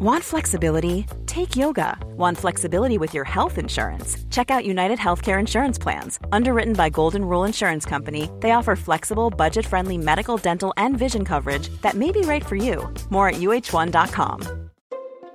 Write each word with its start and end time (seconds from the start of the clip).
Want 0.00 0.22
flexibility? 0.22 1.06
Take 1.26 1.56
yoga. 1.56 1.98
Want 2.16 2.38
flexibility 2.38 2.98
with 2.98 3.14
your 3.14 3.24
health 3.24 3.58
insurance? 3.58 4.16
Check 4.30 4.48
out 4.48 4.64
United 4.64 4.96
Healthcare 4.96 5.40
Insurance 5.40 5.76
Plans. 5.76 6.20
Underwritten 6.30 6.74
by 6.74 6.88
Golden 6.88 7.24
Rule 7.24 7.42
Insurance 7.42 7.84
Company, 7.84 8.30
they 8.38 8.52
offer 8.52 8.76
flexible, 8.76 9.28
budget 9.28 9.66
friendly 9.66 9.98
medical, 9.98 10.36
dental, 10.36 10.72
and 10.76 10.96
vision 10.96 11.24
coverage 11.24 11.68
that 11.82 11.94
may 11.94 12.12
be 12.12 12.20
right 12.20 12.46
for 12.46 12.54
you. 12.54 12.88
More 13.10 13.30
at 13.30 13.40
uh1.com. 13.40 14.68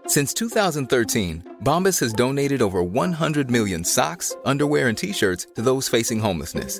Since 0.07 0.34
2013, 0.34 1.57
Bombas 1.61 2.00
has 2.00 2.14
donated 2.14 2.61
over 2.61 2.82
100 2.82 3.52
million 3.52 3.84
socks, 3.84 4.34
underwear, 4.45 4.88
and 4.88 4.98
t 4.98 5.11
shirts 5.11 5.45
to 5.55 5.61
those 5.61 5.89
facing 5.89 6.20
homelessness. 6.20 6.80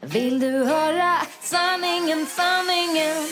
Vill 0.00 0.40
du 0.40 0.64
höra 0.64 1.16
sanningen, 1.40 2.26
sanningen? 2.26 3.26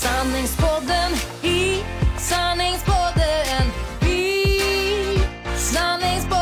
Sanningspodden 0.00 1.12
i 1.42 1.82
sanningspodden 2.18 3.66
i 4.06 4.58
sanningspodden. 5.56 6.41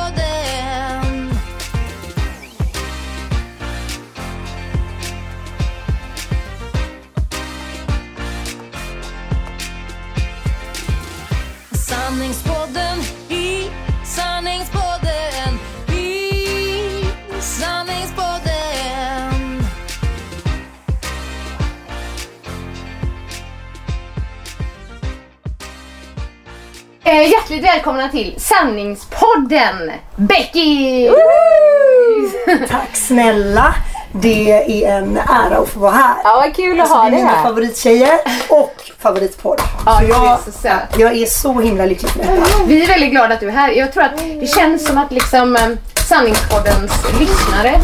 Eh, 27.05 27.31
hjärtligt 27.31 27.65
välkomna 27.65 28.09
till 28.09 28.35
Sanningspodden! 28.39 29.93
Becky! 30.17 31.09
Tack 32.69 32.97
snälla. 32.97 33.75
Det 34.13 34.53
är 34.85 34.99
en 34.99 35.17
ära 35.17 35.59
att 35.59 35.69
få 35.69 35.81
vara 35.81 35.93
här. 35.93 36.15
Ja, 36.25 36.43
vad 36.45 36.57
kul 36.57 36.73
att 36.73 36.81
Alltså, 36.81 36.95
ha 36.97 37.03
det 37.03 37.09
är 37.09 37.11
dig 37.11 37.21
mina 37.25 37.33
här. 37.37 37.43
favorittjejer 37.43 38.19
och 38.49 38.75
favoritpodd. 38.99 39.61
Ja, 39.87 39.99
så 40.01 40.05
jag, 40.09 40.39
så 40.45 40.53
söt. 40.53 40.99
jag 40.99 41.17
är 41.17 41.27
så 41.27 41.61
himla 41.61 41.85
lycklig 41.87 42.11
för 42.11 42.19
detta. 42.19 42.47
Vi 42.67 42.83
är 42.83 42.89
väldigt 42.89 43.11
glada 43.11 43.35
att 43.35 43.41
du 43.41 43.49
är 43.49 43.53
här. 43.53 43.71
Jag 43.73 43.93
tror 43.93 44.03
att 44.03 44.19
det 44.41 44.47
känns 44.47 44.87
som 44.87 44.99
att 44.99 45.13
liksom 45.13 45.57
eh, 45.57 45.63
Sanningspoddens 46.09 46.93
lyssnare 47.21 47.81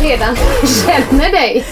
redan 0.00 0.36
känner 0.86 1.30
dig. 1.30 1.64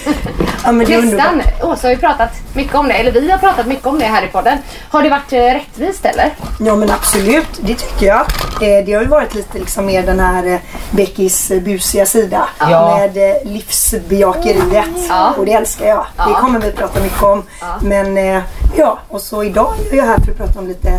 Ja, 0.63 0.71
men 0.71 0.85
det 0.87 0.93
är 0.93 1.01
Nästan. 1.01 1.41
Åsa 1.61 1.87
har 1.87 1.91
ju 1.91 1.97
pratat 1.97 2.29
mycket 2.53 2.75
om 2.75 2.87
det, 2.87 2.93
eller 2.93 3.11
vi 3.11 3.31
har 3.31 3.37
pratat 3.37 3.67
mycket 3.67 3.85
om 3.85 3.99
det 3.99 4.05
här 4.05 4.23
i 4.23 4.27
podden. 4.27 4.57
Har 4.89 5.03
det 5.03 5.09
varit 5.09 5.33
eh, 5.33 5.39
rättvist 5.39 6.05
eller? 6.05 6.29
Ja 6.59 6.75
men 6.75 6.91
absolut, 6.91 7.47
det 7.61 7.75
tycker 7.75 8.05
jag. 8.05 8.19
Eh, 8.61 8.85
det 8.85 8.93
har 8.93 9.01
ju 9.01 9.07
varit 9.07 9.35
lite 9.35 9.59
liksom 9.59 9.85
mer 9.85 10.03
den 10.03 10.19
här 10.19 10.45
eh, 10.47 10.59
Beckys 10.91 11.51
eh, 11.51 11.61
busiga 11.61 12.05
sida. 12.05 12.47
Ja. 12.59 12.97
Med 12.97 13.17
eh, 13.31 13.51
livsbejakeriet. 13.93 14.85
Ja. 15.09 15.33
Och 15.37 15.45
det 15.45 15.53
älskar 15.53 15.85
jag. 15.85 16.05
Det 16.17 16.33
kommer 16.33 16.59
vi 16.59 16.71
prata 16.71 16.99
mycket 16.99 17.23
om. 17.23 17.43
Men 17.81 18.17
eh, 18.17 18.41
ja, 18.77 18.99
och 19.07 19.21
så 19.21 19.43
idag 19.43 19.73
är 19.91 19.95
jag 19.95 20.05
här 20.05 20.17
för 20.17 20.31
att 20.31 20.37
prata 20.37 20.59
om 20.59 20.67
lite 20.67 20.89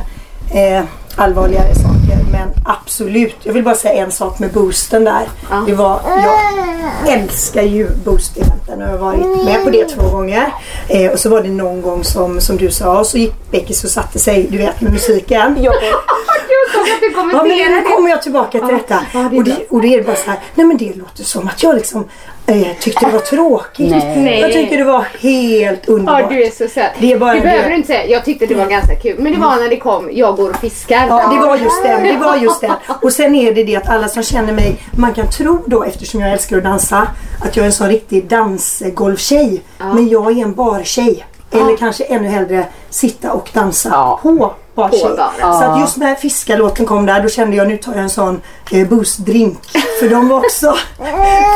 eh, 0.55 0.85
allvarligare 1.17 1.75
saker. 1.75 2.23
Men 2.33 2.49
absolut, 2.65 3.37
jag 3.43 3.53
vill 3.53 3.65
bara 3.65 3.75
säga 3.75 4.05
en 4.05 4.13
sak 4.13 4.39
med 4.39 4.53
boosten 4.53 5.05
där. 5.05 5.29
Det 5.67 5.75
var, 5.75 6.01
jag 6.07 7.13
älskar 7.15 7.63
ju 7.63 7.89
boost-eventen 8.05 8.83
och 8.83 8.89
jag 8.89 8.91
har 8.91 8.99
varit 8.99 9.45
med 9.45 9.65
på 9.65 9.71
det 9.71 9.85
två 9.85 10.09
gånger. 10.09 10.55
Eh, 10.89 11.13
och 11.13 11.19
så 11.19 11.29
var 11.29 11.43
det 11.43 11.49
någon 11.49 11.83
gång 11.83 12.05
som, 12.05 12.41
som 12.41 12.57
du 12.57 12.71
sa, 12.71 12.99
och 12.99 13.07
så 13.07 13.19
gick 13.19 13.51
Beckis 13.51 13.85
och 13.85 13.91
satte 13.91 14.19
sig, 14.19 14.47
du 14.51 14.59
vet 14.59 14.81
med 14.81 14.93
musiken. 14.93 15.53
Att 15.53 17.33
Ja 17.33 17.43
men 17.43 17.59
nu 17.59 17.83
kommer 17.83 18.11
jag 18.11 18.23
tillbaka 18.23 18.59
till 18.59 18.77
detta. 18.77 19.01
ja, 19.15 19.29
det 19.31 19.37
och, 19.37 19.45
det, 19.45 19.67
och 19.71 19.83
det 19.83 19.95
är 19.95 20.03
bara 20.03 20.17
så 20.17 20.31
här, 20.31 20.41
nej 20.55 20.67
men 20.67 20.77
det 20.77 20.97
låter 20.97 21.25
som 21.25 21.49
att 21.49 21.63
jag 21.63 21.75
liksom 21.75 22.09
eh, 22.47 22.67
tyckte 22.81 23.07
det 23.07 23.13
var 23.13 23.21
tråkigt. 23.21 23.91
Nej. 23.91 24.41
Jag 24.41 24.53
tycker 24.53 24.79
det 24.79 24.85
var 24.85 25.07
helt 25.21 25.89
underbart. 25.89 26.21
Ja, 26.21 26.29
du 26.29 26.43
är 26.43 26.51
så 26.51 26.69
söt. 26.69 26.91
Det 27.01 27.13
är 27.13 27.19
bara 27.19 27.33
du 27.35 27.41
det. 27.41 27.45
behöver 27.45 27.71
inte 27.71 27.87
säga, 27.87 28.07
jag 28.07 28.25
tyckte 28.25 28.47
det 28.47 28.55
var 28.55 28.67
ganska 28.67 28.95
kul. 28.95 29.19
Men 29.19 29.33
det 29.33 29.39
var 29.39 29.57
när 29.57 29.69
det 29.69 29.77
kom, 29.77 30.09
jag 30.13 30.37
går 30.37 30.51
och 30.51 30.57
fiskar. 30.57 31.07
Ja, 31.09 31.29
det 31.33 31.47
var 31.47 31.57
just 31.57 31.83
den. 31.83 32.03
Det 32.03 32.17
var 32.17 32.37
just 32.37 32.61
den. 32.61 32.73
Och 33.03 33.13
sen 33.13 33.35
är 33.35 33.55
det 33.55 33.65
det 33.65 33.77
att 33.77 33.89
alla 33.89 34.09
som 34.09 34.23
känner 34.23 34.53
mig, 34.53 34.77
man 34.97 35.15
kan 35.15 35.31
tro 35.31 35.63
då 35.67 35.85
eftersom 35.85 36.21
jag 36.21 36.33
älskar 36.33 36.57
att 36.57 36.65
dansa, 36.65 37.07
att 37.41 37.57
jag 37.57 37.63
är 37.63 37.67
en 37.67 37.73
sån 37.73 37.89
riktig 37.89 38.27
dansgolftjej. 38.29 39.63
Men 39.79 40.09
jag 40.09 40.39
är 40.39 40.43
en 40.43 40.55
bartjej. 40.55 41.25
Eller 41.53 41.77
kanske 41.77 42.05
ännu 42.05 42.29
hellre 42.29 42.67
sitta 42.91 43.33
och 43.33 43.51
dansa 43.53 43.89
Ja. 43.93 44.19
på 44.23 44.53
bartjej. 44.75 45.03
Bar. 45.17 45.33
Så 45.59 45.65
att 45.65 45.81
just 45.81 45.97
när 45.97 46.15
fiskarlåten 46.15 46.87
kom 46.87 47.07
där, 47.07 47.21
då 47.23 47.29
kände 47.29 47.57
jag 47.57 47.69
nu 47.69 47.77
tar 47.77 47.93
jag 47.93 48.03
en 48.03 48.11
sån 48.11 48.41
eh, 48.73 48.89
boostdrink. 48.89 49.59
För 50.01 50.09
de 50.09 50.29
var 50.29 50.37
också 50.39 50.75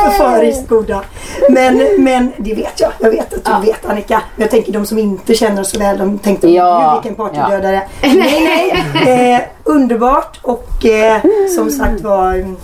förföriskt 0.05 0.69
goda. 0.69 1.01
Men, 1.49 1.87
men 1.97 2.31
det 2.37 2.53
vet 2.53 2.79
jag. 2.79 2.91
Jag 2.99 3.09
vet 3.09 3.33
att 3.33 3.61
du 3.61 3.67
vet 3.67 3.85
Annika. 3.85 4.21
Men 4.35 4.41
jag 4.41 4.51
tänker 4.51 4.71
de 4.71 4.85
som 4.85 4.97
inte 4.97 5.33
känner 5.33 5.61
oss 5.61 5.71
så 5.71 5.79
väl, 5.79 5.97
de 5.97 6.19
tänkte 6.19 6.49
Ja. 6.49 6.91
"Gud, 6.93 7.03
vilken 7.03 7.15
partydödare. 7.25 7.81
Nej, 8.01 8.83
nej. 9.05 9.33
Eh, 9.33 9.41
underbart 9.63 10.39
och 10.41 10.85
eh, 10.85 11.21
som 11.55 11.69
sagt 11.71 12.01
var 12.01 12.33
mm, 12.33 12.57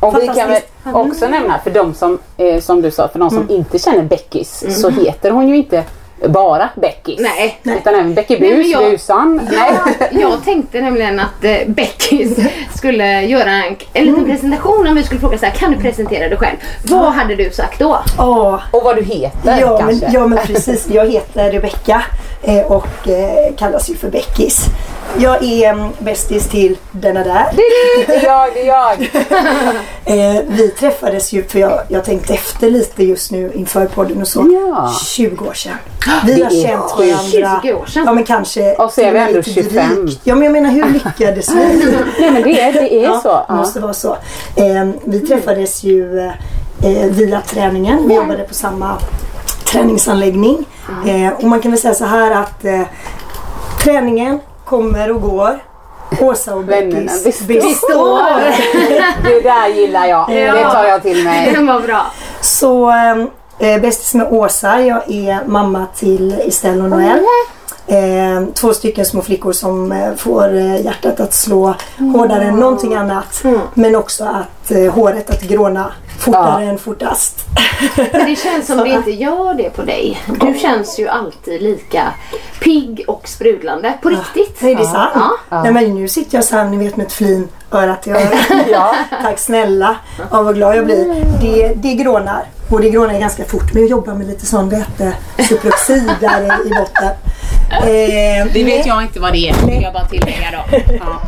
Och 0.00 0.16
vi 0.22 0.26
kan 0.26 0.48
väl 0.48 0.62
också 0.92 1.28
nämna 1.28 1.58
för 1.64 1.70
de 1.70 1.94
som, 1.94 2.18
eh, 2.36 2.60
som 2.60 2.82
du 2.82 2.90
sa, 2.90 3.08
för 3.08 3.18
de 3.18 3.30
som 3.30 3.50
inte 3.50 3.78
känner 3.78 4.02
Beckis 4.02 4.80
så 4.82 4.90
heter 4.90 5.30
hon 5.30 5.48
ju 5.48 5.56
inte 5.56 5.84
bara 6.28 6.68
Beckis. 6.74 7.20
Nej. 7.20 7.58
Utan 7.62 7.94
även 7.94 8.14
Becky 8.14 8.38
Nej, 8.40 8.48
men 8.50 8.58
Bus, 8.58 8.66
jag- 8.68 8.90
Busan. 8.90 9.48
Nej. 9.52 9.72
Jag 10.22 10.44
tänkte 10.44 10.80
nämligen 10.80 11.20
att 11.20 11.44
eh, 11.44 11.56
Becky 11.66 12.28
skulle 12.76 13.22
göra 13.22 13.50
en, 13.50 13.76
en 13.92 14.04
liten 14.04 14.24
presentation 14.24 14.86
om 14.86 14.94
vi 14.94 15.02
skulle 15.02 15.20
fråga 15.20 15.38
så 15.38 15.46
här, 15.46 15.52
kan 15.52 15.72
du 15.72 15.78
presentera 15.78 16.28
dig 16.28 16.38
själv? 16.38 16.56
Vad 16.84 17.12
hade 17.12 17.34
du 17.36 17.50
sagt 17.50 17.78
då? 17.78 17.98
Åh, 18.18 18.60
Och 18.70 18.82
vad 18.84 18.96
du 18.96 19.02
heter 19.02 19.60
ja, 19.60 19.70
men, 19.70 19.78
kanske. 20.00 20.18
ja 20.18 20.26
men 20.26 20.38
precis. 20.46 20.88
Jag 20.90 21.10
heter 21.10 21.50
Rebecka 21.50 22.02
och 22.66 23.08
eh, 23.08 23.54
kallas 23.58 23.90
ju 23.90 23.96
för 23.96 24.08
Beckis. 24.10 24.66
Jag 25.18 25.42
är 25.44 25.72
um, 25.74 25.88
bästis 25.98 26.48
till 26.48 26.78
denna 26.90 27.24
där. 27.24 27.46
Det 27.56 28.14
är 28.14 28.24
jag, 28.24 28.54
det 28.54 28.60
är 28.60 28.66
jag. 28.66 29.10
Eh, 30.04 30.40
vi 30.48 30.68
träffades 30.68 31.32
ju, 31.32 31.42
för 31.44 31.58
jag, 31.58 31.80
jag 31.88 32.04
tänkte 32.04 32.34
efter 32.34 32.70
lite 32.70 33.04
just 33.04 33.30
nu 33.30 33.52
inför 33.54 33.86
podden 33.86 34.20
och 34.20 34.28
så. 34.28 34.66
Ja. 34.70 34.92
20 35.04 35.44
år 35.48 35.52
sedan. 35.52 35.72
Vi 36.26 36.34
Det 36.34 36.42
har 36.44 36.50
känt 36.50 36.80
varandra. 36.98 37.60
20 37.62 37.72
år 37.74 37.86
sedan. 37.86 38.02
Ja 38.06 38.12
men 38.12 38.24
kanske 38.24 38.74
Och 38.74 38.92
så 38.92 39.00
är 39.00 39.12
vi 39.12 39.18
ändå 39.18 39.36
lite 39.36 39.50
25. 39.52 39.94
drygt. 39.94 40.20
Ja 40.24 40.34
men 40.34 40.44
jag 40.44 40.52
menar 40.52 40.70
hur 40.70 40.88
lyckades 40.92 41.48
vi? 41.50 41.54
Nej 42.20 42.30
men 42.30 42.42
det 42.42 42.60
är, 42.60 42.72
det 42.72 42.94
är 42.94 43.02
Ja, 43.02 43.20
så. 43.22 43.44
Ja. 43.48 43.54
måste 43.54 43.80
vara 43.80 43.94
så. 43.94 44.16
Eh, 44.56 44.88
vi 45.04 45.20
träffades 45.20 45.82
ju 45.84 46.18
eh, 46.18 47.06
via 47.10 47.40
träningen. 47.40 48.08
Vi 48.08 48.14
jobbade 48.14 48.42
på 48.44 48.54
samma 48.54 48.98
träningsanläggning. 49.72 50.64
Eh, 51.06 51.32
och 51.32 51.44
man 51.44 51.60
kan 51.60 51.70
väl 51.70 51.80
säga 51.80 51.94
så 51.94 52.04
här 52.04 52.30
att 52.30 52.64
eh, 52.64 52.80
träningen 53.84 54.40
kommer 54.64 55.12
och 55.12 55.20
går. 55.22 55.58
Åsa 56.20 56.54
och 56.54 56.64
Beckis 56.64 57.24
består. 57.24 57.46
består. 57.46 58.20
Det 59.24 59.40
där 59.40 59.68
gillar 59.68 60.06
jag. 60.06 60.28
Det 60.28 60.64
tar 60.64 60.84
jag 60.84 61.02
till 61.02 61.24
mig. 61.24 61.52
Den 61.54 61.66
var 61.66 61.80
bra. 61.80 62.06
Så 62.40 62.90
eh, 63.58 63.80
bästis 63.80 64.14
med 64.14 64.32
Åsa. 64.32 64.80
Jag 64.80 65.10
är 65.10 65.44
mamma 65.46 65.86
till 65.96 66.40
Estelle 66.46 66.82
och 66.82 66.90
Noel. 66.90 67.20
Eh, 67.86 68.42
två 68.54 68.74
stycken 68.74 69.04
små 69.06 69.22
flickor 69.22 69.52
som 69.52 69.92
eh, 69.92 70.14
får 70.14 70.54
eh, 70.54 70.84
hjärtat 70.84 71.20
att 71.20 71.34
slå 71.34 71.74
hårdare 71.98 72.44
än 72.44 72.56
någonting 72.56 72.94
annat. 72.94 73.42
Men 73.74 73.96
också 73.96 74.24
att 74.24 74.70
eh, 74.70 74.92
håret 74.94 75.30
att 75.30 75.42
gråna 75.42 75.92
fortare 76.18 76.64
Ja. 76.64 76.70
än 76.70 76.78
fortast. 76.78 77.44
Men 78.12 78.26
det 78.26 78.36
känns 78.36 78.66
som 78.66 78.78
det 78.78 78.88
inte 78.88 79.10
gör 79.10 79.54
det 79.54 79.70
på 79.76 79.82
dig. 79.82 80.22
Du 80.40 80.54
känns 80.58 80.98
ju 80.98 81.08
alltid 81.08 81.62
lika 81.62 82.02
pigg 82.60 83.04
och 83.08 83.28
sprudlande. 83.28 83.92
På 84.02 84.08
riktigt. 84.08 84.62
Nej, 84.62 84.74
det 84.74 84.82
är 84.82 84.86
sant. 84.86 85.12
Ja. 85.48 85.62
Nej, 85.62 85.72
men 85.72 85.94
nu 85.94 86.08
sitter 86.08 86.36
jag 86.38 86.44
så 86.44 86.56
här, 86.56 86.64
ni 86.64 86.76
vet 86.76 86.96
med 86.96 87.06
ett 87.06 87.12
flin 87.12 87.48
öra 87.70 87.96
till 87.96 88.12
öra. 88.16 88.28
Ja. 88.70 88.94
Tack 89.22 89.38
snälla. 89.38 89.96
Ja, 90.30 90.42
vad 90.42 90.54
glad 90.54 90.76
jag 90.76 90.84
blir. 90.84 91.24
Det, 91.40 91.74
det 91.74 91.94
grånar. 91.94 92.44
Och 92.70 92.80
det 92.80 92.90
grånar 92.90 93.18
ganska 93.18 93.44
fort. 93.44 93.72
Men 93.74 93.82
jag 93.82 93.90
jobbar 93.90 94.14
med 94.14 94.26
lite 94.26 94.46
sån 94.46 94.68
vätesupproxid 94.68 96.10
där 96.20 96.66
i 96.66 96.68
botten. 96.70 97.08
Eh, 97.72 98.46
Det 98.52 98.64
vet 98.64 98.86
jag 98.86 99.02
inte 99.02 99.20
vad 99.20 99.32
det 99.32 99.48
är, 99.48 99.66
vill 99.66 99.82
jag 99.82 99.92
bara 99.92 100.04
tillägga 100.04 100.46
då. 100.52 100.78
Ja. 101.00 101.20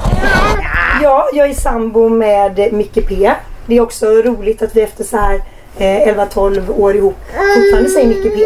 Ja, 1.02 1.28
jag 1.32 1.50
är 1.50 1.54
sambo 1.54 2.08
med 2.08 2.72
Micke 2.72 3.08
P. 3.08 3.30
Det 3.66 3.76
är 3.76 3.80
också 3.80 4.06
roligt 4.06 4.62
att 4.62 4.76
vi 4.76 4.80
efter 4.82 5.04
så 5.04 5.16
här 5.16 5.34
eh, 5.78 6.14
11-12 6.14 6.78
år 6.80 6.96
ihop 6.96 7.16
fortfarande 7.56 7.90
säger 7.90 8.08
Micke 8.08 8.34
P. 8.34 8.44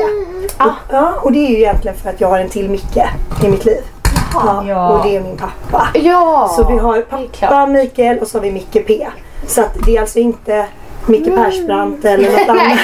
Och, 0.65 0.71
ja, 0.91 1.13
och 1.23 1.33
det 1.33 1.39
är 1.39 1.51
ju 1.51 1.57
egentligen 1.57 1.97
för 1.97 2.11
att 2.11 2.21
jag 2.21 2.29
har 2.29 2.39
en 2.39 2.49
till 2.49 2.71
Micke 2.71 2.97
i 3.45 3.49
mitt 3.49 3.65
liv. 3.65 3.81
Ja, 4.35 4.89
Och 4.89 5.07
det 5.09 5.17
är 5.17 5.21
min 5.21 5.37
pappa. 5.37 5.89
Ja, 5.95 6.53
Så 6.57 6.69
vi 6.73 6.79
har 6.79 7.01
pappa. 7.01 7.67
Mikael 7.67 8.19
och 8.19 8.29
så 8.29 8.39
har 8.39 8.43
vi 8.43 8.53
Micke 8.53 8.87
P. 8.87 9.07
Så 9.47 9.61
att 9.61 9.77
det 9.87 9.97
är 9.97 10.01
alltså 10.01 10.19
inte 10.19 10.67
Micke 11.09 11.35
Persbrandt 11.35 12.05
eller 12.05 12.31
något 12.33 12.49
annat. 12.49 12.79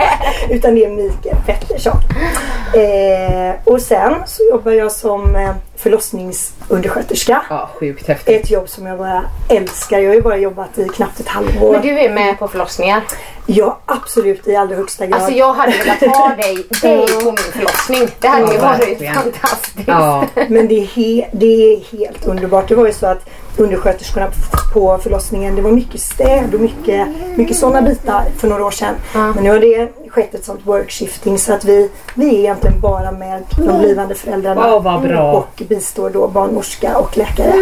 Utan 0.50 0.74
det 0.74 0.84
är 0.84 0.88
Mikael 0.88 1.36
Pettersson. 1.46 1.96
Eh, 2.74 3.54
och 3.64 3.80
sen 3.80 4.14
så 4.26 4.42
jobbar 4.50 4.72
jag 4.72 4.92
som 4.92 5.36
eh, 5.36 5.50
förlossningsundersköterska. 5.76 7.42
ja, 7.50 7.70
sjukt 7.80 8.08
häftigt. 8.08 8.44
Ett 8.44 8.50
jobb 8.50 8.68
som 8.68 8.86
jag 8.86 8.98
bara 8.98 9.24
älskar. 9.48 9.98
Jag 9.98 10.10
har 10.10 10.14
ju 10.14 10.22
bara 10.22 10.36
jobbat 10.36 10.78
i 10.78 10.88
knappt 10.88 11.20
ett 11.20 11.28
halvår. 11.28 11.72
Men 11.72 11.82
du 11.82 11.98
är 11.98 12.10
med 12.10 12.38
på 12.38 12.48
förlossningar. 12.48 13.02
Ja, 13.46 13.78
absolut 13.86 14.48
i 14.48 14.56
allra 14.56 14.76
högsta 14.76 15.06
grad. 15.06 15.20
Alltså 15.20 15.32
jag 15.38 15.52
hade 15.52 15.72
velat 15.72 16.16
ha 16.16 16.28
dig, 16.42 16.66
dig 16.82 17.06
på 17.06 17.24
min 17.24 17.36
förlossning. 17.36 18.08
Det 18.20 18.28
hade 18.28 18.52
ju 18.52 18.58
Ja, 18.58 18.62
varit 18.62 18.80
verkligen. 18.88 19.14
fantastiskt. 19.14 19.88
Ja. 19.88 20.24
Men 20.48 20.68
det 20.68 20.74
är, 20.80 20.84
he- 20.86 21.26
det 21.32 21.46
är 21.74 21.98
helt 21.98 22.26
underbart. 22.26 22.68
Det 22.68 22.74
var 22.74 22.86
ju 22.86 22.92
så 22.92 23.06
att 23.06 23.28
undersköterskorna 23.56 24.26
på 24.74 24.98
förlossningen, 25.02 25.56
det 25.56 25.62
var 25.62 25.70
mycket 25.70 26.00
städ 26.00 26.54
och 26.54 26.60
mycket, 26.60 27.08
mycket 27.36 27.56
sådana 27.56 27.82
bitar 27.82 28.24
för 28.38 28.48
några 28.48 28.64
år 28.64 28.70
sedan. 28.70 28.94
Men 29.34 29.44
nu 29.44 29.50
har 29.50 29.58
det 29.58 29.88
skett 30.10 30.34
ett 30.34 30.44
sånt 30.44 30.60
workshifting 30.64 31.38
så 31.38 31.52
att 31.52 31.64
vi, 31.64 31.90
vi 32.14 32.34
är 32.34 32.38
egentligen 32.38 32.80
bara 32.80 33.12
med 33.12 33.42
de 33.56 33.78
blivande 33.78 34.14
föräldrarna. 34.14 34.60
Bra. 35.08 35.32
Och 35.32 35.62
bistår 35.68 36.10
då 36.10 36.28
barnmorska 36.28 36.98
och 36.98 37.16
läkare. 37.18 37.52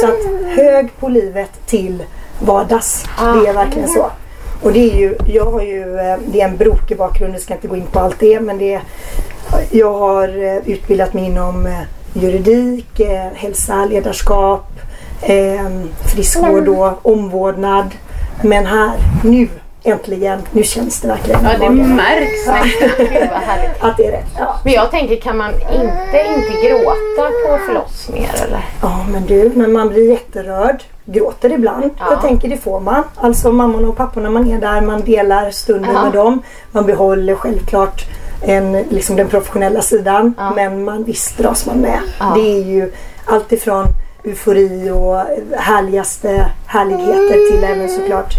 Så 0.00 0.06
att 0.06 0.46
hög 0.56 0.90
på 1.00 1.08
livet 1.08 1.50
till 1.66 2.02
vardags. 2.40 3.04
Det 3.42 3.48
är 3.48 3.52
verkligen 3.54 3.88
så. 3.88 4.10
Och 4.62 4.72
det 4.72 4.92
är 4.92 4.96
ju, 4.96 5.14
jag 5.26 5.44
har 5.44 5.62
ju, 5.62 5.98
eh, 5.98 6.18
det 6.26 6.40
är 6.40 6.48
en 6.48 6.56
brokig 6.56 6.96
bakgrund, 6.96 7.34
jag 7.34 7.40
ska 7.40 7.54
inte 7.54 7.68
gå 7.68 7.76
in 7.76 7.86
på 7.86 8.00
allt 8.00 8.18
det 8.18 8.40
men 8.40 8.58
det 8.58 8.74
är, 8.74 8.80
jag 9.70 9.92
har 9.92 10.44
eh, 10.44 10.68
utbildat 10.68 11.14
mig 11.14 11.24
inom 11.24 11.66
eh, 11.66 11.80
juridik, 12.14 13.00
hälsa, 13.34 13.84
ledarskap, 13.84 14.66
friskvård 16.12 16.68
och 16.68 17.12
omvårdnad. 17.12 17.90
Men 18.42 18.66
här, 18.66 18.92
nu 19.24 19.48
äntligen, 19.86 20.38
nu 20.52 20.62
känns 20.62 21.00
det 21.00 21.08
verkligen 21.08 21.40
Ja, 21.44 21.58
det 21.58 21.70
märks 21.70 22.46
nästan. 22.46 22.68
Gud 22.98 23.28
vad 23.30 23.40
härligt. 23.42 23.70
att 23.82 23.96
det 23.96 24.06
är 24.06 24.12
rätt. 24.12 24.26
Ja. 24.38 24.60
Men 24.64 24.72
jag 24.72 24.90
tänker, 24.90 25.16
kan 25.16 25.36
man 25.36 25.50
inte, 25.54 26.26
inte 26.36 26.68
gråta 26.68 27.30
på 27.46 27.58
förlossningar 27.66 28.34
eller? 28.46 28.64
Ja 28.82 29.06
men 29.12 29.26
du, 29.26 29.52
när 29.54 29.68
man 29.68 29.88
blir 29.88 30.10
jätterörd, 30.10 30.82
gråter 31.04 31.52
ibland. 31.52 31.90
Jag 32.10 32.20
tänker 32.22 32.48
det 32.48 32.56
får 32.56 32.80
man. 32.80 33.02
Alltså 33.16 33.52
mammorna 33.52 33.88
och 33.88 33.96
papporna 33.96 34.30
man 34.30 34.50
är 34.50 34.58
där, 34.60 34.80
man 34.80 35.00
delar 35.00 35.50
stunden 35.50 35.94
Ja. 35.94 36.02
med 36.02 36.12
dem. 36.12 36.42
Man 36.72 36.86
behåller 36.86 37.34
självklart 37.34 38.04
en, 38.42 38.72
liksom 38.72 39.16
den 39.16 39.28
professionella 39.28 39.80
sidan. 39.82 40.34
Men 40.56 40.84
man 40.84 41.04
visst 41.04 41.38
dras 41.38 41.66
man 41.66 41.76
med. 41.76 42.00
Det 42.34 42.40
är 42.58 42.64
ju 42.64 42.92
allt 43.24 43.52
ifrån 43.52 43.86
eufori 44.24 44.90
och 44.90 45.16
härligaste 45.58 46.46
härligheter 46.66 47.50
till 47.50 47.64
även 47.64 47.88
såklart 47.88 48.34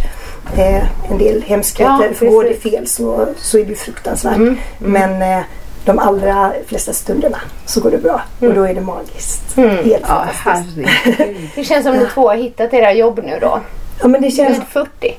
eh, 0.57 1.11
en 1.11 1.17
del 1.17 1.41
hemskheter. 1.43 2.07
Ja, 2.09 2.13
För 2.15 2.25
går 2.25 2.43
det 2.43 2.53
fel 2.53 2.87
så, 2.87 3.27
så 3.37 3.57
är 3.59 3.65
det 3.65 3.75
fruktansvärt. 3.75 4.37
Men 4.77 5.21
eh, 5.21 5.43
de 5.85 5.99
allra 5.99 6.51
flesta 6.67 6.93
stunderna 6.93 7.37
så 7.65 7.81
går 7.81 7.91
det 7.91 7.97
bra. 7.97 8.21
Och 8.39 8.53
då 8.53 8.63
är 8.63 8.73
det 8.73 8.81
magiskt. 8.81 9.55
Helt 9.55 10.05
Ja, 10.07 10.25
fantastiskt. 10.33 10.89
herregud. 11.03 11.49
Det 11.55 11.63
känns 11.63 11.85
som 11.85 11.95
ni 11.95 12.05
två 12.13 12.29
har 12.29 12.35
hittat 12.35 12.73
era 12.73 12.93
jobb 12.93 13.19
nu 13.23 13.37
då. 13.41 13.59
Ja 14.01 14.07
men 14.07 14.21
det 14.21 14.31
känns... 14.31 14.57
Vid 14.57 14.63
40. 14.67 15.17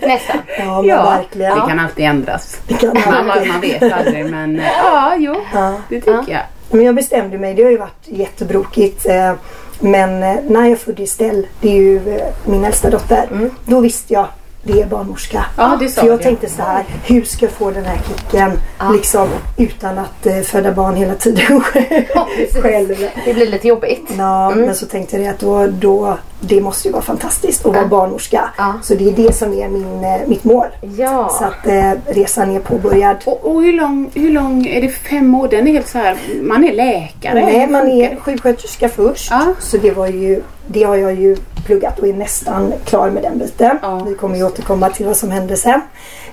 Nästan. 0.06 0.36
Ja 0.58 0.80
men 0.80 0.84
Ja, 0.90 1.02
verkligen. 1.04 1.54
det 1.58 1.66
kan 1.68 1.78
alltid 1.78 2.04
ändras. 2.04 2.56
Det 2.68 2.74
kan 2.74 2.96
Man, 3.06 3.26
man. 3.26 3.60
vet 3.60 3.92
aldrig 3.92 4.30
men 4.30 4.60
ja, 4.82 5.14
jo, 5.18 5.34
Ja. 5.54 5.74
det 5.88 6.00
tycker 6.00 6.32
jag. 6.32 6.40
Men 6.70 6.84
jag 6.86 6.94
bestämde 6.94 7.38
mig, 7.38 7.54
det 7.54 7.62
har 7.62 7.70
ju 7.70 7.78
varit 7.78 8.04
jättebrokigt. 8.04 9.06
eh, 9.06 9.32
Men 9.80 10.22
eh, 10.22 10.36
när 10.48 10.68
jag 10.68 10.78
födde 10.78 11.02
Estelle, 11.02 11.42
det 11.60 11.68
är 11.68 11.74
ju 11.82 12.16
eh, 12.16 12.26
min 12.44 12.64
äldsta 12.64 12.90
dotter. 12.90 13.50
Då 13.66 13.80
visste 13.80 14.12
jag, 14.12 14.26
det 14.64 14.82
är 14.82 14.86
barnmorska. 14.86 15.44
Ja, 15.56 15.76
det 15.80 15.88
För 15.88 16.06
jag 16.06 16.22
tänkte 16.22 16.48
så 16.48 16.62
här, 16.62 16.84
hur 17.04 17.22
ska 17.22 17.44
jag 17.44 17.52
få 17.52 17.70
den 17.70 17.84
här 17.84 17.98
kicken 18.08 18.50
liksom 18.92 19.28
utan 19.56 19.98
att 19.98 20.26
eh, 20.26 20.40
föda 20.40 20.72
barn 20.72 20.96
hela 20.96 21.14
tiden 21.14 21.62
precis. 21.72 22.62
själv. 22.62 23.08
Det 23.24 23.34
blir 23.34 23.46
lite 23.46 23.68
jobbigt. 23.68 24.10
Ja, 24.18 24.50
men 24.50 24.74
så 24.74 24.86
tänkte 24.86 25.16
jag 25.16 25.34
att 25.34 25.38
då, 25.38 25.66
då, 25.66 26.18
det 26.40 26.60
måste 26.60 26.88
ju 26.88 26.92
vara 26.92 27.02
fantastiskt 27.02 27.66
att 27.66 27.74
vara 27.74 27.86
barnmorska. 27.86 28.50
Ja. 28.58 28.74
Så 28.82 28.94
det 28.94 29.08
är 29.08 29.12
det 29.12 29.32
som 29.32 29.52
är 29.52 29.68
min, 29.68 30.04
eh, 30.04 30.28
mitt 30.28 30.44
mål. 30.44 30.66
Ja. 30.96 31.28
Så 31.38 31.44
att 31.44 31.66
eh, 31.66 31.92
resan 32.14 32.50
är 32.50 32.60
påbörjad. 32.60 33.16
Och, 33.24 33.46
och 33.46 33.62
hur, 33.62 33.72
lång, 33.72 34.10
hur 34.14 34.30
lång, 34.30 34.66
är 34.66 34.80
det 34.80 34.88
fem 34.88 35.34
år? 35.34 35.48
Den 35.48 35.68
är 35.68 35.72
helt 35.72 35.88
så 35.88 35.98
här, 35.98 36.16
man 36.42 36.64
är 36.64 36.72
läkare. 36.72 37.44
Nej, 37.44 37.66
man 37.66 37.88
är 37.88 38.16
sjuksköterska 38.16 38.88
först. 38.88 39.30
Ja. 39.30 39.54
Så 39.60 39.76
det 39.76 39.90
var 39.90 40.06
ju, 40.06 40.42
det 40.66 40.82
har 40.82 40.96
jag 40.96 41.14
ju 41.14 41.36
pluggat 41.66 41.98
och 41.98 42.08
är 42.08 42.12
nästan 42.12 42.72
klar 42.84 43.10
med 43.10 43.22
den 43.22 43.38
biten. 43.38 43.78
Ja. 43.82 43.98
Vi 43.98 44.14
kommer 44.14 44.36
ju 44.36 44.44
återkomma 44.44 44.90
till 44.90 45.06
vad 45.06 45.16
som 45.16 45.30
hände 45.30 45.56
sen. 45.56 45.80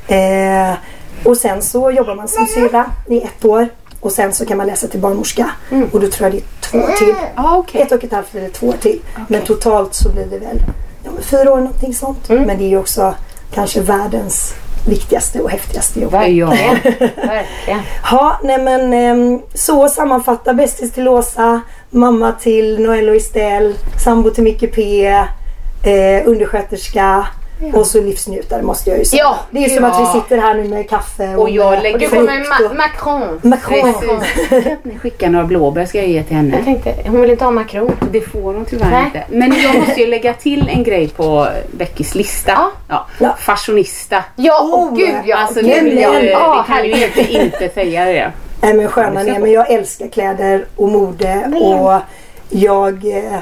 Eh, 0.07 0.73
och 1.23 1.37
sen 1.37 1.61
så 1.61 1.91
jobbar 1.91 2.15
man 2.15 2.27
som 2.27 2.47
syrra 2.47 2.85
i 3.07 3.21
ett 3.21 3.45
år. 3.45 3.67
Och 3.99 4.11
sen 4.11 4.33
så 4.33 4.45
kan 4.45 4.57
man 4.57 4.67
läsa 4.67 4.87
till 4.87 4.99
barnmorska. 4.99 5.51
Och 5.91 5.99
då 5.99 6.07
tror 6.07 6.29
jag 6.29 6.31
det 6.31 6.37
är 6.37 6.61
två 6.61 6.77
år 6.77 6.97
till. 6.97 7.15
Ja, 7.35 7.57
okej. 7.57 7.81
Ett 7.81 7.91
och 7.91 8.03
ett 8.03 8.11
halvt 8.11 8.35
eller 8.35 8.49
två 8.49 8.67
år 8.67 8.75
till. 8.81 9.01
Men 9.27 9.41
totalt 9.41 9.93
så 9.93 10.09
blir 10.09 10.25
det 10.25 10.39
väl 10.39 10.59
ja, 11.03 11.11
fyra 11.21 11.53
år 11.53 11.57
någonting 11.57 11.93
sånt. 11.93 12.29
Mm. 12.29 12.43
Men 12.43 12.57
det 12.57 12.63
är 12.63 12.69
ju 12.69 12.77
också 12.77 13.13
kanske 13.53 13.81
världens 13.81 14.53
viktigaste 14.87 15.41
och 15.41 15.49
häftigaste 15.49 15.99
jobb. 15.99 16.13
Ja. 16.13 16.47
Verkligen. 17.15 17.81
Ja, 18.11 18.39
nej 18.43 18.61
men 18.61 18.93
ehm, 18.93 19.41
så 19.53 19.89
sammanfattar 19.89 20.53
bästis 20.53 20.91
till 20.91 21.07
Åsa, 21.07 21.61
mamma 21.91 22.31
till 22.31 22.79
Noel 22.79 23.09
och 23.09 23.15
Estelle, 23.15 23.73
sambo 24.03 24.29
till 24.29 24.43
Micke 24.43 24.71
P, 24.75 25.05
eh, 25.83 26.27
undersköterska 26.27 27.25
och 27.73 27.85
så 27.87 28.01
livsnjutare 28.01 28.61
måste 28.61 28.89
jag 28.89 28.99
ju 28.99 29.05
säga. 29.05 29.23
Ja, 29.23 29.39
det 29.51 29.65
är 29.65 29.69
som 29.69 29.83
ja. 29.83 29.89
att 29.91 30.01
vi 30.15 30.19
sitter 30.21 30.37
här 30.37 30.53
nu 30.55 30.63
med 30.63 30.89
kaffe 30.89 31.35
och, 31.35 31.41
Och 31.41 31.49
jag 31.49 31.83
lägger- 31.83 32.09
kommer 32.09 32.23
med 32.23 32.45
Ma- 32.45 32.75
Macron. 32.77 33.39
Macron. 33.43 33.93
Precis. 34.49 34.65
Ni 34.83 34.99
skickar 34.99 35.29
några 35.29 35.45
blåbär 35.45 35.85
ska 35.85 35.97
jag 35.97 36.07
ge 36.07 36.23
till 36.23 36.35
Jag 36.35 36.43
henne. 36.43 36.63
tänkte, 36.63 36.93
hon 37.07 37.21
vill 37.21 37.29
inte 37.31 37.43
ha 37.43 37.51
Macron. 37.51 37.91
Det 38.11 38.21
får 38.21 38.53
hon 38.53 38.65
tyvärr 38.65 38.91
Nej. 38.91 39.05
inte. 39.05 39.23
Men 39.29 39.53
jag 39.61 39.75
måste 39.75 40.01
ju 40.01 40.07
lägga 40.07 40.33
till 40.33 40.69
en 40.69 40.83
grej 40.83 41.07
på 41.09 41.47
Beckys 41.71 42.15
lista. 42.15 42.51
Ja. 42.51 42.71
Ja. 42.87 43.05
Ja. 43.19 43.35
Fashionista. 43.39 44.23
Ja, 44.35 44.59
åh 44.63 44.83
Oh, 44.83 44.97
gud 44.97 45.15
ja. 45.25 45.37
Alltså, 45.37 45.59
Gud, 45.61 45.83
det, 45.83 45.89
jag, 46.01 46.15
ja. 46.15 46.19
det 46.19 46.29
Ja, 46.29 46.63
kan 46.67 46.85
ju 46.85 47.05
inte 47.05 47.33
inte 47.33 47.69
säga 47.69 48.05
det. 48.05 48.31
Nej 48.61 48.73
men 48.73 48.87
sköna 48.87 49.23
ner 49.23 49.39
men 49.39 49.51
jag 49.51 49.71
älskar 49.71 50.07
kläder 50.07 50.65
och 50.75 50.89
mode 50.89 51.45
och 51.61 52.01
jag 52.49 53.05
eh, 53.17 53.39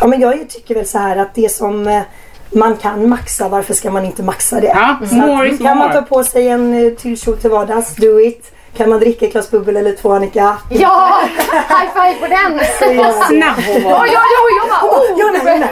Ja 0.00 0.06
men 0.06 0.20
jag 0.20 0.48
tycker 0.48 0.74
väl 0.74 0.86
så 0.86 0.98
här 0.98 1.16
att 1.16 1.34
det 1.34 1.48
som 1.48 1.86
eh, 1.86 2.02
man 2.50 2.76
kan 2.76 3.08
maxa, 3.08 3.48
varför 3.48 3.74
ska 3.74 3.90
man 3.90 4.04
inte 4.04 4.22
maxa 4.22 4.60
det? 4.60 4.66
Ja, 4.66 4.96
Så 5.08 5.14
more 5.14 5.46
att, 5.46 5.52
is 5.52 5.58
kan 5.58 5.78
man 5.78 5.92
ta 5.92 6.02
på 6.02 6.24
sig 6.24 6.48
en 6.48 6.86
eh, 6.86 6.92
tyllkjol 6.92 7.36
till 7.36 7.50
vardags, 7.50 7.94
do 7.94 8.20
it. 8.20 8.52
Kan 8.76 8.90
man 8.90 9.00
dricka 9.00 9.26
ett 9.26 9.32
glas 9.32 9.50
bubbel 9.50 9.76
eller 9.76 9.92
två 9.92 10.12
Annika? 10.12 10.56
Ja, 10.70 11.20
high 11.50 11.92
five 11.94 12.20
på 12.20 12.26
den. 12.26 12.60
Vad 12.96 13.14
snabb 13.14 13.56
hon 13.66 13.82
Ja, 13.82 13.88
var. 13.90 14.06
ja, 14.06 14.12
ja, 14.12 14.66
ja. 14.70 14.88
Oh, 14.88 15.18
ja, 15.18 15.30
nej, 15.44 15.58
nej. 15.58 15.68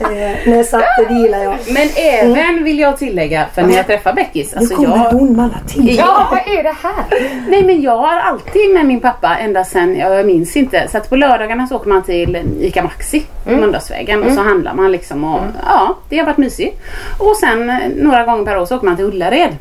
Eh, 0.00 0.36
nej 0.46 0.64
så 0.64 0.76
att 0.76 0.84
det 1.08 1.14
gillar 1.14 1.38
jag. 1.38 1.56
Men 1.68 1.88
även 1.96 2.64
vill 2.64 2.78
jag 2.78 2.98
tillägga, 2.98 3.46
för 3.54 3.62
när 3.62 3.76
jag 3.76 3.86
träffar 3.86 4.12
Beckis. 4.12 4.52
Nu 4.54 4.58
Alltså 4.58 4.74
kommer 4.76 4.96
jag, 4.96 5.10
hon 5.10 5.36
med 5.36 5.44
alla 5.44 5.58
till. 5.66 5.96
Ja, 5.96 6.28
vad 6.30 6.58
är 6.58 6.62
det 6.62 6.74
här? 6.82 7.04
nej 7.48 7.64
men 7.64 7.82
jag 7.82 7.96
har 7.96 8.16
alltid 8.20 8.74
med 8.74 8.86
min 8.86 9.00
pappa 9.00 9.36
ända 9.36 9.64
sen, 9.64 9.96
ja, 9.96 10.14
jag 10.14 10.26
minns 10.26 10.56
inte. 10.56 10.88
Så 10.88 10.98
att 10.98 11.10
på 11.10 11.16
lördagarna 11.16 11.66
så 11.66 11.76
åker 11.76 11.88
man 11.88 12.02
till 12.02 12.38
ICA 12.60 12.82
Maxi 12.82 13.22
på 13.44 13.50
Mölndalsvägen 13.50 14.22
och 14.22 14.32
så 14.32 14.40
handlar 14.40 14.74
man 14.74 14.92
liksom 14.92 15.24
och 15.24 15.40
ja, 15.66 15.96
det 16.08 16.18
har 16.18 16.26
varit 16.26 16.38
mysigt. 16.38 16.80
Och 17.18 17.36
sen 17.36 17.70
eh, 17.70 17.76
några 17.96 18.24
gånger 18.24 18.44
per 18.44 18.58
år 18.58 18.66
så 18.66 18.76
åker 18.76 18.86
man 18.86 18.96
till 18.96 19.04
Ullared. 19.04 19.56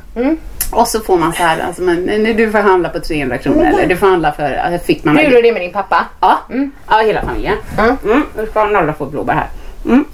Och 0.71 0.87
så 0.87 0.99
får 0.99 1.17
man 1.17 1.33
så 1.33 1.43
här, 1.43 1.59
alltså, 1.67 1.81
men, 1.81 1.95
nu, 2.03 2.33
du 2.45 2.51
får 2.51 2.59
handla 2.59 2.89
på 2.89 2.99
300 2.99 3.37
kronor 3.37 3.65
eller 3.65 3.87
du 3.87 3.97
får 3.97 4.07
handla 4.07 4.31
för, 4.31 4.53
alltså, 4.53 4.85
fick 4.85 5.03
man 5.03 5.15
Du 5.15 5.21
gjorde 5.23 5.41
det 5.41 5.51
med 5.53 5.61
din 5.61 5.71
pappa? 5.73 6.05
Ja, 6.21 6.39
ja 6.89 6.97
hela 6.97 7.21
familjen. 7.21 7.55
Mm. 7.77 7.97
Mm. 8.05 8.23
Nu 8.37 8.45
ska 8.51 8.65
Nalla 8.65 8.93
få 8.93 9.05
blåbär 9.05 9.33
här. 9.33 9.47
Mm. 9.85 10.05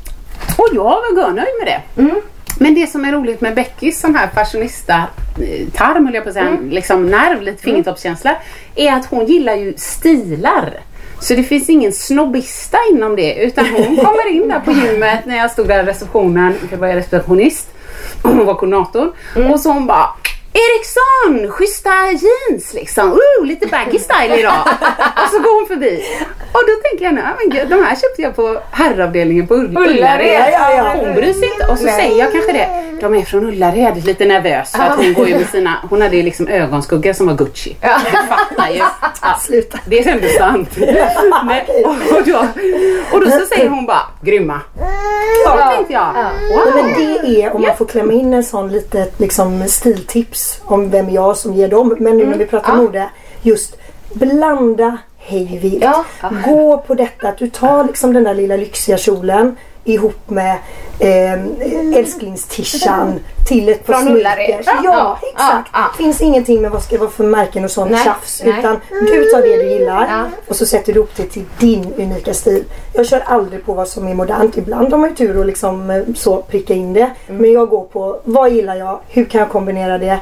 Och 0.57 0.67
jag 0.73 0.83
var 0.83 1.17
görnöjd 1.21 1.53
med 1.63 1.67
det. 1.67 2.01
Mm. 2.01 2.21
Men 2.59 2.75
det 2.75 2.87
som 2.87 3.05
är 3.05 3.11
roligt 3.11 3.41
med 3.41 3.55
Beckys 3.55 3.99
sån 3.99 4.15
här 4.15 4.27
fashionista 4.35 4.95
eh, 5.41 5.67
tarm, 5.73 6.05
höll 6.05 6.15
jag 6.15 6.23
på 6.23 6.29
att 6.29 6.33
säga, 6.35 6.47
Mm. 6.47 6.69
liksom 6.69 7.05
nerv, 7.05 7.41
lite 7.41 7.63
fingertoppskänsla, 7.63 8.35
är 8.75 8.93
att 8.93 9.05
hon 9.05 9.25
gillar 9.25 9.55
ju 9.55 9.73
stilar. 9.77 10.69
Så 11.19 11.33
det 11.33 11.43
finns 11.43 11.69
ingen 11.69 11.91
snobbista 11.93 12.77
inom 12.91 13.15
det 13.15 13.35
utan 13.35 13.65
hon 13.65 13.95
kommer 14.05 14.27
in 14.31 14.47
där 14.47 14.59
på 14.59 14.71
gymmet 14.71 15.25
när 15.25 15.37
jag 15.37 15.51
stod 15.51 15.67
där 15.67 15.83
i 15.83 15.85
receptionen, 15.85 16.53
jag 16.71 16.77
var 16.77 16.87
receptionist, 16.87 17.69
hon 18.23 18.45
var 18.45 18.53
koordinator 18.55 19.11
Mm. 19.35 19.51
och 19.51 19.59
så 19.59 19.71
hon 19.71 19.87
bara 19.87 20.07
Eriksson, 20.53 21.51
schyssta 21.51 21.89
jeans 22.11 22.73
liksom. 22.73 23.11
Uh, 23.11 23.45
lite 23.45 23.67
baggy 23.67 23.99
style 23.99 24.39
idag. 24.39 24.67
och 25.23 25.29
så 25.31 25.39
går 25.39 25.59
hon 25.59 25.67
förbi. 25.67 26.03
Och 26.53 26.61
då 26.67 26.73
tänker 26.89 27.05
jag, 27.05 27.13
nej 27.13 27.23
men 27.39 27.49
gud, 27.49 27.69
de 27.69 27.83
här 27.85 27.95
köpte 27.95 28.21
jag 28.21 28.35
på 28.35 28.61
herravdelningen 28.71 29.47
på 29.47 29.53
Ull- 29.55 29.77
Ullared. 29.89 30.27
Ja, 30.27 30.49
ja, 30.51 30.73
ja. 30.75 30.93
Hon 30.99 31.13
bryr 31.15 31.33
sig 31.33 31.49
inte. 31.53 31.67
Och 31.71 31.77
så 31.77 31.83
säger 31.87 32.19
jag 32.19 32.31
kanske 32.31 32.51
det. 32.51 32.67
De 33.01 33.15
är 33.15 33.21
från 33.21 33.45
Ullared, 33.45 34.05
lite 34.05 34.25
nervös. 34.25 34.71
För 34.71 34.83
att 34.83 34.95
hon 34.97 35.13
går 35.13 35.27
ju 35.27 35.37
med 35.37 35.49
sina, 35.49 35.77
hon 35.89 36.01
hade 36.01 36.15
ju 36.17 36.23
liksom 36.23 36.47
ögonskugga 36.47 37.13
som 37.13 37.27
var 37.27 37.33
Gucci. 37.33 37.75
Du 37.81 38.11
fattar 38.27 38.69
ju. 38.71 38.81
Ja, 39.23 39.39
Sluta. 39.41 39.79
det 39.85 39.99
är 39.99 40.11
ändå 40.11 40.27
sant. 40.27 40.69
Men, 41.45 41.61
och, 41.85 42.23
då, 42.25 42.47
och 43.11 43.25
då 43.25 43.31
så 43.31 43.45
säger 43.45 43.69
hon 43.69 43.85
bara, 43.85 44.01
grymma. 44.21 44.59
Då 45.45 45.57
tänkte 45.75 45.93
jag, 45.93 46.13
Nej, 46.13 46.55
wow. 46.57 46.75
men 46.75 46.93
det 46.93 47.43
är 47.43 47.55
om 47.55 47.61
man 47.61 47.75
får 47.77 47.85
klämma 47.85 48.13
in 48.13 48.33
en 48.33 48.43
sån 48.43 48.69
litet 48.71 49.19
liksom, 49.19 49.63
stiltips 49.67 50.40
om 50.65 50.89
vem 50.89 51.09
jag 51.09 51.37
som 51.37 51.53
ger 51.53 51.67
dem. 51.67 51.95
Men 51.99 52.17
nu 52.17 52.25
när 52.25 52.37
vi 52.37 52.45
pratar 52.45 52.75
mode. 52.75 53.09
Just 53.41 53.77
blanda 54.13 54.97
hej 55.17 55.59
vilt. 55.61 55.83
Ja. 55.83 56.05
Gå 56.45 56.77
på 56.77 56.93
detta 56.93 57.27
att 57.27 57.37
du 57.37 57.49
tar 57.49 57.83
liksom 57.83 58.13
den 58.13 58.23
där 58.23 58.33
lilla 58.33 58.55
lyxiga 58.55 58.97
kjolen 58.97 59.55
ihop 59.83 60.29
med 60.29 60.57
eh, 60.99 61.97
älsklingstishan 61.97 63.19
till 63.47 63.69
ett 63.69 63.85
par 63.85 63.93
sneakers. 64.01 64.65
Ja, 64.65 64.81
Ja, 64.83 65.19
exakt. 65.21 65.69
ja, 65.73 65.79
ja. 65.79 65.97
Finns 65.97 66.21
ingenting 66.21 66.61
med 66.61 66.71
vad 66.71 66.83
ska 66.83 66.95
det 66.95 66.99
vara 66.99 67.09
för 67.09 67.23
märken 67.23 67.63
och 67.65 67.71
sånt 67.71 67.91
Nej, 67.91 68.03
tjafs. 68.03 68.41
nej. 68.45 68.59
Utan 68.59 68.77
du 68.89 69.23
tar 69.29 69.41
det 69.41 69.57
du 69.57 69.71
gillar 69.71 70.07
Ja. 70.07 70.23
och 70.47 70.55
så 70.55 70.65
sätter 70.65 70.93
du 70.93 70.99
upp 70.99 71.15
det 71.17 71.23
till 71.25 71.43
din 71.59 71.93
unika 71.97 72.33
stil. 72.33 72.63
Jag 72.93 73.05
kör 73.05 73.19
aldrig 73.25 73.65
på 73.65 73.73
vad 73.73 73.87
som 73.87 74.07
är 74.07 74.13
modernt. 74.15 74.57
Ibland 74.57 74.91
har 74.91 74.97
man 74.99 75.09
ju 75.09 75.15
tur 75.15 75.39
att 75.39 75.45
liksom 75.47 75.89
eh, 75.89 76.03
så 76.15 76.41
pricka 76.41 76.73
in 76.73 76.93
det. 76.93 77.11
Mm. 77.27 77.41
Men 77.41 77.51
jag 77.53 77.69
går 77.69 77.83
på 77.83 78.19
vad 78.23 78.51
gillar 78.51 78.75
jag? 78.75 78.99
Hur 79.07 79.25
kan 79.25 79.39
jag 79.39 79.49
kombinera 79.49 79.97
det? 79.97 80.19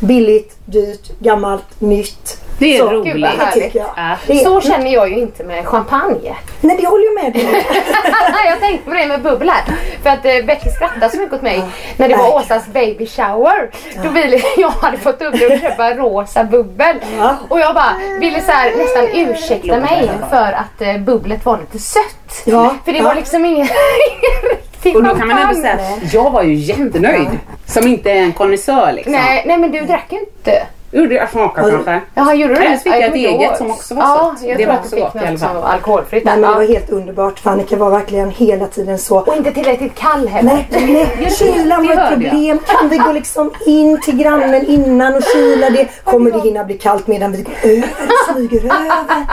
Billigt, 0.00 0.56
dyrt, 0.66 1.18
gammalt, 1.18 1.80
nytt. 1.80 2.40
Det 2.58 2.76
är 2.76 2.78
Så, 2.78 2.90
roligt. 2.90 3.12
Gud, 3.12 3.22
vad 3.22 3.30
Det 3.38 3.44
härligt. 3.44 3.64
tycker 3.64 3.78
jag. 3.78 3.90
Ja. 3.96 4.16
Det 4.26 4.32
är, 4.40 4.44
Så 4.44 4.60
känner 4.60 4.92
jag 4.92 5.08
ju 5.10 5.18
inte 5.18 5.44
med 5.44 5.66
champagne. 5.66 6.34
nej 6.60 6.76
det 6.80 6.86
håller 6.86 7.04
jag 7.04 7.24
med 7.24 7.32
dig 7.32 7.44
om. 7.46 7.52
jag 8.50 8.60
tänkte 8.60 8.90
på 8.90 8.96
det 8.96 9.06
med 9.06 9.22
bubbel 9.22 9.48
här. 9.50 9.64
För 10.02 10.10
att 10.10 10.24
eh, 10.24 10.46
Becky 10.46 10.70
skrattade 10.70 11.08
så 11.10 11.18
mycket 11.18 11.34
åt 11.34 11.42
mig 11.42 11.64
när 11.96 12.08
det 12.08 12.16
var. 12.16 12.34
Åsas 12.34 12.66
baby 12.66 13.06
shower. 13.06 13.70
Då 14.04 14.08
ville 14.08 14.40
jag 14.56 14.68
hade 14.70 14.96
fått 14.98 15.22
upp 15.22 15.34
det 15.38 15.46
och 15.54 15.60
köpa 15.60 15.94
rosa 15.94 16.44
bubbel. 16.44 16.96
Ja. 17.18 17.36
Och 17.48 17.60
jag 17.60 17.74
bara 17.74 17.92
ville 18.20 18.40
så 18.40 18.52
här, 18.52 18.72
nästan 18.76 19.04
ursäkta 19.30 19.80
mig 19.80 20.10
för 20.30 20.52
att 20.52 20.80
eh, 20.82 20.98
bubblet 20.98 21.44
var 21.44 21.58
lite 21.60 21.78
sött. 21.78 22.42
Ja. 22.44 22.74
För 22.84 22.92
det 22.92 22.98
Ja. 22.98 23.04
var 23.04 23.14
liksom 23.14 23.44
ingen, 23.44 23.68
Och 24.94 25.02
då 25.04 25.14
kan 25.14 25.28
man 25.28 25.38
ändå 25.38 25.54
säga 25.54 25.72
att 25.74 26.14
jag 26.14 26.30
var 26.30 26.42
ju 26.42 26.54
jättenöjd. 26.54 27.28
Som 27.66 27.86
inte 27.86 28.10
är 28.10 28.14
en 28.16 28.32
konnässör 28.32 28.92
liksom. 28.92 29.12
Nej, 29.12 29.42
nej 29.46 29.58
men 29.58 29.72
du 29.72 29.80
drack 29.80 30.06
ju 30.10 30.18
inte. 30.18 30.66
Gjorde 30.94 31.14
jag 31.14 31.30
smaka 31.30 31.62
kanske? 31.70 32.00
Jaha, 32.14 32.34
gjorde 32.34 32.54
du 32.54 32.60
det? 32.60 32.66
Eller 32.66 32.76
fick 32.76 32.92
Ja, 32.92 32.96
jag 32.96 33.08
ett 33.08 33.14
eget 33.14 33.58
som 33.58 33.70
också 33.70 33.94
var 33.94 34.02
ja, 34.02 34.34
sött. 34.38 34.48
Jag 34.48 34.58
Det 34.58 34.64
tror 34.64 34.72
var 34.72 34.78
att 34.78 34.82
du 34.82 34.88
så 34.88 34.96
fick 34.96 35.04
gott 35.04 35.14
i 35.14 35.18
alla 35.18 35.30
något 35.30 35.40
fall. 35.40 35.56
alkoholfritt. 35.62 36.24
Nej, 36.24 36.36
men 36.38 36.50
det 36.50 36.56
var 36.56 36.64
helt 36.64 36.90
underbart. 36.90 37.40
Annika 37.46 37.76
var 37.76 37.90
verkligen 37.90 38.30
hela 38.30 38.66
tiden 38.66 38.98
så. 38.98 39.18
Och 39.18 39.36
inte 39.36 39.52
tillräckligt 39.52 39.94
kall 39.94 40.28
heller. 40.28 40.52
Nej, 40.70 41.08
nej, 41.20 41.30
kylan 41.38 41.86
var 41.86 41.92
ett 41.94 42.08
problem. 42.10 42.58
Kan 42.66 42.88
vi 42.88 42.96
gå 42.98 43.12
liksom 43.12 43.50
in 43.66 44.00
till 44.00 44.16
grannen 44.16 44.66
innan 44.66 45.14
och 45.14 45.22
kyla 45.34 45.70
det? 45.70 45.88
Kommer 46.04 46.30
det 46.30 46.40
hinna 46.40 46.64
bli 46.64 46.78
kallt 46.78 47.06
medan 47.06 47.32
vi 47.32 47.42
går 47.42 47.54
över 47.62 47.88
och 48.08 48.34
smyger 48.34 48.64
över? 48.64 49.24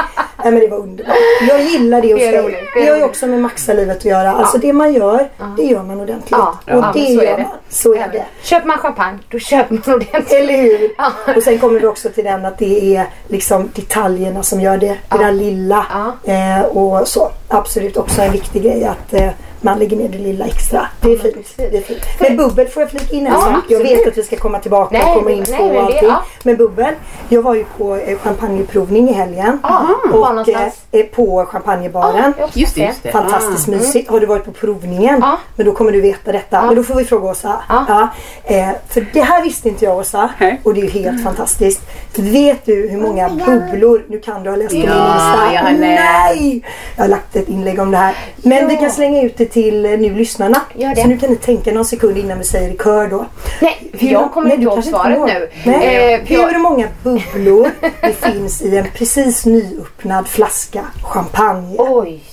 Nej 0.43 0.51
men 0.53 0.59
det 0.61 0.67
var 0.67 0.77
underbart. 0.77 1.15
Jag 1.49 1.61
gillar 1.63 2.01
det 2.01 2.13
hos 2.13 2.21
Det 2.21 2.27
är 2.35 2.43
dig. 2.43 2.69
det 2.75 2.87
har 2.89 2.97
ju 2.97 3.03
också 3.03 3.27
med 3.27 3.39
Maxa-livet 3.41 3.97
att 3.97 4.05
göra. 4.05 4.31
Alltså 4.31 4.57
det 4.57 4.73
man 4.73 4.93
gör, 4.93 5.29
det 5.57 5.63
gör 5.63 5.83
man 5.83 6.01
ordentligt. 6.01 6.31
Ja, 6.31 6.57
Och 6.75 6.83
det 6.93 7.05
så 7.05 7.21
är 7.21 7.25
gör 7.25 7.37
det. 7.37 7.43
man. 7.43 7.51
Så 7.69 7.93
är 7.95 8.07
det. 8.11 8.25
Köper 8.43 8.67
man 8.67 8.77
champagne, 8.77 9.17
då 9.29 9.39
köper 9.39 9.73
man 9.73 9.95
ordentligt. 9.95 10.31
Eller 10.31 10.57
hur? 10.57 10.91
Ja. 10.97 11.11
Och 11.35 11.43
sen 11.43 11.59
kommer 11.59 11.79
vi 11.79 11.85
också 11.87 12.09
till 12.09 12.23
den 12.23 12.45
att 12.45 12.57
det 12.57 12.95
är 12.95 13.05
liksom 13.27 13.69
detaljerna 13.75 14.43
som 14.43 14.61
gör 14.61 14.77
det. 14.77 14.97
Det 15.09 15.17
där 15.17 15.31
lilla. 15.31 15.85
Eh, 16.23 16.61
och 16.65 17.07
så. 17.07 17.31
Absolut 17.47 17.97
också 17.97 18.21
en 18.21 18.31
viktig 18.31 18.63
grej 18.63 18.85
att 18.85 19.13
eh, 19.13 19.29
man 19.61 19.79
lägger 19.79 19.97
ner 19.97 20.09
det 20.09 20.17
lilla 20.17 20.45
extra. 20.45 20.87
Det 21.01 21.11
är 21.13 21.17
fint. 21.17 21.53
Det 21.57 21.77
är 21.77 21.81
fint. 21.81 21.99
Men 22.19 22.37
bubbel 22.37 22.67
får 22.67 22.81
jag 22.81 22.89
flika 22.91 23.15
in 23.15 23.27
en 23.27 23.33
Ja, 23.33 23.41
sak. 23.41 23.63
Jag 23.69 23.79
vet 23.79 24.07
att 24.07 24.17
vi 24.17 24.23
ska 24.23 24.35
komma 24.35 24.59
tillbaka 24.59 24.97
Nej, 24.97 25.07
och 25.07 25.13
komma 25.17 25.31
in 25.31 25.45
nej, 25.49 25.57
på 25.57 25.65
men 25.65 25.73
det- 25.75 25.81
allting. 25.81 26.09
ja. 26.09 26.23
Men 26.43 26.57
bubbel. 26.57 26.93
Jag 27.29 27.41
var 27.41 27.55
ju 27.55 27.65
på 27.77 27.95
eh, 27.95 28.17
champagneprovning 28.19 29.09
i 29.09 29.13
helgen. 29.13 29.59
Var 29.63 30.19
och 30.19 30.35
någonstans? 30.35 30.81
eh, 30.91 31.05
på 31.05 31.45
champagnebaren. 31.45 32.33
också 32.39 32.59
Just 32.59 32.75
det, 32.75 32.81
just 32.81 33.03
det. 33.03 33.11
Fantastiskt 33.11 33.67
mysigt. 33.67 34.09
Har 34.09 34.19
du 34.19 34.25
varit 34.25 34.45
på 34.45 34.51
provningen? 34.51 35.17
Ja. 35.21 35.37
Men 35.55 35.65
då 35.65 35.71
kommer 35.71 35.91
du 35.91 36.01
veta 36.01 36.31
detta. 36.31 36.65
Men 36.65 36.75
då 36.75 36.83
får 36.83 36.95
vi 36.95 37.05
fråga 37.05 37.29
Åsa. 37.29 37.55
Ja. 37.69 37.85
Ja. 37.87 38.07
Eh, 38.55 38.69
för 38.89 39.05
det 39.13 39.21
här 39.21 39.43
visste 39.43 39.69
inte 39.69 39.85
jag 39.85 39.97
Åsa. 39.97 40.29
Nej. 40.39 40.61
Och 40.63 40.73
det 40.73 40.79
är 40.81 40.83
ju 40.83 40.89
helt 40.89 41.23
fantastiskt. 41.23 41.81
Vet 42.15 42.65
du 42.65 42.89
hur 42.89 42.97
många 43.01 43.29
bubblor, 43.29 44.05
nu 44.07 44.19
kan 44.19 44.43
du 44.43 44.49
ha 44.49 44.57
läst 44.57 44.69
på 44.69 44.75
min 44.77 44.85
Ja, 44.87 45.13
Insta. 45.13 45.53
jag 45.53 45.61
har 45.61 45.71
läst. 45.71 45.81
Nej! 45.81 46.61
Jag 46.95 47.03
har 47.03 47.09
lagt 47.09 47.35
ett 47.35 47.49
inlägg 47.49 47.79
om 47.79 47.91
det 47.91 47.97
här. 47.97 48.15
Men 48.35 48.67
vi 48.67 48.77
kan 48.77 48.91
slänga 48.91 49.21
ut 49.21 49.37
det 49.37 49.45
till 49.51 49.85
eh, 49.85 49.91
nu 49.91 50.13
lyssnarna. 50.15 50.61
Gör 50.75 50.95
det. 50.95 51.01
Så 51.01 51.07
nu 51.07 51.17
kan 51.17 51.29
ni 51.29 51.35
tänka 51.35 51.71
någon 51.71 51.85
sekund 51.85 52.17
innan 52.17 52.37
vi 52.37 52.43
säger 52.43 52.69
i 52.69 52.77
kör 52.77 53.07
då. 53.07 53.25
Nej, 53.61 53.91
för 53.99 54.05
jag 54.05 54.31
kommer 54.31 54.47
Nej, 54.47 54.57
inte 54.57 54.63
ihåg 54.75 54.83
svaret 54.83 55.19
nu. 55.19 55.49
Nej. 55.65 56.13
Eh, 56.13 56.25
för 56.25 56.33
jag- 56.33 56.47
Hur 56.47 56.59
många 56.59 56.87
bubblor 57.03 57.71
det 58.01 58.13
finns 58.13 58.61
i 58.61 58.77
en 58.77 58.85
precis 58.95 59.45
nyöppnad 59.45 60.27
flaska 60.27 60.85
champagne. 61.03 61.75
Oj. 61.77 62.23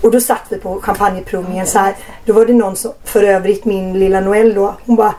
Och 0.00 0.10
då 0.10 0.20
satt 0.20 0.42
vi 0.48 0.58
på 0.58 0.80
champagneprovningen 0.82 1.66
så 1.66 1.78
här. 1.78 1.94
Då 2.24 2.32
var 2.32 2.46
det 2.46 2.52
någon 2.52 2.76
som, 2.76 2.92
för 3.04 3.22
övrigt 3.22 3.64
min 3.64 3.98
lilla 3.98 4.20
Noelle 4.20 4.54
då, 4.54 4.74
hon 4.86 4.96
bara 4.96 5.14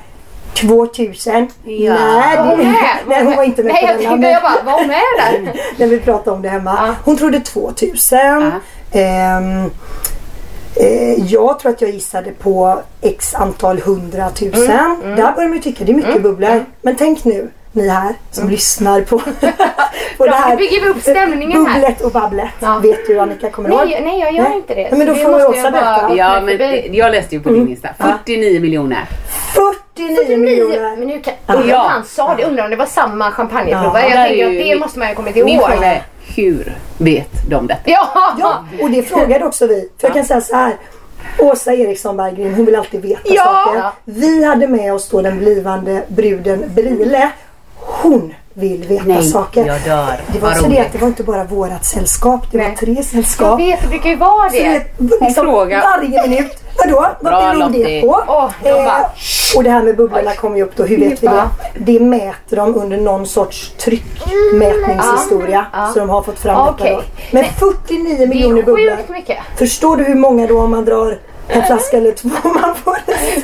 2000? 0.53 1.47
Ja. 1.63 1.93
Nej, 1.93 2.37
hon 2.37 2.49
det, 2.57 2.63
med? 2.63 2.75
nej, 3.07 3.23
hon 3.23 3.35
var 3.35 3.43
inte 3.43 3.63
med 3.63 3.73
Nej, 3.73 3.81
på 3.81 3.87
jag 3.91 3.97
denna. 3.99 4.09
tänkte 4.09 4.27
jag 4.29 4.41
bara, 4.41 4.63
var 4.71 4.79
hon 4.79 4.87
med 4.87 5.01
där? 5.17 5.53
när 5.77 5.87
vi 5.87 5.99
pratade 5.99 6.35
om 6.35 6.41
det 6.41 6.49
hemma. 6.49 6.77
Ja. 6.87 6.95
Hon 7.05 7.17
trodde 7.17 7.39
2000. 7.39 8.19
Ehm, 8.91 9.69
eh, 10.75 11.25
jag 11.31 11.59
tror 11.59 11.71
att 11.71 11.81
jag 11.81 11.89
gissade 11.91 12.31
på 12.31 12.81
x 13.01 13.35
antal 13.35 13.79
hundratusen. 13.79 14.95
Mm, 15.03 15.15
Där 15.15 15.31
börjar 15.33 15.49
man 15.49 15.57
ju 15.57 15.63
tycka 15.63 15.83
det 15.83 15.91
är 15.91 15.95
mycket 15.95 16.23
bubblor. 16.23 16.65
Men 16.81 16.95
tänk 16.95 17.25
nu, 17.25 17.49
ni 17.71 17.87
här 17.89 18.13
som 18.31 18.49
lyssnar 18.49 19.01
på, 19.01 19.19
på 20.17 20.25
det 20.25 20.31
här. 20.31 20.49
nu 20.49 20.55
bygger 20.57 20.81
vi 20.81 20.87
upp 20.89 21.01
stämningen 21.01 21.65
här. 21.67 21.73
Bubblet 21.81 22.01
och 22.01 22.11
babblet. 22.11 22.49
Ja. 22.59 22.79
Vet 22.83 23.07
du 23.07 23.19
Annika, 23.19 23.49
kommer 23.49 23.69
du 23.69 23.75
ihåg? 23.75 23.87
Nej, 23.87 24.01
nej, 24.03 24.19
jag 24.19 24.33
gör 24.33 24.43
Nej. 24.43 24.57
inte 24.57 24.75
det. 24.75 24.89
Nej, 24.91 24.97
men 24.97 25.07
då 25.07 25.15
får 25.15 25.31
bara 25.31 25.71
berätta. 25.71 26.15
Ja, 26.15 26.41
men 26.41 26.95
jag 26.95 27.11
läste 27.11 27.35
ju 27.35 27.41
på 27.41 27.49
din 27.49 27.69
Insta. 27.69 27.89
49 27.97 28.61
miljoner. 28.61 29.09
49 29.97 30.37
miljoner. 30.37 30.95
Men 30.97 31.07
nu 31.07 31.19
kan, 31.21 31.33
undrar 31.47 31.67
Ja. 31.69 31.85
han 31.89 32.05
sa 32.05 32.35
det, 32.35 32.43
undrar 32.43 32.63
om 32.63 32.69
det 32.69 32.75
var 32.75 32.85
samma 32.85 33.31
champagneprovare. 33.31 34.01
Ja, 34.01 34.09
jag 34.09 34.27
tänker 34.27 34.45
att 34.45 34.51
det 34.53 34.63
min- 34.63 34.79
måste 34.79 34.99
man 34.99 35.09
ju 35.09 35.15
kommit 35.15 35.35
Min 35.35 35.47
ihåg. 35.47 35.69
fråga 35.69 35.87
är, 35.87 36.03
hur 36.35 36.77
vet 36.97 37.49
de 37.49 37.67
detta? 37.67 37.81
Ja! 37.85 38.07
Ja, 38.39 38.65
och 38.81 38.89
det 38.91 39.03
frågade 39.03 39.45
också 39.45 39.67
vi. 39.67 39.89
För 39.99 40.07
jag 40.07 40.13
kan 40.15 40.25
säga 40.25 40.41
så 40.41 40.55
här. 40.55 40.73
Åsa 41.39 41.73
Eriksson 41.73 42.17
Berggren, 42.17 42.53
hon 42.53 42.65
vill 42.65 42.75
alltid 42.75 43.01
veta 43.01 43.21
Ja. 43.23 43.43
saker. 43.65 43.89
Vi 44.05 44.43
hade 44.45 44.67
med 44.67 44.93
oss 44.93 45.09
då 45.09 45.21
den 45.21 45.37
blivande 45.37 46.03
bruden 46.07 46.63
Brile. 46.75 47.29
Hon 47.75 48.33
vill 48.53 48.83
veta 48.87 49.03
Nej, 49.05 49.23
saker. 49.23 49.65
jag 49.65 49.81
dör. 49.81 50.21
Det 50.33 50.39
var 50.39 50.49
Vad 50.49 50.57
så 50.57 50.63
det 50.63 50.69
roligt. 50.69 50.79
att 50.79 50.91
det 50.91 50.97
var 50.97 51.07
inte 51.07 51.23
bara 51.23 51.43
vårat 51.43 51.85
sällskap. 51.85 52.51
Det 52.51 52.57
var 52.57 52.65
Nej. 52.65 52.75
tre 52.75 52.93
Jag 52.93 53.05
sällskap. 53.05 53.59
vet, 53.59 53.81
det 53.81 53.87
brukar 53.87 54.09
ju 54.09 54.15
vara 54.15 54.49
Så 54.49 54.55
det, 54.55 54.81
det. 54.97 55.25
liksom, 55.25 55.33
frågar. 55.45 55.81
varje 55.81 56.27
minut. 56.27 56.57
Vadå? 56.77 56.95
Vad 57.21 57.31
Bra, 57.33 57.41
beror 57.41 57.69
det 57.69 57.79
Lottie. 57.79 58.01
på? 58.01 58.07
Åh, 58.27 58.49
bara- 58.63 58.71
Eh, 58.71 59.05
och 59.57 59.63
det 59.63 59.69
här 59.69 59.83
med 59.83 59.97
bubblorna 59.97 60.33
kommer 60.33 60.57
ju 60.57 60.63
upp 60.63 60.75
då. 60.75 60.83
Hur 60.83 60.97
vet 60.99 61.23
vi 61.23 61.27
det? 61.27 61.33
Ja. 61.33 61.49
Det 61.79 61.99
mäter 61.99 62.55
de 62.55 62.75
under 62.75 62.97
någon 62.97 63.25
sorts 63.25 63.71
tryckmätningshistoria. 63.77 65.65
Ja. 65.73 65.89
Så 65.93 65.99
de 65.99 66.09
har 66.09 66.21
fått 66.21 66.39
fram 66.39 66.67
Okej. 66.67 66.89
detta 66.89 67.01
då. 67.01 67.03
Men 67.31 67.45
49 67.45 68.15
Det 68.19 68.27
miljoner 68.27 68.61
är 68.61 68.65
bubblor. 68.65 68.95
sjukt 68.97 69.09
mycket. 69.09 69.37
Förstår 69.57 69.97
du 69.97 70.03
hur 70.03 70.15
många 70.15 70.47
då 70.47 70.61
om 70.61 70.71
man 70.71 70.85
drar 70.85 71.17
en 71.47 71.63
flaska 71.63 71.97
eller 71.97 72.11
två 72.11 72.29
man 72.43 72.75
får? 72.75 72.97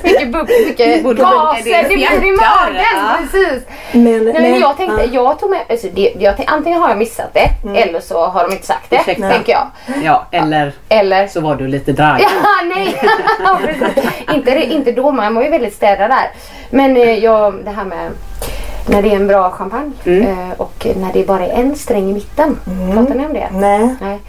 Mycket 0.04 0.32
bubblor, 0.32 0.68
mycket 0.68 1.04
Borde- 1.04 1.22
gaser, 1.22 1.84
det 1.84 1.88
blir 1.96 2.28
i 2.28 2.32
magen. 2.32 2.84
Precis. 3.32 3.64
Men, 3.92 4.24
Nej, 4.26 4.52
men 4.52 4.60
jag 4.60 4.78
tänkte, 4.78 5.02
ja. 5.04 5.10
jag 5.24 5.40
tog 5.40 5.50
med, 5.50 5.60
alltså 5.70 5.88
det, 5.94 6.14
jag, 6.20 6.36
tänkte, 6.38 6.54
antingen 6.54 6.82
har 6.82 6.90
jag 6.90 6.98
missat 6.98 7.34
det 7.34 7.80
eller 7.82 8.00
så 8.00 8.26
har 8.26 8.44
de 8.48 8.52
inte 8.54 8.66
sagt 8.66 8.90
det. 8.90 8.96
Ursäkta. 8.96 9.30
Tänker 9.30 9.52
jag. 9.52 9.68
Ja, 10.04 10.28
eller 10.32 10.74
Eller 10.90 11.28
så 11.28 11.42
var 11.42 11.56
du 11.56 11.68
lite 11.68 11.92
drag. 11.92 12.20
Ja, 12.22 12.30
nej. 12.76 13.02
Inte, 14.34 14.52
inte 14.64 14.92
då, 14.92 15.12
man 15.12 15.36
var 15.36 15.44
ju 15.44 15.50
väldigt 15.50 15.74
städad 15.76 16.10
där. 16.10 16.32
Men 16.70 16.98
eh, 16.98 17.18
jag, 17.24 17.54
det 17.66 17.72
här 17.72 17.86
med 17.86 18.12
när 18.88 19.02
det 19.02 19.10
är 19.10 19.16
en 19.16 19.28
bra 19.28 19.50
champagne 19.52 19.92
Mm. 20.06 20.28
eh, 20.28 20.52
och 20.58 20.88
när 20.96 21.14
det 21.14 21.28
bara 21.28 21.46
är 21.46 21.50
en 21.62 21.76
sträng 21.76 22.10
i 22.10 22.14
mitten. 22.14 22.60
Pratar 22.94 23.16
ni 23.16 23.26
om 23.26 23.34
det? 23.34 23.50
Nej. 23.54 23.96
Nej. 24.02 24.20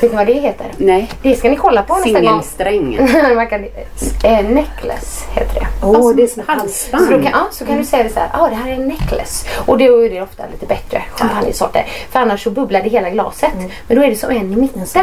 Vet 0.00 0.10
ni 0.10 0.16
vad 0.16 0.26
det 0.26 0.32
heter? 0.32 0.66
Nej. 0.76 1.10
Det 1.22 1.36
ska 1.36 1.50
ni 1.50 1.56
kolla 1.56 1.82
på 1.82 1.94
nästa 1.94 2.10
gång. 2.20 2.22
Singelsträng. 2.22 2.94
Eh, 4.24 4.44
necklace 4.44 5.24
heter 5.34 5.60
det. 5.60 5.66
Åh, 5.86 6.14
det 6.16 6.22
är 6.22 6.26
som. 6.26 6.42
Halsband. 6.46 7.04
Så, 7.04 7.10
kan, 7.12 7.24
ja, 7.24 7.46
så 7.50 7.64
kan 7.66 7.76
du 7.76 7.84
säga 7.84 8.02
det 8.02 8.08
så 8.10 8.20
här, 8.20 8.28
ja 8.32 8.48
det 8.48 8.54
här 8.54 8.70
är 8.70 8.74
en 8.74 8.88
necklace. 8.88 9.48
Och 9.66 9.78
då 9.78 10.04
är 10.04 10.10
det 10.10 10.22
ofta 10.22 10.42
lite 10.52 10.66
bättre 10.66 11.02
champagnesorter. 11.14 11.86
För 12.10 12.18
annars 12.20 12.44
så 12.44 12.50
bubblar 12.50 12.82
det 12.82 12.88
hela 12.88 13.10
glaset. 13.10 13.50
Men 13.88 13.96
då 13.96 14.04
är 14.04 14.08
det 14.10 14.16
som 14.16 14.30
en 14.30 14.52
i 14.52 14.56
mitten. 14.56 14.86
Så 14.86 14.98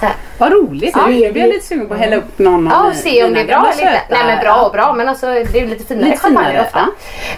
här. 0.00 0.14
Vad 0.38 0.52
roligt. 0.52 0.92
Ja, 0.96 1.06
nu 1.06 1.32
blir 1.32 1.42
jag 1.42 1.48
lite 1.48 1.66
sugen 1.66 1.86
på 1.88 1.94
att 1.94 2.00
hälla 2.00 2.16
upp 2.16 2.38
någon 2.38 2.66
Ja, 2.72 2.86
och 2.88 2.94
se 2.94 3.24
om 3.24 3.34
det 3.34 3.40
är 3.40 3.46
bra 3.46 3.56
eller 3.72 3.82
inte. 3.82 4.00
Nej 4.10 4.20
men 4.26 4.38
bra 4.40 4.54
och 4.66 4.72
bra 4.72 4.92
men 4.92 5.08
alltså 5.08 5.26
det 5.26 5.60
är 5.60 5.66
lite 5.66 5.84
finare 5.84 6.04
Lite 6.06 6.18
champagne 6.18 6.48
finare, 6.48 6.66
ofta. 6.66 6.88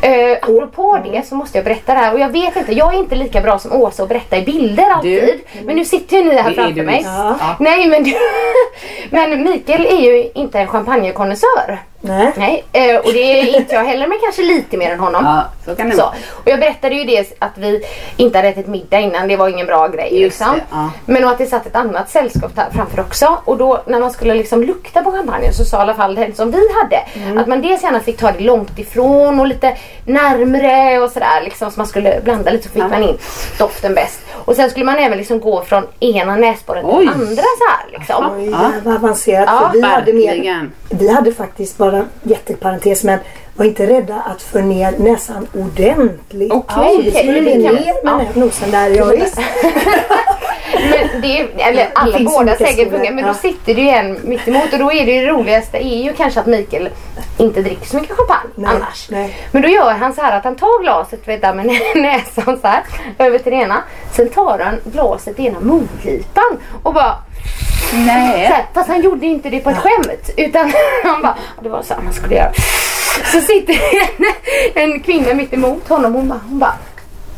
Eh, 0.06 0.38
apropå 0.42 0.99
det 1.02 1.26
så 1.26 1.34
måste 1.34 1.58
jag 1.58 1.64
berätta 1.64 1.94
det 1.94 2.00
här 2.00 2.14
och 2.14 2.20
jag 2.20 2.28
vet 2.28 2.56
inte, 2.56 2.72
jag 2.72 2.94
är 2.94 2.98
inte 2.98 3.14
lika 3.14 3.40
bra 3.40 3.58
som 3.58 3.72
Åsa 3.72 4.02
att 4.02 4.08
berätta 4.08 4.36
i 4.38 4.42
bilder 4.42 4.90
alltid. 4.90 5.40
Men 5.64 5.76
nu 5.76 5.84
sitter 5.84 6.16
ju 6.16 6.24
ni 6.24 6.36
här 6.36 6.52
framför 6.52 6.72
du 6.72 6.82
mig. 6.82 7.02
Ja. 7.04 7.56
Nej 7.60 7.88
men, 7.88 8.04
du, 8.04 8.14
men 9.10 9.42
Mikael 9.44 9.86
är 9.86 10.00
ju 10.00 10.30
inte 10.34 10.58
en 10.58 10.66
champagnekonnässör. 10.66 11.78
Nej. 12.02 12.32
Nej, 12.36 12.64
eh, 12.72 12.96
och 12.96 13.12
det 13.12 13.40
är 13.40 13.56
inte 13.56 13.74
jag 13.74 13.84
heller 13.84 14.06
men 14.06 14.18
kanske 14.22 14.42
lite 14.42 14.76
mer 14.76 14.90
än 14.90 15.00
honom. 15.00 15.24
Ja, 15.24 15.44
så 15.64 15.76
kan 15.76 15.88
det 15.90 15.96
Så. 15.96 16.02
vara. 16.02 16.14
Och 16.30 16.48
jag 16.50 16.60
berättade 16.60 16.94
ju 16.94 17.04
det 17.04 17.36
att 17.38 17.58
vi 17.58 17.84
inte 18.16 18.38
hade 18.38 18.48
ätit 18.48 18.66
middag 18.66 19.00
innan, 19.00 19.28
det 19.28 19.36
var 19.36 19.48
ingen 19.48 19.66
bra 19.66 19.88
grej. 19.88 20.20
Just 20.22 20.40
liksom. 20.40 20.54
det, 20.56 20.62
ja. 20.70 20.90
Men 21.06 21.24
och 21.24 21.30
att 21.30 21.38
det 21.38 21.46
satt 21.46 21.66
ett 21.66 21.76
annat 21.76 22.10
sällskap 22.10 22.56
där 22.56 22.66
framför 22.74 23.00
också. 23.00 23.38
Och 23.44 23.56
då 23.56 23.82
när 23.86 24.00
man 24.00 24.10
skulle 24.10 24.34
liksom 24.34 24.62
lukta 24.62 25.02
på 25.02 25.12
champagnen 25.12 25.52
så 25.54 25.64
sa 25.64 25.76
i 25.78 25.80
alla 25.80 25.94
fall 25.94 26.14
den 26.14 26.34
som 26.34 26.50
vi 26.50 26.58
hade 26.82 27.00
Mm. 27.14 27.38
att 27.38 27.46
man 27.46 27.62
dels 27.62 27.82
gärna 27.82 28.00
fick 28.00 28.16
ta 28.18 28.32
det 28.32 28.40
långt 28.40 28.78
ifrån 28.78 29.40
och 29.40 29.46
lite 29.46 29.76
närmre 30.04 30.98
och 31.00 31.10
sådär. 31.10 31.40
Liksom, 31.44 31.70
så 31.70 31.80
man 31.80 31.86
skulle 31.86 32.20
blanda 32.24 32.50
lite 32.50 32.64
så 32.64 32.70
fick 32.70 32.82
man 32.90 33.02
in 33.02 33.18
doften 33.58 33.94
bäst. 33.94 34.20
Och 34.44 34.56
sen 34.56 34.70
skulle 34.70 34.84
man 34.84 34.96
även 34.98 35.18
liksom 35.18 35.40
gå 35.40 35.62
från 35.62 35.86
ena 36.00 36.36
näsborren 36.36 36.84
till 36.98 37.08
andra 37.08 37.42
så 37.42 37.68
här. 37.70 37.98
Liksom. 37.98 38.30
Oj, 38.36 38.50
Ja. 38.50 38.70
vad 38.84 38.94
avancerat. 38.94 39.44
Ja, 39.48 39.70
vi, 39.74 39.82
hade 39.82 40.12
mer, 40.12 40.68
vi 40.90 41.08
hade 41.14 41.32
faktiskt 41.32 41.78
bara, 41.78 41.89
jätteparentes, 42.22 43.04
men 43.04 43.18
var 43.54 43.64
inte 43.66 43.86
rädda 43.86 44.14
att 44.14 44.42
få 44.42 44.58
ner 44.58 44.94
näsan 44.98 45.46
ordentligt. 45.54 46.52
Okej. 46.52 46.96
Vi 47.02 47.10
Okej, 47.10 47.22
skulle 47.22 47.40
det 47.40 47.58
ner 47.58 47.72
med 47.72 48.26
ja. 48.34 48.40
nosen 48.40 48.70
där. 48.70 48.90
Ja, 48.90 49.04
visst. 49.04 49.38
Men 50.72 51.20
det 51.20 51.40
är, 51.40 51.48
eller 51.58 51.88
alla 51.94 52.18
finns 52.18 52.32
båda 52.32 52.56
säkert 52.56 52.74
skolor, 52.74 52.90
funkar 52.90 53.12
men 53.12 53.24
ja. 53.24 53.32
då 53.32 53.34
sitter 53.34 53.74
det 53.74 53.80
ju 53.80 53.88
en 53.88 54.18
mitt 54.24 54.48
emot 54.48 54.72
och 54.72 54.78
då 54.78 54.92
är 54.92 55.06
det 55.06 55.12
ju 55.12 55.20
det 55.20 55.32
roligaste 55.32 55.78
är 55.78 56.02
ju 56.02 56.12
kanske 56.12 56.40
att 56.40 56.46
Mikael 56.46 56.88
inte 57.38 57.62
dricker 57.62 57.86
så 57.86 57.96
mycket 57.96 58.16
champagne 58.16 58.50
Nej, 58.54 58.70
annars. 58.76 59.10
nej. 59.10 59.36
Men 59.52 59.62
då 59.62 59.68
gör 59.68 59.90
han 59.90 60.14
så 60.14 60.20
här 60.20 60.36
att 60.36 60.44
han 60.44 60.56
tar 60.56 60.82
glaset 60.82 61.28
vet 61.28 61.42
du, 61.42 61.52
med 61.52 61.66
näsan 61.94 62.58
så 62.60 62.66
här 62.66 62.82
över 63.18 63.38
till 63.38 63.52
det 63.52 63.58
ena. 63.58 63.82
Sen 64.12 64.28
tar 64.28 64.58
han 64.58 64.80
glaset 64.84 65.40
i 65.40 65.46
ena 65.46 65.60
mungipan 65.60 66.58
och 66.82 66.94
bara 66.94 67.16
så 67.90 67.96
Nej. 67.96 68.46
här, 68.46 68.66
fast 68.74 68.88
han 68.88 69.02
gjorde 69.02 69.26
inte 69.26 69.50
det 69.50 69.60
på 69.60 69.70
ett 69.70 69.78
skämt 69.78 70.30
utan 70.36 70.72
han 71.04 71.22
bara, 71.22 71.36
det 71.62 71.68
var 71.68 71.82
så 71.82 71.94
man 72.04 72.12
skulle 72.12 72.34
göra. 72.34 72.52
Så 73.32 73.40
sitter 73.40 73.74
en, 73.74 74.92
en 74.92 75.00
kvinna 75.00 75.34
mitt 75.34 75.52
emot 75.52 75.88
honom 75.88 76.14
hon 76.14 76.28
bara, 76.28 76.40
hon 76.48 76.58
bara 76.58 76.74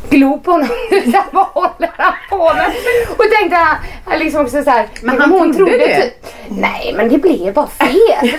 glor 0.09 0.37
på 0.37 0.51
honom. 0.51 0.67
Här, 0.91 1.23
Vad 1.31 1.45
håller 1.45 1.91
han 1.97 2.13
på 2.29 2.53
med? 2.53 2.71
Och 3.09 3.25
tänkte 3.39 3.55
han, 3.55 3.77
han 4.05 4.19
liksom 4.19 4.41
också 4.41 4.63
så 4.63 4.69
här, 4.69 4.87
Men 5.01 5.21
han 5.21 5.31
hon 5.31 5.53
trodde 5.53 5.77
det? 5.77 6.01
Typ, 6.01 6.13
nej 6.49 6.93
men 6.97 7.09
det 7.09 7.17
blev 7.17 7.53
bara 7.53 7.67
fel. 7.67 8.29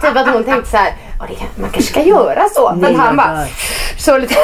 typ 0.00 0.16
att 0.16 0.28
hon 0.28 0.44
tänkte 0.44 0.70
så 0.70 0.76
här, 0.76 0.92
det 1.28 1.62
man 1.62 1.70
kanske 1.70 1.92
ska 1.92 2.02
göra 2.02 2.48
så. 2.54 2.74
Men 2.76 2.96
han 2.96 3.16
bara 3.16 3.46
så 3.98 4.18
lite. 4.18 4.34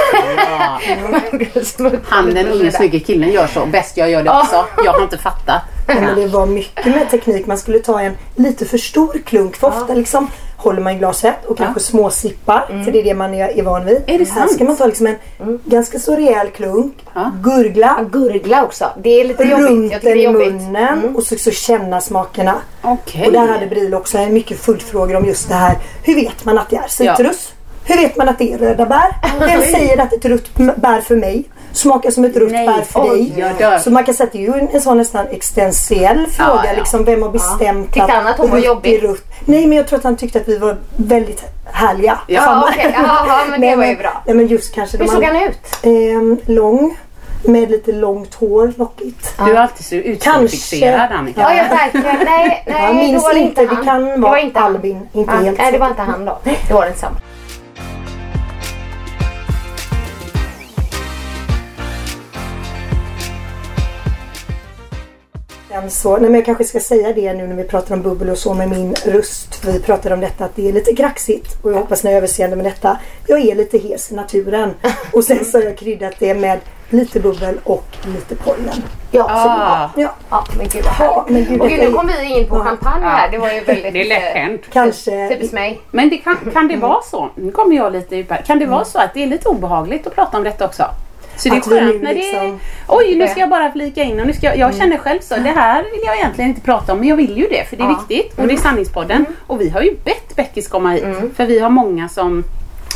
Han 2.09 2.35
den 2.35 2.49
unge 2.49 2.73
snygge 2.73 3.01
killen 3.01 3.33
gör 3.33 3.47
så. 3.47 3.67
Bäst 3.67 3.97
jag 3.97 4.11
gör 4.11 4.23
det 4.23 4.31
också. 4.31 4.67
Jag 4.85 4.93
har 4.93 5.03
inte 5.03 5.19
fattat. 5.19 5.63
Ja, 5.89 6.01
men 6.01 6.17
det 6.17 6.27
var 6.27 6.47
mycket 6.47 6.87
med 6.87 7.11
teknik. 7.11 7.47
Man 7.47 7.59
skulle 7.59 7.79
ta 7.79 8.01
en 8.01 8.13
lite 8.37 8.65
för 8.65 8.79
stor 8.79 9.21
klunk. 9.25 9.57
För 9.57 9.69
ofta 9.69 9.95
liksom 9.95 10.31
håller 10.57 10.81
man 10.81 10.93
i 10.93 10.99
glaset 10.99 11.45
och 11.47 11.59
kanske 11.59 11.81
små 11.81 12.11
sippar. 12.11 12.83
För 12.85 12.93
det 12.93 13.01
är 13.01 13.05
det 13.05 13.15
man 13.15 13.35
är, 13.35 13.59
är 13.59 13.63
van 13.63 13.85
vid. 13.85 14.03
Är 14.07 14.19
det 14.19 14.25
Här 14.25 14.41
sant? 14.41 14.53
ska 14.53 14.65
man 14.65 14.77
ta 14.77 14.87
liksom 14.87 15.07
en 15.07 15.17
ganska 15.65 15.99
så 15.99 16.17
rejäl 16.17 16.51
klunk. 16.51 16.95
Ja. 17.15 17.33
Gurgla. 17.43 18.07
Gurgla 18.13 18.65
också. 18.65 18.91
Det 19.03 19.21
är 19.21 19.25
lite 19.25 19.43
jobbigt. 19.45 19.69
Runt 19.69 19.93
Jag 19.93 20.03
det 20.03 20.23
i 20.23 20.33
munnen 20.33 21.17
och 21.17 21.23
så, 21.23 21.37
så 21.39 21.51
känna 21.51 22.01
smakerna. 22.01 22.55
Okej. 22.83 23.27
Och 23.27 23.33
där 23.33 23.49
hade 23.49 23.67
Bril 23.67 23.95
också 23.95 24.19
en 24.19 24.33
mycket 24.33 24.61
följdfrågor 24.61 25.17
om 25.17 25.25
just 25.25 25.49
det 25.49 25.55
här. 25.55 25.79
Hur 26.03 26.15
vet 26.15 26.45
man 26.45 26.59
att 26.59 26.71
det 26.71 26.77
är 26.77 26.89
citrus? 26.89 27.53
Hur 27.85 27.97
vet 27.97 28.17
man 28.17 28.29
att 28.29 28.39
det 28.39 28.53
är 28.53 28.59
röda 28.59 28.87
bär? 28.87 29.17
Vem 29.47 29.63
säger 29.63 30.01
att 30.01 30.13
ett 30.13 30.25
rött 30.25 30.55
bär 30.57 31.01
för 31.01 31.17
mig 31.17 31.45
smakar 31.73 32.11
som 32.11 32.25
ett 32.25 32.37
rött 32.37 32.51
bär 32.51 32.83
för 32.83 33.13
oj, 33.13 33.33
dig? 33.59 33.81
Så 33.81 33.91
man 33.91 34.05
kan 34.05 34.15
säga 34.15 34.27
att 34.27 34.33
det 34.33 34.39
är 34.39 34.43
ju 34.55 34.61
en, 34.61 34.69
en 34.69 34.81
sån 34.81 34.97
nästan 34.99 35.27
existentiell 35.31 36.27
fråga. 36.27 36.63
ja. 36.67 36.73
Liksom, 36.77 37.05
vem 37.05 37.23
har 37.23 37.31
bestämt 37.31 37.93
Tyckte 37.95 38.13
han 38.13 38.27
att 38.27 38.39
hon 38.39 38.51
var 38.51 38.59
jobbig? 38.59 39.05
rött? 39.05 39.25
Nej 39.45 39.67
men 39.67 39.77
jag 39.77 39.87
tror 39.89 39.99
att 39.99 40.05
han 40.05 40.17
tyckte 40.17 40.41
att 40.41 40.49
vi 40.49 40.59
var 40.59 40.77
väldigt 40.97 41.45
härliga. 41.73 42.19
Ja. 42.27 42.69
Ja, 42.77 42.95
ja, 43.29 43.41
men 43.51 43.61
det 43.61 43.67
Nej, 43.67 43.77
var 43.77 43.85
ju 43.87 43.97
bra. 43.97 44.23
Nej 44.27 44.35
men 44.35 44.47
just 44.47 44.75
kanske 44.75 44.99
Hur 44.99 45.07
såg 45.07 45.25
an- 45.25 45.37
han 45.37 45.49
ut? 45.49 45.59
Ehm, 45.83 46.37
lång. 46.47 46.97
Med 47.45 47.71
lite 47.71 47.93
långt 47.93 48.35
hår, 48.35 48.73
lockigt. 48.77 49.35
Du 49.45 49.51
är 49.53 49.57
alltid 49.61 49.87
så 49.87 49.95
utfixerad 49.95 51.13
Annika. 51.13 51.41
Ja, 51.41 51.55
jag 51.55 51.69
verkligen. 51.69 52.17
Nej, 52.25 52.65
nej 52.67 52.85
Jag 52.87 52.95
minns 52.95 53.23
då 53.23 53.29
var 53.29 53.35
det 53.35 53.41
inte, 53.41 53.63
inte 53.63 53.75
det 53.75 53.77
han. 53.77 53.85
kan 53.85 54.05
det 54.05 54.17
vara 54.17 54.31
var 54.31 54.39
inte 54.39 54.61
han. 54.61 54.75
Albin, 54.75 55.09
inte 55.13 55.33
Ja, 55.35 55.41
helt 55.43 55.59
Nej, 55.59 55.73
det 55.73 55.79
var 55.79 55.89
inte 55.89 56.03
han 56.03 56.25
då. 56.25 56.39
Det 56.69 56.75
var 56.75 56.85
den 56.87 56.95
samma. 56.95 57.17
Så, 65.89 66.13
nej 66.17 66.21
men 66.31 66.35
jag 66.35 66.45
kanske 66.45 66.65
ska 66.65 66.81
säga 66.81 67.13
det 67.13 67.35
nu 67.35 67.47
när 67.47 67.57
vi 67.57 67.65
pratar 67.65 67.95
om 67.95 68.03
bubbel 68.03 68.31
och 68.31 68.39
så 68.39 68.55
med 68.55 68.69
min 68.71 68.95
röst. 69.05 69.55
För 69.55 69.73
vi 69.73 69.81
pratade 69.81 70.15
om 70.15 70.21
detta 70.21 70.45
att 70.45 70.57
det 70.57 70.69
är 70.69 70.73
lite 70.73 70.95
kraxigt 70.95 71.65
och 71.65 71.73
jag 71.73 71.77
hoppas 71.77 72.05
ni 72.05 72.11
har 72.11 72.17
överseende 72.17 72.57
med 72.57 72.65
detta. 72.65 72.99
Jag 73.27 73.41
är 73.41 73.55
lite 73.55 73.79
hes 73.79 74.13
i 74.13 74.15
naturen. 74.15 74.75
Och 75.13 75.25
sen 75.25 75.45
så 75.45 75.59
har 75.59 75.65
jag 75.65 75.79
kryddat 75.79 76.13
det 76.19 76.35
med 76.35 76.59
lite 76.91 77.21
bubbel 77.21 77.55
och 77.65 77.85
lite 78.07 78.35
pollen. 78.37 78.83
Ja, 79.11 79.27
Ah. 79.31 79.91
Ja, 80.01 80.15
ja 80.31 80.45
men 80.59 80.69
gud 80.69 80.85
vad 80.85 80.95
ja 81.09 81.27
men 81.29 81.45
gud, 81.45 81.61
Och 81.61 81.69
gud, 81.69 81.79
nu 81.81 81.93
kom 81.93 82.07
vi 82.21 82.39
in 82.39 82.49
på 82.49 82.57
Ja. 82.57 82.65
champagne 82.65 83.05
här. 83.05 83.31
Det 83.31 83.39
var 83.39 83.51
ju 83.53 83.61
väldigt... 83.61 83.93
Det 83.93 84.01
är 84.01 84.09
lätt 84.09 84.35
hänt. 84.35 84.63
Kanske 84.73 85.29
Typiskt 85.29 85.55
mig. 85.55 85.81
Men 85.91 86.09
det 86.11 86.19
kan, 86.19 86.37
kan 86.53 86.69
det 86.69 86.77
vara 86.77 87.03
så, 87.03 87.29
nu 87.35 87.51
kommer 87.53 87.77
jag 87.77 87.93
lite 87.93 88.17
djupare, 88.17 88.43
kan 88.47 88.59
det 88.59 88.67
vara 88.67 88.85
så 88.85 88.99
att 88.99 89.15
det 89.15 89.23
är 89.23 89.27
lite 89.27 89.49
obehagligt 89.49 90.07
att 90.07 90.15
prata 90.15 90.37
om 90.39 90.45
detta 90.45 90.65
också? 90.65 90.85
Så 91.39 91.49
det 91.49 91.57
är 91.57 91.61
skönt 91.61 92.03
när 92.03 92.15
det 92.15 92.21
är, 92.21 92.43
liksom- 92.45 92.61
Oj 92.89 93.15
nu 93.17 93.29
ska 93.29 93.41
jag 93.41 93.51
bara 93.51 93.73
flika 93.73 94.03
in 94.03 94.21
och 94.21 94.27
nu 94.27 94.33
ska 94.33 94.47
jag, 94.47 94.59
jag 94.59 94.77
känner 94.77 94.99
själv 94.99 95.21
så, 95.21 95.35
det 95.37 95.41
här 95.51 95.83
vill 95.83 96.01
jag 96.07 96.17
egentligen 96.17 96.51
inte 96.51 96.63
prata 96.63 96.93
om 96.93 96.99
men 96.99 97.09
jag 97.09 97.17
vill 97.17 97.39
ju 97.39 97.49
det 97.49 97.69
för 97.69 97.77
det 97.77 97.83
är 97.83 97.89
Ja. 97.89 98.05
viktigt. 98.09 98.39
Och 98.39 98.47
det 98.47 98.55
är 98.55 98.59
sanningspodden. 98.59 99.27
Och 99.47 99.61
vi 99.61 99.69
har 99.69 99.81
ju 99.83 99.97
bett 100.05 100.37
Beckis 100.37 100.69
komma 100.69 100.91
hit 100.93 101.05
för 101.37 101.47
vi 101.47 101.59
har 101.59 101.71
många 101.71 102.09
som 102.09 102.45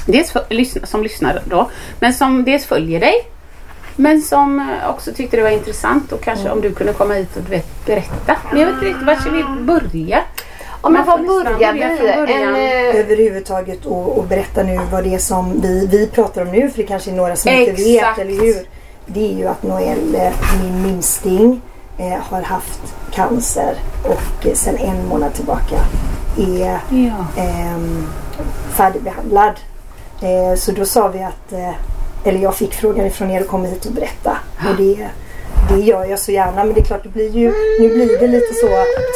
dels 0.07 0.31
för, 0.33 0.87
som 0.87 1.03
lyssnar 1.03 1.41
då 1.45 1.71
men 2.01 2.15
som 2.15 2.45
dels 2.45 2.67
följer 2.67 3.01
dig 3.01 3.15
men 3.97 4.23
som 4.23 4.59
eh, 4.59 4.91
också 4.91 5.13
tyckte 5.13 5.37
det 5.37 5.43
var 5.43 5.51
intressant 5.51 6.13
och 6.13 6.25
kanske 6.25 6.51
om 6.51 6.61
du 6.61 6.75
kunde 6.75 6.93
komma 6.93 7.15
hit 7.15 7.37
och 7.37 7.43
du 7.43 7.51
vet, 7.51 7.87
berätta. 7.87 8.37
Men 8.51 8.61
jag 8.61 8.67
vet 8.67 8.75
inte 8.75 8.87
riktigt, 8.87 9.07
var 9.07 9.15
ska 9.15 9.31
vi 9.31 9.45
börja? 9.61 10.19
Ja, 10.83 10.89
men 10.89 11.07
Man 11.07 11.19
får 11.19 11.45
börja 11.45 11.73
vi? 11.73 11.83
En, 11.83 12.55
eh, 12.55 13.01
överhuvudtaget 13.01 13.87
och, 13.87 14.19
och 14.19 14.25
berätta 14.25 14.63
nu 14.63 14.81
vad 14.93 15.05
det 15.05 15.15
är 15.15 15.19
som 15.19 15.61
vi, 15.61 15.87
vi 15.87 16.07
pratar 16.07 16.43
om 16.43 16.49
nu 16.49 16.71
för 16.71 16.77
det 16.83 16.89
kanske 16.89 17.11
är 17.11 17.15
några 17.15 17.37
som 17.37 17.51
inte 17.53 17.73
vet 17.73 17.97
Exakt. 17.97 18.19
eller 18.19 18.41
hur. 18.41 18.67
Det 19.07 19.33
är 19.33 19.39
ju 19.39 19.47
att 19.47 19.63
Noel, 19.63 20.15
eh, 20.15 20.33
min 20.63 20.83
minsting, 20.83 21.61
eh, 21.99 22.19
har 22.31 22.43
haft 22.43 22.81
cancer 23.13 23.75
och 24.05 24.47
eh, 24.47 24.55
sedan 24.55 24.77
en 24.77 25.09
månad 25.09 25.35
tillbaka 25.35 25.77
är 26.39 26.79
Ja. 26.91 27.43
ehm, 27.43 28.07
färdigbehandlad. 28.73 29.53
Eh, 30.23 30.57
så 30.57 30.73
då 30.73 30.85
sa 30.85 31.09
vi 31.09 31.23
att, 31.23 31.53
eh, 31.53 31.71
eller 32.25 32.39
jag 32.39 32.55
fick 32.55 32.75
frågan 32.75 33.07
ifrån 33.07 33.31
er 33.31 33.41
att 33.41 33.49
komma 33.49 33.67
hit 33.67 33.87
och 33.87 33.93
berätta. 33.93 34.37
Och 34.71 34.77
det, 34.77 35.09
det 35.77 35.83
gör 35.83 36.05
jag 36.05 36.19
så 36.19 36.33
gärna 36.33 36.65
men 36.65 36.75
det 36.75 36.81
är 36.81 36.85
klart 36.85 37.03
det 37.03 37.09
blir 37.09 37.31
ju, 37.31 37.53
nu 37.81 37.95
blir 37.95 38.19
det 38.21 38.27
lite 38.27 38.55
så 38.55 38.69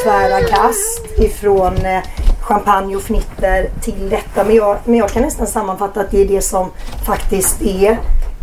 tvära 0.05 0.41
kast 0.41 1.21
ifrån 1.21 1.77
eh, 1.77 2.03
champagne 2.41 2.97
och 2.97 3.03
fnitter 3.03 3.69
till 3.83 4.09
detta. 4.09 4.45
Men 4.45 4.57
jag, 4.57 4.79
men 4.85 4.95
jag 4.99 5.09
kan 5.09 5.23
nästan 5.23 5.47
sammanfatta 5.47 6.01
att 6.01 6.11
det 6.11 6.23
är 6.23 6.29
det 6.29 6.43
som 6.43 6.71
faktiskt 7.07 7.63
är, 7.63 7.99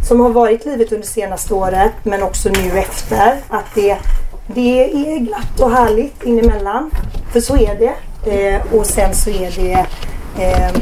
som 0.07 0.19
har 0.19 0.29
varit 0.29 0.65
livet 0.65 0.91
under 0.91 1.07
senaste 1.07 1.53
året 1.53 1.91
men 2.03 2.23
också 2.23 2.49
nu 2.49 2.79
efter. 2.79 3.37
Att 3.49 3.75
det, 3.75 3.97
det 4.47 4.83
är 4.83 5.19
glatt 5.19 5.59
och 5.59 5.71
härligt 5.71 6.23
inemellan. 6.23 6.91
För 7.31 7.39
så 7.39 7.57
är 7.57 7.75
det. 7.75 7.93
Eh, 8.31 8.61
och 8.73 8.85
sen 8.85 9.15
så 9.15 9.29
är 9.29 9.51
det 9.51 9.85
eh, 10.43 10.81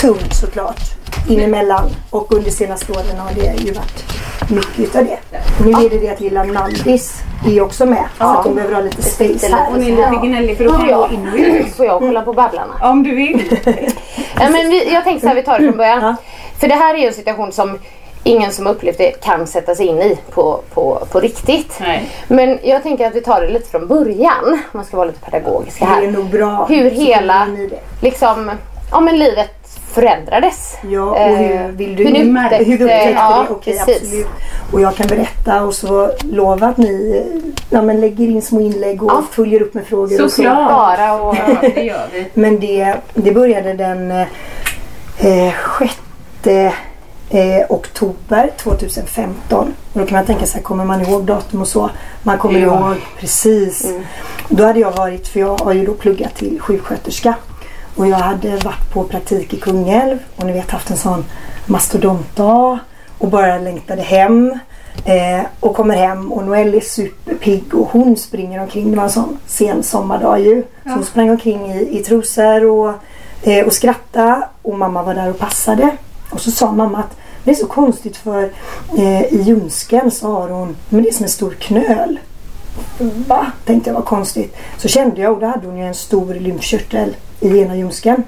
tungt 0.00 0.34
såklart 0.34 0.80
inemellan. 1.28 1.90
Och 2.10 2.32
under 2.32 2.50
senaste 2.50 2.92
åren 2.92 3.18
har 3.18 3.34
det 3.34 3.62
ju 3.62 3.72
varit 3.72 4.04
mycket 4.50 4.78
utav 4.78 5.04
det. 5.04 5.18
Nu 5.64 5.70
är 5.70 5.90
det 5.90 5.98
det 5.98 6.08
att 6.08 6.20
lilla 6.20 6.42
Nandis 6.44 7.22
är 7.46 7.60
också 7.60 7.86
med. 7.86 8.04
Så 8.18 8.24
att 8.24 8.44
hon 8.44 8.54
behöver 8.54 8.74
ha 8.74 8.82
lite 8.82 9.02
space 9.02 9.48
här. 9.48 9.70
Hon 9.70 9.82
är 9.82 9.86
lite 9.86 10.26
gnällig 10.26 10.56
för 10.56 10.64
att 10.64 10.72
Får 10.72 10.78
få 10.78 10.90
jag, 10.90 11.12
in 11.12 11.66
får 11.76 11.86
jag 11.86 11.98
kolla 11.98 12.22
på 12.22 12.32
Babblarna? 12.32 12.74
Om 12.82 13.02
du 13.02 13.14
vill. 13.14 13.58
Ja, 14.40 14.50
men 14.50 14.70
vi, 14.70 14.92
jag 14.92 15.04
tänkte 15.04 15.20
så 15.20 15.28
här, 15.28 15.34
vi 15.34 15.42
tar 15.42 15.58
det 15.58 15.64
från 15.64 15.76
början. 15.76 16.02
Ja. 16.02 16.16
För 16.60 16.68
det 16.68 16.74
här 16.74 16.94
är 16.94 16.98
ju 16.98 17.06
en 17.06 17.14
situation 17.14 17.52
som 17.52 17.78
ingen 18.24 18.52
som 18.52 18.66
upplevt 18.66 18.98
det 18.98 19.10
kan 19.10 19.46
sätta 19.46 19.74
sig 19.74 19.86
in 19.86 19.98
i 19.98 20.18
på, 20.30 20.60
på, 20.74 21.06
på 21.12 21.20
riktigt. 21.20 21.76
Nej. 21.80 22.10
Men 22.28 22.58
jag 22.62 22.82
tänker 22.82 23.06
att 23.06 23.14
vi 23.14 23.20
tar 23.20 23.40
det 23.40 23.48
lite 23.50 23.70
från 23.70 23.86
början. 23.86 24.44
om 24.44 24.58
Man 24.72 24.84
ska 24.84 24.96
vara 24.96 25.06
lite 25.06 25.30
pedagogiska 25.30 25.84
här. 25.84 26.00
Det 26.00 26.06
är 26.06 26.10
nog 26.10 26.30
bra. 26.30 26.66
Hur 26.68 26.90
hela, 26.90 27.48
liksom, 28.02 28.50
ja 28.90 29.00
men 29.00 29.18
livet 29.18 29.63
förändrades. 29.94 30.76
Ja, 30.90 31.00
och 31.02 31.36
hur 31.36 31.54
Eh, 31.60 31.66
vill 31.68 31.96
du 31.96 32.04
hur 32.04 32.12
ni 32.12 32.18
hur 32.18 32.28
upptäckte- 32.34 32.72
upptäckte 32.84 33.10
ja, 33.10 33.44
det? 33.48 33.54
Okej, 33.54 33.78
precis. 33.86 34.02
absolut. 34.02 34.26
Och 34.72 34.80
jag 34.80 34.94
kan 34.96 35.06
berätta 35.06 35.62
och 35.64 35.74
så 35.74 36.10
lova 36.24 36.66
att 36.66 36.76
ni 36.76 37.22
eh, 37.26 37.50
ja, 37.70 37.82
men 37.82 38.00
lägger 38.00 38.24
in 38.28 38.42
små 38.42 38.60
inlägg 38.60 39.02
och 39.02 39.10
Ja. 39.12 39.22
följer 39.32 39.62
upp 39.62 39.74
med 39.74 39.86
frågor. 39.86 40.24
och 40.24 40.30
så. 40.30 40.36
Såklart. 40.36 40.68
Bara 40.70 41.14
och... 41.22 41.36
Ja, 41.62 41.68
det 41.74 41.82
gör 41.84 42.06
vi. 42.12 42.26
Men 42.34 42.60
det, 42.60 42.94
det 43.14 43.32
började 43.32 43.72
den 43.72 44.10
eh, 44.10 44.26
6 45.78 45.94
eh, 47.30 47.62
oktober 47.68 48.50
2015. 48.56 49.74
Och 49.92 50.00
då 50.00 50.06
kan 50.06 50.16
man 50.16 50.26
tänka 50.26 50.46
sig, 50.46 50.62
kommer 50.62 50.84
man 50.84 51.00
ihåg 51.00 51.22
datum 51.24 51.60
och 51.60 51.68
så? 51.68 51.90
Man 52.22 52.38
kommer 52.38 52.60
Ja. 52.60 52.66
ihåg 52.90 52.96
precis. 53.20 53.92
Då 54.48 54.64
hade 54.64 54.80
jag 54.80 54.92
varit, 54.92 55.28
för 55.28 55.40
jag 55.40 55.60
har 55.60 55.72
ju 55.72 55.86
då 55.86 55.94
pluggat 55.94 56.34
till 56.34 56.60
sjuksköterska. 56.60 57.34
Och 57.96 58.06
jag 58.06 58.16
hade 58.16 58.56
varit 58.56 58.92
på 58.92 59.04
praktik 59.04 59.54
i 59.54 59.56
Kungälv 59.56 60.18
och 60.36 60.46
ni 60.46 60.52
vet 60.52 60.70
haft 60.70 60.90
en 60.90 60.96
sån 60.96 61.24
mastodontdag 61.66 62.78
och 63.18 63.28
bara 63.28 63.58
längtade 63.58 64.02
hem. 64.02 64.58
Eh, 65.04 65.46
och 65.60 65.76
kommer 65.76 65.94
hem 65.94 66.32
och 66.32 66.44
Noelle 66.44 66.76
är 66.76 66.80
superpigg 66.80 67.74
och 67.74 67.88
hon 67.88 68.16
springer 68.16 68.60
omkring. 68.60 68.90
Det 68.90 68.96
var 68.96 69.04
en 69.04 69.10
sån 69.10 69.38
sen 69.46 69.82
sommardag 69.82 70.40
ju. 70.40 70.62
Så 70.84 70.90
hon 70.90 71.04
sprang 71.04 71.30
omkring 71.30 71.72
i, 71.72 71.98
i 71.98 72.02
trosor 72.02 72.64
och, 72.64 72.92
eh, 73.42 73.66
och 73.66 73.72
skrattade 73.72 74.48
och 74.62 74.78
mamma 74.78 75.02
var 75.02 75.14
där 75.14 75.30
och 75.30 75.38
passade. 75.38 75.90
Och 76.30 76.40
så 76.40 76.50
sa 76.50 76.72
mamma 76.72 76.98
att 76.98 77.16
det 77.44 77.50
är 77.50 77.54
så 77.54 77.66
konstigt 77.66 78.16
för 78.16 78.50
eh, 78.96 79.22
i 79.22 79.42
ljumsken 79.42 80.10
så 80.10 80.32
har 80.32 80.48
hon, 80.48 80.76
men 80.88 81.02
det 81.02 81.08
är 81.08 81.12
som 81.12 81.24
en 81.24 81.30
stor 81.30 81.50
knöl. 81.50 82.18
Va? 83.28 83.46
Tänkte 83.64 83.90
jag 83.90 83.94
var 83.94 84.02
konstigt. 84.02 84.56
Så 84.78 84.88
kände 84.88 85.20
jag 85.20 85.32
och 85.32 85.40
då 85.40 85.46
hade 85.46 85.66
hon 85.66 85.78
ju 85.78 85.84
en 85.84 85.94
stor 85.94 86.34
lymfkörtel 86.34 87.16
i 87.40 87.58
ena 87.58 87.76
ljumsken. 87.76 88.22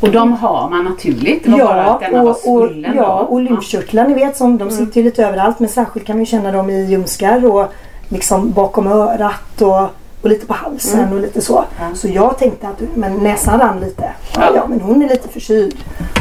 Och 0.00 0.10
de 0.10 0.32
har 0.32 0.70
man 0.70 0.84
naturligt. 0.84 1.44
Det 1.44 1.50
var 1.50 1.58
bara 1.58 1.84
att 1.84 2.00
denna 2.00 2.22
var 2.22 2.30
och, 2.30 2.30
och, 2.30 2.36
svullen 2.36 2.96
ja, 2.96 3.26
då. 3.28 3.34
och 3.34 3.40
lymfkörtlar 3.40 4.08
ni 4.08 4.14
vet, 4.14 4.36
som, 4.36 4.58
de 4.58 4.70
sitter 4.70 4.96
ju 5.00 5.02
lite 5.04 5.26
överallt 5.26 5.60
men 5.60 5.68
särskilt 5.68 6.06
kan 6.06 6.16
man 6.16 6.20
ju 6.20 6.26
känna 6.26 6.52
dem 6.52 6.70
i 6.70 6.84
ljumskar 6.84 7.46
och 7.46 7.72
liksom 8.08 8.50
bakom 8.50 8.86
örat 8.86 9.62
och, 9.62 9.82
och 10.22 10.28
lite 10.28 10.46
på 10.46 10.54
halsen 10.54 11.12
och 11.12 11.20
lite 11.20 11.40
så. 11.40 11.64
Så 11.94 12.08
jag 12.08 12.38
tänkte 12.38 12.68
att 12.68 12.82
men 12.94 13.16
näsan 13.16 13.60
rann 13.60 13.80
lite. 13.80 14.12
Ja, 14.34 14.40
Ja. 14.40 14.52
ja 14.54 14.66
men 14.68 14.80
hon 14.80 15.02
är 15.02 15.08
lite 15.08 15.28
förkyld. 15.28 15.76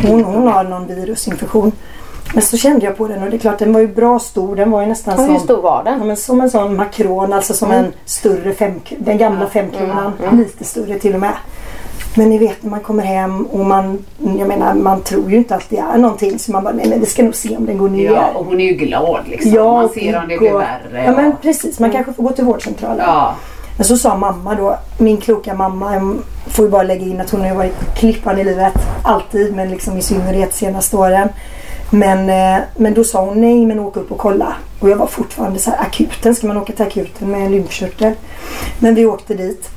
Hon, 0.08 0.24
hon 0.24 0.48
har 0.48 0.64
någon 0.64 0.88
virusinfektion. 0.88 1.72
Men 2.34 2.42
så 2.44 2.58
kände 2.58 2.86
jag 2.86 2.98
på 2.98 3.08
den 3.08 3.24
och 3.24 3.30
det 3.30 3.36
är 3.36 3.40
klart 3.40 3.60
den 3.60 3.74
var 3.74 3.80
ju 3.80 3.88
bra 3.88 4.20
stor. 4.20 4.56
Den 4.56 4.72
var 4.72 4.82
ju 4.82 4.88
nästan 4.88 5.14
Och 5.20 5.26
hur 5.26 5.36
som, 5.36 5.44
stor 5.44 5.62
var 5.62 5.84
ja, 5.86 5.92
den? 5.92 6.08
men 6.08 6.18
som 6.18 6.42
en 6.42 6.50
sån 6.50 6.76
makron, 6.76 7.34
alltså 7.34 7.54
som 7.54 7.72
en 7.72 7.94
större 8.06 8.54
fem, 8.54 8.82
den 8.98 9.18
gamla 9.18 9.48
femkronan. 9.48 10.14
Lite 10.32 10.64
större 10.64 11.00
till 11.00 11.14
och 11.14 11.20
med. 11.20 11.34
Men 12.16 12.30
ni 12.30 12.38
vet 12.38 12.64
när 12.64 12.70
man 12.70 12.80
kommer 12.80 13.04
hem 13.04 13.46
och 13.46 13.66
man, 13.66 14.06
jag 14.18 14.48
menar 14.48 14.74
man 14.74 15.02
tror 15.02 15.32
ju 15.32 15.38
inte 15.38 15.56
att 15.56 15.70
det 15.70 15.78
är 15.78 15.98
någonting 15.98 16.40
så 16.40 16.52
man 16.52 16.64
bara 16.64 16.74
nej 16.74 16.90
men 16.90 17.00
vi 17.00 17.06
ska 17.06 17.24
nog 17.24 17.36
se 17.36 17.58
om 17.58 17.66
den 17.66 17.78
går 17.78 17.90
ner. 17.90 18.12
Ja, 18.12 18.28
och 18.36 18.46
hon 18.46 18.62
är 18.62 18.66
ju 18.66 18.74
glad 18.74 19.20
liksom. 19.26 19.52
Ja, 19.52 19.74
man 19.74 19.90
ser 19.90 20.18
om 20.18 20.22
det 20.22 20.28
pigg 20.28 20.40
blir 20.40 20.54
värre. 20.54 21.04
Ja 21.06 21.12
men 21.12 21.34
precis, 21.42 21.80
man 21.80 21.92
kanske 21.92 22.14
får 22.14 22.24
gå 22.24 22.30
till 22.30 22.44
vårdcentralen. 22.46 23.06
ja. 23.08 23.36
Men 23.78 23.86
så 23.86 23.98
sa 23.98 24.18
mamma 24.18 24.56
då, 24.56 24.78
min 24.98 25.18
kloka 25.18 25.54
mamma, 25.54 25.94
jag 25.94 26.18
får 26.48 26.66
ju 26.66 26.72
bara 26.72 26.84
lägga 26.84 27.06
in 27.06 27.22
att 27.22 27.30
hon 27.30 27.42
har 27.42 27.56
varit 27.56 27.96
klippan 27.96 28.40
i 28.40 28.44
livet. 28.44 28.74
Alltid, 29.04 29.56
men 29.56 29.70
liksom 29.70 29.98
i 29.98 30.02
synnerhet 30.02 30.54
senaste 30.54 30.98
åren. 30.98 31.30
Men, 31.94 32.30
eh, 32.30 32.64
men 32.76 32.94
då 32.94 33.04
sa 33.04 33.26
hon 33.26 33.42
nej 33.42 33.66
men 33.66 33.80
åk 33.80 33.98
upp 33.98 34.12
och 34.12 34.18
kolla. 34.18 34.56
Och 34.80 34.90
jag 34.90 34.98
var 34.98 35.08
fortfarande 35.08 35.60
så 35.60 35.72
här 35.72 35.82
akuten, 35.82 36.36
ska 36.36 36.48
man 36.48 36.58
åka 36.58 36.74
till 36.74 36.86
akuten 36.86 37.32
med 37.32 37.46
en 37.46 37.52
lymfkörtel? 37.52 38.14
Men 38.80 38.96
vi 38.96 39.06
åkte 39.06 39.34
dit. 39.34 39.70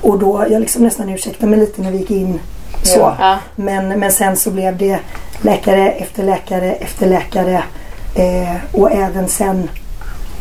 Och 0.00 0.18
då, 0.18 0.46
jag 0.50 0.60
liksom 0.60 0.82
nästan 0.82 1.08
ursäktade 1.08 1.50
mig 1.50 1.58
lite 1.58 1.82
när 1.82 1.90
vi 1.90 1.98
gick 1.98 2.10
in. 2.10 2.40
Så. 2.82 3.14
Ja. 3.18 3.38
Men, 3.56 3.88
men 3.88 4.12
sen 4.12 4.36
så 4.36 4.50
blev 4.50 4.76
det 4.76 4.98
läkare 5.42 5.90
efter 5.90 6.22
läkare 6.22 6.72
efter 6.72 7.06
läkare. 7.06 7.62
Eh, 8.14 8.56
och 8.72 8.92
även 8.92 9.28
sen 9.28 9.68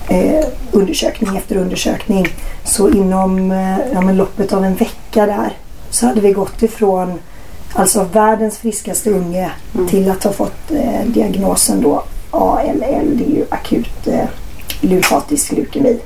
eh, 0.10 0.46
undersökning 0.72 1.38
efter 1.38 1.56
undersökning. 1.58 2.28
Så 2.64 2.90
inom 2.90 3.52
eh, 3.52 3.78
ja, 3.94 4.02
men 4.02 4.18
loppet 4.18 4.54
av 4.54 4.66
en 4.66 4.76
vecka 4.76 5.26
där 5.26 5.54
så 5.90 6.08
hade 6.08 6.22
vi 6.22 6.32
gått 6.32 6.64
ifrån 6.64 7.20
alltså 7.74 8.04
världens 8.04 8.58
friskaste 8.58 9.10
unge 9.10 9.52
till 9.90 10.12
att 10.12 10.24
ha 10.24 10.32
fått 10.32 10.72
eh, 10.72 11.06
diagnosen 11.06 11.82
då 11.82 12.04
ALL, 12.32 12.80
det 13.18 13.26
är 13.26 13.36
ju 13.36 13.46
akut 13.50 14.08
eh, 14.08 14.26
lymfatisk 14.82 15.52
leukemi. 15.52 16.00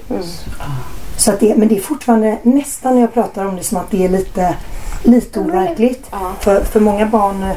Så 1.17 1.31
att 1.31 1.39
det, 1.39 1.55
men 1.55 1.67
det 1.67 1.77
är 1.77 1.81
fortfarande 1.81 2.37
nästan 2.43 2.93
när 2.93 3.01
jag 3.01 3.13
pratar 3.13 3.45
om 3.45 3.55
det 3.55 3.63
som 3.63 3.77
att 3.77 3.91
det 3.91 4.05
är 4.05 4.09
lite, 4.09 4.55
lite 5.03 5.39
overkligt. 5.39 6.07
Ja. 6.11 6.31
För, 6.39 6.61
för 6.61 6.79
många 6.79 7.05
barn, 7.05 7.43
eh, 7.43 7.55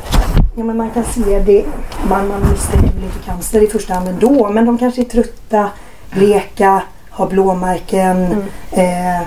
ja 0.56 0.64
men 0.64 0.76
man 0.76 0.90
kan 0.90 1.04
se 1.04 1.38
det, 1.38 1.64
man, 2.08 2.28
man 2.28 2.40
misstänker 2.50 2.88
väl 2.94 3.04
inte 3.04 3.18
cancer 3.24 3.62
i 3.62 3.66
första 3.66 3.94
hand 3.94 4.08
ändå, 4.08 4.48
men 4.48 4.66
de 4.66 4.78
kanske 4.78 5.00
är 5.00 5.04
trötta, 5.04 5.68
bleka, 6.10 6.82
har 7.10 7.26
blåmärken. 7.26 8.44
Eh, 8.70 9.20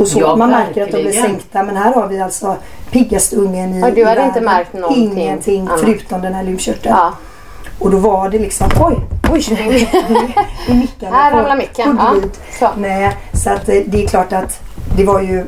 och 0.00 0.08
så. 0.08 0.20
Ja, 0.20 0.36
man 0.36 0.50
märker 0.50 0.82
att 0.82 0.90
de 0.92 1.02
blir 1.02 1.12
sänkta. 1.12 1.62
Men 1.62 1.76
här 1.76 1.94
har 1.94 2.08
vi 2.08 2.20
alltså 2.20 2.56
piggaste 2.90 3.36
ungen 3.36 3.74
i 3.74 3.80
Ja, 3.80 3.90
du 3.90 4.00
i 4.00 4.04
hade 4.04 4.20
inte 4.22 4.40
världen. 4.40 4.44
märkt 4.44 4.72
någonting 4.72 5.18
Ingenting 5.18 5.60
annat. 5.68 5.80
förutom 5.80 6.20
den 6.22 6.34
här 6.34 6.42
lymfkörteln. 6.42 6.94
Ja. 6.98 7.12
Och 7.78 7.90
då 7.90 7.96
var 7.96 8.28
det 8.28 8.38
liksom, 8.38 8.68
oj, 8.80 8.96
Oj, 9.32 9.40
i 10.68 10.74
mickarna 10.74 11.16
Här 11.16 11.30
på 11.30 11.36
ramlar 11.36 11.56
micken. 11.56 11.96
Ja, 12.00 12.14
så. 12.58 12.68
Nej, 12.80 13.16
så 13.32 13.50
att 13.50 13.68
eh, 13.68 13.76
det 13.86 14.04
är 14.04 14.08
klart 14.08 14.32
att 14.32 14.60
det 14.96 15.04
var 15.04 15.20
ju 15.20 15.46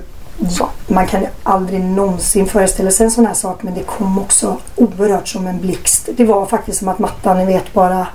man 0.89 1.07
kan 1.07 1.21
ju 1.21 1.27
aldrig 1.43 1.81
någonsin 1.81 2.47
föreställa 2.47 2.91
sig 2.91 3.05
en 3.05 3.11
sån 3.11 3.27
här 3.27 3.35
sak 3.35 3.63
men 3.63 3.75
det 3.75 3.83
kom 3.83 4.19
också 4.19 4.57
oerhört 4.77 5.29
som 5.29 5.47
en 5.47 5.61
blixt. 5.61 6.09
Det 6.17 6.25
var 6.25 6.47
faktiskt 6.47 6.79
som 6.79 6.89
att 6.89 6.99
mattan 6.99 7.39
ni 7.39 7.47
vet 7.47 7.73
bara 7.73 8.07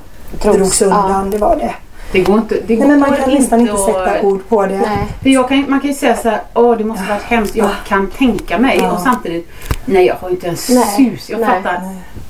Drogs, 0.41 0.57
drogs 0.57 0.81
undan. 0.81 1.29
Det 1.31 1.37
var 1.37 1.55
det. 1.55 1.75
Det 2.11 2.19
går 2.21 2.37
inte, 2.37 2.55
det 2.67 2.77
Nej, 2.77 2.87
men 2.87 2.99
man 2.99 3.09
går 3.09 3.17
kan 3.17 3.33
nästan 3.33 3.59
inte 3.59 3.73
att- 3.73 3.85
sätta 3.85 4.21
ord 4.21 4.47
på 4.49 4.65
det. 4.65 4.77
Nej. 4.77 4.97
För 5.23 5.29
jag 5.29 5.49
kan, 5.49 5.65
man 5.67 5.79
kan 5.79 5.89
ju 5.89 5.95
säga 5.95 6.15
så 6.17 6.29
här, 6.29 6.41
åh 6.53 6.77
det 6.77 6.83
måste 6.83 7.05
varit 7.09 7.23
hemskt, 7.23 7.55
jag 7.55 7.69
kan 7.87 8.07
tänka 8.07 8.57
mig. 8.57 8.79
Ja. 8.81 8.91
Och 8.91 8.99
samtidigt, 8.99 9.49
nej 9.85 10.05
jag 10.05 10.15
har 10.15 10.29
ju 10.29 10.35
inte 10.35 10.47
en 10.47 10.55
Nej. 10.69 10.85
sus. 10.97 11.29
Jag 11.29 11.39
Nej. 11.39 11.49
fattar 11.49 11.81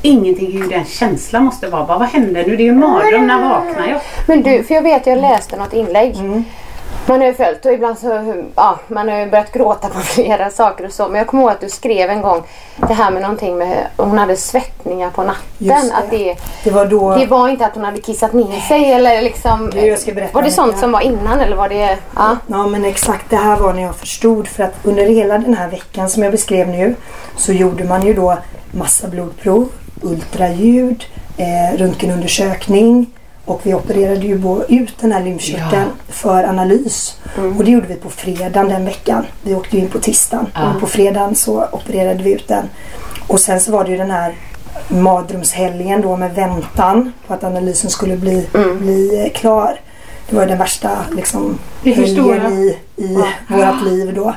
ingenting 0.02 0.62
hur 0.62 0.70
den 0.70 0.86
känslan 0.86 1.44
måste 1.46 1.68
vara. 1.70 1.86
Bara, 1.86 1.98
vad 1.98 2.08
händer 2.08 2.44
nu? 2.48 2.56
Det 2.56 2.62
är 2.64 2.66
ju 2.66 2.70
en 2.72 2.80
mardröm, 2.80 3.28
när 3.28 3.50
vaknar 3.50 3.88
jag? 3.88 4.02
Men 4.28 4.44
du, 4.44 4.64
för 4.64 4.74
jag 4.76 4.82
vet 4.82 5.08
jag 5.08 5.20
läste 5.22 5.58
något 5.58 5.74
inlägg. 5.74 6.16
Man 7.08 7.20
har 7.20 7.28
ju 7.28 7.34
följt 7.34 7.66
och 7.66 7.74
ibland 7.74 7.98
så, 8.00 8.34
ja, 8.56 8.80
man 8.88 9.10
har 9.10 9.18
ju 9.18 9.30
börjat 9.30 9.52
gråta 9.52 9.90
på 9.90 10.00
flera 10.00 10.50
saker 10.50 10.86
och 10.86 10.92
så. 10.92 11.08
Men 11.08 11.16
jag 11.16 11.28
kommer 11.28 11.44
ihåg 11.44 11.52
att 11.52 11.62
du 11.62 11.70
skrev 11.70 12.10
en 12.10 12.22
gång 12.22 12.44
det 12.88 12.94
här 12.94 13.12
med 13.12 13.22
någonting 13.22 13.58
med, 13.58 13.88
hon 13.98 14.18
hade 14.18 14.36
svettningar 14.38 15.10
på 15.10 15.24
natten. 15.24 15.44
Det. 15.58 15.74
Att 15.74 16.12
det, 16.12 16.36
Det 16.64 16.72
var 16.72 16.86
då... 16.86 17.16
det 17.16 17.26
var 17.26 17.50
inte 17.50 17.66
att 17.66 17.76
hon 17.76 17.84
hade 17.86 18.02
kissat 18.02 18.34
ner 18.34 18.60
sig 18.60 18.94
eller 18.94 19.22
liksom. 19.22 19.72
Jo, 19.76 19.82
jag 19.82 20.00
ska 20.00 20.14
berätta 20.14 20.34
var 20.34 20.42
det 20.42 20.52
sånt 20.52 20.78
som 20.78 20.92
var 20.92 21.02
innan 21.02 21.40
eller 21.40 21.56
var 21.56 21.70
det, 21.70 21.98
ja. 22.16 22.38
Ja 22.48 22.68
men 22.68 22.86
exakt 22.86 23.30
det 23.30 23.36
här 23.36 23.58
var 23.58 23.74
när 23.74 23.82
jag 23.82 23.96
förstod 23.96 24.48
för 24.48 24.64
att 24.64 24.74
under 24.84 25.06
hela 25.06 25.38
den 25.38 25.54
här 25.54 25.70
veckan 25.70 26.10
som 26.10 26.24
jag 26.24 26.32
beskrev 26.32 26.68
nu 26.68 26.96
så 27.38 27.54
gjorde 27.54 27.84
man 27.84 28.06
ju 28.08 28.14
då 28.14 28.38
massa 28.72 29.08
blodprov, 29.08 29.70
ultraljud, 30.02 31.06
eh, 31.38 31.78
röntgenundersökning 31.78 33.06
och 33.48 33.62
vi 33.64 33.74
opererade 33.74 34.26
ju 34.26 34.64
ut 34.68 34.98
den 35.00 35.12
här 35.12 35.24
lymfkörteln 35.24 35.90
för 36.10 36.44
analys. 36.44 37.18
Och 37.58 37.64
det 37.66 37.72
gjorde 37.72 37.88
vi 37.88 37.96
på 37.96 38.10
fredagen 38.10 38.70
den 38.70 38.86
veckan. 38.86 39.26
Vi 39.44 39.56
åkte 39.56 39.76
ju 39.76 39.82
in 39.84 39.90
på 39.90 40.00
tisdagen 40.00 40.48
och 40.56 40.80
på 40.80 40.88
fredagen 40.88 41.36
så 41.36 41.66
opererade 41.72 42.24
vi 42.24 42.34
ut 42.34 42.48
den. 42.48 42.70
Och 43.28 43.40
sen 43.40 43.60
så 43.60 43.72
var 43.72 43.84
det 43.84 43.92
ju 43.92 43.98
den 43.98 44.12
här 44.12 44.36
mardrömshelgen 44.88 46.02
då 46.02 46.18
med 46.18 46.36
väntan 46.36 47.14
på 47.28 47.34
att 47.34 47.44
analysen 47.44 47.90
skulle 47.90 48.18
bli, 48.18 48.48
bli 48.80 49.24
eh, 49.26 49.32
klar. 49.32 49.80
Det 50.30 50.36
var 50.36 50.44
ju 50.44 50.50
den 50.50 50.58
värsta 50.58 50.90
liksom, 51.16 51.60
helgen 51.84 52.54
i, 52.54 52.78
i 52.96 53.18
vårat 53.50 53.84
liv 53.84 54.14
då. 54.16 54.34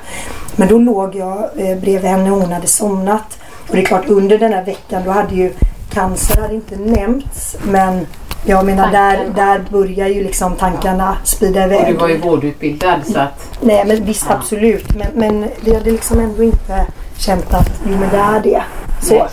Men 0.57 0.69
då 0.69 0.79
låg 0.79 1.15
jag 1.15 1.39
eh, 1.57 1.79
bredvid 1.79 2.11
henne 2.11 2.31
och 2.31 2.41
hon 2.41 2.53
hade 2.53 2.67
somnat. 2.67 3.39
Och 3.69 3.77
det 3.77 3.83
är 3.83 3.87
klart 3.87 4.09
under 4.09 4.39
den 4.39 4.53
här 4.53 4.65
veckan 4.65 5.03
då 5.05 5.11
hade 5.11 5.35
ju 5.35 5.53
cancer 5.93 6.41
hade 6.41 6.55
inte 6.55 6.77
nämnts 6.77 7.57
men 7.63 8.07
jag 8.45 8.67
menar 8.67 8.93
där, 8.93 9.17
Tanken. 9.17 9.35
där 9.35 9.65
börjar 9.71 10.09
ju 10.09 10.23
liksom 10.25 10.57
tankarna 10.57 11.17
sprida 11.25 11.61
Och 11.61 11.73
iväg. 11.73 11.87
du 11.87 11.93
var 12.01 12.09
ju 12.09 12.19
vårdutbildad 12.19 13.01
så 13.13 13.19
att 13.19 13.49
Nej 13.61 13.85
men 13.87 14.05
visst 14.05 14.31
absolut 14.31 14.95
men, 14.97 15.07
men 15.15 15.49
vi 15.65 15.75
hade 15.75 15.91
liksom 15.91 16.21
ändå 16.21 16.43
inte 16.43 16.87
känt 17.19 17.55
att 17.55 17.71
jo 17.85 17.91
men 18.01 18.09
det 18.11 18.17
är 18.17 18.41
det. 18.41 18.63
Så. 19.03 19.15
Nej. 19.15 19.27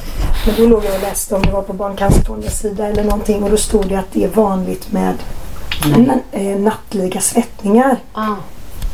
Men 0.45 0.55
då 0.57 0.65
låg 0.65 0.85
jag 0.85 0.95
och 0.95 1.01
läste 1.01 1.35
om 1.35 1.41
det 1.41 1.51
var 1.51 1.61
på 1.61 1.73
Barncancerfondens 1.73 2.59
sida 2.59 2.87
eller 2.87 3.03
någonting 3.03 3.43
och 3.43 3.49
då 3.49 3.57
stod 3.57 3.89
det 3.89 3.95
att 3.95 4.11
det 4.13 4.23
är 4.23 4.27
vanligt 4.29 4.91
med 4.91 5.13
na- 5.83 6.19
eh, 6.31 6.59
nattliga 6.59 7.19
svettningar. 7.21 7.97
Ah. 8.13 8.35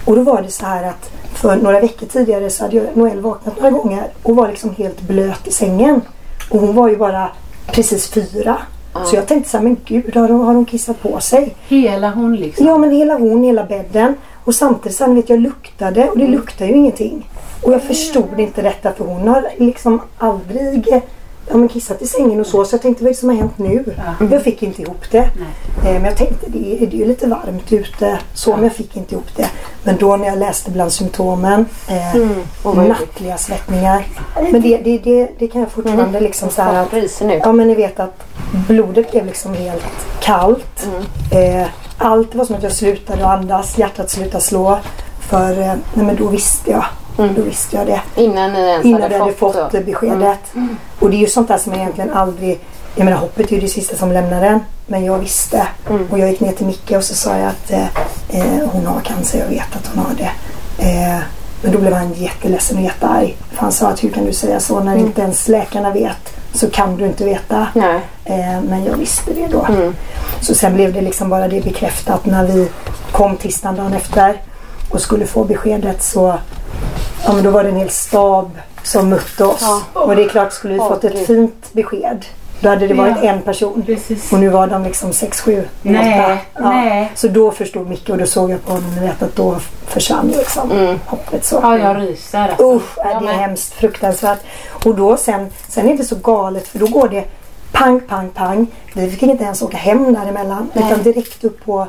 Och 0.05 0.15
då 0.15 0.21
var 0.21 0.41
det 0.41 0.51
så 0.51 0.65
här 0.65 0.83
att 0.83 1.09
för 1.33 1.55
några 1.55 1.79
veckor 1.79 2.07
tidigare 2.07 2.49
så 2.49 2.63
hade 2.63 2.75
jag, 2.75 2.85
Noel 2.93 3.19
vaknat 3.21 3.55
några 3.61 3.71
gånger 3.71 4.03
och 4.23 4.35
var 4.35 4.47
liksom 4.47 4.75
helt 4.77 5.01
blöt 5.01 5.47
i 5.47 5.51
sängen. 5.51 6.01
Och 6.49 6.59
hon 6.59 6.75
var 6.75 6.89
ju 6.89 6.97
bara 6.97 7.29
precis 7.67 8.09
fyra. 8.09 8.57
Så 8.93 9.15
jag 9.15 9.27
tänkte 9.27 9.49
så 9.49 9.57
här, 9.57 9.63
men 9.63 9.77
gud 9.85 10.15
har 10.15 10.29
hon, 10.29 10.45
har 10.45 10.53
hon 10.53 10.65
kissat 10.65 11.01
på 11.01 11.19
sig? 11.19 11.55
Hela 11.67 12.09
hon 12.09 12.35
liksom. 12.35 12.65
Ja 12.65 12.77
men 12.77 12.91
hela 12.91 13.17
hon, 13.17 13.43
hela 13.43 13.63
bädden. 13.63 14.15
Och 14.43 14.55
samtidigt 14.55 14.97
sen 14.97 15.15
vet 15.15 15.29
jag 15.29 15.39
luktade 15.39 16.09
och 16.09 16.17
det 16.17 16.27
luktar 16.27 16.65
ju 16.65 16.73
ingenting. 16.73 17.29
Och 17.61 17.73
jag 17.73 17.83
förstod 17.83 18.39
inte 18.39 18.61
detta 18.61 18.91
för 18.91 19.05
hon 19.05 19.27
har 19.27 19.47
liksom 19.57 20.01
aldrig 20.17 21.01
ja, 21.49 21.57
men 21.57 21.69
kissat 21.69 22.01
i 22.01 22.07
sängen 22.07 22.39
och 22.39 22.47
så. 22.47 22.65
Så 22.65 22.73
jag 22.73 22.81
tänkte 22.81 23.03
vad 23.03 23.09
är 23.09 23.13
det 23.13 23.19
som 23.19 23.29
har 23.29 23.35
hänt 23.35 23.57
nu? 23.57 23.95
Jag 24.31 24.43
fick 24.43 24.63
inte 24.63 24.81
ihop 24.81 25.11
det. 25.11 25.17
Eh, 25.85 25.93
men 25.93 26.03
jag 26.05 26.17
tänkte 26.17 26.45
det 26.49 26.83
är, 26.83 26.87
ju 26.87 27.05
lite 27.05 27.27
varmt 27.27 27.73
ute 27.73 28.19
så 28.33 28.55
men 28.55 28.63
jag 28.63 28.73
fick 28.73 28.97
inte 28.97 29.15
ihop 29.15 29.35
det. 29.35 29.49
Men 29.83 29.97
då 29.97 30.15
när 30.17 30.25
jag 30.27 30.39
läste 30.39 30.71
bland 30.71 30.91
symptomen, 30.91 31.65
eh, 31.87 32.21
nattliga 32.87 33.37
svettningar. 33.37 34.07
Men 34.51 34.61
det, 34.61 34.77
det, 34.77 34.97
det, 34.97 35.29
det 35.39 35.47
kan 35.47 35.61
jag 35.61 35.71
fortfarande 35.71 36.19
liksom 36.19 36.49
så 36.49 36.61
här 36.61 36.75
att. 36.83 36.91
Ja 37.45 37.51
men 37.51 37.67
ni 37.67 37.75
vet 37.75 37.99
att 37.99 38.23
blodet 38.67 39.11
blev 39.11 39.25
liksom 39.25 39.53
helt 39.53 39.83
kallt. 40.21 40.87
Eh, 41.31 41.67
allt 41.97 42.35
var 42.35 42.45
som 42.45 42.55
att 42.55 42.63
jag 42.63 42.71
slutade 42.71 43.25
andas, 43.27 43.77
hjärtat 43.77 44.09
slutade 44.09 44.43
slå. 44.43 44.79
För 45.19 45.61
eh, 45.61 45.73
nej, 45.93 46.05
men 46.05 46.15
då 46.15 46.27
visste 46.27 46.71
jag. 46.71 46.85
Då 47.17 47.41
visste 47.41 47.75
jag 47.75 47.87
det. 47.87 48.01
Innan 48.15 48.53
ni 48.53 48.59
ens 48.59 48.85
Innan 48.85 49.01
hade 49.01 49.15
jag 49.15 49.21
hade 49.21 49.33
fått, 49.33 49.55
fått 49.55 49.73
eh, 49.73 49.81
beskedet. 49.81 50.53
Och 50.99 51.09
det 51.09 51.15
är 51.15 51.19
ju 51.19 51.27
sånt 51.27 51.47
där 51.47 51.57
som 51.57 51.71
man 51.71 51.79
egentligen 51.79 52.13
aldrig 52.13 52.59
jag 52.95 53.05
menar 53.05 53.17
hoppet 53.17 53.51
är 53.51 53.55
ju 53.55 53.61
det 53.61 53.67
sista 53.67 53.95
som 53.95 54.11
lämnar 54.11 54.41
en. 54.41 54.59
Men 54.87 55.05
jag 55.05 55.19
visste. 55.19 55.67
Och 56.09 56.19
jag 56.19 56.29
gick 56.29 56.39
ner 56.39 56.51
till 56.51 56.65
Micke 56.65 56.91
och 56.91 57.03
så 57.03 57.15
sa 57.15 57.37
jag 57.37 57.47
att 57.47 57.71
eh, 57.71 57.87
eh, 58.29 58.69
hon 58.71 58.85
har 58.85 58.99
cancer. 58.99 59.39
Jag 59.39 59.47
vet 59.47 59.75
att 59.75 59.87
hon 59.87 60.05
har 60.05 60.13
det. 60.13 60.31
Eh, 60.83 61.19
men 61.61 61.71
då 61.71 61.79
blev 61.79 61.93
han 61.93 62.13
jätteledsen 62.13 62.77
och 62.77 62.83
jättearg. 62.83 63.37
För 63.51 63.61
han 63.61 63.71
sa 63.71 63.87
att 63.87 64.03
hur 64.03 64.09
kan 64.09 64.25
du 64.25 64.33
säga 64.33 64.59
så 64.59 64.79
när 64.79 64.97
inte 64.97 65.21
ens 65.21 65.47
läkarna 65.47 65.91
vet. 65.91 66.33
Så 66.53 66.69
kan 66.69 66.97
du 66.97 67.05
inte 67.05 67.25
veta. 67.25 67.67
Nej. 67.73 68.01
Eh, 68.25 68.61
men 68.61 68.85
jag 68.85 68.97
visste 68.97 69.33
det 69.33 69.47
då. 69.47 69.67
Så 70.41 70.55
sen 70.55 70.73
blev 70.73 70.93
det 70.93 71.01
liksom 71.01 71.29
bara 71.29 71.47
det 71.47 71.63
bekräftat 71.63 72.25
när 72.25 72.47
vi 72.47 72.69
kom 73.11 73.37
tisdagen 73.37 73.75
dagen 73.75 73.93
efter 73.93 74.41
och 74.89 75.01
skulle 75.01 75.25
få 75.25 75.43
beskedet 75.43 76.03
så 76.03 76.37
ja, 77.25 77.33
men 77.33 77.43
då 77.43 77.51
var 77.51 77.63
det 77.63 77.69
en 77.69 77.75
hel 77.75 77.89
stab 77.89 78.59
som 78.83 79.09
mötte 79.09 79.45
oss. 79.45 79.65
Och 79.93 80.15
det 80.15 80.23
är 80.23 80.29
klart, 80.29 80.53
skulle 80.53 80.73
vi 80.73 80.79
fått 80.79 81.03
ett 81.03 81.27
fint 81.27 81.73
besked 81.73 82.25
då 82.63 82.69
hade 82.69 82.87
det 82.87 82.93
varit 82.93 83.17
Ja. 83.21 83.29
en 83.29 83.41
person. 83.41 83.83
Precis. 83.85 84.33
Och 84.33 84.39
nu 84.39 84.49
var 84.49 84.67
de 84.67 84.83
liksom 84.83 85.13
sex, 85.13 85.41
sju, 85.41 85.63
Nej, 85.81 86.19
åtta. 86.19 86.37
Ja. 86.53 86.69
nej. 86.69 87.11
Så 87.15 87.27
då 87.27 87.51
förstod 87.51 87.87
Micke 87.89 88.09
och 88.09 88.17
då 88.17 88.25
såg 88.25 88.51
jag 88.51 88.65
på 88.65 88.71
honom 88.71 88.97
och 88.97 89.03
vet 89.03 89.21
att 89.21 89.35
då 89.35 89.55
försvann 89.87 90.27
liksom 90.37 90.97
hoppet. 91.05 91.45
Så. 91.45 91.59
Ja, 91.61 91.77
jag 91.77 92.01
ryser 92.01 92.39
alltså. 92.39 92.75
Usch, 92.75 92.97
är 92.97 93.21
det 93.21 93.31
är 93.31 93.33
hemskt, 93.33 93.73
fruktansvärt. 93.73 94.39
Och 94.85 94.95
då 94.95 95.17
sen, 95.17 95.47
sen 95.67 95.89
är 95.89 95.97
det 95.97 96.03
så 96.03 96.15
galet 96.15 96.67
för 96.67 96.79
då 96.79 96.87
går 96.87 97.07
det 97.09 97.23
pang, 97.71 97.99
pang, 97.99 98.29
pang. 98.29 98.67
Vi 98.93 99.09
fick 99.11 99.23
inte 99.23 99.43
ens 99.43 99.61
åka 99.61 99.77
hem 99.77 100.13
däremellan. 100.13 100.71
Utan 100.73 101.03
direkt 101.03 101.43
upp 101.43 101.65
på 101.65 101.87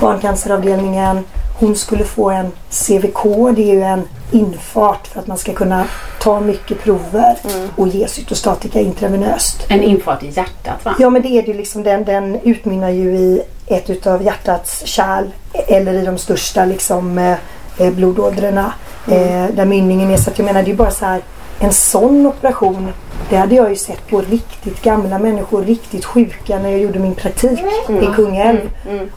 barncanceravdelningen. 0.00 1.24
Hon 1.60 1.76
skulle 1.76 2.04
få 2.04 2.30
en 2.30 2.52
CVK, 2.70 3.22
det 3.56 3.62
är 3.70 3.74
ju 3.74 3.82
en 3.82 4.02
infart 4.32 5.06
för 5.06 5.20
att 5.20 5.26
man 5.26 5.38
ska 5.38 5.52
kunna 5.52 5.84
ta 6.20 6.40
mycket 6.40 6.82
prover 6.82 7.36
och 7.76 7.88
ge 7.88 8.08
cytostatika 8.08 8.80
intravenöst. 8.80 9.66
En 9.68 9.82
infart 9.82 10.22
i 10.22 10.28
hjärtat 10.28 10.84
va? 10.84 10.94
Ja 10.98 11.10
men 11.10 11.22
det 11.22 11.28
är 11.28 11.42
det 11.42 11.48
ju 11.48 11.54
liksom, 11.54 11.82
den, 11.82 12.04
den 12.04 12.40
utmynnar 12.40 12.90
ju 12.90 13.16
i 13.16 13.42
ett 13.66 13.90
utav 13.90 14.22
hjärtats 14.22 14.86
kärl 14.86 15.24
eller 15.52 15.92
i 15.92 16.04
de 16.04 16.18
största 16.18 16.64
liksom 16.64 17.18
eh, 17.18 17.36
eh, 17.78 17.92
blodådrorna. 17.92 18.72
Eh, 19.06 19.46
där 19.54 19.64
mynningen 19.64 20.10
är 20.10 20.16
så 20.16 20.30
att 20.30 20.38
jag 20.38 20.44
menar 20.44 20.62
det 20.62 20.70
är 20.70 20.74
bara 20.74 20.90
så 20.90 21.04
här 21.04 21.22
en 21.60 21.72
sån 21.72 22.26
operation 22.26 22.92
det 23.30 23.36
hade 23.36 23.54
jag 23.54 23.70
ju 23.70 23.76
sett 23.76 24.08
på 24.08 24.20
riktigt 24.20 24.82
gamla 24.82 25.18
människor, 25.18 25.64
riktigt 25.64 26.04
sjuka 26.04 26.58
när 26.58 26.70
jag 26.70 26.80
gjorde 26.80 26.98
min 26.98 27.14
praktik 27.14 27.60
i 27.88 28.06
Kungälv. 28.14 28.70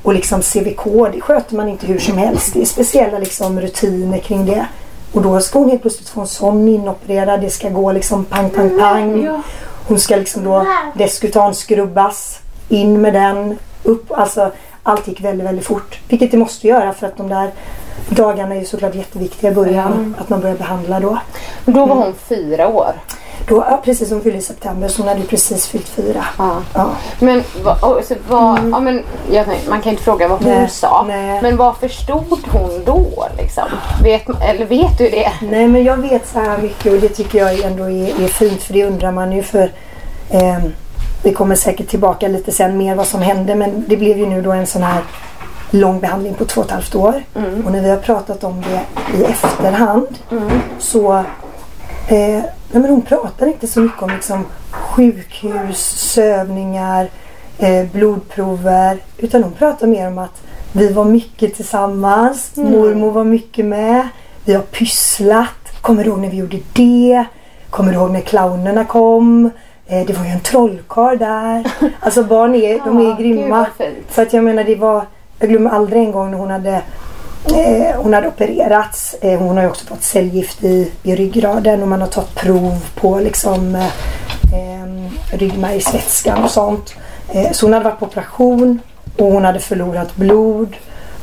Och 0.03 0.13
liksom 0.13 0.41
CVK, 0.41 0.83
det 1.13 1.21
sköter 1.21 1.55
man 1.55 1.69
inte 1.69 1.87
hur 1.87 1.99
som 1.99 2.17
helst. 2.17 2.53
Det 2.53 2.61
är 2.61 2.65
speciella 2.65 3.19
liksom 3.19 3.61
rutiner 3.61 4.17
kring 4.17 4.45
det. 4.45 4.65
Och 5.13 5.21
då 5.21 5.39
ska 5.39 5.59
hon 5.59 5.69
helt 5.69 5.81
plötsligt 5.81 6.09
få 6.09 6.21
en 6.21 6.27
sån 6.27 6.67
inopererad. 6.67 7.41
Det 7.41 7.49
ska 7.49 7.69
gå 7.69 7.91
liksom 7.91 8.25
pang, 8.25 8.49
pang, 8.49 8.79
pang. 8.79 9.41
Hon 9.87 9.99
ska 9.99 10.15
liksom 10.15 10.43
då 10.43 10.67
deskutan 10.93 11.55
skrubbas 11.55 12.39
in 12.69 13.01
med 13.01 13.13
den, 13.13 13.57
upp. 13.83 14.11
Alltså 14.11 14.51
allt 14.83 15.07
gick 15.07 15.21
väldigt, 15.21 15.47
väldigt 15.47 15.65
fort. 15.65 15.99
Vilket 16.07 16.31
det 16.31 16.37
måste 16.37 16.67
göra 16.67 16.93
för 16.93 17.07
att 17.07 17.17
de 17.17 17.29
där 17.29 17.51
dagarna 18.09 18.55
är 18.55 18.59
ju 18.59 18.65
såklart 18.65 18.95
jätteviktiga 18.95 19.51
i 19.51 19.55
början. 19.55 20.15
Att 20.19 20.29
man 20.29 20.41
börjar 20.41 20.55
behandla 20.55 20.99
då. 20.99 21.17
Då 21.65 21.85
var 21.85 21.95
hon 21.95 22.13
fyra 22.13 22.67
år. 22.67 22.93
Då 23.47 23.79
precis 23.83 24.09
som 24.09 24.21
fyllde 24.21 24.39
i 24.39 24.41
september 24.41 24.87
så 24.87 25.01
hon 25.01 25.07
hade 25.09 25.21
precis 25.21 25.67
fyllt 25.67 25.87
fyra. 25.87 26.25
Ja. 26.37 26.61
Ja. 26.73 26.89
Men, 27.19 27.43
vad, 27.63 28.05
så 28.05 28.15
vad, 28.29 28.59
ja, 28.71 28.79
men 28.79 29.03
tänkte, 29.31 29.69
man 29.69 29.81
kan 29.81 29.91
inte 29.91 30.03
fråga 30.03 30.27
vad 30.27 30.43
hon 30.43 30.51
Nej, 30.51 30.69
sa. 30.69 31.05
nej. 31.07 31.41
Men 31.41 31.57
vad 31.57 31.77
förstod 31.77 32.39
hon 32.51 32.83
då? 32.85 33.27
Liksom? 33.37 33.63
Vet, 34.03 34.29
eller 34.41 34.65
vet 34.65 34.97
du 34.97 35.09
det? 35.09 35.31
Nej 35.41 35.67
men 35.67 35.83
jag 35.83 35.97
vet 35.97 36.27
så 36.27 36.39
här 36.39 36.57
mycket 36.57 36.93
och 36.93 36.99
det 36.99 37.09
tycker 37.09 37.39
jag 37.39 37.59
ändå 37.59 37.83
är, 37.83 38.23
är 38.23 38.27
fint 38.27 38.61
för 38.61 38.73
det 38.73 38.85
undrar 38.85 39.11
man 39.11 39.31
ju 39.31 39.43
för 39.43 39.71
eh, 40.29 40.59
vi 41.23 41.33
kommer 41.33 41.55
säkert 41.55 41.87
tillbaka 41.87 42.27
lite 42.27 42.51
sen 42.51 42.77
mer 42.77 42.95
vad 42.95 43.07
som 43.07 43.21
hände 43.21 43.55
men 43.55 43.85
det 43.87 43.97
blev 43.97 44.17
ju 44.17 44.25
nu 44.25 44.41
då 44.41 44.51
en 44.51 44.67
sån 44.67 44.83
här 44.83 45.01
lång 45.69 45.99
behandling 45.99 46.33
på 46.33 46.45
två 46.45 46.61
och 46.61 46.67
ett 46.67 46.73
halvt 46.73 46.95
år. 46.95 47.23
Och 47.65 47.71
när 47.71 47.81
vi 47.81 47.89
har 47.89 47.97
pratat 47.97 48.43
om 48.43 48.61
det 48.61 48.81
i 49.17 49.23
efterhand 49.23 50.07
så 50.79 51.23
eh, 52.07 52.43
men 52.71 52.85
hon 52.85 53.01
pratar 53.01 53.47
inte 53.47 53.67
så 53.67 53.79
mycket 53.79 54.01
om 54.01 54.09
liksom, 54.09 54.45
sjukhus, 54.71 55.79
sövningar, 56.13 57.09
eh, 57.57 57.85
blodprover 57.91 58.97
utan 59.17 59.43
hon 59.43 59.53
pratar 59.53 59.87
mer 59.87 60.07
om 60.07 60.17
att 60.17 60.41
vi 60.71 60.93
var 60.93 61.05
mycket 61.05 61.55
tillsammans, 61.55 62.51
mormor 62.55 63.11
var 63.11 63.23
mycket 63.23 63.65
med, 63.65 64.07
vi 64.45 64.53
har 64.53 64.61
pysslat. 64.61 65.81
Kommer 65.81 66.03
du 66.03 66.09
ihåg 66.09 66.19
när 66.19 66.29
vi 66.29 66.37
gjorde 66.37 66.59
det? 66.73 67.25
Kommer 67.69 67.91
du 67.91 67.97
ihåg 67.97 68.11
när 68.11 68.21
clownerna 68.21 68.85
kom? 68.85 69.49
Eh, 69.87 70.05
det 70.05 70.13
var 70.17 70.25
ju 70.25 70.31
en 70.31 70.39
trollkarl 70.39 71.17
där. 71.17 71.63
Alltså 71.99 72.23
barn 72.23 72.55
är, 72.55 72.79
de 72.85 72.99
är 72.99 73.17
gud, 73.17 73.17
grymma. 73.17 73.65
fint. 73.77 73.97
För 74.07 74.21
att 74.21 74.33
jag 74.33 74.43
menar 74.43 74.63
det 74.63 74.75
var, 74.75 75.05
jag 75.39 75.49
glömmer 75.49 75.69
aldrig 75.69 76.03
en 76.03 76.11
gång 76.11 76.31
när 76.31 76.37
hon 76.37 76.51
hade 76.51 76.81
Eh, 77.45 77.95
hon 77.95 78.13
hade 78.13 78.27
opererats. 78.27 79.15
Eh, 79.21 79.39
hon 79.39 79.57
har 79.57 79.63
ju 79.63 79.69
också 79.69 79.85
fått 79.85 80.03
cellgift 80.03 80.63
i, 80.63 80.91
i 81.03 81.15
ryggraden 81.15 81.81
och 81.81 81.87
man 81.87 82.01
har 82.01 82.07
tagit 82.07 82.35
prov 82.35 82.85
på 82.95 83.19
liksom 83.19 83.75
eh, 83.75 83.85
eh, 84.53 85.11
ryggmärgsvätskan 85.31 86.43
och 86.43 86.51
sånt. 86.51 86.95
Eh, 87.29 87.51
så 87.51 87.65
hon 87.65 87.73
hade 87.73 87.85
varit 87.85 87.99
på 87.99 88.05
operation 88.05 88.79
och 89.17 89.25
hon 89.25 89.45
hade 89.45 89.59
förlorat 89.59 90.15
blod. 90.15 90.75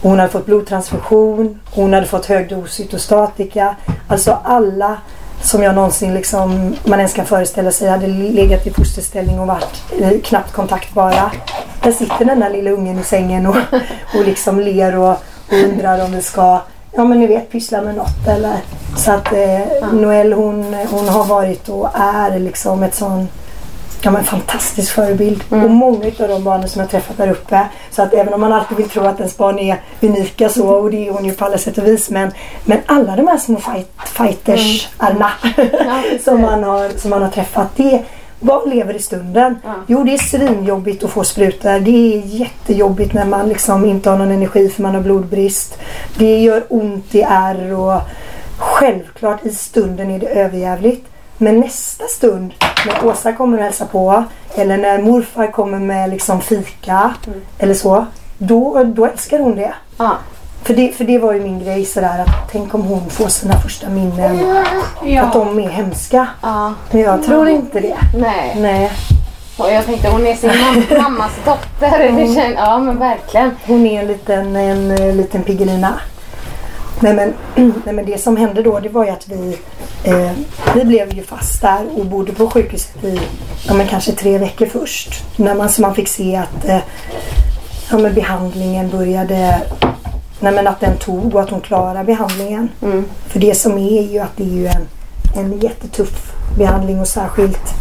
Och 0.03 0.11
hon 0.11 0.19
hade 0.19 0.33
fått 0.33 0.47
blodtransfusion. 0.47 1.61
Och 1.71 1.83
hon 1.83 1.93
hade 1.93 2.07
fått 2.07 2.27
hög 2.27 2.49
dos 2.49 2.73
cytostatika. 2.73 3.77
Alltså 4.09 4.39
alla 4.45 4.97
som 5.43 5.63
jag 5.63 5.75
någonsin 5.75 6.15
liksom, 6.15 6.77
man 6.85 6.99
ens 6.99 7.15
kan 7.15 7.27
föreställa 7.27 7.73
sig 7.73 7.89
hade 7.89 8.07
legat 8.07 8.67
i 8.67 8.71
fosterställning 8.71 9.41
och 9.41 9.47
varit 9.47 9.83
eh, 10.01 10.21
knappt 10.25 10.53
kontaktbara. 10.53 11.31
Där 11.83 11.93
sitter 11.93 12.25
den 12.25 12.41
där 12.41 12.51
lilla 12.51 12.71
ungen 12.71 12.99
i 12.99 13.03
sängen 13.03 13.47
och, 13.47 13.57
och 14.15 14.25
liksom 14.25 14.61
ler 14.61 14.97
och, 14.99 15.17
och 15.51 15.57
undrar 15.57 16.05
om 16.05 16.13
vi 16.13 16.23
ska, 16.23 16.61
ja 16.93 17.05
men 17.05 17.21
ni 17.21 17.27
vet 17.27 17.51
pyssla 17.51 17.83
med 17.83 17.95
något 17.95 18.27
eller. 18.29 18.57
Så 18.97 19.13
att 19.13 19.33
eh, 19.33 19.93
Noelle 19.93 20.37
hon, 20.37 20.75
hon 20.91 21.09
har 21.09 21.25
varit 21.25 21.69
och 21.69 21.89
är 21.95 22.39
liksom 22.39 22.83
ett 22.83 22.95
sån 22.95 23.29
Ja 24.03 24.11
men 24.11 24.25
fantastisk 24.25 24.93
förebild. 24.93 25.45
Och 25.49 25.71
många 25.71 26.07
av 26.07 26.29
de 26.29 26.45
barnen 26.45 26.69
som 26.69 26.81
jag 26.81 26.91
träffat 26.91 27.17
där 27.17 27.31
uppe. 27.31 27.69
Så 27.91 28.03
att 28.03 28.15
även 28.15 28.35
om 28.35 28.41
man 28.41 28.53
alltid 28.53 28.77
vill 28.77 28.89
tro 28.89 29.05
att 29.05 29.19
ens 29.19 29.37
barn 29.37 29.59
är 29.59 29.81
unika 30.01 30.49
så 30.49 30.69
och 30.69 30.91
det 30.91 31.09
är 31.09 31.13
hon 31.13 31.25
ju 31.25 31.33
på 31.33 31.45
alla 31.45 31.59
sätt 31.59 31.79
och 31.79 31.87
vis. 31.87 32.11
Men, 32.11 32.31
men 32.65 32.79
alla 32.87 33.17
de 33.17 33.29
här 33.29 33.39
små 33.39 33.57
fight, 33.57 33.89
fighters-arna 34.17 35.31
som, 36.25 36.41
man 36.41 36.65
har, 36.65 36.99
som 36.99 37.11
man 37.11 37.23
har 37.23 37.31
träffat. 37.31 37.77
Det, 37.77 38.03
vad 38.41 38.69
lever 38.69 38.95
i 38.95 38.99
stunden? 38.99 39.57
Jo 39.87 40.05
det 40.05 40.15
är 40.15 40.19
svinjobbigt 40.19 41.05
att 41.05 41.11
få 41.11 41.25
sprutor. 41.25 41.81
Det 41.81 41.91
är 41.91 42.27
jättejobbigt 42.27 43.15
när 43.15 43.25
man 43.25 43.49
liksom 43.49 43.85
inte 43.85 44.11
har 44.11 44.19
någon 44.19 44.31
energi 44.31 44.69
för 44.69 44.83
man 44.83 44.95
har 44.95 45.03
blodbrist. 45.03 45.79
Det 46.19 46.39
gör 46.39 46.65
ont 46.69 47.15
i 47.15 47.23
ärr 47.23 47.75
och 47.75 48.01
självklart 48.59 49.47
i 49.47 49.51
stunden 49.51 50.11
är 50.11 50.19
det 50.19 50.27
överjävligt. 50.27 51.07
Men 51.39 51.61
nästa 51.61 52.05
stund 52.05 52.55
när 52.87 53.07
Åsa 53.07 53.33
kommer 53.33 53.59
och 53.59 53.65
hälsar 53.65 53.87
på 53.87 54.25
eller 54.55 54.77
när 54.77 55.03
morfar 55.03 55.47
kommer 55.47 55.79
med 55.79 56.11
liksom 56.11 56.41
fika 56.41 57.15
eller 57.59 57.75
så. 57.75 58.07
Då, 58.39 58.85
då 58.85 59.07
älskar 59.07 59.39
hon 59.39 59.57
det. 59.57 59.75
Ja. 59.97 60.17
För 60.63 60.75
det, 60.75 60.93
för 60.97 61.05
det 61.05 61.19
var 61.19 61.33
ju 61.33 61.41
min 61.41 61.65
grej 61.65 61.85
sådär 61.85 62.19
att 62.27 62.51
tänk 62.53 62.75
om 62.75 62.83
hon 62.83 63.11
får 63.11 63.29
sina 63.29 63.61
första 63.61 63.89
minnen. 63.89 64.57
Att 65.23 65.33
de 65.33 65.59
är 65.59 65.69
hemska. 65.69 66.27
Ja. 66.43 66.75
Men 66.91 67.01
jag 67.03 67.23
tror 67.23 67.49
inte 67.49 67.81
det. 67.81 67.97
Nej. 68.15 68.57
Nej. 68.59 68.93
Och 69.57 69.73
jag 69.73 69.85
tänkte 69.87 70.09
hon 70.09 70.27
är 70.27 70.35
sin 70.35 70.51
mam- 70.51 71.03
mammas 71.03 71.33
dotter. 71.45 71.91
Känns, 72.35 72.55
ja 72.57 72.79
men 72.79 72.99
verkligen. 72.99 73.51
Hon 73.67 73.87
är 73.87 74.01
en 74.01 74.07
liten, 74.07 74.57
en, 74.57 74.91
eh, 74.91 75.15
liten 75.15 75.43
Piggelina. 75.43 75.93
Nej 77.01 77.15
men, 77.15 77.35
nej 77.85 77.95
men 77.95 78.05
det 78.07 78.19
som 78.23 78.37
hände 78.37 78.63
då 78.63 78.81
det 78.81 78.89
var 78.89 79.05
ju 79.05 79.11
att 79.11 79.29
vi, 79.29 79.59
eh, 80.05 80.31
vi 80.75 80.85
blev 80.85 81.15
ju 81.15 81.23
fast 81.23 81.61
där 81.63 81.81
och 81.97 82.07
bodde 82.07 82.33
på 82.33 82.51
sjukhuset 82.51 83.05
i 83.05 83.21
ja, 83.69 83.75
men 83.75 83.87
kanske 83.87 84.13
tre 84.13 84.39
veckor 84.39 84.67
först. 84.67 85.25
När 85.37 85.55
man, 85.55 85.69
så 85.69 85.83
man 85.83 85.95
fick 85.95 86.09
se 86.09 86.37
att 86.37 86.69
eh, 86.69 86.79
ja, 87.91 87.99
men 87.99 88.15
behandlingen 88.15 88.91
började, 88.91 89.61
nej 90.41 90.53
men 90.53 90.67
att 90.67 90.81
den 90.81 90.97
tog 90.97 91.35
och 91.35 91.41
att 91.41 91.51
hon 91.51 91.61
klarade 91.61 92.05
behandlingen. 92.05 92.69
För 93.27 93.41
det 93.41 93.55
som 93.55 93.79
är 93.79 94.01
är 94.01 94.13
ju 94.13 94.19
att 94.19 94.37
det 94.37 94.45
är 94.45 94.55
ju 94.55 94.67
en, 94.67 94.89
en 95.37 95.59
jättetuff 95.59 96.33
behandling 96.59 97.01
och 97.01 97.09
särskilt 97.09 97.75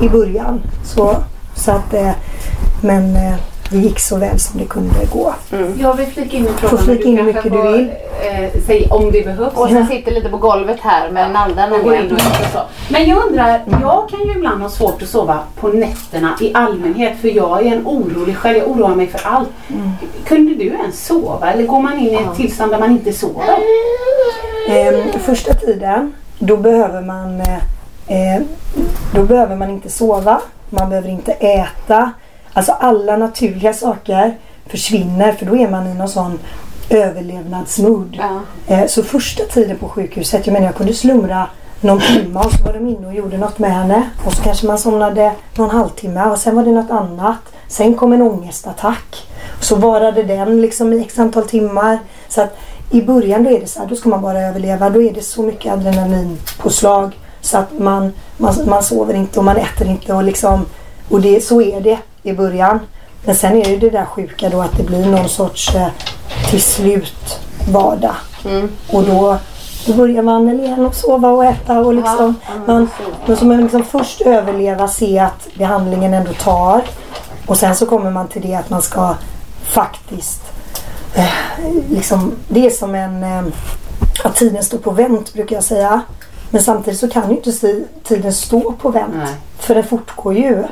i 0.00 0.08
början. 0.08 0.62
Så, 0.84 1.16
så 1.56 1.70
att, 1.70 1.94
eh, 1.94 2.12
men 2.80 3.16
eh, 3.16 3.34
det 3.70 3.78
gick 3.78 4.00
så 4.00 4.16
väl 4.16 4.38
som 4.38 4.60
det 4.60 4.66
kunde 4.66 5.04
gå. 5.12 5.34
Jag 5.78 5.94
vill 5.94 6.06
flika 6.06 6.36
in 6.36 6.46
en 6.46 6.54
fråga. 6.54 6.70
Får 6.70 6.84
flika 6.84 7.04
men 7.04 7.08
in 7.08 7.18
hur 7.18 7.24
mycket 7.24 7.52
du 7.52 7.62
vill. 7.62 7.90
Eh, 8.20 8.60
säg 8.66 8.86
om 8.90 9.10
det 9.12 9.24
behövs. 9.24 9.54
Och 9.54 9.68
sen 9.68 9.86
sitter 9.86 10.12
lite 10.12 10.28
på 10.28 10.36
golvet 10.36 10.80
här 10.80 11.10
med 11.10 11.30
nallen 11.32 11.72
och 11.72 11.82
gå 11.82 11.94
in 11.94 12.12
och 12.12 12.20
så. 12.52 12.60
Men 12.88 13.08
jag 13.08 13.26
undrar, 13.26 13.60
jag 13.82 14.08
kan 14.10 14.20
ju 14.26 14.30
ibland 14.30 14.62
ha 14.62 14.68
svårt 14.68 15.02
att 15.02 15.08
sova 15.08 15.38
på 15.60 15.68
nätterna 15.68 16.36
i 16.40 16.54
allmänhet 16.54 17.20
för 17.20 17.28
jag 17.28 17.66
är 17.66 17.76
en 17.76 17.86
orolig 17.86 18.36
själv. 18.36 18.58
Jag 18.58 18.68
oroar 18.68 18.94
mig 18.94 19.06
för 19.06 19.28
allt. 19.28 19.48
Kunde 20.24 20.54
du 20.54 20.64
ens 20.66 21.06
sova 21.06 21.52
eller 21.52 21.66
går 21.66 21.80
man 21.82 21.98
in 21.98 22.06
i 22.06 22.14
ett 22.14 22.36
tillstånd 22.36 22.70
där 22.72 22.78
man 22.78 22.90
inte 22.90 23.12
sover? 23.12 23.44
Eh, 24.68 25.20
första 25.20 25.54
tiden 25.54 26.12
då 26.38 26.56
behöver 26.56 27.02
man 27.02 27.40
eh, 27.40 28.34
eh, 28.36 28.42
då 29.14 29.22
behöver 29.22 29.56
man 29.56 29.70
inte 29.70 29.90
sova, 29.90 30.40
man 30.70 30.88
behöver 30.88 31.08
inte 31.08 31.32
äta. 31.32 32.12
Alltså 32.56 32.72
alla 32.72 33.16
naturliga 33.16 33.72
saker 33.72 34.36
försvinner 34.66 35.32
för 35.32 35.46
då 35.46 35.56
är 35.56 35.70
man 35.70 35.86
i 35.86 35.94
någon 35.94 36.08
sån 36.08 36.38
överlevnadsmood. 36.90 38.16
Ja. 38.18 38.40
Eh, 38.74 38.86
så 38.86 39.02
första 39.02 39.44
tiden 39.44 39.78
på 39.78 39.88
sjukhuset, 39.88 40.46
jag 40.46 40.52
menar 40.52 40.66
jag 40.66 40.74
kunde 40.74 40.94
slumra 40.94 41.46
någon 41.80 42.00
timme 42.00 42.40
och 42.40 42.52
så 42.52 42.64
var 42.64 42.72
de 42.72 42.86
inne 42.86 43.06
och 43.06 43.14
gjorde 43.14 43.38
något 43.38 43.58
med 43.58 43.72
henne. 43.72 44.10
Och 44.26 44.32
så 44.32 44.42
kanske 44.42 44.66
man 44.66 44.78
somnade 44.78 45.32
någon 45.54 45.70
halvtimme 45.70 46.24
och 46.24 46.38
sen 46.38 46.56
var 46.56 46.64
det 46.64 46.70
något 46.70 46.90
annat. 46.90 47.38
Sen 47.68 47.94
kom 47.94 48.12
en 48.12 48.22
ångestattack. 48.22 49.26
Så 49.60 49.76
varade 49.76 50.22
den 50.22 50.60
liksom 50.60 50.92
i 50.92 51.00
x 51.00 51.18
antal 51.18 51.48
timmar. 51.48 51.98
Så 52.28 52.40
att 52.40 52.58
i 52.90 53.02
början 53.02 53.44
då 53.44 53.50
är 53.50 53.60
det 53.60 53.66
så 53.66 53.80
här, 53.80 53.86
då 53.86 53.96
ska 53.96 54.08
man 54.08 54.22
bara 54.22 54.40
överleva. 54.40 54.90
Då 54.90 55.02
är 55.02 55.12
det 55.12 55.22
så 55.22 55.42
mycket 55.42 55.72
adrenalinpåslag 55.72 57.18
så 57.40 57.58
att 57.58 57.78
man, 57.78 58.12
man, 58.36 58.54
man 58.66 58.82
sover 58.82 59.14
inte 59.14 59.38
och 59.38 59.44
man 59.44 59.56
äter 59.56 59.88
inte 59.88 60.14
och 60.14 60.22
liksom 60.24 60.66
och 61.08 61.20
det, 61.20 61.44
så 61.44 61.62
är 61.62 61.80
det 61.80 61.98
i 62.26 62.34
början. 62.34 62.80
Men 63.24 63.34
sen 63.34 63.56
är 63.56 63.64
det 63.64 63.76
det 63.76 63.90
där 63.90 64.04
sjuka 64.04 64.48
då 64.48 64.60
att 64.60 64.76
det 64.76 64.82
blir 64.82 65.06
någon 65.06 65.28
sorts 65.28 65.74
eh, 65.74 65.88
till 66.50 66.62
slut 66.62 67.40
vardag. 67.72 68.14
Och 68.92 69.02
då, 69.02 69.38
då 69.86 69.92
börjar 69.92 70.22
man 70.22 70.60
igen 70.60 70.86
att 70.86 70.96
sova 70.96 71.28
och 71.28 71.44
äta 71.44 71.80
och 71.80 71.94
liksom. 71.94 72.34
man, 72.66 72.88
men 73.26 73.36
så 73.36 73.44
man 73.44 73.62
liksom 73.62 73.84
först 73.84 74.20
överleva, 74.20 74.88
se 74.88 75.18
att 75.18 75.48
behandlingen 75.58 76.14
ändå 76.14 76.32
tar. 76.32 76.82
Och 77.46 77.56
sen 77.56 77.76
så 77.76 77.86
kommer 77.86 78.10
man 78.10 78.28
till 78.28 78.42
det 78.42 78.54
att 78.54 78.70
man 78.70 78.82
ska 78.82 79.14
faktiskt 79.62 80.42
eh, 81.14 81.24
liksom, 81.90 82.32
det 82.48 82.66
är 82.66 82.70
som 82.70 82.94
en 82.94 83.24
eh, 83.24 83.44
att 84.24 84.36
tiden 84.36 84.64
står 84.64 84.78
på 84.78 84.90
vänt 84.90 85.32
brukar 85.32 85.56
jag 85.56 85.64
säga. 85.64 86.00
Men 86.56 86.62
samtidigt 86.62 87.00
så 87.00 87.08
kan 87.08 87.30
ju 87.30 87.36
inte 87.36 87.52
tiden 88.04 88.32
stå 88.32 88.72
på 88.72 88.88
vänt. 88.88 89.14
Nej. 89.16 89.34
För 89.58 89.74
den 89.74 89.84
fortgår 89.84 90.34
ju. 90.34 90.64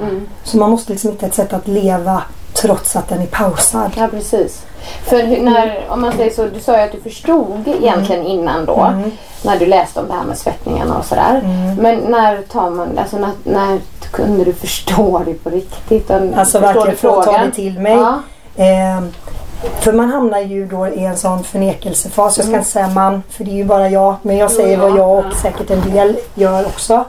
Så 0.45 0.57
man 0.57 0.71
måste 0.71 0.93
liksom 0.93 1.11
hitta 1.11 1.27
ett 1.27 1.35
sätt 1.35 1.53
att 1.53 1.69
leva 1.69 2.23
trots 2.55 2.97
att 2.97 3.09
den 3.09 3.21
är 3.23 3.27
pausad. 3.27 3.91
Ja 3.97 4.09
precis. 4.09 4.63
För 5.05 5.23
hur- 5.23 5.41
när, 5.41 5.87
om 5.89 6.01
man 6.01 6.13
säger 6.13 6.31
så, 6.31 6.47
du 6.47 6.61
sa 6.61 6.77
ju 6.77 6.83
att 6.83 6.93
du 6.93 7.01
förstod 7.01 7.69
egentligen 7.81 8.27
innan 8.27 8.65
då. 8.65 8.93
När 9.43 9.59
du 9.59 9.67
läste 9.67 10.01
om 10.01 10.09
det 10.09 10.15
här 10.15 10.25
med 10.25 10.39
svettningarna 10.39 10.99
och 10.99 11.05
sådär. 11.05 11.41
Men 11.81 11.97
när 11.99 12.43
tar 12.43 12.71
man, 12.71 12.99
alltså 12.99 13.17
när, 13.19 13.31
när 13.45 13.79
kunde 14.11 14.45
du 14.45 14.53
förstå 14.53 15.23
det 15.27 15.35
på 15.35 15.51
riktigt? 15.51 16.11
Och 16.11 16.21
Alltså 16.37 16.59
verkligen 16.59 16.97
få 16.97 17.09
ta 17.15 17.23
frågan? 17.23 17.47
det 17.47 17.53
till 17.53 17.79
mig. 17.79 17.97
Ja. 17.97 18.21
Eh, 18.57 19.03
för 19.81 19.93
man 19.93 20.11
hamnar 20.11 20.39
ju 20.39 20.67
då 20.67 20.89
i 20.89 21.05
en 21.05 21.17
sån 21.17 21.45
förnekelsefas. 21.45 22.37
Jag 22.37 22.47
ska 22.47 22.57
inte 22.57 22.69
säga 22.69 22.89
man, 22.89 23.23
för 23.31 23.45
det 23.45 23.51
är 23.51 23.55
ju 23.55 23.65
bara 23.65 23.89
jag. 23.89 24.17
Men 24.23 24.37
jag 24.37 24.51
säger 24.51 24.79
vad 24.79 24.99
jag 24.99 25.19
och 25.19 25.33
säkert 25.43 25.71
en 25.71 25.91
del 25.91 26.17
gör 26.35 26.67
också. 26.67 27.05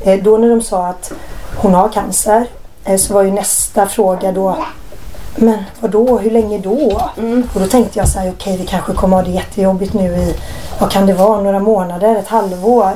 Eh, 0.00 0.22
då 0.22 0.36
när 0.36 0.48
de 0.48 0.60
sa 0.60 0.86
att 0.86 1.12
hon 1.56 1.74
har 1.74 1.88
cancer 1.88 2.46
eh, 2.84 2.96
så 2.96 3.14
var 3.14 3.22
ju 3.22 3.30
nästa 3.30 3.86
fråga 3.86 4.32
då 4.32 4.56
men 5.40 5.58
vad 5.80 5.90
då? 5.90 6.18
Hur 6.18 6.30
länge 6.30 6.58
då? 6.58 7.10
Och 7.54 7.60
då 7.60 7.66
tänkte 7.66 7.98
jag 7.98 8.08
så 8.08 8.18
här, 8.18 8.30
okej 8.30 8.56
vi 8.56 8.66
kanske 8.66 8.92
kommer 8.92 9.16
ha 9.16 9.22
det 9.22 9.30
jättejobbigt 9.30 9.94
nu 9.94 10.16
i, 10.16 10.36
vad 10.80 10.90
kan 10.90 11.06
det 11.06 11.12
vara, 11.12 11.40
några 11.40 11.58
månader, 11.58 12.16
ett 12.16 12.28
halvår. 12.28 12.92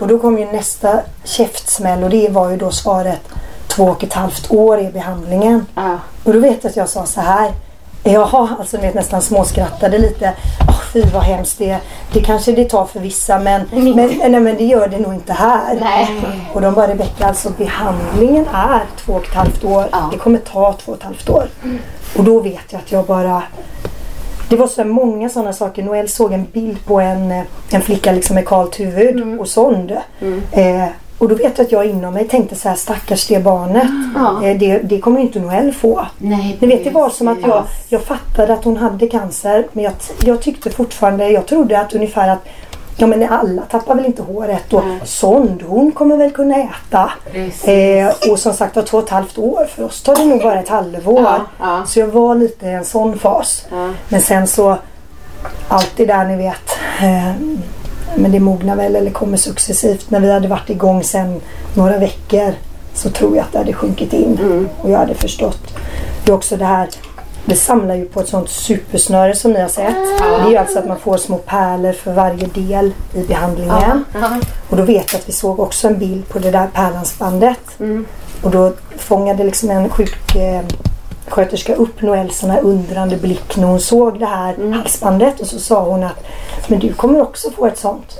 Och 0.00 0.08
då 0.08 0.18
kom 0.18 0.38
ju 0.38 0.44
nästa 0.52 1.00
käftsmäll 1.24 2.02
och 2.04 2.10
det 2.10 2.28
var 2.28 2.50
ju 2.50 2.56
då 2.56 2.70
svaret 2.70 3.20
två 3.66 3.84
och 3.84 4.04
ett 4.04 4.12
halvt 4.12 4.50
år 4.50 4.80
i 4.80 4.90
behandlingen. 4.92 5.66
Ja. 5.74 5.98
Och 6.24 6.32
då 6.32 6.38
vet 6.38 6.64
jag 6.64 6.70
att 6.70 6.76
jag 6.76 6.88
sa 6.88 7.06
så 7.06 7.20
här. 7.20 7.52
Jaha, 8.06 8.48
alltså 8.58 8.78
vet 8.78 8.94
nästan 8.94 9.22
småskrattade 9.22 9.98
lite. 9.98 10.32
Åh 10.68 10.80
fy 10.92 11.02
vad 11.02 11.22
hemskt 11.22 11.58
det 11.58 11.78
Det 12.12 12.20
kanske 12.20 12.52
det 12.52 12.64
tar 12.64 12.84
för 12.84 13.00
vissa 13.00 13.38
men, 13.38 13.62
men, 13.72 13.94
nej, 14.18 14.40
men 14.40 14.56
det 14.56 14.64
gör 14.64 14.88
det 14.88 14.98
nog 14.98 15.14
inte 15.14 15.32
här. 15.32 15.78
Nej. 15.80 16.08
Och 16.52 16.60
de 16.60 16.74
bara 16.74 16.88
Rebecka, 16.88 17.26
alltså 17.26 17.50
behandlingen 17.58 18.46
är 18.52 18.82
två 18.96 19.12
och 19.12 19.24
ett 19.24 19.34
halvt 19.34 19.64
år. 19.64 19.86
Ja. 19.92 20.08
Det 20.12 20.18
kommer 20.18 20.38
ta 20.38 20.72
två 20.72 20.92
och 20.92 20.98
ett 20.98 21.04
halvt 21.04 21.30
år. 21.30 21.48
Och 22.16 22.24
då 22.24 22.40
vet 22.40 22.72
jag 22.72 22.78
att 22.78 22.92
jag 22.92 23.04
bara 23.04 23.42
det 24.48 24.56
var 24.56 24.66
så 24.66 24.84
många 24.84 25.28
sådana 25.28 25.52
saker. 25.52 25.82
Noel 25.82 26.08
såg 26.08 26.32
en 26.32 26.44
bild 26.52 26.84
på 26.86 27.00
en, 27.00 27.32
eh, 27.32 27.42
en 27.70 27.82
flicka 27.82 28.12
liksom 28.12 28.34
med 28.34 28.46
kalt 28.48 28.80
huvud 28.80 29.40
och 29.40 29.48
sond. 29.48 29.96
Eh, 30.52 30.84
och 31.24 31.30
då 31.30 31.36
vet 31.36 31.58
jag 31.58 31.64
att 31.64 31.72
jag 31.72 31.86
inom 31.86 32.14
mig 32.14 32.28
tänkte 32.28 32.56
så 32.56 32.68
här 32.68 32.76
stackars 32.76 33.26
det 33.26 33.44
barnet. 33.44 33.86
Ja. 34.14 34.44
Eh, 34.44 34.58
det, 34.58 34.78
det 34.78 35.00
kommer 35.00 35.20
inte 35.20 35.40
Noel 35.40 35.72
få. 35.72 36.06
Nej, 36.18 36.56
Ni 36.60 36.66
vet 36.68 36.84
det 36.84 36.90
var 36.90 37.10
som 37.10 37.28
att 37.28 37.38
jag, 37.42 37.64
jag 37.88 38.02
fattade 38.02 38.52
att 38.52 38.64
hon 38.64 38.76
hade 38.76 39.08
cancer 39.08 39.66
men 39.72 39.84
jag, 39.84 39.92
jag 40.24 40.42
tyckte 40.42 40.70
fortfarande, 40.70 41.28
jag 41.28 41.46
trodde 41.46 41.80
att 41.80 41.94
ungefär 41.94 42.28
att 42.28 42.38
Ja 42.96 43.06
men 43.06 43.28
alla 43.28 43.62
tappar 43.62 43.94
väl 43.94 44.06
inte 44.06 44.22
håret 44.22 44.72
och 44.72 44.82
sond, 45.04 45.62
hon 45.66 45.92
kommer 45.92 46.16
väl 46.16 46.30
kunna 46.30 46.56
äta. 46.56 47.12
Eh, 47.70 48.30
och 48.30 48.38
som 48.38 48.52
sagt 48.52 48.76
var 48.76 48.82
två 48.82 48.98
och 48.98 49.04
ett 49.04 49.10
halvt 49.10 49.38
år, 49.38 49.64
för 49.64 49.84
oss 49.84 50.02
tar 50.02 50.16
det 50.16 50.24
nog 50.24 50.42
bara 50.42 50.60
ett 50.60 50.68
halvår. 50.68 51.22
Ja, 51.22 51.40
ja. 51.60 51.82
Så 51.86 52.00
jag 52.00 52.06
var 52.06 52.34
lite 52.34 52.66
i 52.66 52.72
en 52.72 52.84
sån 52.84 53.18
fas. 53.18 53.66
Men 54.08 54.20
sen 54.20 54.46
så, 54.46 54.76
allt 55.68 55.92
det 55.96 56.06
där 56.06 56.24
ni 56.24 56.36
vet. 56.36 56.78
Eh, 57.00 57.32
men 58.16 58.32
det 58.32 58.40
mognar 58.40 58.76
väl 58.76 58.96
eller 58.96 59.10
kommer 59.10 59.36
successivt. 59.36 60.10
När 60.10 60.20
vi 60.20 60.32
hade 60.32 60.48
varit 60.48 60.70
igång 60.70 61.02
sen 61.02 61.40
några 61.74 61.98
veckor 61.98 62.54
så 62.94 63.10
tror 63.10 63.36
jag 63.36 63.42
att 63.42 63.52
det 63.52 63.58
hade 63.58 63.72
sjunkit 63.72 64.12
in. 64.12 64.68
Och 64.80 64.90
jag 64.90 64.98
hade 64.98 65.14
förstått. 65.14 65.74
Det 66.24 66.32
är 66.32 66.36
också 66.36 66.56
det 66.56 66.64
här 66.64 66.88
det 67.46 67.56
samlar 67.56 67.94
ju 67.94 68.04
på 68.04 68.20
ett 68.20 68.28
sånt 68.28 68.48
supersnöre 68.48 69.34
som 69.34 69.52
ni 69.52 69.60
har 69.60 69.68
sett. 69.68 69.96
Det 70.18 70.46
är 70.46 70.50
ju 70.50 70.56
alltså 70.56 70.78
att 70.78 70.86
man 70.86 70.98
får 70.98 71.16
små 71.16 71.38
pärlor 71.38 71.92
för 71.92 72.12
varje 72.12 72.46
del 72.46 72.92
i 73.14 73.22
behandlingen. 73.22 74.04
Och 74.68 74.76
då 74.76 74.82
vet 74.82 75.12
jag 75.12 75.20
att 75.20 75.28
vi 75.28 75.32
såg 75.32 75.60
också 75.60 75.88
en 75.88 75.98
bild 75.98 76.28
på 76.28 76.38
det 76.38 76.50
där 76.50 76.66
pärlhandsbandet. 76.66 77.60
Och 78.42 78.50
då 78.50 78.72
fångade 78.96 79.44
liksom 79.44 79.70
en 79.70 79.88
sjuk 79.88 80.36
eh, 81.26 81.32
sköterska 81.32 81.74
upp 81.74 82.02
Noels 82.02 82.38
sån 82.38 82.50
här 82.50 82.60
undrande 82.60 83.16
blick 83.16 83.56
när 83.56 83.66
hon 83.66 83.80
såg 83.80 84.18
det 84.18 84.26
här 84.26 84.72
halsbandet. 84.72 85.40
Och 85.40 85.46
så 85.46 85.58
sa 85.58 85.84
hon 85.84 86.02
att 86.04 86.24
men 86.68 86.78
du 86.78 86.92
kommer 86.92 87.20
också 87.20 87.50
få 87.50 87.66
ett 87.66 87.78
sånt. 87.78 88.18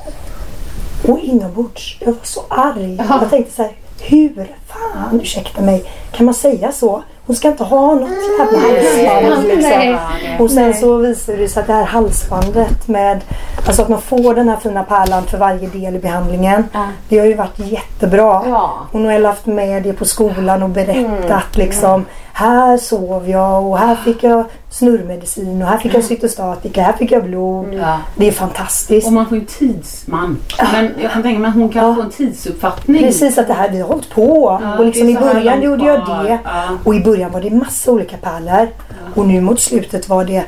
Och 1.08 1.18
inombords, 1.18 1.96
jag 2.00 2.12
var 2.12 2.18
så 2.22 2.40
arg. 2.48 2.96
Jag 3.20 3.30
tänkte 3.30 3.54
så 3.54 3.62
här, 3.62 3.72
hur 4.00 4.56
fan, 4.66 5.20
ursäkta 5.20 5.62
mig, 5.62 5.84
kan 6.12 6.26
man 6.26 6.34
säga 6.34 6.72
så? 6.72 7.02
Hon 7.26 7.36
ska 7.36 7.48
inte 7.48 7.64
ha 7.64 7.94
något 7.94 8.10
jävla 8.38 8.58
halsband 8.58 9.46
liksom. 9.46 9.98
Och 10.38 10.50
sen 10.50 10.74
så 10.74 10.96
visade 10.96 11.38
det 11.38 11.48
sig 11.48 11.60
att 11.60 11.66
det 11.66 11.72
här 11.72 11.84
halsbandet 11.84 12.88
med, 12.88 13.20
alltså 13.66 13.82
att 13.82 13.88
man 13.88 14.00
får 14.00 14.34
den 14.34 14.48
här 14.48 14.56
fina 14.56 14.82
pärlan 14.82 15.22
för 15.26 15.38
varje 15.38 15.68
del 15.68 15.96
i 15.96 15.98
behandlingen. 15.98 16.64
Det 17.08 17.18
har 17.18 17.26
ju 17.26 17.34
varit 17.34 17.58
jättebra. 17.58 18.42
Ja. 18.48 18.72
Hon 18.92 19.04
har 19.04 19.12
väl 19.12 19.26
haft 19.26 19.46
med 19.46 19.82
det 19.82 19.92
på 19.92 20.04
skolan 20.04 20.62
och 20.62 20.70
berättat 20.70 21.56
liksom. 21.56 22.04
Här 22.36 22.76
sov 22.78 23.28
jag 23.30 23.64
och 23.66 23.78
här 23.78 23.96
fick 23.96 24.22
jag 24.22 24.44
snurrmedicin 24.70 25.62
och 25.62 25.68
här 25.68 25.78
fick 25.78 25.94
jag 25.94 26.04
cytostatika, 26.04 26.82
här 26.82 26.92
fick 26.92 27.12
jag 27.12 27.24
blod. 27.24 27.74
Ja. 27.74 27.98
Det 28.16 28.28
är 28.28 28.32
fantastiskt. 28.32 29.06
Och 29.06 29.12
man 29.12 29.26
får 29.28 29.38
ju 29.38 29.44
tidsman. 29.44 30.38
Men 30.72 30.90
jag 31.02 31.12
kan 31.12 31.22
tänka 31.22 31.38
mig 31.40 31.48
att 31.48 31.54
hon 31.54 31.68
kan 31.68 31.84
Ja. 31.88 31.94
få 31.94 32.02
en 32.02 32.10
tidsuppfattning. 32.10 33.02
Precis 33.02 33.38
att 33.38 33.46
det 33.46 33.54
här, 33.54 33.68
vi 33.70 33.80
har 33.80 33.88
hållit 33.88 34.10
på. 34.10 34.58
Ja, 34.62 34.78
och 34.78 34.84
liksom 34.84 35.08
i 35.08 35.14
början 35.14 35.62
gjorde 35.62 35.84
jag 35.84 35.98
det. 36.06 36.38
Ja. 36.44 36.62
Och 36.84 36.94
i 36.94 37.00
början 37.00 37.13
var 37.16 37.40
det 37.40 37.50
massa 37.50 37.90
olika 37.92 38.16
pärlor. 38.16 38.68
Och 39.14 39.26
nu 39.26 39.40
mot 39.40 39.60
slutet 39.60 40.08
var 40.08 40.24
det 40.24 40.44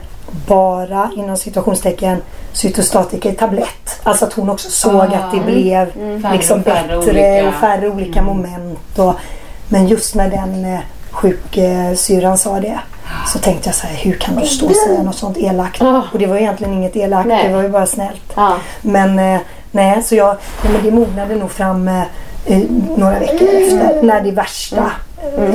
bara 0.47 1.11
inom 1.17 1.37
situationstecken 1.37 2.23
cytostatika 2.53 3.29
i 3.29 3.33
tablett. 3.35 4.01
Alltså 4.03 4.25
att 4.25 4.33
hon 4.33 4.51
också 4.51 4.71
såg 4.71 4.95
Ah. 4.95 5.03
att 5.03 5.33
det 5.33 5.41
blev 5.41 5.93
Färre 6.23 6.33
liksom 6.33 6.59
och 6.59 6.65
färre 6.65 6.83
bättre 6.83 6.97
olika- 7.11 7.27
Mm. 7.39 7.49
och 7.49 7.55
färre 7.55 7.89
olika 7.89 8.23
moment. 8.23 8.99
Och, 8.99 9.15
men 9.69 9.89
just 9.89 10.15
när 10.15 10.31
den 10.31 10.65
eh, 10.75 10.81
sjuksyrran 11.11 12.39
sa 12.39 12.61
det. 12.61 12.79
Så 13.33 13.39
tänkte 13.39 13.69
jag 13.69 13.75
så 13.75 13.87
här, 13.87 13.97
hur 13.97 14.13
kan 14.13 14.37
du 14.37 14.47
stå 14.47 14.67
och 14.67 14.77
säga 14.77 15.03
något 15.03 15.17
sånt 15.17 15.37
elakt? 15.39 15.81
Ja. 15.81 16.03
Och 16.13 16.19
det 16.19 16.27
var 16.27 16.37
egentligen 16.37 16.73
inget 16.73 16.97
elakt, 16.97 17.29
Nej. 17.29 17.49
det 17.49 17.55
var 17.55 17.63
ju 17.63 17.69
bara 17.69 17.87
snällt. 17.87 18.33
Ja. 18.37 18.57
Men 18.83 19.19
eh, 19.19 19.41
nej, 19.71 20.03
så 20.03 20.15
jag, 20.15 20.37
nej, 20.65 20.73
men 20.73 20.83
det 20.83 20.91
mognade 20.91 21.35
nog 21.37 21.51
fram 21.51 21.89
eh, 21.89 22.03
eh, 22.47 22.59
några 22.97 23.19
veckor 23.19 23.49
efter. 23.49 24.03
När 24.03 24.21
det 24.21 24.31
värsta, 24.31 24.91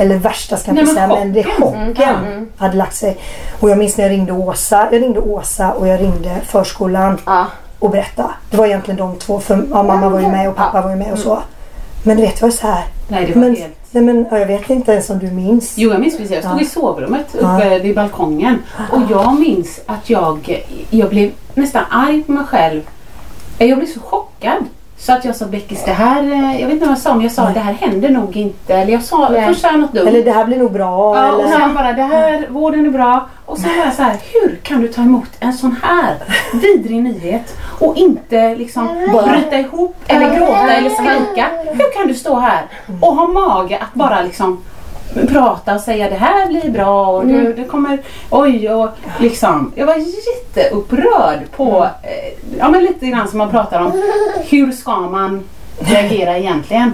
eller 0.00 0.16
värsta 0.16 0.56
ska 0.56 0.70
jag 0.70 0.78
inte 0.78 0.94
säga, 0.94 1.06
men 1.08 1.32
det 1.32 1.44
chocken 1.44 2.50
hade 2.56 2.76
lagt 2.76 2.96
sig. 2.96 3.16
Och 3.60 3.70
jag 3.70 3.78
minns 3.78 3.96
när 3.96 4.04
jag 4.04 4.10
ringde 4.12 4.32
Åsa, 4.32 4.88
jag 4.92 5.02
ringde 5.02 5.20
Åsa 5.20 5.72
och 5.72 5.88
jag 5.88 6.00
ringde 6.00 6.40
förskolan 6.46 7.18
Ja. 7.26 7.46
och 7.78 7.90
berättade. 7.90 8.28
Det 8.50 8.56
var 8.56 8.66
egentligen 8.66 8.98
de 8.98 9.16
två, 9.16 9.40
för 9.40 9.64
ja, 9.70 9.82
mamma 9.82 10.08
var 10.08 10.20
ju 10.20 10.28
med 10.28 10.48
och 10.48 10.56
pappa 10.56 10.82
var 10.82 10.90
ju 10.90 10.96
med 10.96 11.12
och 11.12 11.18
så. 11.18 11.38
Men 12.02 12.16
du 12.16 12.22
vet, 12.22 12.36
det 12.36 12.42
var 12.42 12.50
så 12.50 12.66
här. 12.66 12.84
Nej, 13.08 13.26
det 13.26 13.32
var 13.32 13.40
men, 13.40 13.56
helt... 13.56 13.74
nej, 13.90 14.04
men 14.04 14.26
ja, 14.30 14.38
jag 14.38 14.46
vet 14.46 14.70
inte 14.70 14.92
ens 14.92 15.10
om 15.10 15.18
du 15.18 15.30
minns. 15.30 15.72
Jo, 15.76 15.90
jag 15.90 16.00
minns 16.00 16.16
precis. 16.16 16.32
Jag 16.34 16.44
stod 16.44 16.56
Ja. 16.56 16.60
i 16.60 16.64
sovrummet 16.66 17.26
Ja. 17.40 17.56
uppe 17.56 17.78
vid 17.78 17.94
balkongen. 17.94 18.58
Och 18.92 19.00
jag 19.10 19.40
minns 19.40 19.80
att 19.86 20.10
jag, 20.10 20.64
jag 20.90 21.08
blev 21.10 21.30
nästan 21.54 21.84
arg 21.90 22.22
på 22.22 22.32
mig 22.32 22.44
själv. 22.44 22.80
Jag 23.58 23.78
blev 23.78 23.88
så 23.88 24.00
chockad. 24.00 24.64
Så 25.02 25.12
att 25.12 25.24
jag 25.24 25.36
sa 25.36 25.46
Beckis, 25.46 25.84
det 25.84 25.92
här, 25.92 26.22
eh, 26.22 26.60
jag 26.60 26.66
vet 26.66 26.74
inte 26.74 26.86
vad 26.86 26.94
jag 26.94 27.02
sa, 27.02 27.14
men 27.14 27.22
jag 27.22 27.32
sa 27.32 27.50
det 27.50 27.60
här 27.60 27.72
händer 27.72 28.10
nog 28.10 28.36
inte. 28.36 28.74
Eller 28.74 28.92
jag 28.92 29.02
sa, 29.02 29.28
Nej. 29.28 29.46
först 29.46 29.60
sa 29.60 29.68
jag 29.68 29.80
något 29.80 29.92
dumt. 29.92 30.06
Eller 30.06 30.24
det 30.24 30.32
här 30.32 30.44
blir 30.44 30.58
nog 30.58 30.72
bra. 30.72 31.16
Ja, 31.16 31.32
och 31.32 31.40
eller, 31.40 31.58
sen 31.58 31.74
bara 31.74 31.92
det 31.92 32.02
här, 32.02 32.46
vården 32.48 32.86
är 32.86 32.90
bra. 32.90 33.28
Och 33.46 33.58
sen 33.58 33.70
var 33.78 33.84
jag 33.84 33.94
så 33.94 34.02
här, 34.02 34.16
hur 34.32 34.56
kan 34.62 34.80
du 34.80 34.88
ta 34.88 35.02
emot 35.02 35.28
en 35.40 35.52
sån 35.52 35.76
här 35.82 36.16
vidrig 36.52 37.02
nyhet 37.02 37.56
och 37.78 37.96
inte 37.96 38.54
liksom 38.54 38.88
bryta 39.26 39.58
ihop 39.58 39.96
eller 40.06 40.36
gråta 40.36 40.72
eller 40.72 40.90
skrika? 40.90 41.46
Hur 41.72 41.92
kan 41.98 42.08
du 42.08 42.14
stå 42.14 42.38
här 42.38 42.64
och 43.00 43.14
ha 43.16 43.28
mage 43.28 43.78
att 43.78 43.94
bara 43.94 44.22
liksom 44.22 44.62
prata 45.28 45.74
och 45.74 45.80
säga 45.80 46.10
det 46.10 46.16
här 46.16 46.46
blir 46.48 46.70
bra 46.70 47.06
och 47.06 47.26
du, 47.26 47.52
det 47.52 47.64
kommer, 47.64 47.98
oj 48.30 48.70
och 48.70 48.88
liksom. 49.20 49.72
Jag 49.74 49.86
var 49.86 49.94
jätteupprörd 49.96 51.38
på, 51.56 51.88
eh, 52.02 52.58
ja 52.58 52.68
men 52.70 52.82
lite 52.82 53.06
grann 53.06 53.28
som 53.28 53.38
man 53.38 53.50
pratar 53.50 53.80
om, 53.80 54.02
hur 54.48 54.72
ska 54.72 55.00
man 55.00 55.44
reagera 55.78 56.38
egentligen? 56.38 56.92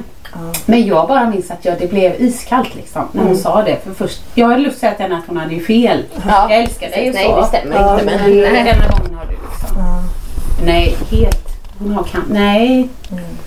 Men 0.67 0.87
jag 0.87 1.09
bara 1.09 1.31
minns 1.31 1.51
att 1.51 1.65
jag, 1.65 1.79
det 1.79 1.87
blev 1.91 2.21
iskallt 2.23 2.75
liksom 2.75 3.03
när 3.13 3.23
hon 3.25 3.37
sa 3.37 3.63
det. 3.63 3.77
För 3.85 3.93
först, 3.95 4.23
jag 4.35 4.49
hade 4.49 4.61
lust 4.61 4.75
att 4.75 4.81
säga 4.81 4.93
till 4.93 5.03
henne 5.03 5.17
att 5.17 5.25
hon 5.27 5.37
hade 5.37 5.55
ju 5.55 5.65
fel. 5.65 6.05
Ja. 6.29 6.47
Jag 6.51 6.59
älskar 6.63 6.89
dig 6.91 7.09
och 7.09 7.15
Nej, 7.15 7.25
så. 7.31 7.41
det 7.41 7.47
stämmer 7.47 7.77
Ja, 7.77 7.93
inte. 8.01 8.05
men 8.05 8.31
Nej, 8.31 8.53
nej. 8.53 8.65
denna 8.65 8.89
gången 8.99 9.15
har 9.19 9.25
du 9.25 9.31
liksom. 9.33 9.79
Ja, 9.79 10.03
Nej, 10.65 10.97
helt. 11.11 11.49
Hon 11.79 11.91
har 11.93 12.03
kan- 12.05 12.25
Nej, 12.31 12.89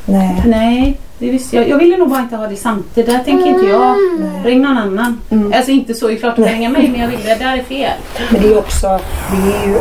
nej. 0.06 0.42
nej. 0.46 0.98
Det 1.22 1.32
visste 1.32 1.56
jag. 1.56 1.70
jag 1.70 1.78
ville 1.78 1.98
nog 1.98 2.10
bara 2.10 2.20
inte 2.20 2.36
ha 2.36 2.48
det 2.48 2.56
samtidigt. 2.56 3.10
Där 3.10 3.24
tänker 3.24 3.46
inte 3.46 3.66
jag. 3.66 3.98
Ring 4.46 4.62
någon 4.62 4.78
annan. 4.78 5.22
Alltså 5.54 5.72
inte 5.72 5.94
så, 5.94 6.08
det 6.08 6.14
är 6.14 6.18
klart 6.18 6.36
du 6.36 6.44
kan 6.44 6.54
ringa 6.54 6.70
mig 6.70 6.90
men 6.90 7.02
jag 7.02 7.08
ville, 7.08 7.24
det 7.24 7.36
där 7.36 7.58
är 7.58 7.64
fel. 7.64 7.98
Men 8.32 8.42
det 8.42 8.48
är 8.54 8.58
också, 8.58 9.00
det 9.32 9.54
är 9.54 9.68
ju, 9.68 9.80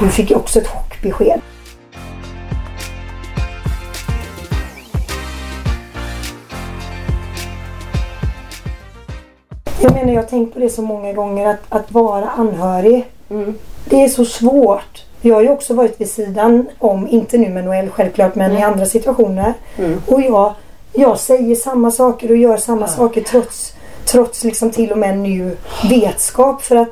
du 0.00 0.08
fick 0.08 0.30
ju 0.30 0.36
också 0.36 0.58
ett 0.58 0.68
chockbesked. 0.68 1.40
Jag 9.82 9.92
menar, 9.92 10.12
jag 10.12 10.22
har 10.22 10.28
tänkt 10.28 10.54
på 10.54 10.60
det 10.60 10.68
så 10.68 10.82
många 10.82 11.12
gånger 11.12 11.46
att, 11.46 11.60
att 11.68 11.92
vara 11.92 12.28
anhörig. 12.28 13.04
Det 13.90 14.04
är 14.04 14.08
så 14.08 14.24
svårt. 14.24 15.04
Jag 15.20 15.34
har 15.34 15.42
ju 15.42 15.48
också 15.48 15.74
varit 15.74 16.00
vid 16.00 16.10
sidan 16.10 16.68
om, 16.78 17.08
inte 17.08 17.38
nu 17.38 17.48
med 17.48 17.64
Noel 17.64 17.90
självklart, 17.90 18.34
men 18.34 18.56
i 18.56 18.62
andra 18.62 18.86
situationer. 18.86 19.54
Och 20.06 20.20
jag, 20.22 20.54
jag 20.92 21.18
säger 21.18 21.54
samma 21.54 21.90
saker 21.90 22.30
och 22.30 22.36
gör 22.36 22.56
samma 22.56 22.88
saker 22.88 23.20
trots, 23.20 23.74
trots 24.04 24.44
liksom 24.44 24.70
till 24.70 24.92
och 24.92 24.98
med 24.98 25.18
nu 25.18 25.56
vetskap. 25.90 26.62
För 26.62 26.76
att 26.76 26.88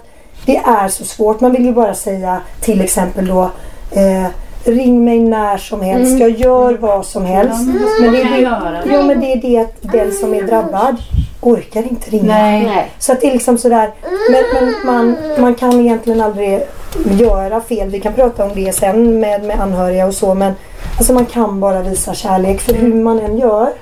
det 0.46 0.56
är 0.56 0.88
så 0.88 1.04
svårt. 1.04 1.40
Man 1.40 1.52
vill 1.52 1.64
ju 1.64 1.72
bara 1.72 1.94
säga 1.94 2.40
till 2.60 2.80
exempel 2.80 3.26
då 3.26 3.50
eh, 3.90 4.26
Ring 4.66 5.04
mig 5.04 5.18
när 5.18 5.56
som 5.56 5.80
helst. 5.80 6.18
Jag 6.18 6.30
gör 6.30 6.74
vad 6.80 7.06
som 7.06 7.24
helst. 7.24 7.60
men, 8.00 8.12
det 8.12 8.22
är 8.22 8.30
det, 8.30 8.92
ja, 8.92 9.02
men 9.02 9.20
det 9.20 9.32
är 9.32 9.36
det 9.36 9.58
att 9.58 9.76
den 9.80 10.12
som 10.12 10.34
är 10.34 10.42
drabbad 10.42 10.96
orkar 11.40 11.82
inte 11.82 12.10
ringa. 12.10 12.38
Nej. 12.38 12.90
Så 12.98 13.12
att 13.12 13.20
det 13.20 13.26
är 13.26 13.32
liksom 13.32 13.58
sådär. 13.58 13.90
Men, 14.30 14.44
men 14.54 14.74
man, 14.86 15.16
man 15.38 15.54
kan 15.54 15.80
egentligen 15.80 16.20
aldrig 16.20 16.62
göra 17.04 17.60
fel. 17.60 17.88
Vi 17.88 18.00
kan 18.00 18.12
prata 18.12 18.44
om 18.44 18.50
det 18.54 18.74
sen 18.74 19.20
med, 19.20 19.44
med 19.44 19.60
anhöriga 19.60 20.06
och 20.06 20.14
så. 20.14 20.34
Men 20.34 20.52
alltså 20.98 21.12
man 21.12 21.26
kan 21.26 21.60
bara 21.60 21.82
visa 21.82 22.14
kärlek. 22.14 22.60
För 22.60 22.74
hur 22.74 22.94
man 22.94 23.20
än 23.20 23.38
gör 23.38 23.72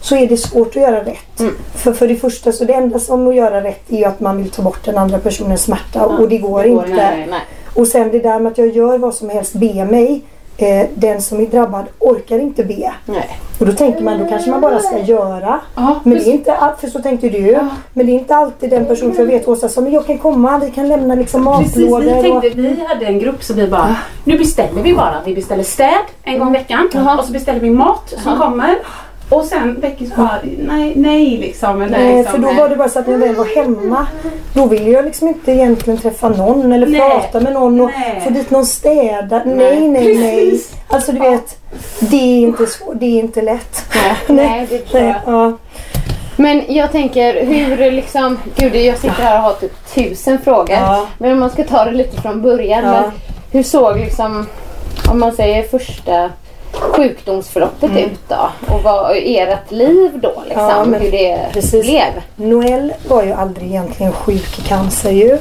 så 0.00 0.16
är 0.16 0.28
det 0.28 0.36
svårt 0.36 0.68
att 0.68 0.82
göra 0.82 1.04
rätt. 1.04 1.42
För, 1.74 1.92
för 1.92 2.08
det 2.08 2.16
första 2.16 2.52
så 2.52 2.64
det 2.64 2.72
enda 2.72 2.98
som 2.98 3.28
att 3.28 3.34
göra 3.34 3.64
rätt 3.64 3.92
är 3.92 3.96
ju 3.96 4.04
att 4.04 4.20
man 4.20 4.36
vill 4.36 4.50
ta 4.50 4.62
bort 4.62 4.84
den 4.84 4.98
andra 4.98 5.18
personens 5.18 5.62
smärta. 5.62 6.06
Och 6.06 6.28
det 6.28 6.38
går 6.38 6.62
det 6.62 6.68
går 6.68 6.86
inte. 6.86 6.90
inte. 6.90 7.30
Nej. 7.30 7.40
Och 7.78 7.86
sen 7.86 8.10
det 8.10 8.18
där 8.18 8.40
med 8.40 8.52
att 8.52 8.58
jag 8.58 8.68
gör 8.68 8.98
vad 8.98 9.14
som 9.14 9.28
helst, 9.30 9.52
be 9.52 9.84
mig. 9.84 10.22
Eh, 10.56 10.86
den 10.94 11.22
som 11.22 11.40
är 11.40 11.46
drabbad 11.46 11.84
orkar 11.98 12.38
inte 12.38 12.64
be. 12.64 12.92
Nej. 13.04 13.40
Och 13.58 13.66
då 13.66 13.72
tänker 13.72 14.02
man, 14.02 14.18
då 14.18 14.24
kanske 14.24 14.50
man 14.50 14.60
bara 14.60 14.78
ska 14.78 14.98
göra. 14.98 15.60
Ja, 15.74 16.00
Men 16.04 16.14
det 16.18 16.24
är 16.24 16.32
inte 16.32 16.54
allt, 16.54 16.80
för 16.80 16.88
så 16.88 17.02
tänkte 17.02 17.28
du. 17.28 17.58
Men 17.92 18.06
det 18.06 18.12
är 18.12 18.14
inte 18.14 18.36
alltid 18.36 18.70
den 18.70 18.86
person, 18.86 19.12
för 19.14 19.22
jag 19.22 19.26
vet 19.26 19.48
Åsa 19.48 19.68
som 19.68 19.92
jag 19.92 20.06
kan 20.06 20.18
komma, 20.18 20.58
vi 20.58 20.70
kan 20.70 20.88
lämna 20.88 21.14
liksom 21.14 21.44
Precis, 21.58 21.76
matlådor. 21.76 22.22
vi, 22.22 22.30
och, 22.30 22.42
tänkte, 22.42 22.60
vi 22.60 22.84
hade 22.88 23.06
en 23.06 23.18
grupp 23.18 23.42
så 23.42 23.54
vi 23.54 23.66
bara, 23.66 23.96
nu 24.24 24.38
beställer 24.38 24.82
vi 24.82 24.94
bara. 24.94 25.16
Vi 25.24 25.34
beställer 25.34 25.62
städ 25.64 26.04
en 26.22 26.38
gång 26.38 26.48
i 26.48 26.52
veckan 26.58 26.88
och 27.18 27.24
så 27.24 27.32
beställer 27.32 27.60
vi 27.60 27.70
mat 27.70 28.14
som 28.22 28.38
kommer. 28.38 28.78
Och 29.28 29.44
sen 29.44 29.80
Beckis 29.80 30.16
bara, 30.16 30.38
nej, 30.58 30.92
nej 30.96 31.36
liksom. 31.36 31.82
Eller, 31.82 31.98
Nej, 31.98 32.16
liksom, 32.16 32.42
för 32.42 32.48
då 32.48 32.52
var 32.52 32.68
det 32.68 32.76
bara 32.76 32.88
så 32.88 32.98
att 32.98 33.06
när 33.06 33.12
jag 33.12 33.20
väl 33.20 33.34
var 33.34 33.56
hemma 33.56 34.06
Då 34.52 34.66
ville 34.66 34.90
jag 34.90 35.04
liksom 35.04 35.28
inte 35.28 35.52
egentligen 35.52 35.98
träffa 36.00 36.28
någon 36.28 36.72
eller 36.72 36.86
Nej. 36.86 37.00
prata 37.00 37.40
med 37.40 37.52
någon 37.52 37.80
och 37.80 37.90
Nej. 37.98 38.20
få 38.24 38.30
dit 38.30 38.50
någon 38.50 38.66
städa. 38.66 39.42
Nej, 39.44 39.88
nej, 39.88 40.18
nej. 40.18 40.44
Precis. 40.50 40.72
Alltså 40.88 41.12
du 41.12 41.18
vet, 41.18 41.58
det 41.98 42.16
är 42.16 42.40
inte, 42.40 42.66
svårt, 42.66 42.94
det 43.00 43.06
är 43.06 43.18
inte 43.20 43.42
lätt. 43.42 43.84
Nej, 44.28 44.66
det 44.70 44.78
förstår 44.78 45.00
jag. 45.00 45.08
Nej, 45.08 45.22
ja. 45.26 45.52
Men 46.36 46.62
jag 46.68 46.92
tänker 46.92 47.44
hur 47.44 47.90
liksom, 47.90 48.38
gud 48.56 48.76
jag 48.76 48.98
sitter 48.98 49.22
här 49.22 49.36
och 49.36 49.42
har 49.42 49.52
typ 49.52 49.94
tusen 49.94 50.38
frågor. 50.38 50.76
Ja. 50.76 51.06
Men 51.18 51.32
om 51.32 51.40
man 51.40 51.50
ska 51.50 51.64
ta 51.64 51.84
det 51.84 51.92
lite 51.92 52.22
från 52.22 52.42
början. 52.42 52.84
Ja. 52.84 53.12
Hur 53.50 53.62
såg 53.62 53.96
liksom, 53.96 54.46
om 55.10 55.20
man 55.20 55.32
säger 55.32 55.62
första 55.62 56.30
sjukdomsförloppet 56.72 57.90
ut 57.96 58.28
då? 58.28 58.50
Och 58.74 58.82
vad 58.82 59.16
ert 59.16 59.70
liv 59.70 60.10
då 60.22 60.42
liksom? 60.44 60.70
Mm. 60.70 60.92
Ja, 60.92 60.98
hur 60.98 61.10
det 61.10 61.38
precis. 61.52 61.86
blev? 61.86 62.22
Noel 62.36 62.92
var 63.08 63.22
ju 63.22 63.32
aldrig 63.32 63.68
egentligen 63.68 64.12
sjuk 64.12 64.58
i 64.58 64.62
cancer 64.62 65.10
ju. 65.10 65.38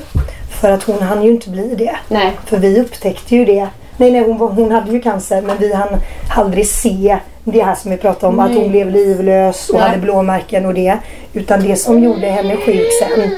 För 0.62 0.72
att 0.72 0.84
hon 0.84 1.02
hann 1.02 1.24
ju 1.24 1.32
inte 1.32 1.50
bli 1.50 1.76
det. 1.76 1.96
Nej. 2.08 2.32
För 2.46 2.58
vi 2.58 2.82
upptäckte 2.82 3.36
ju 3.36 3.46
det. 3.46 3.68
Nej, 3.98 4.12
nej, 4.12 4.24
hon, 4.24 4.38
hon 4.38 4.72
hade 4.72 4.92
ju 4.92 5.02
cancer 5.02 5.42
men 5.42 5.58
vi 5.58 5.74
hann 5.74 5.98
aldrig 6.36 6.68
se 6.68 7.18
det 7.44 7.64
här 7.64 7.76
som 7.76 7.92
vi 7.92 7.98
pratade 7.98 8.34
om. 8.34 8.40
Att 8.40 8.56
hon 8.56 8.70
blev 8.70 8.92
livlös 8.92 9.70
och 9.70 9.80
Nej. 9.80 9.90
hade 9.90 10.02
blåmärken 10.02 10.66
och 10.66 10.74
det. 10.74 10.98
Utan 11.34 11.64
det 11.64 11.76
som 11.76 12.04
gjorde 12.04 12.28
henne 12.28 12.58
sjuk 12.58 12.88
sen, 13.00 13.30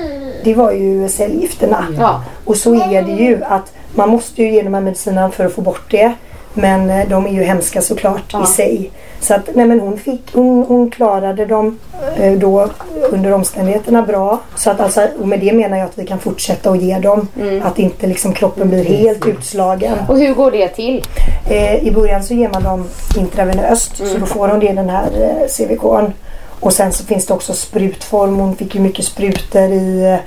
det 0.44 0.54
var 0.54 0.72
ju 0.72 1.10
cellgifterna. 1.10 1.86
Ja. 2.00 2.24
Och 2.46 2.56
så 2.58 2.76
är 2.76 3.02
det 3.02 3.12
ju 3.12 3.44
att 3.44 3.74
man 3.96 4.10
måste 4.10 4.44
ju 4.44 4.52
ge 4.52 4.62
de 4.62 4.74
här 4.74 4.82
medicinerna 4.82 5.32
för 5.32 5.46
att 5.46 5.54
få 5.54 5.62
bort 5.62 5.92
det. 5.92 6.14
Men 6.62 6.90
eh, 6.90 7.10
de 7.10 7.26
är 7.26 7.32
ju 7.32 7.44
hemska 7.44 7.82
såklart 7.82 8.34
i 8.44 8.46
sig. 8.48 8.92
Så 9.20 9.34
att 9.34 9.50
nej 9.54 9.66
men 9.66 9.80
hon, 9.80 9.98
fick, 9.98 10.22
hon, 10.34 10.66
hon 10.68 10.92
klarade 10.92 11.46
dem 11.46 11.80
eh, 12.18 12.34
då 12.34 12.70
under 13.12 13.32
omständigheterna 13.34 14.02
bra. 14.02 14.40
Så 14.56 14.70
att 14.70 14.80
alltså, 14.80 15.08
och 15.20 15.28
med 15.28 15.40
det 15.40 15.54
menar 15.54 15.78
jag 15.78 15.86
att 15.86 15.98
vi 16.00 16.06
kan 16.06 16.20
fortsätta 16.20 16.72
att 16.72 16.82
ge 16.82 17.00
dem. 17.00 17.28
Att 17.64 17.80
inte 17.80 18.08
liksom 18.08 18.34
kroppen 18.34 18.70
blir 18.70 18.84
helt 18.84 19.28
utslagen. 19.28 19.98
Och 20.08 20.20
hur 20.20 20.34
går 20.34 20.52
det 20.52 20.68
till? 20.68 21.06
Eh, 21.50 21.76
I 21.76 21.92
början 21.92 22.24
så 22.24 22.34
ger 22.34 22.50
man 22.50 22.64
dem 22.64 22.88
intravenöst 23.18 23.98
så 23.98 24.18
då 24.18 24.26
får 24.26 24.48
hon 24.48 24.60
det 24.60 24.70
i 24.70 24.74
den 24.74 24.90
här 24.90 25.08
eh, 25.14 25.48
CVK'n. 25.48 26.12
Och 26.60 26.74
sen 26.74 26.94
så 26.94 27.04
finns 27.06 27.26
det 27.26 27.34
också 27.34 27.54
sprutform. 27.54 28.36
Hon 28.40 28.56
fick 28.56 28.76
ju 28.76 28.82
mycket 28.82 29.06
sprutor 29.06 29.62
i 29.62 30.18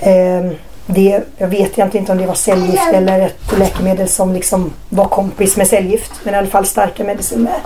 eh, 0.00 0.50
det, 0.86 1.20
jag 1.36 1.48
vet 1.48 1.78
egentligen 1.78 2.02
inte 2.02 2.12
om 2.12 2.18
det 2.18 2.26
var 2.26 2.34
cellgift 2.34 2.92
eller 2.92 3.20
ett 3.20 3.58
läkemedel 3.58 4.08
som 4.08 4.32
liksom 4.32 4.72
var 4.88 5.04
kompis 5.04 5.56
med 5.56 5.66
cellgift. 5.66 6.12
Men 6.22 6.34
i 6.34 6.36
alla 6.36 6.46
fall 6.46 6.66
starka 6.66 7.04
mediciner. 7.04 7.56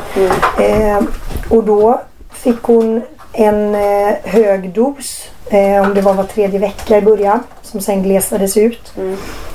Eh, 0.60 1.00
och 1.48 1.64
då 1.64 2.00
fick 2.32 2.62
hon 2.62 3.02
en 3.32 3.74
eh, 3.74 4.14
hög 4.24 4.70
dos. 4.72 5.30
Eh, 5.50 5.86
om 5.86 5.94
det 5.94 6.00
var 6.00 6.14
var 6.14 6.24
tredje 6.24 6.58
vecka 6.58 6.98
i 6.98 7.02
början. 7.02 7.40
Som 7.62 7.80
sen 7.80 8.02
glesades 8.02 8.56
ut. 8.56 8.92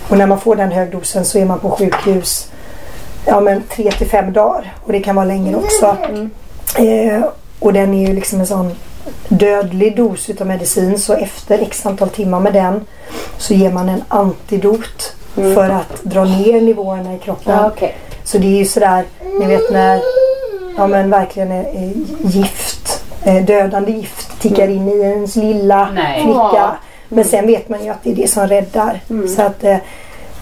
Och 0.09 0.17
när 0.17 0.27
man 0.27 0.39
får 0.39 0.55
den 0.55 0.71
högdosen 0.71 1.25
så 1.25 1.37
är 1.37 1.45
man 1.45 1.59
på 1.59 1.69
sjukhus 1.69 2.49
ja, 3.25 3.39
men 3.39 3.63
tre 3.69 3.91
till 3.91 4.07
fem 4.07 4.33
dagar. 4.33 4.73
Och 4.83 4.91
det 4.91 4.99
kan 4.99 5.15
vara 5.15 5.25
längre 5.25 5.55
också. 5.55 5.97
Eh, 6.77 7.23
och 7.59 7.73
den 7.73 7.93
är 7.93 8.07
ju 8.07 8.13
liksom 8.13 8.39
en 8.39 8.47
sån 8.47 8.71
dödlig 9.27 9.95
dos 9.95 10.29
utav 10.29 10.47
medicin. 10.47 10.99
Så 10.99 11.13
efter 11.13 11.59
x 11.61 11.85
antal 11.85 12.09
timmar 12.09 12.39
med 12.39 12.53
den 12.53 12.81
så 13.37 13.53
ger 13.53 13.71
man 13.71 13.89
en 13.89 14.03
antidot 14.07 15.15
för 15.33 15.69
att 15.69 16.03
dra 16.03 16.23
ner 16.23 16.61
nivåerna 16.61 17.15
i 17.15 17.19
kroppen. 17.19 17.53
Ja, 17.53 17.67
okej. 17.67 17.95
Så 18.23 18.37
det 18.37 18.47
är 18.47 18.57
ju 18.57 18.65
sådär, 18.65 19.03
ni 19.39 19.45
vet 19.45 19.71
när 19.71 20.01
ja, 20.77 20.87
men 20.87 21.09
verkligen 21.09 21.51
är, 21.51 21.91
gift, 22.23 23.03
eh, 23.23 23.45
dödande 23.45 23.91
gift 23.91 24.41
tickar 24.41 24.67
in 24.67 24.87
i 24.87 24.99
ens 24.99 25.35
lilla 25.35 25.89
Nej. 25.93 26.21
flicka. 26.23 26.75
Men 27.09 27.25
sen 27.25 27.47
vet 27.47 27.69
man 27.69 27.83
ju 27.83 27.89
att 27.89 28.03
det 28.03 28.11
är 28.11 28.15
det 28.15 28.29
som 28.29 28.47
räddar. 28.47 28.99
Så 29.35 29.41
att, 29.41 29.63
eh, 29.63 29.77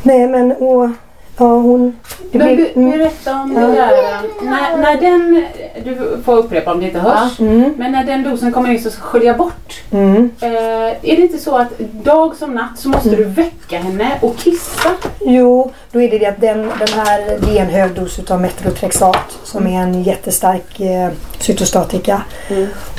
nej 0.04 0.28
men 0.28 0.52
och, 0.52 0.90
ja 1.38 1.46
hon... 1.46 1.96
Det 2.32 2.38
Men 2.38 2.56
be- 2.56 2.98
berätta 2.98 3.42
om 3.42 3.54
det 3.54 3.62
där. 3.62 4.22
När, 4.42 4.78
när 4.78 5.02
den, 5.02 5.46
du 5.84 6.22
får 6.26 6.38
upprepa 6.38 6.72
om 6.72 6.80
det 6.80 6.86
inte 6.86 7.00
hörs. 7.00 7.40
Mm. 7.40 7.74
Men 7.78 7.92
när 7.92 8.04
den 8.04 8.24
dosen 8.24 8.52
kommer 8.52 8.70
in 8.70 8.84
så 8.84 8.90
ska 8.90 9.02
skölja 9.02 9.34
bort. 9.34 9.82
Mm. 9.92 10.30
Eh, 10.42 10.50
är 10.52 11.16
det 11.16 11.22
inte 11.22 11.38
så 11.38 11.56
att 11.56 11.80
dag 11.80 12.36
som 12.36 12.54
natt 12.54 12.80
så 12.80 12.90
måste 12.90 13.10
du 13.10 13.24
väcka 13.24 13.78
henne 13.78 14.12
och 14.22 14.38
kissa? 14.38 14.90
Jo, 15.20 15.72
då 15.92 16.02
är 16.02 16.12
det 16.12 16.18
det 16.18 16.26
att 16.26 16.42
den, 16.42 16.58
den 16.58 16.88
här, 16.96 17.38
det 17.42 17.58
är 17.58 17.62
en 17.62 17.70
hög 17.70 17.92
dos 17.92 18.20
utav 18.20 18.42
metrotrexat 18.42 19.40
som 19.44 19.68
är 19.68 19.82
en 19.82 20.04
jättestark 20.04 20.80
eh, 20.80 21.10
cytostatika. 21.40 22.22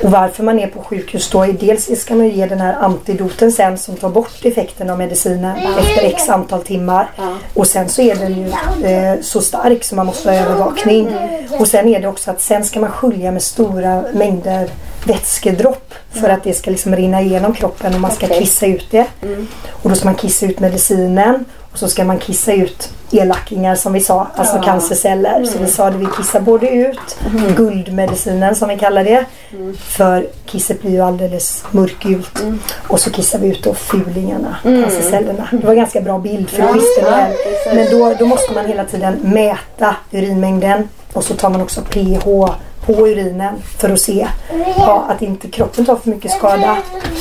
Och 0.02 0.10
varför 0.10 0.42
man 0.42 0.58
är 0.58 0.66
på 0.66 0.82
sjukhus 0.82 1.30
då 1.30 1.42
är 1.42 1.52
dels 1.52 2.00
ska 2.00 2.14
man 2.14 2.26
ju 2.26 2.32
ge 2.32 2.46
den 2.46 2.60
här 2.60 2.74
antidoten 2.80 3.52
sen 3.52 3.78
som 3.78 3.96
tar 3.96 4.08
bort 4.08 4.44
effekten 4.44 4.90
av 4.90 4.98
medicinen 4.98 5.56
efter 5.56 6.06
x 6.06 6.28
antal 6.28 6.62
timmar. 6.62 7.10
Och 7.54 7.66
sen 7.66 7.88
så 7.88 8.02
är 8.02 8.14
den 8.22 8.38
ju 8.38 8.48
eh, 8.88 9.20
så 9.20 9.40
stark 9.40 9.84
så 9.84 9.94
man 9.94 10.06
måste 10.06 10.30
ha 10.30 10.36
övervakning. 10.36 11.08
Och 11.58 11.68
sen 11.68 11.88
är 11.88 12.00
det 12.00 12.08
också 12.08 12.30
att 12.30 12.40
sen 12.40 12.64
ska 12.64 12.80
man 12.80 12.90
skölja 12.90 13.30
med 13.30 13.42
stora 13.42 14.04
mängder 14.12 14.68
vätskedropp 15.06 15.94
för 16.10 16.28
att 16.28 16.44
det 16.44 16.54
ska 16.54 16.70
liksom 16.70 16.96
rinna 16.96 17.20
igenom 17.20 17.54
kroppen 17.54 17.94
och 17.94 18.00
man 18.00 18.10
ska 18.10 18.26
kissa 18.28 18.66
ut 18.66 18.90
det. 18.90 19.06
Och 19.70 19.90
då 19.90 19.96
ska 19.96 20.04
man 20.04 20.14
kissa 20.14 20.46
ut 20.46 20.60
medicinen 20.60 21.44
och 21.72 21.78
så 21.78 21.88
ska 21.88 22.04
man 22.04 22.18
kissa 22.18 22.52
ut 22.52 22.90
elackingar 23.10 23.74
som 23.74 23.92
vi 23.92 24.00
sa, 24.00 24.26
alltså 24.34 24.60
cancerceller. 24.60 25.44
Så 25.44 25.58
vi 25.58 25.66
sa 25.66 25.90
det, 25.90 25.98
vi 25.98 26.06
kissar 26.16 26.40
både 26.40 26.68
ut 26.68 27.18
guldmedicinen 27.56 28.54
som 28.54 28.68
vi 28.68 28.78
kallar 28.78 29.04
det. 29.04 29.24
För 29.78 30.26
kisset 30.46 30.82
blir 30.82 30.90
ju 30.90 31.00
alldeles 31.00 31.64
mörkgult. 31.70 32.42
Och 32.88 33.00
så 33.00 33.10
kissar 33.10 33.38
vi 33.38 33.48
ut 33.48 33.64
då 33.64 33.74
fulingarna, 33.74 34.56
cancercellerna. 34.62 35.48
Det 35.50 35.66
var 35.66 35.70
en 35.70 35.78
ganska 35.78 36.00
bra 36.00 36.18
bild 36.18 36.50
för 36.50 36.62
det 36.62 36.72
visste 36.72 37.02
väl. 37.02 37.32
Men 37.74 37.90
då, 37.90 38.14
då 38.18 38.26
måste 38.26 38.52
man 38.52 38.66
hela 38.66 38.84
tiden 38.84 39.18
mäta 39.22 39.96
urinmängden 40.10 40.88
och 41.12 41.24
så 41.24 41.34
tar 41.34 41.50
man 41.50 41.60
också 41.60 41.80
pH 41.80 42.26
på 42.86 42.92
urinen 42.92 43.54
för 43.78 43.90
att 43.90 44.00
se 44.00 44.26
ja, 44.76 45.04
att 45.08 45.22
inte 45.22 45.48
kroppen 45.48 45.84
tar 45.84 45.96
för 45.96 46.10
mycket 46.10 46.30
skada. 46.30 46.76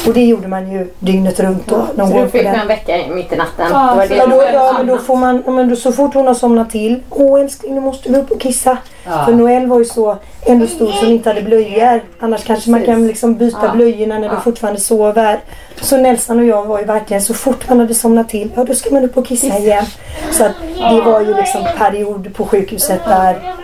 Och 0.07 0.13
det 0.13 0.21
gjorde 0.25 0.47
man 0.47 0.71
ju 0.71 0.87
dygnet 0.99 1.39
runt 1.39 1.67
då. 1.67 1.75
Någon 1.95 2.07
Så 2.07 2.13
gång 2.13 2.21
du 2.23 2.25
på 2.25 2.31
fick 2.31 2.43
den. 2.43 2.57
man 2.57 2.67
väcka 2.67 2.97
mitt 3.09 3.33
i 3.33 3.35
natten? 3.35 3.67
Ja, 3.71 3.89
Det 3.89 3.95
var 3.95 4.07
det 4.07 4.15
Ja, 4.15 4.25
då, 4.27 4.43
ja, 4.53 4.73
men 4.77 4.87
då 4.87 4.97
får 4.97 5.15
man, 5.15 5.43
ja, 5.45 5.51
men 5.51 5.69
då, 5.69 5.75
så 5.75 5.91
fort 5.91 6.13
hon 6.13 6.27
har 6.27 6.33
somnat 6.33 6.69
till. 6.69 6.99
Åh 7.09 7.41
älskling 7.41 7.75
nu 7.75 7.81
måste 7.81 8.11
vi 8.11 8.17
upp 8.19 8.31
och 8.31 8.41
kissa. 8.41 8.77
Ja. 9.05 9.25
För 9.25 9.31
Noel 9.33 9.67
var 9.67 9.79
ju 9.79 9.85
så 9.85 10.17
ändå 10.45 10.67
stor 10.67 10.91
som 10.91 11.07
inte 11.07 11.29
hade 11.29 11.41
blöjor. 11.41 12.01
Annars 12.19 12.43
kanske 12.43 12.69
man 12.71 12.85
kan 12.85 13.07
liksom 13.07 13.35
byta 13.35 13.71
blöjorna 13.75 14.19
när 14.19 14.29
de 14.29 14.41
fortfarande 14.41 14.79
sover. 14.79 15.39
Så 15.81 15.97
Nelson 15.97 16.39
och 16.39 16.45
jag 16.45 16.65
var 16.65 16.79
ju 16.79 16.85
verkligen 16.85 17.21
så 17.21 17.33
fort 17.33 17.69
man 17.69 17.79
hade 17.79 17.95
somnat 17.95 18.29
till. 18.29 18.51
Ja 18.55 18.63
då 18.63 18.73
ska 18.75 18.93
man 18.93 19.03
upp 19.03 19.17
och 19.17 19.27
kissa 19.27 19.57
igen. 19.57 19.85
Så 20.31 20.45
att 20.45 20.51
det 20.75 21.01
var 21.01 21.21
ju 21.21 21.35
liksom 21.35 21.65
period 21.77 22.33
på 22.33 22.45
sjukhuset 22.45 22.99
där 23.05 23.55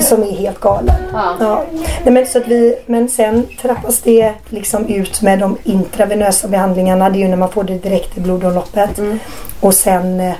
som 0.00 0.22
är 0.22 0.32
helt 0.32 0.60
galen. 0.60 0.94
Ja. 1.40 1.64
Nej, 2.04 2.14
men, 2.14 2.26
så 2.26 2.38
att 2.38 2.48
vi, 2.48 2.76
men 2.86 3.08
sen 3.08 3.46
trappas 3.62 4.00
det 4.00 4.32
liksom 4.48 4.86
ut 4.86 5.22
med 5.22 5.38
de 5.38 5.58
intravenösa 5.64 6.48
behandlingarna. 6.48 7.10
Det 7.10 7.18
är 7.18 7.20
ju 7.20 7.28
när 7.28 7.36
man 7.36 7.50
får 7.50 7.64
det 7.64 7.78
direkt 7.78 8.18
i 8.18 8.20
blodomloppet. 8.20 9.00
Och 9.60 9.74
sen 9.74 10.20
eh, 10.20 10.34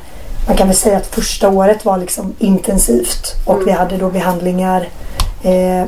man 0.46 0.56
kan 0.56 0.66
väl 0.66 0.76
säga 0.76 0.96
att 0.96 1.06
första 1.06 1.48
året 1.48 1.84
var 1.84 1.98
liksom 1.98 2.34
intensivt 2.38 3.34
och 3.46 3.66
vi 3.66 3.70
hade 3.70 3.96
då 3.96 4.10
behandlingar 4.10 4.88
eh, 5.42 5.84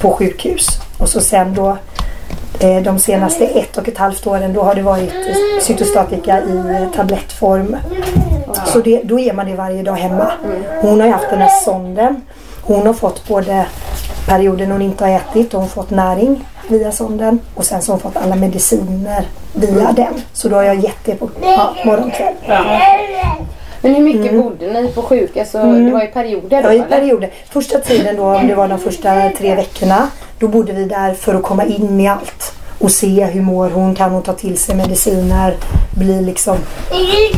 på 0.00 0.12
sjukhus. 0.12 0.66
Och 0.98 1.08
så 1.08 1.20
sen 1.20 1.54
då 1.54 1.76
Eh, 2.58 2.82
de 2.82 2.98
senaste 2.98 3.44
ett 3.44 3.76
och 3.76 3.88
ett 3.88 3.98
halvt 3.98 4.26
åren 4.26 4.52
då 4.52 4.62
har 4.62 4.74
det 4.74 4.82
varit 4.82 5.12
cytostatika 5.60 6.40
i 6.42 6.82
eh, 6.82 6.90
tablettform. 6.96 7.76
Så 8.66 8.80
det, 8.80 9.02
då 9.04 9.18
ger 9.18 9.32
man 9.32 9.46
det 9.46 9.54
varje 9.54 9.82
dag 9.82 9.94
hemma. 9.94 10.32
Hon 10.80 11.00
har 11.00 11.06
ju 11.06 11.12
haft 11.12 11.30
den 11.30 11.40
här 11.40 11.60
sonden. 11.64 12.22
Hon 12.62 12.86
har 12.86 12.94
fått 12.94 13.28
både 13.28 13.66
perioden 14.26 14.70
hon 14.70 14.82
inte 14.82 15.04
har 15.04 15.10
ätit 15.10 15.54
och 15.54 15.60
hon 15.60 15.68
fått 15.68 15.90
näring 15.90 16.44
via 16.68 16.92
sonden 16.92 17.40
och 17.54 17.64
sen 17.64 17.82
så 17.82 17.92
har 17.92 18.00
hon 18.00 18.12
fått 18.12 18.22
alla 18.22 18.36
mediciner 18.36 19.24
via 19.54 19.92
den. 19.92 20.14
Så 20.32 20.48
då 20.48 20.56
har 20.56 20.62
jag 20.62 20.76
gett 20.76 21.04
det 21.04 21.14
på 21.14 21.30
ja, 21.42 21.74
morgon 21.84 22.10
kväll. 22.10 22.34
Men 23.82 23.94
hur 23.94 24.02
mycket 24.02 24.32
bodde 24.32 24.80
ni 24.82 24.88
på 24.88 25.02
sjuk? 25.02 25.36
Alltså, 25.36 25.58
Det 25.58 25.90
var 25.90 26.04
i 26.04 26.06
perioder 26.06 26.62
då 26.62 26.68
Ja, 26.68 26.72
i 26.72 26.82
perioder. 26.88 27.30
Första 27.50 27.78
tiden 27.78 28.16
då, 28.16 28.22
om 28.24 28.48
det 28.48 28.54
var 28.54 28.68
de 28.68 28.78
första 28.78 29.30
tre 29.38 29.54
veckorna, 29.54 30.08
då 30.38 30.48
bodde 30.48 30.72
vi 30.72 30.84
där 30.84 31.14
för 31.14 31.34
att 31.34 31.42
komma 31.42 31.64
in 31.64 32.00
i 32.00 32.08
allt. 32.08 32.52
Och 32.78 32.90
se 32.90 33.24
hur 33.24 33.42
mår 33.42 33.70
hon, 33.70 33.94
kan 33.94 34.10
hon 34.10 34.22
ta 34.22 34.32
till 34.32 34.58
sig 34.58 34.74
mediciner, 34.74 35.56
blir 35.98 36.20
liksom 36.20 36.56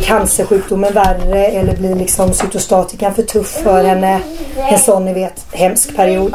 cancersjukdomen 0.05 0.93
värre 0.93 1.47
eller 1.47 1.77
blir 1.77 1.95
liksom 1.95 2.33
cytostatikan 2.33 3.15
för 3.15 3.23
tuff 3.23 3.49
för 3.63 3.85
henne. 3.85 4.21
En 4.57 4.79
sån 4.79 5.05
ni 5.05 5.13
vet, 5.13 5.47
hemsk 5.53 5.97
period. 5.97 6.35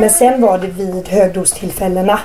Men 0.00 0.10
sen 0.10 0.40
var 0.42 0.58
det 0.58 0.66
vid 0.66 1.08
högdostillfällena. 1.08 2.18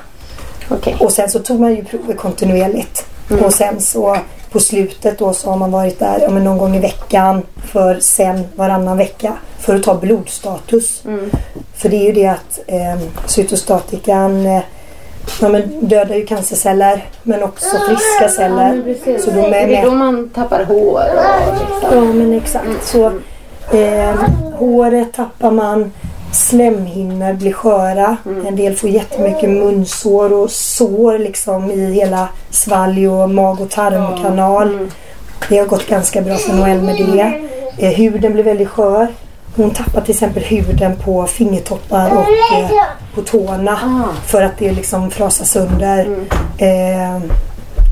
Okej. 0.69 0.95
Och 0.99 1.11
sen 1.11 1.29
så 1.29 1.39
tog 1.39 1.59
man 1.59 1.75
ju 1.75 1.83
prover 1.83 2.13
kontinuerligt. 2.13 3.05
Och 3.39 3.53
sen 3.53 3.81
så 3.81 4.17
på 4.51 4.59
slutet 4.59 5.19
då 5.19 5.33
så 5.33 5.49
har 5.49 5.57
man 5.57 5.71
varit 5.71 5.99
där 5.99 6.19
ja, 6.21 6.29
någon 6.29 6.57
gång 6.57 6.75
i 6.75 6.79
veckan 6.79 7.43
för 7.71 7.99
sen 7.99 8.43
varannan 8.55 8.97
vecka 8.97 9.33
för 9.59 9.75
att 9.75 9.83
ta 9.83 9.95
blodstatus. 9.95 11.03
För 11.75 11.89
det 11.89 11.95
är 11.95 12.03
ju 12.03 12.11
det 12.11 12.27
att 12.27 12.59
eh, 12.67 13.01
cytostatikan 13.25 14.45
eh, 14.45 14.61
ja, 15.41 15.49
men 15.49 15.87
dödar 15.87 16.15
ju 16.15 16.25
cancerceller 16.25 17.05
men 17.23 17.43
också 17.43 17.77
friska 17.87 18.29
celler. 18.29 18.95
Så 19.19 19.31
de 19.31 19.39
är 19.39 19.53
Är 19.53 19.67
det 19.67 19.73
med, 19.73 19.85
då 19.85 19.91
man 19.91 20.29
tappar 20.29 20.63
hår? 20.63 21.03
Och 21.47 21.53
liksom? 21.53 21.97
Ja 21.97 22.01
men 22.01 22.33
exakt. 22.33 22.87
Så 22.87 23.05
eh, 23.77 24.15
håret 24.57 25.13
tappar 25.13 25.51
man. 25.51 25.91
Slemhinnor 26.31 27.33
blir 27.33 27.53
sköra. 27.53 28.17
En 28.47 28.55
del 28.55 28.75
får 28.75 28.89
jättemycket 28.89 29.49
munsår 29.49 30.33
och 30.33 30.51
sår 30.51 31.17
liksom 31.17 31.71
i 31.71 31.93
hela 31.93 32.29
svalg 32.49 33.09
och 33.09 33.29
mag 33.29 33.61
och 33.61 33.69
tarmkanal. 33.69 34.89
Det 35.49 35.57
har 35.57 35.65
gått 35.65 35.87
ganska 35.87 36.21
bra 36.21 36.35
för 36.35 36.53
Noel 36.53 36.81
med 36.81 36.95
det. 36.95 37.41
Eh, 37.77 37.93
huden 37.93 38.33
blir 38.33 38.43
väldigt 38.43 38.69
skör. 38.69 39.07
Hon 39.55 39.71
tappar 39.71 40.01
till 40.01 40.11
exempel 40.11 40.43
huden 40.43 40.95
på 40.95 41.25
fingertoppar 41.25 42.11
och 42.11 42.57
eh, 42.57 42.69
på 43.15 43.21
tårna 43.21 43.79
för 44.25 44.41
att 44.41 44.57
det 44.57 44.71
liksom 44.71 45.11
frasar 45.11 45.45
sönder. 45.45 46.15
Eh, 46.57 47.21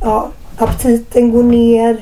ja, 0.04 0.30
aptiten 0.58 1.32
går 1.32 1.44
ner. 1.44 1.98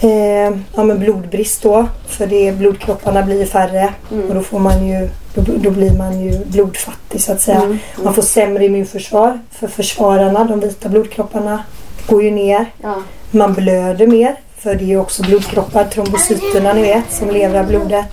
Eh, 0.00 0.56
ja, 0.74 0.84
men 0.84 0.98
blodbrist 0.98 1.62
då. 1.62 1.86
För 2.06 2.26
det, 2.26 2.52
blodkropparna 2.52 3.22
blir 3.22 3.46
färre. 3.46 3.92
Och 4.28 4.34
då, 4.34 4.40
får 4.42 4.58
man 4.58 4.86
ju, 4.86 5.08
då, 5.34 5.42
då 5.56 5.70
blir 5.70 5.90
man 5.90 6.20
ju 6.20 6.44
blodfattig 6.44 7.20
så 7.20 7.32
att 7.32 7.40
säga. 7.40 7.78
Man 8.04 8.14
får 8.14 8.22
sämre 8.22 8.64
immunförsvar. 8.64 9.40
För 9.50 9.68
försvararna, 9.68 10.44
de 10.44 10.60
vita 10.60 10.88
blodkropparna, 10.88 11.64
går 12.06 12.22
ju 12.22 12.30
ner. 12.30 12.64
Ja. 12.82 12.94
Man 13.30 13.52
blöder 13.54 14.06
mer. 14.06 14.34
För 14.58 14.74
det 14.74 14.84
är 14.84 14.86
ju 14.88 15.00
också 15.00 15.22
blodkroppar, 15.22 15.84
trombocyterna 15.84 16.72
ni 16.72 16.82
vet, 16.82 17.12
som 17.12 17.30
lever 17.30 17.60
av 17.60 17.66
blodet. 17.66 18.04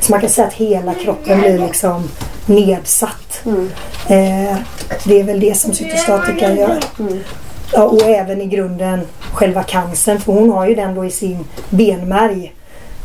Så 0.00 0.12
man 0.12 0.20
kan 0.20 0.30
säga 0.30 0.46
att 0.46 0.54
hela 0.54 0.94
kroppen 0.94 1.40
blir 1.40 1.58
liksom 1.58 2.08
nedsatt. 2.46 3.42
Eh, 4.08 4.56
det 5.04 5.20
är 5.20 5.24
väl 5.24 5.40
det 5.40 5.56
som 5.56 5.72
cytostatika 5.72 6.52
gör. 6.54 6.78
Ja, 7.72 7.82
och 7.82 8.02
även 8.02 8.40
i 8.40 8.46
grunden 8.46 9.00
själva 9.32 9.62
cancern. 9.62 10.20
För 10.20 10.32
hon 10.32 10.50
har 10.50 10.68
ju 10.68 10.74
den 10.74 10.94
då 10.94 11.04
i 11.04 11.10
sin 11.10 11.44
benmärg. 11.70 12.54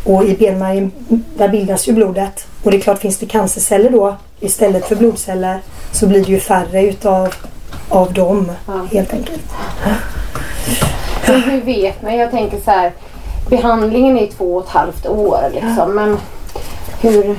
Och 0.06 0.26
i 0.26 0.36
benmärgen 0.38 0.91
där 1.38 1.49
bildas 1.49 1.88
ju 1.88 1.93
blodet. 1.93 2.47
Och 2.64 2.72
det 2.72 2.78
är 2.78 2.82
klart 2.82 2.99
finns 2.99 3.18
det 3.18 3.26
cancerceller 3.26 3.89
då 3.89 4.16
istället 4.39 4.86
för 4.86 4.95
blodceller 4.95 5.60
så 5.91 6.08
blir 6.08 6.26
det 6.26 6.32
ju 6.32 6.39
färre 6.39 6.84
utav 6.84 7.34
av 7.89 8.14
dem 8.14 8.51
helt 8.91 9.14
enkelt. 9.14 9.41
Men 11.28 11.41
hur 11.41 11.62
vet 11.62 12.01
man? 12.01 12.16
Jag 12.18 12.32
tänker 12.32 12.58
så 12.60 12.72
här. 12.72 12.91
Behandlingen 13.49 14.18
är 14.18 14.28
två 14.28 14.56
och 14.56 14.64
ett 14.64 14.70
halvt 14.70 15.08
år 15.08 15.39
liksom. 15.53 15.95
Men 15.95 16.18
hur, 17.01 17.36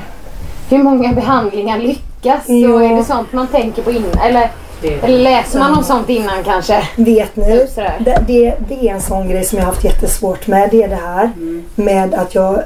hur 0.68 0.78
många 0.78 1.12
behandlingar 1.12 1.78
lyckas? 1.78 2.42
Ja. 2.46 2.68
Och 2.68 2.84
är 2.84 2.96
det 2.96 3.04
sånt 3.04 3.32
man 3.32 3.46
tänker 3.46 3.82
på 3.82 3.90
innan? 3.90 4.18
Eller, 4.18 4.50
eller 4.82 5.18
läser 5.18 5.58
man 5.58 5.78
om 5.78 5.84
sånt 5.84 6.08
innan 6.08 6.44
kanske? 6.44 6.88
Vet 6.96 7.36
ni? 7.36 7.54
Just 7.54 7.76
det. 7.76 7.92
Det, 8.26 8.54
det, 8.68 8.88
är 8.88 8.94
en 8.94 9.00
sån 9.00 9.28
grej 9.28 9.44
som 9.44 9.58
jag 9.58 9.64
har 9.64 9.72
haft 9.72 9.84
jättesvårt 9.84 10.46
med. 10.46 10.68
Det 10.70 10.82
är 10.82 10.88
det 10.88 10.94
här 10.96 11.30
med 11.74 12.14
att 12.14 12.34
jag... 12.34 12.62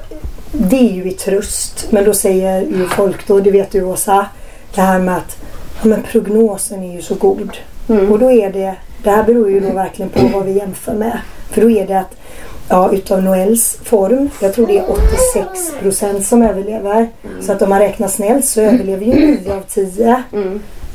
Det 0.53 0.77
är 0.77 0.93
ju 0.93 1.11
i 1.11 1.13
tröst. 1.13 1.87
Men 1.91 2.05
då 2.05 2.15
säger 2.15 2.61
ju 2.61 2.89
folk 2.89 3.27
då, 3.27 3.41
det 3.41 3.51
vet 3.51 3.71
du 3.71 3.83
Åsa. 3.83 4.27
Det 4.75 4.81
här 4.81 4.99
med 4.99 5.17
att 5.17 5.37
ja, 5.83 5.89
men 5.89 6.03
prognosen 6.03 6.83
är 6.83 6.93
ju 6.93 7.03
så 7.03 7.15
god. 7.15 7.57
Och 7.87 8.19
då 8.19 8.31
är 8.31 8.53
det... 8.53 8.75
Det 9.03 9.11
här 9.11 9.23
beror 9.23 9.51
ju 9.51 9.61
då 9.61 9.71
verkligen 9.71 10.11
på 10.11 10.39
vad 10.39 10.47
vi 10.47 10.53
jämför 10.53 10.95
med. 10.95 11.19
För 11.51 11.61
då 11.61 11.71
är 11.71 11.87
det 11.87 11.99
att 11.99 12.17
Ja, 12.73 12.93
utav 12.93 13.23
Noels 13.23 13.79
form. 13.85 14.31
Jag 14.41 14.55
tror 14.55 14.67
det 14.67 14.79
är 14.79 14.91
86 14.91 15.73
procent 15.81 16.27
som 16.27 16.43
överlever. 16.43 17.09
Så 17.41 17.53
att 17.53 17.63
om 17.63 17.71
man 17.71 17.79
räknar 17.79 18.09
snällt 18.09 18.45
så 18.45 18.61
överlever 18.61 19.07
ju 19.07 19.37
9 19.43 19.55
av 19.55 19.61
10. 19.61 20.23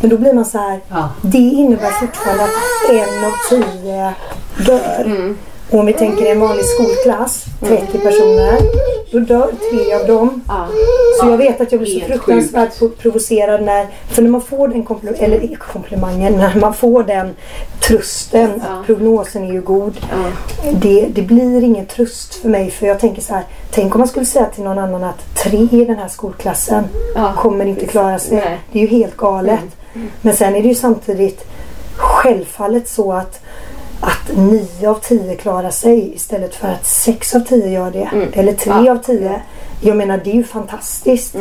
Men 0.06 0.10
då 0.10 0.18
blir 0.18 0.34
man 0.34 0.46
så 0.46 0.58
här. 0.58 0.80
Ja. 0.90 1.10
Det 1.22 1.38
innebär 1.38 1.90
fortfarande 1.92 2.44
att 2.44 2.90
en 2.90 3.26
av 3.26 3.32
tio 3.50 4.14
dör. 4.66 5.36
Och 5.72 5.80
om 5.80 5.86
vi 5.86 5.94
tänker 5.94 6.26
en 6.32 6.40
vanlig 6.40 6.66
skolklass, 6.66 7.46
30 7.60 7.86
personer, 8.00 8.58
då 9.12 9.20
dör 9.20 9.52
tre 9.72 9.94
av 9.94 10.08
dem. 10.08 10.42
Ja. 10.48 10.68
Så 11.22 11.30
jag 11.30 11.38
vet 11.38 11.62
att 11.62 11.72
jag 11.72 11.82
blir 11.82 12.00
så 12.00 12.06
fruktansvärt 12.06 12.80
pro- 12.80 12.90
provocerad 12.90 13.62
när, 13.64 13.88
för 14.10 14.22
när 14.22 14.30
man 14.30 14.42
får 14.42 14.68
den 14.68 14.84
kompl- 14.86 15.16
eller 15.20 15.56
komplimangen, 15.56 16.34
när 16.34 16.56
man 16.60 16.74
får 16.74 17.04
den 17.04 17.36
trösten, 17.88 18.62
att 18.62 18.86
prognosen 18.86 19.44
är 19.44 19.54
ju 19.54 19.62
god. 19.62 19.94
Det, 20.74 21.08
det 21.16 21.22
blir 21.22 21.64
ingen 21.64 21.86
tröst 21.86 22.36
för 22.36 22.50
mig 22.50 22.72
för 22.72 22.88
jag 22.88 23.00
tänker 23.00 23.22
så 23.22 23.34
här, 23.34 23.44
tänk 23.72 23.96
om 23.96 24.00
man 24.00 24.08
skulle 24.08 24.26
säga 24.26 24.46
till 24.46 24.64
någon 24.64 24.80
annan 24.80 25.04
att 25.04 25.36
tre 25.36 25.68
i 25.72 25.86
den 25.86 25.96
här 25.98 26.08
skolklassen 26.08 26.84
Ja, 27.16 27.34
kommer 27.38 27.66
inte 27.66 27.86
klara 27.86 28.20
sig. 28.20 28.38
Nej. 28.38 28.60
Det 28.72 28.80
är 28.80 28.82
ju 28.82 28.88
helt 28.88 29.18
galet. 29.18 29.60
Men 30.22 30.36
sen 30.36 30.56
är 30.56 30.62
det 30.62 30.68
ju 30.68 30.76
samtidigt 30.76 31.46
självfallet 31.96 32.90
så 32.90 33.14
att 33.14 33.40
att 34.00 34.38
nio 34.38 34.90
av 34.90 35.00
tio 35.00 35.36
klarar 35.36 35.70
sig 35.70 36.16
istället 36.16 36.56
för 36.56 36.68
att 36.68 36.86
sex 36.86 37.36
av 37.36 37.40
tio 37.40 37.70
gör 37.70 37.92
det. 37.92 38.10
Eller 38.34 38.54
tre 38.54 38.74
Ja. 38.86 38.92
av 38.92 38.98
tio. 38.98 39.42
Jag 39.82 39.98
menar 39.98 40.22
det 40.24 40.30
är 40.30 40.36
ju 40.36 40.44
fantastiskt. 40.44 41.36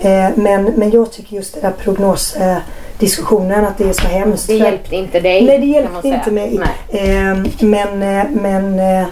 Eh, 0.00 0.28
men, 0.34 0.64
men 0.64 0.90
jag 0.90 1.12
tycker 1.12 1.36
just 1.36 1.54
den 1.54 1.62
här 1.62 1.72
prognosdiskussionen 1.72 3.64
eh, 3.64 3.68
att 3.70 3.78
det 3.78 3.88
är 3.88 3.92
så 3.92 4.06
hemskt. 4.06 4.46
Det 4.46 4.54
hjälpte 4.54 4.96
inte 4.96 5.20
dig. 5.20 5.46
Nej 5.46 5.58
det 5.58 5.66
hjälpte 5.66 6.08
inte 6.08 6.30
mig. 6.30 6.60
Nej. 6.90 7.00
Eh, 7.18 7.36
men, 7.60 7.98
men 8.32 8.78
eh, 8.78 9.06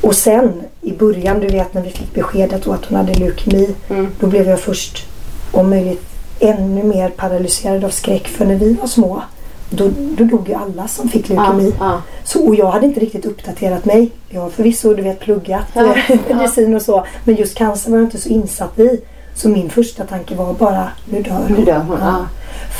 och 0.00 0.14
sen 0.14 0.62
i 0.80 0.92
början 0.92 1.40
du 1.40 1.46
vet 1.48 1.74
när 1.74 1.82
vi 1.82 1.90
fick 1.90 2.14
beskedet 2.14 2.66
att 2.66 2.84
hon 2.84 2.96
hade 2.96 3.14
leukemi. 3.14 3.74
Mm. 3.90 4.08
Då 4.20 4.26
blev 4.26 4.48
jag 4.48 4.60
först 4.60 5.06
om 5.52 5.70
möjligt 5.70 6.04
ännu 6.42 6.82
mer 6.82 7.08
paralyserad 7.08 7.84
av 7.84 7.90
skräck. 7.90 8.28
För 8.28 8.44
när 8.44 8.54
vi 8.54 8.74
var 8.74 8.86
små 8.86 9.22
då, 9.70 9.90
då 10.16 10.24
dog 10.24 10.48
ju 10.48 10.54
alla 10.54 10.88
som 10.88 11.08
fick 11.08 11.28
leukemi. 11.28 11.74
Ja, 11.78 11.86
ja. 11.86 12.02
Så, 12.24 12.46
och 12.46 12.54
jag 12.54 12.70
hade 12.70 12.86
inte 12.86 13.00
riktigt 13.00 13.26
uppdaterat 13.26 13.84
mig. 13.84 14.10
Jag 14.28 14.40
har 14.40 14.50
förvisso 14.50 14.94
du 14.94 15.02
vet, 15.02 15.20
pluggat 15.20 15.66
Ja, 15.74 15.94
eh, 16.08 16.18
medicin 16.28 16.74
och 16.74 16.82
så. 16.82 17.06
Men 17.24 17.34
just 17.34 17.54
cancer 17.54 17.90
var 17.90 17.98
jag 17.98 18.06
inte 18.06 18.18
så 18.18 18.28
insatt 18.28 18.78
i. 18.78 19.00
Så 19.34 19.48
min 19.48 19.70
första 19.70 20.04
tanke 20.04 20.34
var 20.34 20.54
bara, 20.54 20.88
nu 21.10 21.22
dör 21.22 21.32
hon. 21.32 21.56
Nu 21.58 21.64
dör 21.64 21.78
hon, 21.78 21.98
ja. 22.00 22.26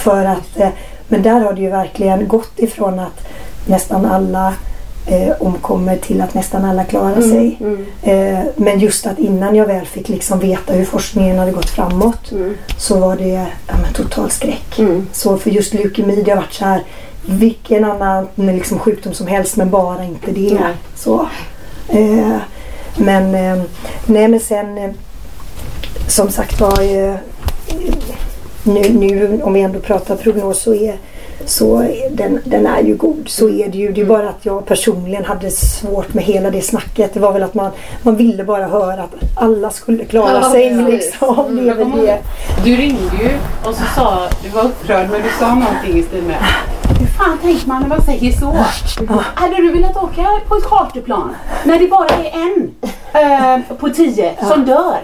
För 0.05 0.25
att, 0.25 0.61
eh, 0.61 0.69
men 1.09 1.23
där 1.23 1.41
har 1.41 1.53
det 1.53 1.61
ju 1.61 1.71
verkligen 1.71 2.29
gått 2.29 2.59
ifrån 2.59 2.99
att 2.99 3.29
nästan 3.67 4.07
alla 4.07 4.55
eh, 5.07 5.33
omkommer 5.41 5.97
till 5.97 6.21
att 6.21 6.35
nästan 6.35 6.65
alla 6.65 6.85
klarar 6.85 7.17
Mm, 7.17 7.31
sig. 7.31 7.59
Eh, 8.03 8.39
men 8.57 8.79
just 8.81 9.07
att 9.07 9.19
innan 9.19 9.55
jag 9.55 9.67
väl 9.67 9.87
fick 9.87 10.09
liksom 10.09 10.39
veta 10.39 10.73
hur 10.73 10.85
forskningen 10.85 11.39
hade 11.39 11.53
gått 11.53 11.71
framåt 11.71 12.33
Mm. 12.33 12.55
så 12.79 12.99
var 12.99 13.17
det 13.17 13.47
ja, 13.67 13.75
men 13.83 13.93
total 13.95 14.31
skräck. 14.31 14.81
Så 15.13 15.37
för 15.37 15.51
just 15.51 15.75
leukemi 15.75 16.23
det 16.23 16.31
har 16.31 16.37
varit 16.37 16.53
så 16.53 16.65
här 16.65 16.83
vilken 17.27 17.85
annan 17.85 18.29
liksom, 18.35 18.79
sjukdom 18.79 19.15
som 19.15 19.27
helst 19.27 19.57
men 19.57 19.71
bara 19.71 20.05
inte 20.05 20.31
det. 20.31 20.59
Så. 20.97 21.29
Eh, 21.89 22.37
men, 22.97 23.35
eh, 23.35 23.63
nej 24.07 24.29
men 24.29 24.41
sen 24.41 24.79
eh, 24.79 24.91
som 26.09 26.31
sagt 26.31 26.61
var 26.61 26.83
eh, 26.83 27.15
nu, 28.63 28.83
nu 28.89 29.41
om 29.43 29.53
vi 29.53 29.61
ändå 29.61 29.81
pratar 29.81 30.17
prognos 30.17 30.63
så 30.63 30.75
är 30.75 30.97
så 31.47 31.85
den, 32.11 32.41
den 32.45 32.67
är 32.67 32.83
ju 32.83 32.95
god. 32.97 33.25
Så 33.29 33.49
är 33.49 33.69
det 33.69 33.79
ju. 33.79 33.93
Det 33.93 34.01
är 34.01 34.05
bara 34.05 34.29
att 34.29 34.47
jag 34.47 34.67
personligen 34.67 35.25
hade 35.25 35.51
svårt 35.51 36.15
med 36.15 36.25
hela 36.25 36.51
det 36.51 36.63
snacket. 36.63 37.15
Det 37.15 37.21
var 37.21 37.33
väl 37.33 37.43
att 37.43 37.55
man, 37.55 37.71
man 38.03 38.17
ville 38.17 38.45
bara 38.45 38.67
höra 38.67 39.03
att 39.03 39.15
alla 39.37 39.71
skulle 39.71 40.05
klara 40.05 40.33
Ja, 40.43 40.51
sig. 40.51 40.69
precis. 40.71 40.89
Liksom. 40.89 41.57
Det 41.57 41.71
är 41.71 41.75
kommer 41.75 41.97
det. 41.97 42.03
ihåg, 42.07 42.19
Du 42.65 42.77
ringde 42.77 43.17
ju 43.23 43.31
och 43.65 43.75
så 43.75 43.83
sa, 43.95 44.29
du 44.43 44.49
var 44.49 44.63
upprörd 44.65 45.11
men 45.11 45.23
du 45.23 45.29
sa 45.39 45.55
någonting 45.55 45.99
i 45.99 46.03
stil 46.03 46.23
med 46.23 46.37
Hur 47.01 47.07
fan 47.07 47.39
tänker 47.43 47.69
man 47.69 47.83
när 47.83 47.89
man 47.89 48.03
säger 48.03 48.33
så? 48.33 48.57
Hade 49.35 49.57
du 49.57 49.73
velat 49.73 49.97
åka 49.97 50.27
på 50.49 50.57
ett 50.57 50.65
charterplan 50.65 51.35
när 51.65 51.79
det 51.79 51.87
bara 51.89 52.09
är 52.09 52.31
en 52.35 52.71
eh, 53.13 53.77
på 53.77 53.89
tio 53.89 54.35
som 54.49 54.65
dör? 54.65 54.97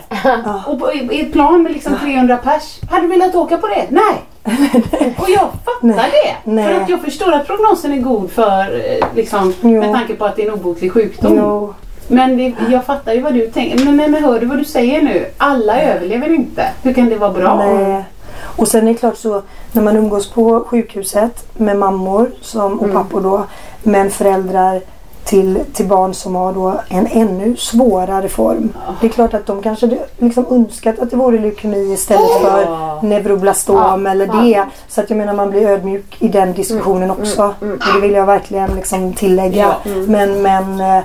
Och 0.67 0.79
på, 0.81 0.93
i 0.93 1.21
ett 1.21 1.33
plan 1.33 1.63
med 1.63 1.73
liksom 1.73 1.97
300 2.03 2.37
pers. 2.37 2.79
Hade 2.91 3.03
du 3.03 3.09
velat 3.09 3.35
åka 3.35 3.57
på 3.59 3.67
det? 3.67 3.87
Nej! 3.89 4.15
Och 5.19 5.31
jag 5.31 5.49
fattar 5.65 6.11
det. 6.11 6.37
Nej. 6.51 6.65
För 6.75 6.81
att 6.83 6.89
jag 6.89 7.01
förstår 7.03 7.33
att 7.33 7.47
prognosen 7.47 7.93
är 7.93 7.97
god 8.01 8.31
för 8.31 8.61
eh, 9.01 9.07
liksom, 9.15 9.55
Jo. 9.61 9.81
med 9.81 9.93
tanke 9.93 10.15
på 10.15 10.25
att 10.25 10.37
det 10.37 10.43
är 10.43 10.49
en 10.49 10.55
obotlig 10.55 10.93
sjukdom. 10.93 11.37
Jo. 11.37 11.75
Men 12.09 12.37
det, 12.37 12.55
jag 12.71 12.85
fattar 12.85 13.13
ju 13.13 13.21
vad 13.21 13.35
du 13.35 13.47
tänker. 13.51 13.85
Men, 13.85 13.97
men, 13.97 14.11
men 14.11 14.25
hör 14.25 14.41
du 14.41 14.47
vad 14.47 14.59
du 14.59 14.65
säger 14.65 15.03
nu? 15.03 15.27
Alla 15.37 15.83
överlever 15.83 16.35
inte. 16.35 16.69
Hur 16.83 16.93
kan 16.93 17.09
det 17.09 17.17
vara 17.17 17.31
bra? 17.33 17.57
Nej. 17.57 18.05
Och 18.41 18.69
sen 18.69 18.89
är 18.89 18.93
det 18.93 18.99
klart 18.99 19.17
så 19.17 19.43
när 19.73 19.83
man 19.83 19.97
umgås 19.97 20.31
på 20.31 20.65
sjukhuset 20.67 21.47
med 21.57 21.77
mammor 21.77 22.31
som, 22.41 22.79
och 22.81 22.85
Mm. 22.89 22.97
pappor 22.97 23.21
då. 23.21 23.45
Men 23.83 24.11
föräldrar 24.11 24.81
till, 25.29 25.65
till 25.73 25.87
barn 25.87 26.15
som 26.15 26.35
har 26.35 26.53
då 26.53 26.81
en 26.89 27.07
ännu 27.07 27.57
svårare 27.57 28.29
form. 28.29 28.73
Det 29.01 29.07
är 29.07 29.11
klart 29.11 29.35
att 29.35 29.47
de 29.47 29.63
kanske 29.63 29.99
liksom 30.19 30.47
önskat 30.51 30.99
att 30.99 31.11
det 31.11 31.17
vore 31.17 31.39
leukemi 31.39 31.93
istället 31.93 32.41
för 32.43 32.67
neuroblastom 33.03 34.07
eller 34.07 34.27
det. 34.43 34.65
Så 34.89 35.01
att 35.01 35.11
jag 35.11 35.17
menar 35.17 35.35
man 35.35 35.51
blir 35.51 35.69
ödmjuk 35.69 36.17
i 36.19 36.29
den 36.29 36.53
diskussionen 36.53 37.11
också. 37.11 37.55
Och 37.61 37.95
det 37.95 38.01
vill 38.01 38.13
jag 38.13 38.27
verkligen 38.27 38.75
liksom 38.77 39.13
tillägga. 39.13 39.77
Men, 40.07 40.43
men 40.43 40.81
eh, 40.81 41.03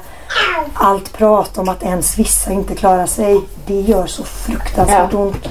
allt 0.73 1.13
prat 1.13 1.57
om 1.57 1.69
att 1.69 1.83
ens 1.83 2.19
vissa 2.19 2.51
inte 2.51 2.75
klarar 2.75 3.05
sig, 3.05 3.41
det 3.67 3.81
gör 3.81 4.05
så 4.05 4.23
fruktansvärt 4.23 5.13
Ja. 5.13 5.17
ont. 5.19 5.47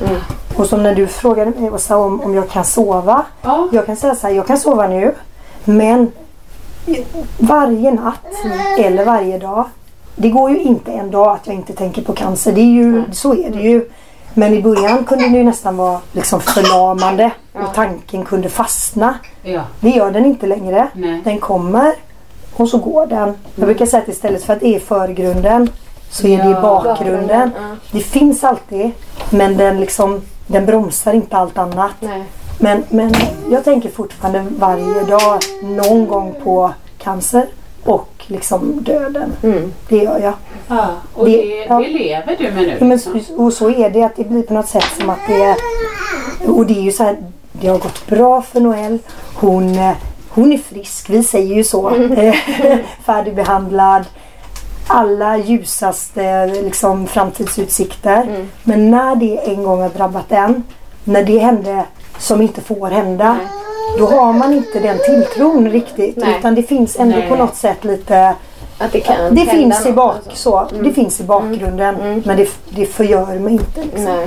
Och 0.57 0.67
som 0.67 0.83
när 0.83 0.95
du 0.95 1.07
frågade 1.07 1.51
mig 1.51 1.71
Åsa, 1.71 1.97
om, 1.97 2.21
om 2.21 2.35
jag 2.35 2.51
kan 2.51 2.65
sova. 2.65 3.25
Ja. 3.43 3.69
Jag 3.73 3.87
kan 3.87 3.97
säga 3.97 4.15
så 4.15 4.27
här, 4.27 4.35
jag 4.35 4.47
kan 4.47 4.59
sova 4.59 4.89
nu. 4.89 5.15
Men 5.65 6.13
varje 7.39 7.91
natt 7.91 8.27
eller 8.79 9.05
varje 9.05 9.39
dag. 9.39 9.65
Det 10.17 10.29
går 10.29 10.51
ju 10.51 10.61
inte 10.61 10.93
en 10.93 11.11
dag 11.11 11.37
att 11.37 11.47
jag 11.47 11.57
inte 11.57 11.73
tänker 11.73 12.03
på 12.03 12.13
cancer. 12.13 12.53
Det 12.53 12.61
är 12.61 12.73
ju, 12.73 13.05
så 13.13 13.35
är 13.35 13.51
det 13.51 13.63
ju. 13.63 13.89
Men 14.35 14.55
i 14.55 14.63
början 14.63 15.05
kunde 15.05 15.29
det 15.29 15.37
ju 15.37 15.45
nästan 15.45 15.77
vara 15.77 16.01
liksom 16.13 16.41
förlamande. 16.41 17.31
Och 17.53 17.75
tanken 17.75 18.25
kunde 18.25 18.49
fastna. 18.49 19.15
Ja. 19.43 19.61
Det 19.81 19.91
gör 19.91 20.11
den 20.11 20.25
inte 20.25 20.47
längre. 20.47 20.89
Nej. 20.95 21.21
Den 21.25 21.39
kommer 21.39 21.95
och 22.57 22.69
så 22.69 22.79
går 22.79 23.07
den. 23.07 23.35
Jag 23.55 23.65
brukar 23.65 23.87
säga 23.87 24.03
att 24.03 24.09
istället 24.09 24.45
för 24.45 24.53
att 24.53 24.61
det 24.61 24.77
är 24.77 24.81
förgrunden 24.81 25.71
så 26.11 26.27
är 26.27 26.45
det 26.45 26.51
i 26.51 26.63
bakgrunden. 26.63 27.51
Det 27.91 28.01
finns 28.01 28.45
alltid 28.45 28.91
men 29.31 29.57
den, 29.57 29.81
liksom, 29.81 30.21
den 30.47 30.67
bromsar 30.67 31.13
inte 31.13 31.37
allt 31.37 31.59
annat. 31.59 31.95
Nej. 32.01 32.25
Men, 32.63 32.85
men 32.91 33.13
jag 33.51 33.65
tänker 33.65 33.89
fortfarande 33.91 34.45
varje 34.59 35.03
dag 35.05 35.39
någon 35.63 36.07
gång 36.07 36.35
på 36.45 36.73
cancer 36.99 37.47
och 37.85 38.25
liksom 38.27 38.83
döden. 38.85 39.33
Det 39.89 39.97
gör 39.97 40.19
jag. 40.19 40.33
Ja, 40.69 40.87
och 41.15 41.27
Det- 41.27 41.37
det, 41.37 41.65
ja. 41.69 41.79
det 41.79 41.89
lever 41.89 42.37
du 42.39 42.45
med 42.45 42.63
nu? 42.63 42.77
Ja, 42.81 42.85
men, 42.85 43.01
liksom. 43.15 43.37
och 43.45 43.53
så 43.53 43.71
är 43.71 43.91
det 43.91 44.03
att 44.03 44.17
det 44.17 44.25
blir 44.25 44.43
på 44.43 44.55
något 44.55 44.69
sätt 44.69 44.85
som 45.01 45.11
att 45.11 45.19
det 45.29 45.43
är 45.43 45.57
och 46.47 46.67
det 46.67 46.75
är 46.79 46.83
ju 46.83 46.93
så 46.93 47.05
här, 47.05 47.17
det 47.53 47.69
har 47.69 47.79
gått 47.79 48.07
bra 48.07 48.43
för 48.43 48.61
Noelle. 48.61 48.99
Hon, 49.35 49.79
eh, 49.79 49.93
hon 50.29 50.53
är 50.53 50.59
frisk, 50.59 51.11
vi 51.11 51.23
säger 51.25 51.55
ju 51.57 51.65
så. 51.65 51.91
Eh, 51.95 52.35
Färdigbehandlad. 53.07 54.05
Alla 54.87 55.37
ljusaste 55.37 56.47
liksom, 56.47 57.07
framtidsutsikter. 57.07 58.47
Men 58.63 58.91
när 58.91 59.17
det 59.17 59.37
en 59.39 59.63
gång 59.63 59.81
har 59.83 59.89
drabbat 59.89 60.33
en, 60.33 60.63
när 61.05 61.23
det 61.23 61.39
hände 61.39 61.85
som 62.23 62.43
inte 62.43 62.61
får 62.61 62.87
hända. 62.87 63.39
Då 63.99 64.07
har 64.07 64.33
man 64.33 64.53
inte 64.53 64.81
den 64.81 64.99
tilltron 64.99 65.71
riktigt. 65.71 66.17
Nej. 66.17 66.39
Utan 66.39 66.55
det 66.55 66.63
finns 66.63 66.97
ändå 66.97 67.17
Nej. 67.17 67.29
på 67.29 67.37
något 67.37 67.57
sätt 67.57 67.85
lite 67.85 68.35
Att 68.79 68.93
det 68.93 69.01
kan 69.01 69.35
det 69.35 69.47
finns 69.47 69.87
i 69.87 69.93
bak, 69.93 70.17
så. 70.33 70.69
Det 70.83 70.93
finns 70.93 71.21
i 71.21 71.25
bakgrunden. 71.25 72.23
Men 72.25 72.37
det, 72.37 72.49
det 72.71 72.87
förgör 72.87 73.39
mig 73.39 73.53
inte. 73.53 73.83
Liksom. 73.83 74.27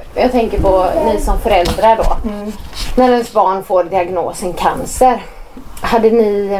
jag 0.15 0.31
tänker 0.31 0.61
på 0.61 0.85
ni 1.05 1.21
som 1.21 1.39
föräldrar 1.39 1.95
då. 1.95 2.17
När 2.95 3.11
ens 3.11 3.33
barn 3.33 3.63
får 3.63 3.83
diagnosen 3.83 4.53
cancer. 4.53 5.21
Hade 5.81 6.09
ni, 6.09 6.59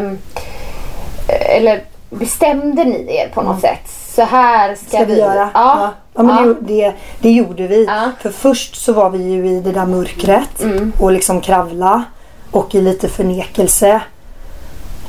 eller 1.27 1.83
bestämde 2.09 2.83
ni 2.83 3.15
er 3.15 3.29
på 3.33 3.41
något 3.41 3.61
sätt? 3.61 3.89
Så 4.15 4.21
här 4.21 4.75
ska, 4.75 4.97
ska 4.97 5.05
vi 5.05 5.19
göra. 5.19 5.49
Ja. 5.53 5.77
Ja. 5.81 5.89
Ja, 6.13 6.23
men 6.23 6.47
Ja. 6.47 6.55
Det, 6.59 6.93
det, 7.21 7.31
gjorde 7.31 7.67
vi. 7.67 7.89
För 8.21 8.29
först 8.31 8.75
så 8.75 8.93
var 8.93 9.09
vi 9.09 9.23
ju 9.23 9.47
i 9.47 9.59
det 9.59 9.71
där 9.71 9.85
mörkret 9.85 10.61
Mm. 10.61 10.93
och 10.99 11.11
liksom 11.11 11.41
kravla 11.41 12.03
och 12.51 12.75
i 12.75 12.81
lite 12.81 13.09
förnekelse. 13.09 14.01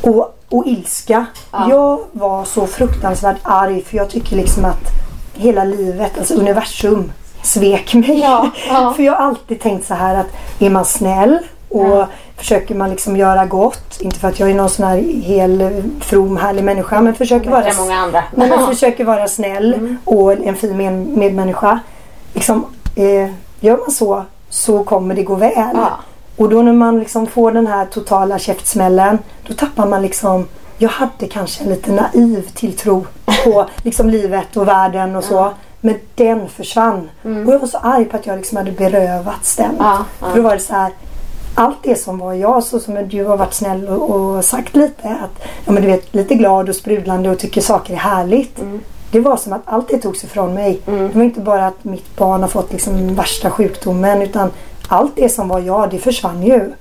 Och, 0.01 0.39
och 0.49 0.67
ilska. 0.67 1.27
Jag 1.69 2.01
var 2.13 2.45
så 2.45 2.67
fruktansvärt 2.67 3.37
arg 3.43 3.83
för 3.83 3.97
jag 3.97 4.11
tycker 4.11 4.37
liksom 4.37 4.65
att 4.65 4.91
hela 5.35 5.65
livet, 5.65 6.19
alltså 6.19 6.35
universum 6.35 7.13
svek 7.43 7.95
mig. 7.95 8.21
Ja, 8.21 8.51
ja. 8.69 8.93
för 8.97 9.03
jag 9.03 9.13
har 9.13 9.27
alltid 9.27 9.61
tänkt 9.61 9.87
så 9.87 9.95
här 9.95 10.15
att 10.15 10.27
är 10.59 10.71
man 10.71 10.85
snäll 10.85 11.39
och 11.69 12.05
försöker 12.37 12.75
man 12.75 12.91
liksom 12.91 13.17
göra 13.17 13.47
gott, 13.47 14.01
inte 14.01 14.19
för 14.19 14.29
att 14.29 14.41
jag 14.41 14.51
är 14.51 14.55
någon 14.55 14.71
sån 14.71 14.87
här 14.87 14.97
hel 15.23 15.83
from 16.01 16.37
härlig 16.37 16.65
människa 16.65 17.01
men 17.01 17.15
försöker 17.15 17.51
vara 17.51 17.75
många 17.79 17.99
andra. 17.99 18.25
Nej, 18.35 18.49
men 18.49 18.67
försöker 18.67 19.05
vara 19.05 19.29
snäll 19.29 19.97
och 20.05 20.33
en 20.33 20.57
fin 20.57 20.77
med, 20.77 20.93
medmänniska. 20.93 21.81
Liksom, 22.35 22.67
eh, 22.97 23.31
gör 23.61 23.77
man 23.77 23.91
så 23.91 24.25
så 24.49 24.85
kommer 24.85 25.15
det 25.15 25.23
gå 25.23 25.35
väl. 25.35 25.53
Ja. 25.75 25.91
Och 26.37 26.49
då 26.49 26.63
när 26.63 26.73
man 26.73 26.99
liksom 26.99 27.27
får 27.27 27.53
den 27.53 27.67
här 27.67 27.87
totala 27.87 28.39
käftsmällen 28.39 29.19
då 29.47 29.55
tappar 29.55 29.87
man 29.87 30.03
liksom 30.03 30.47
jag 30.79 30.89
hade 30.89 31.29
kanske 31.31 31.65
en 31.65 31.71
lite 31.71 31.93
naiv 31.93 32.49
tilltro 32.55 33.07
på 33.45 33.67
liksom 33.83 34.11
livet 34.11 34.57
och 34.57 34.69
världen 34.69 35.17
och 35.17 35.25
så. 35.25 35.53
Men 35.85 35.95
den 36.15 36.49
försvann. 36.49 37.11
Och 37.47 37.53
jag 37.53 37.59
var 37.59 37.67
så 37.67 37.79
arg 37.79 38.05
på 38.05 38.17
att 38.17 38.27
jag 38.27 38.37
liksom 38.37 38.57
hade 38.57 38.73
berövats 38.73 39.57
den. 39.57 39.75
Ja, 39.79 40.05
ja. 40.21 40.27
För 40.27 40.37
då 40.37 40.43
var 40.43 40.55
det 40.55 40.61
så 40.61 40.75
här 40.75 40.93
allt 41.55 41.77
det 41.83 41.97
som 41.97 42.19
var 42.19 42.33
jag, 42.35 42.65
så 42.65 42.81
som 42.81 43.09
du 43.09 43.25
har 43.25 43.37
varit 43.37 43.55
snäll 43.55 43.89
och, 43.89 44.11
och 44.11 44.45
sagt 44.45 44.77
lite 44.77 45.09
att 45.09 45.43
ja, 45.65 45.73
men 45.73 45.83
du 45.83 45.89
vet, 45.89 46.15
lite 46.15 46.35
glad 46.35 46.69
och 46.69 46.77
sprudlande 46.77 47.31
och 47.31 47.39
tycker 47.39 47.61
saker 47.61 47.95
är 47.95 47.99
härligt. 47.99 48.61
Det 49.11 49.21
var 49.21 49.37
som 49.37 49.53
att 49.53 49.63
allt 49.65 49.89
det 49.89 49.99
togs 49.99 50.25
ifrån 50.25 50.55
mig. 50.55 50.81
Det 50.85 51.15
var 51.15 51.23
inte 51.23 51.41
bara 51.41 51.67
att 51.67 51.85
mitt 51.85 52.17
barn 52.17 52.41
har 52.41 52.49
fått 52.49 52.73
liksom 52.73 53.15
värsta 53.15 53.51
sjukdomen 53.51 54.23
utan 54.23 54.51
allt 54.89 55.13
det 55.17 55.29
som 55.29 55.49
var 55.49 55.61
jag, 55.61 55.91
det 55.91 55.99
försvann 55.99 56.43
ju. 56.43 56.73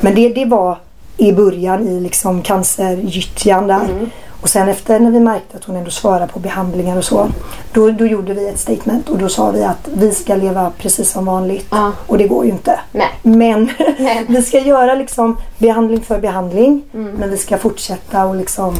Men 0.00 0.14
det, 0.14 0.28
det 0.28 0.44
var 0.44 0.78
i 1.16 1.32
början 1.32 1.88
i 1.88 2.00
liksom 2.00 2.42
cancergyttjan 2.42 3.66
där. 3.66 4.10
Och 4.42 4.48
sen 4.48 4.68
efter 4.68 5.00
när 5.00 5.10
vi 5.10 5.20
märkte 5.20 5.56
att 5.56 5.64
hon 5.64 5.76
ändå 5.76 5.90
svarade 5.90 6.32
på 6.32 6.38
behandlingar 6.38 6.96
och 6.96 7.04
så. 7.04 7.28
Då, 7.72 7.90
då 7.90 8.06
gjorde 8.06 8.34
vi 8.34 8.48
ett 8.48 8.58
statement 8.58 9.08
och 9.08 9.18
då 9.18 9.28
sa 9.28 9.50
vi 9.50 9.64
att 9.64 9.88
vi 9.94 10.12
ska 10.14 10.36
leva 10.36 10.72
precis 10.78 11.10
som 11.10 11.24
vanligt. 11.24 11.66
Ja. 11.70 11.92
Och 12.06 12.18
det 12.18 12.28
går 12.28 12.44
ju 12.44 12.50
inte. 12.50 12.80
Nej. 12.92 13.08
Men 13.22 13.70
vi 14.28 14.42
ska 14.42 14.58
göra 14.58 14.94
liksom 14.94 15.36
behandling 15.58 16.00
för 16.00 16.18
behandling. 16.18 16.82
Mm. 16.94 17.12
Men 17.12 17.30
vi 17.30 17.36
ska 17.36 17.58
fortsätta 17.58 18.24
och 18.24 18.36
liksom 18.36 18.76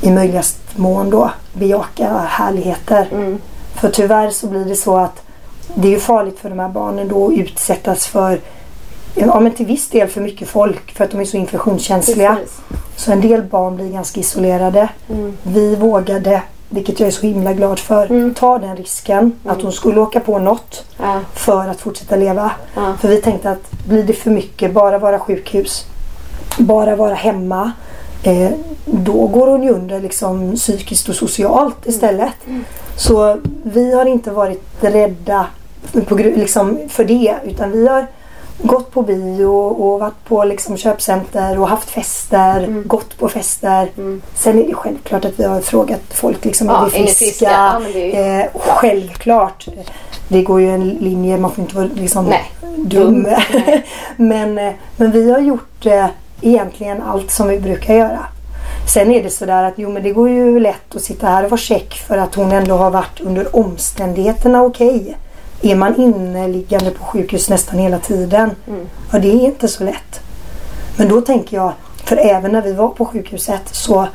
i 0.00 0.10
möjligast 0.10 0.58
mån 0.76 1.10
då 1.10 1.30
bejaka 1.52 2.18
härligheter. 2.28 3.08
Mm. 3.12 3.38
För 3.74 3.88
tyvärr 3.88 4.30
så 4.30 4.46
blir 4.46 4.64
det 4.64 4.76
så 4.76 4.96
att 4.96 5.22
det 5.74 5.88
är 5.88 5.92
ju 5.92 6.00
farligt 6.00 6.38
för 6.38 6.50
de 6.50 6.58
här 6.58 6.68
barnen 6.68 7.08
då 7.08 7.26
att 7.26 7.32
utsättas 7.32 8.06
för 8.06 8.40
Ja 9.14 9.40
men 9.40 9.52
till 9.52 9.66
viss 9.66 9.88
del 9.88 10.08
för 10.08 10.20
mycket 10.20 10.48
folk 10.48 10.92
för 10.92 11.04
att 11.04 11.10
de 11.10 11.20
är 11.20 11.24
så 11.24 11.36
infektionskänsliga. 11.36 12.36
Precis. 12.36 12.60
Så 12.96 13.12
en 13.12 13.20
del 13.20 13.42
barn 13.42 13.76
blir 13.76 13.92
ganska 13.92 14.20
isolerade. 14.20 14.88
Mm. 15.10 15.36
Vi 15.42 15.76
vågade, 15.76 16.42
vilket 16.68 17.00
jag 17.00 17.06
är 17.06 17.10
så 17.10 17.26
himla 17.26 17.52
glad 17.52 17.78
för, 17.78 18.34
ta 18.34 18.58
den 18.58 18.76
risken 18.76 19.32
att 19.44 19.62
hon 19.62 19.72
skulle 19.72 20.00
åka 20.00 20.20
på 20.20 20.38
något 20.38 20.84
Ja. 20.98 21.20
för 21.34 21.68
att 21.68 21.80
fortsätta 21.80 22.16
leva. 22.16 22.50
Ja. 22.74 22.94
För 23.00 23.08
vi 23.08 23.20
tänkte 23.22 23.50
att 23.50 23.70
blir 23.88 24.02
det 24.02 24.12
för 24.12 24.30
mycket, 24.30 24.72
bara 24.72 24.98
vara 24.98 25.18
sjukhus, 25.18 25.84
bara 26.58 26.96
vara 26.96 27.14
hemma, 27.14 27.72
eh, 28.22 28.50
då 28.84 29.26
går 29.26 29.46
hon 29.46 29.62
ju 29.62 29.70
under 29.70 30.00
liksom, 30.00 30.54
psykiskt 30.56 31.08
och 31.08 31.14
socialt 31.14 31.86
istället. 31.86 32.34
Så 32.96 33.38
vi 33.62 33.94
har 33.94 34.04
inte 34.06 34.30
varit 34.30 34.62
rädda 34.80 35.46
på, 36.08 36.14
liksom, 36.14 36.78
för 36.88 37.04
det 37.04 37.34
utan 37.44 37.70
vi 37.72 37.88
har 37.88 38.06
gått 38.58 38.90
på 38.90 39.02
bio 39.02 39.46
och 39.46 40.00
varit 40.00 40.24
på 40.24 40.44
liksom, 40.44 40.76
köpcenter 40.76 41.58
och 41.58 41.68
haft 41.68 41.90
fester, 41.90 42.82
gått 42.84 43.18
på 43.18 43.28
fester. 43.28 43.88
Sen 44.34 44.58
är 44.58 44.66
det 44.66 44.74
självklart 44.74 45.24
att 45.24 45.40
vi 45.40 45.44
har 45.44 45.60
frågat 45.60 46.02
folk 46.10 46.44
liksom, 46.44 46.66
Ja, 46.66 46.86
är 46.86 46.90
vi 46.90 47.06
friska? 47.06 47.50
Ja, 47.50 47.80
är 47.94 48.40
eh, 48.40 48.46
självklart. 48.54 49.68
Det 50.28 50.42
går 50.42 50.60
ju 50.60 50.70
en 50.70 50.88
linje, 50.88 51.38
man 51.38 51.50
får 51.50 51.62
inte 51.62 51.76
vara 51.76 51.88
liksom 51.94 52.24
Nej. 52.24 52.52
dum. 52.76 53.22
Nej. 53.22 53.86
men, 54.16 54.58
eh, 54.58 54.72
men 54.96 55.10
vi 55.10 55.30
har 55.30 55.40
gjort 55.40 55.86
eh, 55.86 56.06
egentligen 56.40 57.02
allt 57.02 57.30
som 57.30 57.48
vi 57.48 57.60
brukar 57.60 57.94
göra. 57.94 58.26
Sen 58.86 59.12
är 59.12 59.22
det 59.22 59.30
sådär 59.30 59.64
att 59.64 59.74
jo 59.76 59.90
men 59.90 60.02
det 60.02 60.12
går 60.12 60.28
ju 60.28 60.60
lätt 60.60 60.96
att 60.96 61.02
sitta 61.02 61.26
här 61.26 61.44
och 61.44 61.50
vara 61.50 61.60
check 61.60 61.94
för 61.94 62.18
att 62.18 62.34
hon 62.34 62.52
ändå 62.52 62.76
har 62.76 62.90
varit 62.90 63.20
under 63.20 63.56
omständigheterna 63.56 64.62
okej. 64.62 65.16
Är 65.62 65.76
man 65.76 65.96
inneliggande 65.96 66.90
på 66.90 67.04
sjukhus 67.04 67.48
nästan 67.48 67.78
hela 67.78 67.98
tiden, 67.98 68.50
ja 69.10 69.18
det 69.18 69.28
är 69.28 69.40
inte 69.40 69.68
så 69.68 69.84
lätt. 69.84 70.20
Men 70.96 71.08
då 71.08 71.20
tänker 71.20 71.56
jag, 71.56 71.72
för 72.04 72.16
även 72.16 72.52
när 72.52 72.62
vi 72.62 72.72
var 72.72 72.88
på 72.88 73.04
sjukhuset 73.04 73.62
så, 73.72 74.08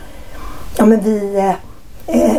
ja 0.77 0.85
men 0.85 0.99
vi 0.99 1.35
eh, 1.37 1.53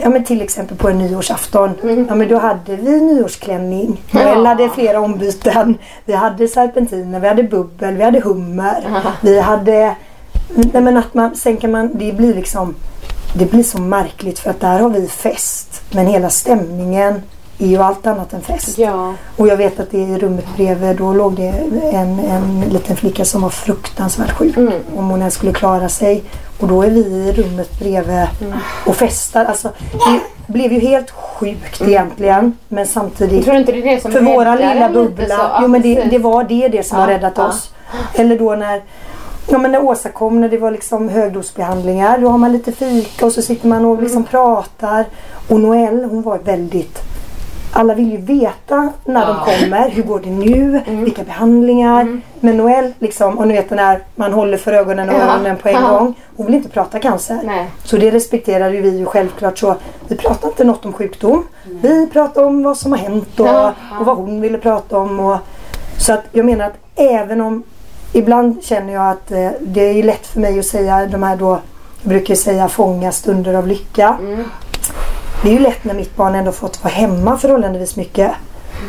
ja 0.03 0.09
men 0.09 0.25
till 0.25 0.43
exempel 0.43 0.77
på 0.77 0.89
en 0.89 0.99
nyårsafton. 0.99 1.71
Ja 2.09 2.15
men 2.15 2.29
då 2.29 2.39
hade 2.39 2.77
vi 2.77 3.01
nyårsklänning. 3.01 4.03
Noel 4.11 4.47
hade 4.47 4.69
flera 4.69 5.01
ombyten. 5.01 5.79
Vi 6.05 6.13
hade 6.13 6.49
serpentiner, 6.49 7.21
vi 7.21 7.29
hade 7.29 7.43
bubbel, 7.43 7.97
vi 7.97 8.03
hade 8.03 8.21
hummer. 8.21 9.03
Vi 9.21 9.41
hade... 9.41 9.97
Nej 10.55 10.83
men 10.83 10.97
att 10.97 11.15
man, 11.15 11.37
sen 11.37 11.57
kan 11.57 11.71
man, 11.71 11.91
det 11.95 12.13
blir 12.13 12.35
liksom... 12.35 12.75
Det 13.35 13.51
blir 13.51 13.63
så 13.63 13.81
märkligt 13.81 14.39
för 14.39 14.51
att 14.51 14.61
där 14.61 14.81
har 14.81 14.91
vi 14.91 15.09
fest. 15.09 15.83
Men 15.91 16.07
hela 16.07 16.31
stämningen 16.31 17.23
är 17.59 17.67
ju 17.67 17.77
allt 17.83 18.07
annat 18.07 18.33
än 18.33 18.41
fest. 18.41 18.79
Ja. 18.79 19.15
Och 19.37 19.49
jag 19.49 19.57
vet 19.57 19.81
att 19.81 19.91
det 19.91 19.99
i 19.99 20.19
rummet 20.19 20.45
bredvid 20.57 20.97
då 20.97 21.13
låg 21.13 21.37
det 21.37 21.49
en, 21.93 22.19
en 22.19 22.61
liten 22.61 22.97
flicka 22.97 23.25
som 23.25 23.43
var 23.43 23.51
fruktansvärt 23.51 24.31
sjuk. 24.33 24.57
Om 24.97 25.09
hon 25.11 25.19
ens 25.19 25.35
skulle 25.35 25.53
klara 25.53 25.89
sig. 25.89 26.23
Och 26.61 26.69
då 26.69 26.83
är 26.83 26.91
vi 26.91 27.01
i 27.01 27.33
rummet 27.33 27.79
bredvid 27.79 28.27
och 28.87 28.97
festar. 28.97 29.45
Alltså, 29.45 29.71
det 29.93 30.21
blev 30.53 30.73
ju 30.73 30.81
helt 30.81 31.11
sjukt 31.11 31.81
egentligen. 31.83 32.57
Men 32.69 32.87
samtidigt. 32.87 33.45
Tror 33.45 33.57
inte 33.57 33.73
det 33.73 33.79
är 33.79 33.95
det 33.95 34.01
som 34.03 34.13
För 34.13 34.21
räddar 34.21 34.75
lilla 34.75 34.89
bubbla. 34.89 35.37
så. 35.37 35.43
Jo 35.63 35.69
men 35.69 35.83
det, 35.83 35.95
det 36.05 36.19
var 36.19 36.45
det, 36.45 36.69
det 36.69 36.87
som 36.87 36.99
har 36.99 37.09
Ja, 37.09 37.15
räddat 37.15 37.33
ja. 37.37 37.47
oss. 37.49 37.71
Eller 38.15 38.39
då 38.39 38.55
när 38.55 38.83
Ja 39.51 39.59
men 39.59 39.73
när 39.73 39.85
Åsa 39.85 40.09
kom 40.09 40.41
när 40.41 40.49
det 40.49 40.59
var 40.59 40.71
liksom 40.71 41.09
högdosbehandlingar. 41.09 42.19
Då 42.19 42.29
har 42.29 42.39
man 42.39 42.53
lite 42.53 42.73
fika 42.73 43.27
och 43.27 43.33
så 43.33 43.43
sitter 43.43 43.69
man 43.69 43.85
och 43.85 44.03
liksom 44.03 44.25
pratar. 44.25 45.05
Och 45.49 45.61
Noelle 45.61 46.07
hon 46.07 46.23
var 46.23 46.39
väldigt 46.39 47.03
alla 47.73 47.95
vill 47.95 48.11
ju 48.11 48.17
veta 48.17 48.93
när 49.05 49.27
de 49.27 49.37
kommer. 49.37 49.89
Hur 49.91 50.03
går 50.03 50.21
det 50.21 50.31
nu? 50.31 50.83
Vilka 50.87 51.25
behandlingar? 51.25 52.21
Men 52.41 52.57
Noelle 52.57 52.93
liksom, 52.99 53.39
och 53.39 53.49
ni 53.49 53.55
vet 53.55 53.69
den 53.69 53.79
här 53.79 54.03
man 54.15 54.33
håller 54.33 54.57
för 54.57 54.73
ögonen 54.73 55.09
och 55.09 55.15
Ja. 55.15 55.21
öronen 55.21 55.57
på 55.57 55.69
en 55.69 55.75
Ja. 55.75 55.99
gång. 55.99 56.15
Hon 56.37 56.47
vill 56.47 56.55
inte 56.55 56.69
prata 56.69 56.99
cancer. 56.99 57.41
Nej. 57.45 57.71
Så 57.85 57.97
det 57.97 58.11
respekterar 58.11 58.71
ju 58.71 58.81
vi 58.83 58.99
ju 58.99 59.07
självklart. 59.07 59.59
Så 59.59 59.75
vi 60.09 60.17
pratar 60.17 60.49
inte 60.49 60.65
något 60.65 60.85
om 60.85 60.93
sjukdom. 60.93 61.45
Vi 61.83 62.07
pratar 62.13 62.45
om 62.45 62.63
vad 62.63 62.77
som 62.77 62.93
har 62.93 62.99
hänt 62.99 63.41
och, 63.41 63.47
Ja. 63.47 63.73
och 64.01 64.07
vad 64.07 64.17
hon 64.17 64.41
ville 64.41 64.59
prata 64.59 64.99
om. 64.99 65.21
Och, 65.21 65.39
så 65.99 66.13
att 66.13 66.23
jag 66.33 66.47
menar 66.47 66.67
att 66.67 66.77
även 66.97 67.41
om 67.41 67.63
Ibland 68.13 68.63
känner 68.65 68.93
jag 68.93 69.11
att 69.11 69.31
eh, 69.31 69.51
det 69.61 69.81
är 69.81 70.03
lätt 70.03 70.27
för 70.27 70.41
mig 70.41 70.59
att 70.59 70.67
säga 70.67 71.07
de 71.07 71.23
här 71.23 71.37
då 71.37 71.59
jag 72.03 72.09
brukar 72.09 72.35
säga 72.35 72.69
fånga 72.69 73.13
stunder 73.13 73.55
av 73.55 73.67
lycka. 73.67 74.17
Det 75.43 75.49
är 75.49 75.53
ju 75.53 75.59
lätt 75.59 75.85
när 75.85 75.95
mitt 75.95 76.17
barn 76.17 76.35
ändå 76.35 76.53
fått 76.53 76.85
vara 76.85 76.95
hemma 76.95 77.39
förhållandevis 77.39 77.97
mycket. 77.97 78.31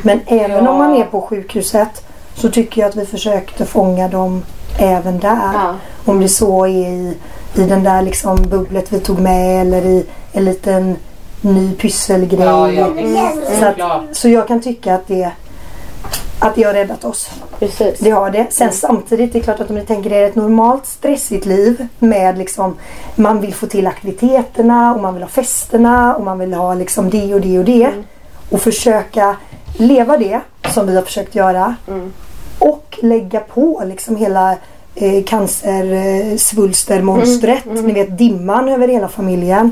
Men 0.01 0.19
även 0.27 0.67
om 0.67 0.77
man 0.77 0.95
är 0.95 1.05
på 1.05 1.21
sjukhuset 1.21 2.05
så 2.35 2.49
tycker 2.49 2.81
jag 2.81 2.89
att 2.89 2.95
vi 2.95 3.05
försökte 3.05 3.65
fånga 3.65 4.07
dem 4.07 4.43
även 4.79 5.19
där. 5.19 5.53
Ja. 5.53 5.75
Om 6.05 6.21
det 6.21 6.29
så 6.29 6.65
är 6.65 6.69
i, 6.69 7.17
i 7.55 7.61
den 7.61 7.83
där 7.83 8.01
liksom 8.01 8.35
bubblet 8.35 8.93
vi 8.93 8.99
tog 8.99 9.19
med 9.19 9.61
eller 9.61 9.85
i 9.85 10.05
en 10.31 10.45
liten 10.45 10.95
ny 11.41 11.75
pysselgrej. 11.75 12.45
Ja, 12.45 12.71
ja, 12.71 13.31
så, 13.59 13.65
att, 13.65 14.15
så 14.17 14.29
jag 14.29 14.47
kan 14.47 14.61
tycka 14.61 14.95
att 14.95 15.07
det, 15.07 15.31
att 16.39 16.55
det 16.55 16.63
har 16.63 16.73
räddat 16.73 17.05
oss. 17.05 17.29
Precis. 17.59 17.99
Det 17.99 18.09
har 18.09 18.29
det. 18.31 18.47
Sen 18.49 18.71
samtidigt, 18.71 19.33
det 19.33 19.39
är 19.39 19.43
klart 19.43 19.59
att 19.59 19.69
om 19.69 19.75
ni 19.75 19.85
tänker 19.85 20.13
er 20.13 20.25
ett 20.25 20.35
normalt 20.35 20.85
stressigt 20.85 21.45
liv 21.45 21.87
med 21.99 22.37
liksom 22.37 22.75
man 23.15 23.41
vill 23.41 23.53
få 23.53 23.67
till 23.67 23.87
aktiviteterna 23.87 24.93
och 24.95 25.01
man 25.01 25.13
vill 25.13 25.23
ha 25.23 25.29
festerna 25.29 26.15
och 26.15 26.23
man 26.23 26.39
vill 26.39 26.53
ha 26.53 26.73
liksom 26.73 27.09
det 27.09 27.33
och 27.33 27.41
det 27.41 27.59
och 27.59 27.65
det. 27.65 27.91
Och 28.49 28.61
försöka 28.61 29.35
leva 29.77 30.17
det 30.17 30.41
som 30.73 30.87
vi 30.87 30.95
har 30.95 31.03
försökt 31.03 31.35
göra. 31.35 31.75
Och 32.59 32.99
lägga 33.01 33.39
på 33.39 33.83
liksom 33.85 34.15
hela 34.15 34.51
eh, 34.95 35.23
cancersvulstermonstret. 35.25 37.65
Ni 37.65 37.91
vet 37.93 38.17
dimman 38.17 38.69
över 38.69 38.87
hela 38.87 39.07
familjen. 39.07 39.71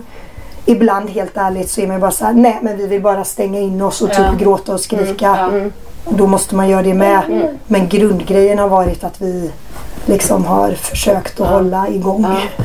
Ibland 0.66 1.10
helt 1.10 1.38
ärligt 1.38 1.70
så 1.70 1.82
är 1.82 1.88
man 1.88 2.00
bara 2.00 2.12
så 2.12 2.26
här, 2.26 2.34
nej 2.34 2.58
men 2.62 2.78
vi 2.78 2.88
vill 2.88 3.02
bara 3.02 3.24
stänga 3.24 3.60
in 3.60 3.82
oss 3.82 4.02
och 4.02 4.10
typ 4.10 4.20
Ja. 4.20 4.34
gråta 4.40 4.74
och 4.74 4.80
skrika. 4.80 5.52
Och 6.08 6.16
då 6.16 6.28
måste 6.28 6.56
man 6.56 6.70
göra 6.70 6.84
det 6.84 6.94
med. 6.94 7.48
Men 7.68 7.90
grundgrejen 7.90 8.60
har 8.60 8.68
varit 8.68 9.04
att 9.04 9.22
vi 9.22 9.52
liksom 10.06 10.46
har 10.46 10.72
försökt 10.72 11.40
att 11.40 11.48
hålla 11.48 11.88
igång. 11.88 12.26
Ja. 12.30 12.64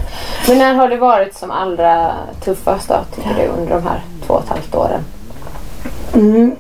Men 0.49 0.59
när 0.59 0.75
har 0.75 0.89
det 0.89 0.97
varit 0.97 1.35
som 1.35 1.51
allra 1.51 2.13
tuffast 2.45 2.89
då, 2.89 2.97
tycker 3.15 3.35
du, 3.35 3.47
under 3.47 3.75
de 3.75 3.83
här 3.83 4.05
två 4.27 4.35
och 4.35 4.43
ett 4.43 4.49
halvt 4.49 4.75
åren? 4.75 5.01
Mm. 6.15 6.57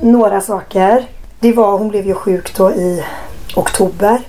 Några 0.00 0.40
saker. 0.40 1.04
Det 1.40 1.52
var, 1.52 1.78
hon 1.78 1.88
blev 1.88 2.06
ju 2.06 2.14
sjuk 2.14 2.56
då 2.56 2.70
i 2.70 3.04
oktober. 3.56 4.20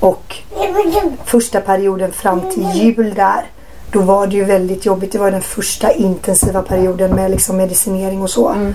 Och 0.00 0.36
första 1.24 1.60
perioden 1.60 2.12
fram 2.12 2.40
till 2.40 2.70
jul 2.74 3.14
där. 3.14 3.44
Då 3.92 4.00
var 4.00 4.26
det 4.26 4.36
ju 4.36 4.44
väldigt 4.44 4.86
jobbigt. 4.86 5.12
Det 5.12 5.18
var 5.18 5.30
den 5.30 5.42
första 5.42 5.92
intensiva 5.92 6.62
perioden 6.62 7.10
med 7.10 7.30
liksom 7.30 7.56
medicinering 7.56 8.22
och 8.22 8.30
så. 8.30 8.72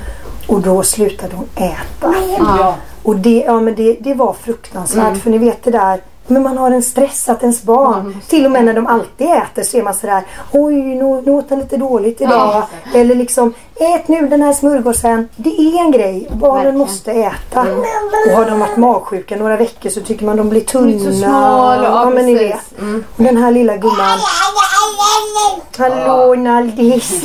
Och 0.47 0.61
då 0.61 0.83
slutade 0.83 1.35
hon 1.35 1.49
äta. 1.55 2.13
Ja. 2.37 2.75
Och 3.03 3.15
det, 3.15 3.43
ja, 3.47 3.59
men 3.59 3.75
det, 3.75 3.97
det 3.99 4.13
var 4.13 4.33
fruktansvärt. 4.33 5.17
För 5.17 5.29
ni 5.29 5.37
vet 5.37 5.63
det 5.63 5.71
där. 5.71 6.01
Men 6.27 6.43
man 6.43 6.57
har 6.57 6.71
en 6.71 6.83
stress 6.83 7.29
att 7.29 7.41
ens 7.41 7.63
barn, 7.63 8.21
till 8.27 8.45
och 8.45 8.51
med 8.51 8.65
när 8.65 8.73
de 8.73 8.87
alltid 8.87 9.27
äter 9.27 9.63
så 9.63 9.77
är 9.77 9.83
man 9.83 9.93
sådär 9.93 10.23
Oj, 10.51 10.73
nu, 10.73 11.21
nu 11.25 11.31
åt 11.31 11.49
han 11.49 11.59
lite 11.59 11.77
dåligt 11.77 12.21
idag. 12.21 12.63
Eller 12.93 13.15
liksom 13.15 13.53
Ät 13.79 14.07
nu 14.07 14.27
den 14.27 14.41
här 14.41 14.53
smörgåsen. 14.53 15.29
Det 15.35 15.49
är 15.49 15.81
en 15.81 15.91
grej. 15.91 16.27
Barnen 16.31 16.77
måste 16.77 17.11
äta. 17.11 17.61
Och 18.29 18.35
har 18.37 18.45
de 18.45 18.59
varit 18.59 18.77
magsjuka 18.77 19.35
några 19.35 19.57
veckor 19.57 19.89
så 19.89 20.01
tycker 20.01 20.25
man 20.25 20.37
de 20.37 20.49
blir 20.49 20.61
tunna. 20.61 20.99
så 21.05 21.11
smal 21.19 21.79
och- 21.79 21.85
ja, 21.85 22.09
men 22.09 22.25
ni 22.25 22.33
vet. 22.33 22.59
Och 23.17 23.23
den 23.23 23.37
här 23.37 23.51
lilla 23.51 23.77
gumman. 23.77 24.17
Hallå 25.77 26.35
Naldis. 26.35 27.21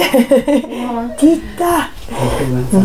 Titta. 1.21 1.83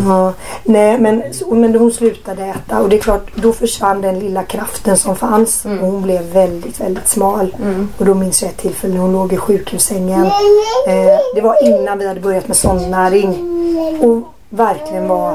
Ja, 0.08 0.32
nej 0.64 0.98
men, 0.98 1.22
så- 1.34 1.54
men 1.54 1.74
hon 1.74 1.92
slutade 1.92 2.44
äta 2.44 2.80
och 2.82 2.88
det 2.88 2.96
är 2.96 3.00
klart 3.00 3.30
då 3.34 3.52
försvann 3.52 4.00
den 4.00 4.18
lilla 4.18 4.42
kraften 4.42 4.96
som 4.96 5.16
fanns 5.16 5.64
och 5.64 5.70
hon 5.86 6.02
blev 6.02 6.22
väldigt 6.32 6.80
väldigt 6.80 7.08
smal. 7.08 7.56
Och 7.98 8.04
då 8.04 8.14
minns 8.14 8.42
jag 8.42 8.50
ett 8.50 8.56
tillfälle 8.56 8.94
när 8.94 9.00
hon 9.00 9.12
låg 9.12 9.32
i 9.32 9.36
sjukhussängen. 9.36 10.24
Eh, 10.86 11.18
det 11.34 11.40
var 11.40 11.64
innan 11.68 11.98
vi 11.98 12.08
hade 12.08 12.20
börjat 12.20 12.48
med 12.48 12.56
sondnäring. 12.56 13.53
Och 14.00 14.22
verkligen 14.48 15.08
var, 15.08 15.30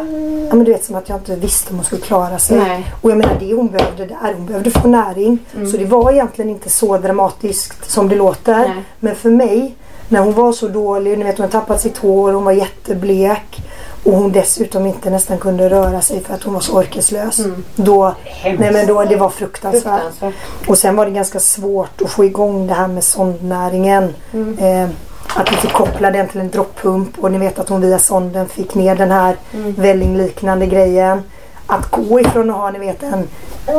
ja 0.50 0.56
men 0.56 0.64
du 0.64 0.72
vet 0.72 0.86
som 0.86 0.96
att 0.96 1.10
jag 1.10 1.18
inte 1.18 1.36
visste 1.36 1.70
om 1.70 1.76
hon 1.76 1.86
skulle 1.86 2.02
klara 2.02 2.40
sig. 2.40 2.58
Nej. 2.58 2.94
Och 3.02 3.12
jag 3.12 3.18
menar 3.18 3.38
det 3.40 3.54
hon 3.54 3.68
behövde 3.68 4.06
där, 4.06 4.34
hon 4.38 4.46
behövde 4.46 4.72
få 4.72 4.88
näring. 4.88 5.40
Så 5.72 5.78
det 5.78 5.86
var 5.86 6.12
egentligen 6.12 6.50
inte 6.50 6.70
så 6.70 6.98
dramatiskt 6.98 7.92
som 7.92 8.10
det 8.10 8.16
låter. 8.16 8.58
Nej. 8.58 8.84
Men 9.00 9.16
för 9.16 9.30
mig, 9.30 9.76
när 10.08 10.20
hon 10.20 10.34
var 10.34 10.52
så 10.52 10.68
dålig, 10.68 11.18
ni 11.18 11.24
vet 11.24 11.38
hon 11.38 11.44
hade 11.44 11.52
tappat 11.52 11.82
sitt 11.82 11.98
hår, 11.98 12.34
hon 12.34 12.44
var 12.44 12.52
jätteblek. 12.52 13.62
Och 14.04 14.14
hon 14.14 14.32
dessutom 14.32 14.86
inte 14.86 15.10
nästan 15.10 15.38
kunde 15.38 15.70
röra 15.70 16.02
sig 16.02 16.24
för 16.24 16.34
att 16.34 16.44
hon 16.44 16.54
var 16.54 16.62
så 16.62 16.74
orkeslös. 16.74 17.40
Då, 17.76 18.16
nej 18.44 18.72
men 18.72 18.88
då, 18.88 19.04
det 19.04 19.16
var 19.16 19.30
fruktansvärt. 19.30 20.02
Fruktansvärt. 20.02 20.70
Och 20.70 20.78
sen 20.78 20.96
var 20.96 21.06
det 21.06 21.12
ganska 21.12 21.40
svårt 21.40 22.02
att 22.02 22.10
få 22.10 22.26
igång 22.26 22.68
det 22.68 22.74
här 22.74 22.88
med 22.88 23.04
sondnäringen. 23.04 24.14
Eh, 24.60 24.90
att 25.36 25.52
vi 25.52 25.56
fick 25.56 25.74
koppla 25.74 26.12
den 26.12 26.28
till 26.28 26.40
en 26.40 26.50
droppump 26.50 27.20
och 27.20 27.32
ni 27.32 27.38
vet 27.38 27.60
att 27.60 27.70
hon 27.70 27.82
via 27.82 28.00
sonden 28.00 28.48
fick 28.48 28.76
ner 28.76 28.96
den 28.96 29.12
här 29.12 29.36
vällingliknande 29.78 30.66
grejen. 30.66 31.22
Att 31.68 31.92
gå 31.92 32.20
ifrån 32.20 32.50
att 32.50 32.56
ha 32.56 32.72
ni 32.72 32.80
vet 32.80 33.04
en 33.04 33.28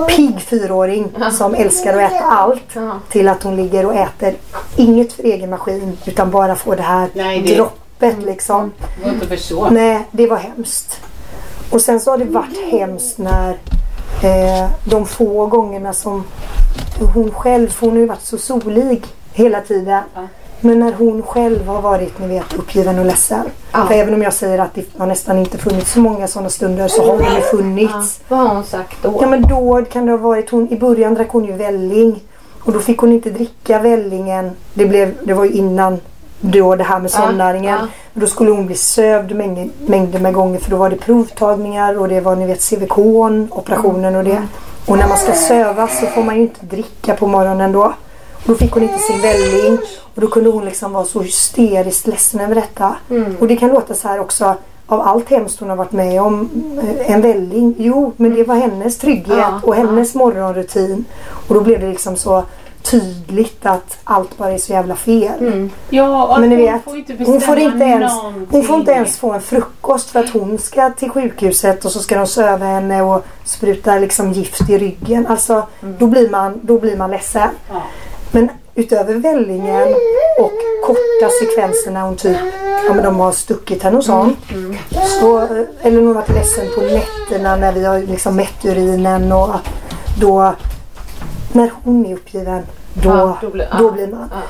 pigg 0.09 0.41
fyraåring 0.41 1.09
som 1.33 1.55
älskar 1.55 1.99
att 2.03 2.13
äta 2.13 2.25
allt 2.25 2.77
till 3.11 3.29
att 3.29 3.43
hon 3.43 3.57
ligger 3.57 3.87
och 3.87 3.95
äter 3.95 4.35
inget 4.77 5.13
för 5.13 5.23
egen 5.23 5.51
maskin 5.51 5.99
utan 6.07 6.31
bara 6.31 6.55
får 6.57 6.77
det 6.77 6.83
här 6.83 7.09
Nej, 7.15 7.43
det- 7.43 7.55
droppet 7.55 8.23
liksom. 8.25 8.73
Det 8.99 9.05
var 9.05 9.13
inte 9.13 9.27
för 9.27 9.37
så. 9.37 9.71
Nej, 9.71 10.07
det 10.11 10.27
var 10.27 10.37
hemskt. 10.37 11.01
Och 11.71 11.81
sen 11.81 12.01
så 12.01 12.11
har 12.11 12.19
det 12.19 12.25
varit 12.25 12.71
hemskt 12.73 13.19
när 13.19 13.51
eh, 14.23 14.71
de 14.85 15.07
få 15.07 15.47
gångerna 15.47 15.93
som 15.93 16.25
hon 17.15 17.31
själv, 17.31 17.69
för 17.69 17.87
hon 17.87 17.95
har 17.95 18.01
ju 18.01 18.07
varit 18.07 18.23
så 18.23 18.39
solig 18.39 19.05
hela 19.33 19.61
tiden. 19.61 20.03
Men 20.61 20.81
när 20.81 20.93
hon 20.93 21.23
själv 21.23 21.67
har 21.67 21.83
varit 21.83 22.19
ni 22.19 22.29
vet, 22.29 22.55
uppgiven 22.55 22.99
och 22.99 23.07
ledsen. 23.07 23.45
Ja. 23.73 23.87
För 23.87 23.95
även 23.95 24.15
om 24.15 24.23
jag 24.23 24.33
säger 24.33 24.59
att 24.59 24.75
det 24.75 24.85
har 24.99 25.07
nästan 25.07 25.39
inte 25.39 25.59
funnits 25.59 25.93
så 25.93 26.01
många 26.01 26.29
sådana 26.29 26.51
stunder 26.51 26.89
så 26.89 27.11
har 27.13 27.19
det 27.19 27.35
ju 27.35 27.41
funnits. 27.41 28.21
Vad 28.29 28.39
har 28.39 28.55
hon 28.55 28.65
sagt 28.65 28.97
då? 29.03 29.19
Ja 29.21 29.29
men 29.29 29.43
då 29.43 29.85
kan 29.93 30.07
det 30.07 30.13
ha 30.13 30.19
varit 30.19 30.51
hon, 30.51 30.69
i 30.73 30.77
början 30.77 31.15
drack 31.15 31.29
hon 31.31 31.45
ju 31.45 31.53
välling. 31.53 32.21
Och 32.65 32.73
då 32.73 32.81
fick 32.81 32.99
hon 32.99 33.13
inte 33.13 33.31
dricka 33.31 33.79
vällingen. 33.79 34.51
Det, 34.75 34.87
blev, 34.87 35.15
det 35.23 35.35
var 35.35 35.45
ju 35.45 35.53
innan 35.53 35.99
då 36.41 36.77
det 36.77 36.85
här 36.85 37.01
med 37.01 37.11
sondnäringen. 37.11 37.79
ja. 37.81 37.87
Då 38.15 38.27
skulle 38.27 38.51
hon 38.51 38.67
bli 38.67 38.75
sövd 38.75 39.35
mängder, 39.37 39.69
mängder 39.87 40.19
med 40.19 40.35
gånger 40.35 40.59
för 40.59 40.71
då 40.71 40.77
var 40.77 40.91
det 40.91 40.97
provtagningar 40.97 41.99
och 41.99 42.09
det 42.09 42.21
var 42.21 42.37
ni 42.37 42.47
vet 42.47 42.71
CVK, 42.71 42.99
operationen 43.51 44.17
och 44.17 44.25
det. 44.25 44.43
Och 44.87 44.99
när 44.99 45.09
man 45.09 45.19
ska 45.19 45.33
sövas 45.33 46.01
så 46.01 46.07
får 46.07 46.23
man 46.23 46.37
ju 46.37 46.43
inte 46.43 46.67
dricka 46.67 47.15
på 47.17 47.27
morgonen 47.27 47.73
då. 47.73 47.93
Då 48.45 48.55
fick 48.55 48.73
hon 48.73 48.83
inte 48.83 48.99
sin 48.99 49.21
välling 49.21 49.79
och 50.15 50.21
då 50.21 50.27
kunde 50.27 50.51
hon 50.51 50.65
liksom 50.65 50.93
vara 50.93 51.05
så 51.05 51.21
hysteriskt 51.21 52.07
ledsen 52.07 52.41
över 52.41 52.55
detta. 52.55 52.97
Och 53.41 53.47
det 53.49 53.57
kan 53.57 53.69
låta 53.69 53.95
så 53.95 54.09
här 54.09 54.21
också 54.21 54.55
av 54.87 55.01
allt 55.01 55.31
hemskt 55.31 55.61
hon 55.61 55.69
har 55.71 55.77
varit 55.77 55.93
med 55.93 56.23
om. 56.23 56.51
eh, 56.83 57.11
En 57.13 57.21
välling, 57.21 57.75
jo 57.79 58.13
men 58.17 58.35
det 58.35 58.45
var 58.45 58.55
hennes 58.55 58.99
trygghet 58.99 59.39
Ja, 59.39 59.61
och 59.63 59.75
hennes 59.75 60.15
morgonrutin. 60.15 61.05
Och 61.49 61.55
då 61.55 61.61
blev 61.61 61.81
det 61.81 61.89
liksom 61.89 62.17
så 62.17 62.43
tydligt 62.83 63.67
att 63.67 63.99
allt 64.05 64.39
bara 64.39 64.51
är 64.51 64.59
så 64.59 64.73
jävla 64.73 64.97
fel. 64.97 65.71
Ja, 65.91 66.27
och 66.27 66.41
Men 66.41 66.49
ni 66.49 66.57
hon 66.57 66.65
vet, 66.65 66.85
får 66.85 66.97
inte 66.97 67.13
bestämma 67.15 67.33
hon 67.33 67.41
får 67.41 67.59
inte, 67.59 67.85
ens, 67.85 68.13
hon 68.51 68.63
får 68.65 68.77
inte 68.77 68.93
ens 68.93 69.19
få 69.19 69.33
en 69.33 69.41
frukost 69.41 70.11
för 70.11 70.21
att 70.21 70.31
hon 70.31 70.59
ska 70.59 70.91
till 70.91 71.11
sjukhuset 71.11 71.85
och 71.85 71.93
så 71.93 71.99
ska 72.01 72.19
de 72.19 72.27
söva 72.27 72.67
henne 72.67 73.03
och 73.03 73.25
spruta 73.45 73.99
liksom 73.99 74.33
gift 74.33 74.71
i 74.71 74.79
ryggen. 74.79 75.27
Alltså 75.27 75.67
då, 75.99 76.07
blir 76.07 76.31
man, 76.31 76.61
då 76.63 76.79
blir 76.79 76.97
man 76.97 77.11
ledsen. 77.11 77.49
Ja. 77.73 77.83
Men 78.33 78.49
utöver 78.75 79.15
vällingen 79.15 79.89
och 80.39 80.53
korta 80.87 81.31
sekvenser 81.41 81.91
när 81.91 82.01
hon 82.01 82.17
typ, 82.17 82.37
ja 82.87 82.95
men 82.95 83.05
de 83.05 83.21
har 83.21 83.33
stuckit 83.33 83.83
henne 83.83 83.97
och 83.97 84.05
sånt. 84.05 84.39
Så, 85.21 85.39
eller 85.83 85.97
hon 85.99 86.07
har 86.07 86.15
varit 86.15 86.29
ledsen 86.29 86.67
på 86.75 86.81
nätterna 86.81 87.57
när 87.57 87.73
vi 87.73 87.85
har 87.85 87.99
liksom 87.99 88.37
mätt 88.37 88.65
urinen 88.65 89.33
och 89.33 89.51
då, 90.21 90.55
när 91.53 91.71
hon 91.85 92.07
är 92.07 92.15
uppgiven, 92.15 92.63
då, 92.95 93.09
Ja, 93.11 93.39
då 93.41 93.51
blir- 93.51 93.69
då 93.79 93.91
blir 93.91 94.07
man. 94.07 94.31
ja. 94.33 94.41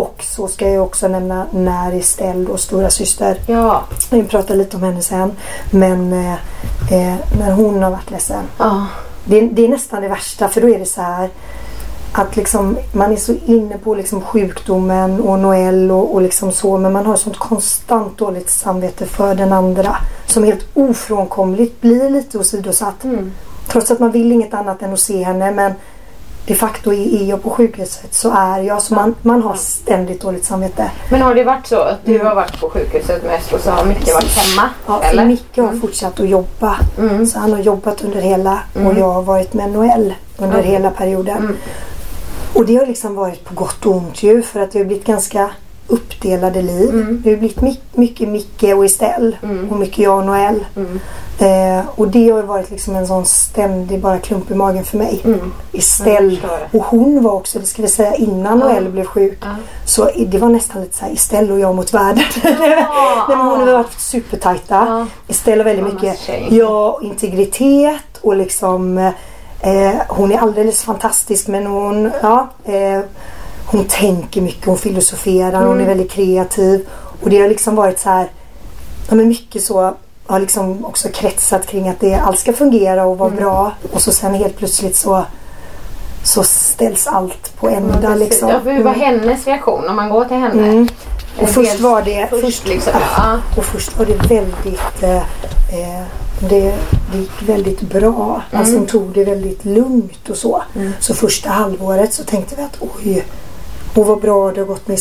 Och 0.00 0.14
så 0.22 0.48
ska 0.48 0.68
jag 0.70 0.82
också 0.84 1.08
nämna 1.08 1.46
Nari 1.52 2.02
Stell 2.02 2.46
och 2.48 2.60
stora 2.60 2.90
syster. 2.90 3.36
Ja. 3.46 3.84
Vi 4.10 4.22
pratar 4.24 4.54
lite 4.56 4.76
om 4.76 4.82
henne 4.82 5.02
sen. 5.02 5.32
Men 5.70 6.12
eh, 6.12 6.32
eh, 6.92 7.14
när 7.38 7.52
hon 7.52 7.82
har 7.82 7.90
varit 7.90 8.10
ledsen. 8.10 8.44
Ja. 8.58 8.86
Det, 9.24 9.40
det 9.40 9.64
är 9.64 9.68
nästan 9.68 10.02
det 10.02 10.08
värsta 10.08 10.48
för 10.48 10.60
då 10.60 10.68
är 10.70 10.78
det 10.78 10.84
så 10.86 11.02
här 11.02 11.28
att 12.12 12.36
liksom, 12.36 12.78
man 12.92 13.12
är 13.12 13.16
så 13.16 13.34
inne 13.46 13.78
på 13.78 13.94
liksom 13.94 14.20
sjukdomen 14.20 15.20
och 15.20 15.38
Noel 15.38 15.90
och, 15.90 16.14
och 16.14 16.22
liksom 16.22 16.52
så 16.52 16.78
men 16.78 16.92
man 16.92 17.06
har 17.06 17.16
sånt 17.16 17.38
konstant 17.38 18.18
dåligt 18.18 18.50
samvete 18.50 19.06
för 19.06 19.34
den 19.34 19.52
andra 19.52 19.96
som 20.26 20.44
helt 20.44 20.66
ofrånkomligt 20.74 21.80
blir 21.80 22.10
lite 22.10 22.38
åsidosatt. 22.38 23.04
Trots 23.68 23.90
att 23.90 23.98
man 24.00 24.10
vill 24.10 24.32
inget 24.32 24.54
annat 24.54 24.82
än 24.82 24.92
att 24.92 25.00
se 25.00 25.22
henne 25.22 25.50
men 25.50 25.72
de 26.46 26.54
facto 26.54 26.92
är 26.92 27.24
jag 27.24 27.42
på 27.42 27.50
sjukhuset 27.50 28.14
så 28.14 28.30
är 28.30 28.60
jag 28.60 28.82
så 28.82 28.94
man, 28.94 29.14
man 29.22 29.42
har 29.42 29.54
ständigt 29.54 30.20
dåligt 30.20 30.44
samvete. 30.44 30.90
Men 31.10 31.22
har 31.22 31.34
det 31.34 31.44
varit 31.44 31.66
så 31.66 31.80
att 31.80 32.04
du 32.04 32.18
har 32.18 32.34
varit 32.34 32.60
på 32.60 32.70
sjukhuset 32.70 33.24
mest 33.24 33.52
och 33.52 33.60
så 33.60 33.70
har 33.70 33.84
Micke 33.84 34.14
varit 34.14 34.36
hemma? 34.36 34.70
Ja, 34.86 35.02
eller? 35.02 35.24
Micke 35.24 35.56
har 35.58 35.80
fortsatt 35.80 36.20
att 36.20 36.28
jobba. 36.28 36.76
Mm. 36.98 37.26
Så 37.26 37.38
han 37.38 37.52
har 37.52 37.60
jobbat 37.60 38.04
under 38.04 38.20
hela 38.20 38.58
och 38.74 38.94
jag 38.98 39.10
har 39.10 39.22
varit 39.22 39.54
med 39.54 39.70
Noel 39.70 40.14
under 40.38 40.62
hela 40.62 40.90
perioden. 40.90 41.56
Och 42.54 42.66
det 42.66 42.76
har 42.76 42.86
liksom 42.86 43.14
varit 43.14 43.44
på 43.44 43.54
gott 43.54 43.86
och 43.86 43.94
ont 43.96 44.22
ju 44.22 44.42
för 44.42 44.60
att 44.60 44.72
det 44.72 44.78
har 44.78 44.86
blivit 44.86 45.06
ganska 45.06 45.50
uppdelade 45.86 46.62
liv. 46.62 46.90
Mm. 46.90 47.20
Det 47.24 47.30
har 47.30 47.36
blivit 47.36 47.60
my- 47.60 47.80
mycket 47.92 48.28
Micke 48.28 48.62
och 48.76 48.84
Estelle 48.84 49.36
och 49.70 49.76
mycket 49.76 49.98
jag 49.98 50.18
och 50.18 50.26
Noel. 50.26 50.64
Mm. 50.76 51.00
Eh, 51.38 51.84
och 51.94 52.08
det 52.08 52.30
har 52.30 52.42
varit 52.42 52.70
liksom 52.70 52.96
en 52.96 53.06
sån 53.06 53.24
ständig 53.26 54.00
bara 54.00 54.18
klump 54.18 54.50
i 54.50 54.54
magen 54.54 54.84
för 54.84 54.98
mig. 54.98 55.20
Mm. 55.24 55.52
Estelle, 55.72 56.36
och 56.72 56.84
hon 56.84 57.22
var 57.22 57.32
också, 57.32 57.58
det 57.58 57.66
ska 57.66 57.82
vi 57.82 57.88
säga 57.88 58.14
innan 58.14 58.58
Noel 58.58 58.88
blev 58.88 59.04
sjuk. 59.04 59.38
Så 59.84 60.10
i- 60.10 60.24
det 60.24 60.38
var 60.38 60.48
nästan 60.48 60.82
lite 60.82 60.96
såhär 60.96 61.12
Estelle 61.12 61.52
och 61.52 61.60
jag 61.60 61.74
mot 61.74 61.94
världen. 61.94 62.24
Nej, 62.44 62.84
men 63.28 63.38
hon 63.38 63.60
har 63.68 63.72
varit 63.72 64.00
supertajta. 64.00 65.06
Estelle 65.28 65.60
har 65.60 65.64
väldigt 65.64 65.84
Mammas 65.86 66.02
mycket 66.02 66.52
ja, 66.52 67.00
integritet 67.02 68.18
och 68.20 68.36
liksom 68.36 69.10
eh, 69.60 69.94
hon 70.08 70.32
är 70.32 70.38
alldeles 70.38 70.82
fantastisk 70.82 71.48
men 71.48 71.66
hon, 71.66 72.10
ja, 72.22 72.48
eh, 72.64 73.00
hon 73.66 73.84
tänker 73.84 74.40
mycket, 74.40 74.66
hon 74.66 74.78
filosoferar, 74.78 75.64
hon 75.64 75.80
är 75.80 75.86
väldigt 75.86 76.10
kreativ. 76.10 76.88
Och 77.22 77.30
det 77.30 77.40
har 77.40 77.48
liksom 77.48 77.74
varit 77.74 77.98
så 77.98 78.08
här, 78.08 78.28
ja 79.08 79.14
men 79.14 79.28
mycket 79.28 79.62
så 79.62 79.94
har 80.26 80.40
liksom 80.40 80.84
också 80.84 81.08
kretsat 81.08 81.66
kring 81.66 81.88
att 81.88 82.00
det, 82.00 82.14
allt 82.14 82.38
ska 82.38 82.52
fungera 82.52 83.04
och 83.04 83.18
vara 83.18 83.30
bra. 83.30 83.72
Och 83.92 84.02
så 84.02 84.12
sen 84.12 84.34
helt 84.34 84.56
plötsligt 84.56 84.96
så, 84.96 85.24
så 86.24 86.42
ställs 86.42 87.06
allt 87.06 87.56
på 87.60 87.68
ända 87.68 88.00
Precis. 88.00 88.18
liksom. 88.18 88.48
Ja, 88.48 88.60
för 88.60 88.82
var 88.82 88.92
hennes 88.92 89.46
reaktion 89.46 89.88
om 89.88 89.96
man 89.96 90.08
går 90.08 90.24
till 90.24 90.36
henne? 90.36 90.68
Mm. 90.68 90.88
Och 91.42 91.48
först 91.48 91.80
var 91.80 92.02
det, 92.02 92.26
först 92.30 92.44
först, 92.44 92.66
liksom, 92.68 92.92
ja. 93.16 93.38
och 93.56 93.64
först 93.64 93.98
var 93.98 94.06
det 94.06 94.14
väldigt 94.34 95.02
eh, 95.02 95.16
eh, 95.16 96.02
det, 96.40 96.74
det 97.12 97.18
gick 97.18 97.42
väldigt 97.48 97.80
bra. 97.80 98.42
Mm. 98.50 98.60
Alltså 98.60 98.74
hon 98.76 98.86
tog 98.86 99.12
det 99.12 99.24
väldigt 99.24 99.64
lugnt 99.64 100.28
och 100.28 100.36
så. 100.36 100.62
Så 101.00 101.14
första 101.14 101.50
halvåret 101.50 102.12
så 102.14 102.24
tänkte 102.24 102.56
vi 102.56 102.62
att 102.62 102.76
oj, 102.80 103.24
och 103.94 104.06
vad 104.06 104.20
bra 104.20 104.50
det 104.52 104.60
har 104.60 104.66
gått 104.66 104.88
med 104.88 104.98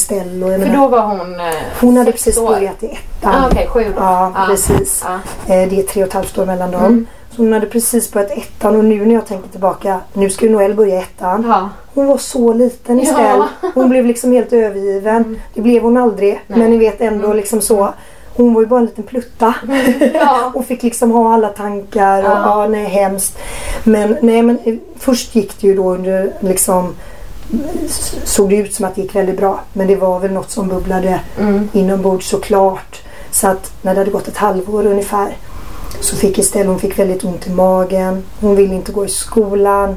jag 0.51 0.59
För 0.61 0.67
menar, 0.67 0.81
då 0.83 0.87
var 0.87 1.01
hon 1.01 1.39
eh, 1.39 1.45
hon 1.81 1.97
hade 1.97 2.11
precis 2.11 2.37
år. 2.37 2.47
börjat 2.47 2.83
i 2.83 2.85
ettan. 2.87 3.35
Ah, 3.35 3.47
Okej, 3.51 3.67
sju 3.67 3.83
då. 3.83 4.01
Ja, 4.01 4.31
Ah. 4.35 4.45
precis. 4.47 5.03
Ah. 5.05 5.53
Eh, 5.53 5.69
det 5.69 5.79
är 5.79 5.83
tre 5.83 6.01
och 6.03 6.07
ett 6.07 6.13
halvt 6.13 6.37
år 6.37 6.45
mellan 6.45 6.71
dem. 6.71 6.81
Mm. 6.85 7.07
Hon 7.39 7.53
hade 7.53 7.65
precis 7.65 8.11
börjat 8.11 8.31
ettan 8.31 8.75
och 8.75 8.85
nu 8.85 9.05
när 9.05 9.13
jag 9.15 9.25
tänker 9.25 9.49
tillbaka, 9.49 9.99
nu 10.13 10.29
ska 10.29 10.45
ju 10.45 10.51
Noel 10.51 10.73
börja 10.73 10.99
ettan. 11.01 11.45
Ja. 11.47 11.69
Hon 11.93 12.07
var 12.07 12.17
så 12.17 12.53
liten 12.53 12.97
Ja. 12.97 13.03
Estelle. 13.03 13.43
Hon 13.73 13.89
blev 13.89 14.05
liksom 14.05 14.31
helt 14.31 14.53
övergiven. 14.53 15.39
Det 15.53 15.61
blev 15.61 15.81
hon 15.83 15.97
aldrig. 15.97 16.41
Men 16.47 16.71
ni 16.71 16.77
vet 16.77 17.01
ändå 17.01 17.33
liksom 17.33 17.61
så. 17.61 17.89
Hon 18.35 18.53
var 18.53 18.61
ju 18.61 18.67
bara 18.67 18.79
en 18.79 18.85
liten 18.85 19.03
plutta. 19.03 19.53
Ja. 20.13 20.51
och 20.55 20.65
fick 20.65 20.83
liksom 20.83 21.11
ha 21.11 21.33
alla 21.33 21.47
tankar 21.49 22.23
och 22.23 22.29
ja, 22.29 22.67
nej 22.69 22.85
hemskt. 22.85 23.37
Men 23.83 24.17
nej 24.21 24.41
men 24.41 24.59
eh, 24.63 24.75
först 24.97 25.35
gick 25.35 25.61
det 25.61 25.67
ju 25.67 25.75
då 25.75 25.93
under 25.93 26.33
liksom 26.39 26.95
såg 28.23 28.49
det 28.49 28.55
ut 28.55 28.73
som 28.73 28.85
att 28.85 28.95
det 28.95 29.01
gick 29.01 29.15
väldigt 29.15 29.37
bra. 29.37 29.59
Men 29.73 29.87
det 29.87 29.95
var 29.95 30.19
väl 30.19 30.31
något 30.31 30.51
som 30.51 30.67
bubblade 30.67 31.19
Mm. 31.39 31.69
inombords 31.73 32.29
såklart. 32.29 33.01
Så 33.31 33.47
att 33.47 33.71
när 33.81 33.93
det 33.93 33.99
hade 34.01 34.11
gått 34.11 34.27
ett 34.27 34.37
halvår 34.37 34.85
ungefär 34.85 35.27
så 35.99 36.15
fick 36.15 36.37
Estelle, 36.37 36.69
hon 36.69 36.79
fick 36.79 36.99
väldigt 36.99 37.23
ont 37.23 37.47
i 37.47 37.49
magen. 37.49 38.23
Hon 38.39 38.55
ville 38.55 38.75
inte 38.75 38.91
gå 38.91 39.05
i 39.05 39.09
skolan. 39.09 39.95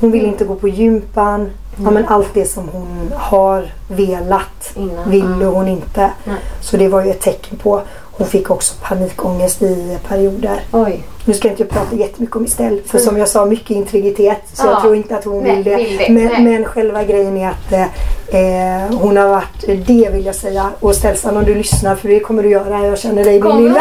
Hon 0.00 0.10
ville 0.10 0.26
inte 0.28 0.44
gå 0.44 0.54
på 0.54 0.68
gympan. 0.68 1.50
Ja 1.84 1.90
men 1.90 2.06
allt 2.06 2.34
det 2.34 2.46
som 2.46 2.68
hon 2.68 3.12
har 3.14 3.72
velat 3.88 4.72
Innan. 4.76 5.10
ville 5.10 5.44
hon 5.44 5.68
inte. 5.68 6.10
Nej. 6.24 6.36
Så 6.60 6.76
det 6.76 6.88
var 6.88 7.04
ju 7.04 7.10
ett 7.10 7.20
tecken 7.20 7.58
på. 7.58 7.80
Hon 8.16 8.26
fick 8.26 8.50
också 8.50 8.74
panikångest 8.82 9.62
i 9.62 9.98
perioder. 10.08 10.60
Oj. 10.72 11.04
Nu 11.26 11.34
ska 11.34 11.48
jag 11.48 11.52
inte 11.60 11.64
prata 11.74 11.96
jättemycket 11.96 12.36
om 12.36 12.44
Estelle 12.44 12.82
för 12.86 12.98
som 12.98 13.18
jag 13.18 13.28
sa 13.28 13.44
mycket 13.46 13.70
integritet 13.70 14.38
så 14.52 14.66
Ja. 14.66 14.70
jag 14.70 14.80
tror 14.80 14.96
inte 14.96 15.16
att 15.16 15.24
hon 15.24 15.42
Nej, 15.42 15.54
vill 15.56 15.64
det. 15.64 15.76
vill 15.76 15.96
det. 15.98 16.08
Men, 16.12 16.44
men 16.44 16.64
själva 16.64 17.04
grejen 17.04 17.36
är 17.36 17.48
att 17.48 17.72
eh, 17.72 18.98
hon 19.00 19.16
har 19.16 19.28
varit, 19.28 19.86
det 19.86 20.08
vill 20.12 20.26
jag 20.26 20.34
säga. 20.34 20.70
Och 20.80 20.94
Stellsan 20.94 21.36
om 21.36 21.44
du 21.44 21.54
lyssnar 21.54 21.96
för 21.96 22.08
det 22.08 22.20
kommer 22.20 22.42
du 22.42 22.48
göra. 22.50 22.86
Jag 22.86 22.98
känner 22.98 23.24
dig 23.24 23.32
min 23.32 23.42
Kommer 23.42 23.60
lilla. 23.60 23.80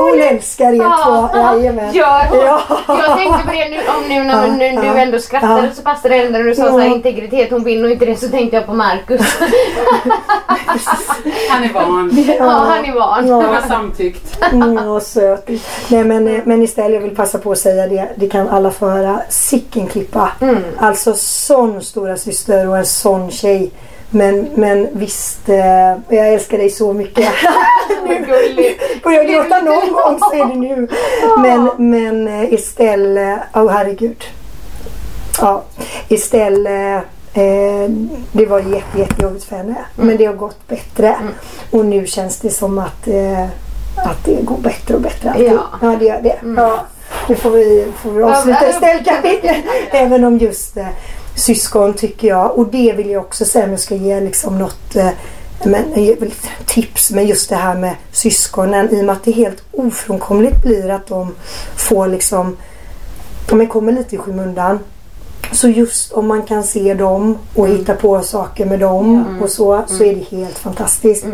hon 0.00 0.10
Hon 0.10 0.20
älskar 0.22 0.72
er 0.72 1.04
två. 1.04 1.38
Jajamän. 1.38 1.92
Gör 1.94 2.26
hon? 2.30 2.38
Ja. 2.38 2.60
Jag 2.88 3.16
tänkte 3.18 3.42
på 3.46 3.52
det 3.52 3.68
nu, 3.68 3.76
om 3.76 4.08
nu 4.08 4.24
när 4.24 4.46
Ja, 4.46 4.52
nu, 4.52 4.80
du 4.80 4.86
ja. 4.86 4.96
ändå 4.96 5.18
skrattade 5.18 5.62
Ja. 5.66 5.74
så 5.74 5.82
passade 5.82 6.16
det 6.18 6.30
när 6.30 6.42
du 6.44 6.54
sa 6.54 6.62
Ja. 6.62 6.70
så 6.70 6.78
här, 6.78 6.86
integritet, 6.88 7.50
hon 7.50 7.64
vill 7.64 7.82
nog 7.82 7.90
inte 7.92 8.04
det 8.06 8.16
så 8.16 8.28
tänkte 8.28 8.56
jag 8.56 8.66
på 8.66 8.74
Marcus. 8.74 9.20
Han 11.50 11.64
är 11.64 11.72
van. 11.72 12.24
ja, 12.38 12.44
han 12.44 12.84
är 12.84 12.94
van. 12.94 13.08
Han 13.14 13.28
Ja. 13.28 13.42
har 13.42 13.68
samtyckt. 13.68 14.38
Mm, 14.52 14.88
vad 14.88 15.02
söt. 15.02 15.48
Nej 15.88 16.04
men, 16.04 16.28
eh, 16.28 16.40
men 16.44 16.62
istället, 16.62 16.94
jag 16.94 17.00
vill 17.00 17.16
passa 17.16 17.38
på 17.38 17.52
att 17.52 17.58
säga 17.58 17.86
det. 17.86 18.08
Det 18.16 18.28
kan 18.28 18.48
alla 18.48 18.70
få 18.70 18.88
höra. 18.88 19.22
Sicken 19.28 19.86
klippa. 19.86 20.32
Mm. 20.40 20.62
Alltså 20.78 21.14
sån 21.16 21.82
stora 21.82 22.16
syster 22.16 22.68
och 22.68 22.78
en 22.78 22.86
sån 22.86 23.30
tjej. 23.30 23.70
Men, 24.14 24.48
men 24.54 24.88
visst, 24.92 25.48
eh, 25.48 25.96
jag 26.08 26.28
älskar 26.32 26.58
dig 26.58 26.70
så 26.70 26.92
mycket. 26.92 27.28
Börjar 29.02 29.24
gråta 29.24 29.60
någon 29.60 29.92
gång 29.92 30.18
så 30.18 30.32
är 30.32 30.48
det 30.48 30.54
nu. 30.54 30.88
Men, 31.38 31.70
men 31.90 32.28
eh, 32.28 32.54
Estelle, 32.54 33.42
åh 33.54 33.62
oh, 33.62 33.70
herregud. 33.70 34.24
Ja, 35.40 35.62
Estelle, 36.08 36.94
eh, 37.34 37.90
det 38.32 38.46
var 38.46 38.58
jätte, 38.60 38.98
jättejobbigt 38.98 39.44
för 39.44 39.56
henne. 39.56 39.76
Men 39.96 40.16
det 40.16 40.24
har 40.24 40.34
gått 40.34 40.68
bättre. 40.68 41.16
Och 41.70 41.86
nu 41.86 42.06
känns 42.06 42.40
det 42.40 42.50
som 42.50 42.78
att, 42.78 43.08
eh, 43.08 43.46
att 44.02 44.24
det 44.24 44.42
går 44.42 44.58
bättre 44.58 44.94
och 44.94 45.00
bättre. 45.00 45.30
alltid. 45.30 45.52
Ja. 45.52 45.66
ja 45.82 45.96
det 45.98 46.04
gör 46.04 46.22
det. 46.22 46.38
Ja. 46.56 46.86
Nu 47.28 47.34
får 47.34 47.50
vi, 47.50 47.86
får 48.02 48.10
vi 48.10 48.22
avsluta 48.22 48.58
Ja, 48.62 48.68
Estelle-kapitlet. 48.68 49.56
Även 49.90 50.24
om 50.24 50.38
just 50.38 50.76
eh, 50.76 50.86
syskon 51.34 51.94
tycker 51.94 52.28
jag. 52.28 52.58
Och 52.58 52.66
det 52.66 52.92
vill 52.92 53.10
jag 53.10 53.22
också 53.22 53.44
säga 53.44 53.64
om 53.64 53.70
jag 53.70 53.80
ska 53.80 53.94
ge 53.94 54.20
liksom 54.20 54.58
något 54.58 54.96
eh, 54.96 55.08
men, 55.64 55.84
tips 56.66 57.10
med 57.10 57.26
just 57.26 57.48
det 57.48 57.56
här 57.56 57.74
med 57.74 57.94
syskonen 58.12 58.94
i 58.94 59.00
och 59.00 59.04
med 59.04 59.12
att 59.12 59.24
det 59.24 59.32
helt 59.32 59.62
ofrånkomligt 59.72 60.62
blir 60.62 60.90
att 60.90 61.06
de 61.06 61.34
får 61.76 62.06
liksom, 62.08 62.56
om 63.50 63.60
jag 63.60 63.70
kommer 63.70 63.92
lite 63.92 64.14
i 64.14 64.18
skymundan. 64.18 64.78
Så 65.52 65.68
just 65.68 66.12
om 66.12 66.26
man 66.26 66.42
kan 66.42 66.64
se 66.64 66.94
dem 66.94 67.38
och 67.54 67.68
hitta 67.68 67.94
på 67.94 68.22
saker 68.22 68.66
med 68.66 68.80
dem 68.80 69.38
och 69.42 69.50
så, 69.50 69.82
så 69.86 70.04
är 70.04 70.14
det 70.14 70.36
helt 70.36 70.58
fantastiskt. 70.58 71.24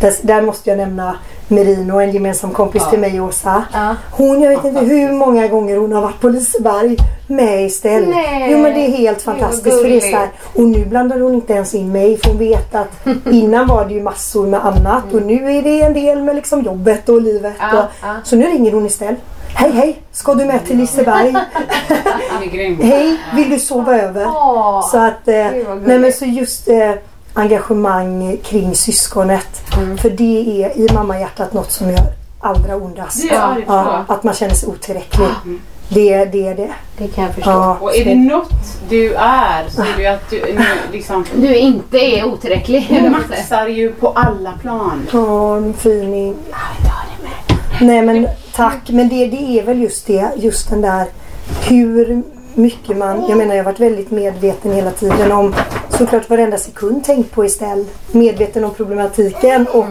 Där, 0.00 0.14
där 0.22 0.42
måste 0.42 0.70
jag 0.70 0.76
nämna 0.76 1.16
Merino, 1.48 2.00
en 2.00 2.10
gemensam 2.12 2.50
kompis 2.50 2.90
till 2.90 2.98
mig 2.98 3.20
och 3.20 3.28
Åsa. 3.28 3.64
Ja. 3.72 3.96
Hon, 4.10 4.40
jag 4.42 4.50
vet 4.50 4.64
inte 4.64 4.80
hur 4.80 5.12
många 5.12 5.48
gånger 5.48 5.76
hon 5.76 5.92
har 5.92 6.02
varit 6.02 6.20
på 6.20 6.28
Liseberg 6.28 6.96
med 7.26 7.66
Estelle. 7.66 8.06
Nej. 8.06 8.48
Jo 8.52 8.58
men 8.58 8.74
det 8.74 8.80
är 8.80 8.90
helt 8.90 9.22
fantastiskt. 9.22 9.80
För 9.80 9.88
det 9.88 9.96
är 9.96 10.00
så 10.00 10.16
här, 10.16 10.28
och 10.54 10.62
nu 10.64 10.84
blandar 10.84 11.20
hon 11.20 11.34
inte 11.34 11.52
ens 11.52 11.74
in 11.74 11.92
mig 11.92 12.18
för 12.18 12.28
hon 12.28 12.38
vet 12.38 12.74
att 12.74 13.06
innan 13.32 13.66
var 13.66 13.84
det 13.84 13.94
ju 13.94 14.02
massor 14.02 14.46
med 14.46 14.66
annat 14.66 15.12
och 15.12 15.22
nu 15.22 15.56
är 15.56 15.62
det 15.62 15.82
en 15.82 15.94
del 15.94 16.22
med 16.22 16.36
liksom 16.36 16.62
jobbet 16.62 17.08
och 17.08 17.22
livet. 17.22 17.54
Ja, 17.58 17.78
och, 17.78 17.84
ja. 18.02 18.14
Så 18.24 18.36
nu 18.36 18.46
ringer 18.46 18.72
hon 18.72 18.86
Estelle. 18.86 19.16
Hej 19.56 19.70
hej, 19.70 20.02
ska 20.12 20.34
du 20.34 20.44
med 20.44 20.66
till 20.66 20.76
Liseberg? 20.78 21.34
Hej, 22.82 23.20
vill 23.34 23.50
du 23.50 23.58
sova 23.58 24.00
över? 24.00 24.26
Åh. 24.26 24.90
Så 24.90 24.98
att, 24.98 25.28
eh, 25.28 25.46
nej 25.82 25.98
men 25.98 26.12
så 26.12 26.24
just 26.24 26.68
eh, 26.68 26.90
engagemang 27.34 28.36
kring 28.44 28.74
syskonet. 28.74 29.62
Mm. 29.76 29.98
För 29.98 30.10
det 30.10 30.64
är 30.64 30.78
i 30.78 30.92
mammahjärtat 30.94 31.52
något 31.52 31.72
som 31.72 31.90
gör 31.90 32.06
allra 32.40 32.76
ondast. 32.76 33.22
Det 33.22 33.34
gör 33.34 33.48
det, 33.48 33.54
förstår 33.54 33.76
jag. 33.76 34.04
att 34.08 34.22
man 34.24 34.34
känner 34.34 34.54
sig 34.54 34.68
otillräcklig. 34.68 35.28
Det, 35.88 36.24
det 36.24 36.46
är 36.46 36.54
det. 36.54 36.72
Det 36.98 37.08
kan 37.08 37.24
jag 37.24 37.34
förstå. 37.34 37.50
Ja, 37.50 37.76
Och 37.80 37.96
är 37.96 38.04
det 38.04 38.14
något 38.14 38.78
du 38.88 39.14
är 39.14 39.68
så 39.68 39.82
är 39.82 39.86
det 39.96 40.02
ju 40.02 40.08
att 40.08 40.30
du 40.30 40.40
nu 40.54 40.64
liksom 40.92 41.24
Du 41.36 41.56
inte 41.56 41.98
är 41.98 42.24
otillräcklig. 42.24 42.86
du 43.02 43.10
maxar 43.10 43.66
ju 43.66 43.92
på 43.92 44.08
alla 44.08 44.52
plan. 44.52 45.06
Ja, 45.12 45.62
fining. 45.78 46.36
Nej 47.80 48.02
men 48.02 48.28
tack. 48.54 48.90
Men 48.90 49.08
det, 49.08 49.26
det 49.26 49.58
är 49.58 49.62
väl 49.62 49.82
just 49.82 50.06
det. 50.06 50.28
Just 50.36 50.70
den 50.70 50.80
där 50.80 51.06
hur 51.68 52.22
mycket 52.54 52.96
man... 52.96 53.24
Jag 53.28 53.38
menar 53.38 53.54
jag 53.54 53.64
har 53.64 53.72
varit 53.72 53.80
väldigt 53.80 54.10
medveten 54.10 54.72
hela 54.72 54.90
tiden 54.90 55.32
om 55.32 55.54
såklart 55.98 56.30
varenda 56.30 56.58
sekund 56.58 57.04
tänkt 57.04 57.32
på 57.32 57.44
Estelle. 57.44 57.84
Medveten 58.12 58.64
om 58.64 58.74
problematiken 58.74 59.66
och 59.66 59.86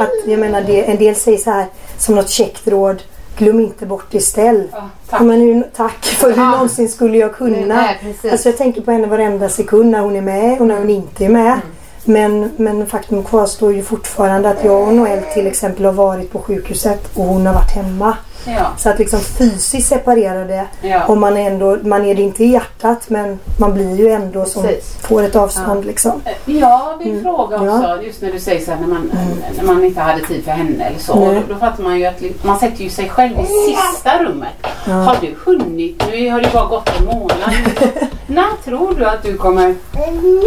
att 0.00 0.12
jag 0.26 0.38
menar 0.38 0.60
det, 0.60 0.90
en 0.90 0.96
del 0.96 1.14
säger 1.14 1.38
så 1.38 1.50
här 1.50 1.66
som 1.98 2.14
något 2.14 2.28
käckt 2.28 2.68
råd. 2.68 3.02
Glöm 3.38 3.60
inte 3.60 3.86
bort 3.86 4.14
Estelle. 4.14 4.64
tack. 5.10 5.20
Ja, 5.20 5.24
men 5.24 5.40
hur, 5.40 5.62
tack 5.76 6.04
för 6.04 6.30
hur 6.30 6.50
någonsin 6.50 6.88
skulle 6.88 7.18
jag 7.18 7.34
kunna? 7.34 7.74
Nej, 7.74 8.16
alltså 8.32 8.48
jag 8.48 8.58
tänker 8.58 8.80
på 8.80 8.90
henne 8.90 9.06
varenda 9.06 9.48
sekund 9.48 9.90
när 9.90 10.00
hon 10.00 10.16
är 10.16 10.20
med 10.20 10.60
och 10.60 10.66
när 10.66 10.78
hon 10.78 10.90
inte 10.90 11.24
är 11.24 11.28
med. 11.28 11.60
Men, 12.04 12.50
men 12.56 12.86
faktum 12.86 13.24
kvarstår 13.24 13.74
ju 13.74 13.82
fortfarande 13.82 14.48
att 14.48 14.64
jag 14.64 14.88
och 14.88 14.94
Noel 14.94 15.22
till 15.34 15.46
exempel 15.46 15.84
har 15.84 15.92
varit 15.92 16.32
på 16.32 16.38
sjukhuset 16.38 17.16
och 17.16 17.24
hon 17.24 17.46
har 17.46 17.54
varit 17.54 17.70
hemma. 17.70 18.16
Ja. 18.44 18.66
Så 18.78 18.90
att 18.90 18.98
liksom 18.98 19.20
fysiskt 19.20 19.88
separerade 19.88 20.66
Ja. 20.82 21.04
och 21.04 21.18
man 21.18 21.36
är 21.36 21.50
ändå, 21.50 21.78
man 21.82 22.04
är 22.04 22.14
det 22.14 22.22
inte 22.22 22.44
i 22.44 22.46
hjärtat 22.52 23.10
men 23.10 23.38
man 23.58 23.74
blir 23.74 23.96
ju 23.98 24.08
ändå 24.08 24.44
som 24.44 24.62
Precis. 24.62 24.94
får 25.00 25.22
ett 25.22 25.36
avstånd 25.36 25.84
liksom. 25.84 26.22
Jag 26.44 26.96
vill 26.98 27.22
fråga 27.22 27.56
också, 27.56 27.66
Ja. 27.88 28.02
just 28.02 28.22
när 28.22 28.32
du 28.32 28.40
säger 28.40 28.64
så 28.64 28.70
här, 28.70 28.80
när 28.80 28.86
man, 28.88 29.10
när 29.56 29.64
man 29.64 29.84
inte 29.84 30.00
hade 30.00 30.20
tid 30.20 30.44
för 30.44 30.50
henne 30.50 30.84
eller 30.84 30.98
så. 30.98 31.14
Då, 31.14 31.42
då 31.48 31.56
fattar 31.56 31.82
man 31.84 31.98
ju 31.98 32.06
att 32.06 32.22
man 32.42 32.58
sätter 32.58 32.84
ju 32.84 32.90
sig 32.90 33.08
själv 33.08 33.38
i 33.40 33.46
sista 33.46 34.22
rummet. 34.24 34.66
Har 34.86 35.16
du 35.20 35.34
hunnit, 35.44 36.02
nu 36.10 36.30
har 36.30 36.40
det 36.40 36.52
bara 36.52 36.66
gått 36.66 36.90
en 37.00 37.04
månad. 37.06 37.52
när 38.26 38.64
tror 38.64 38.94
du 38.94 39.04
att 39.04 39.22
du 39.22 39.36
kommer, 39.36 39.74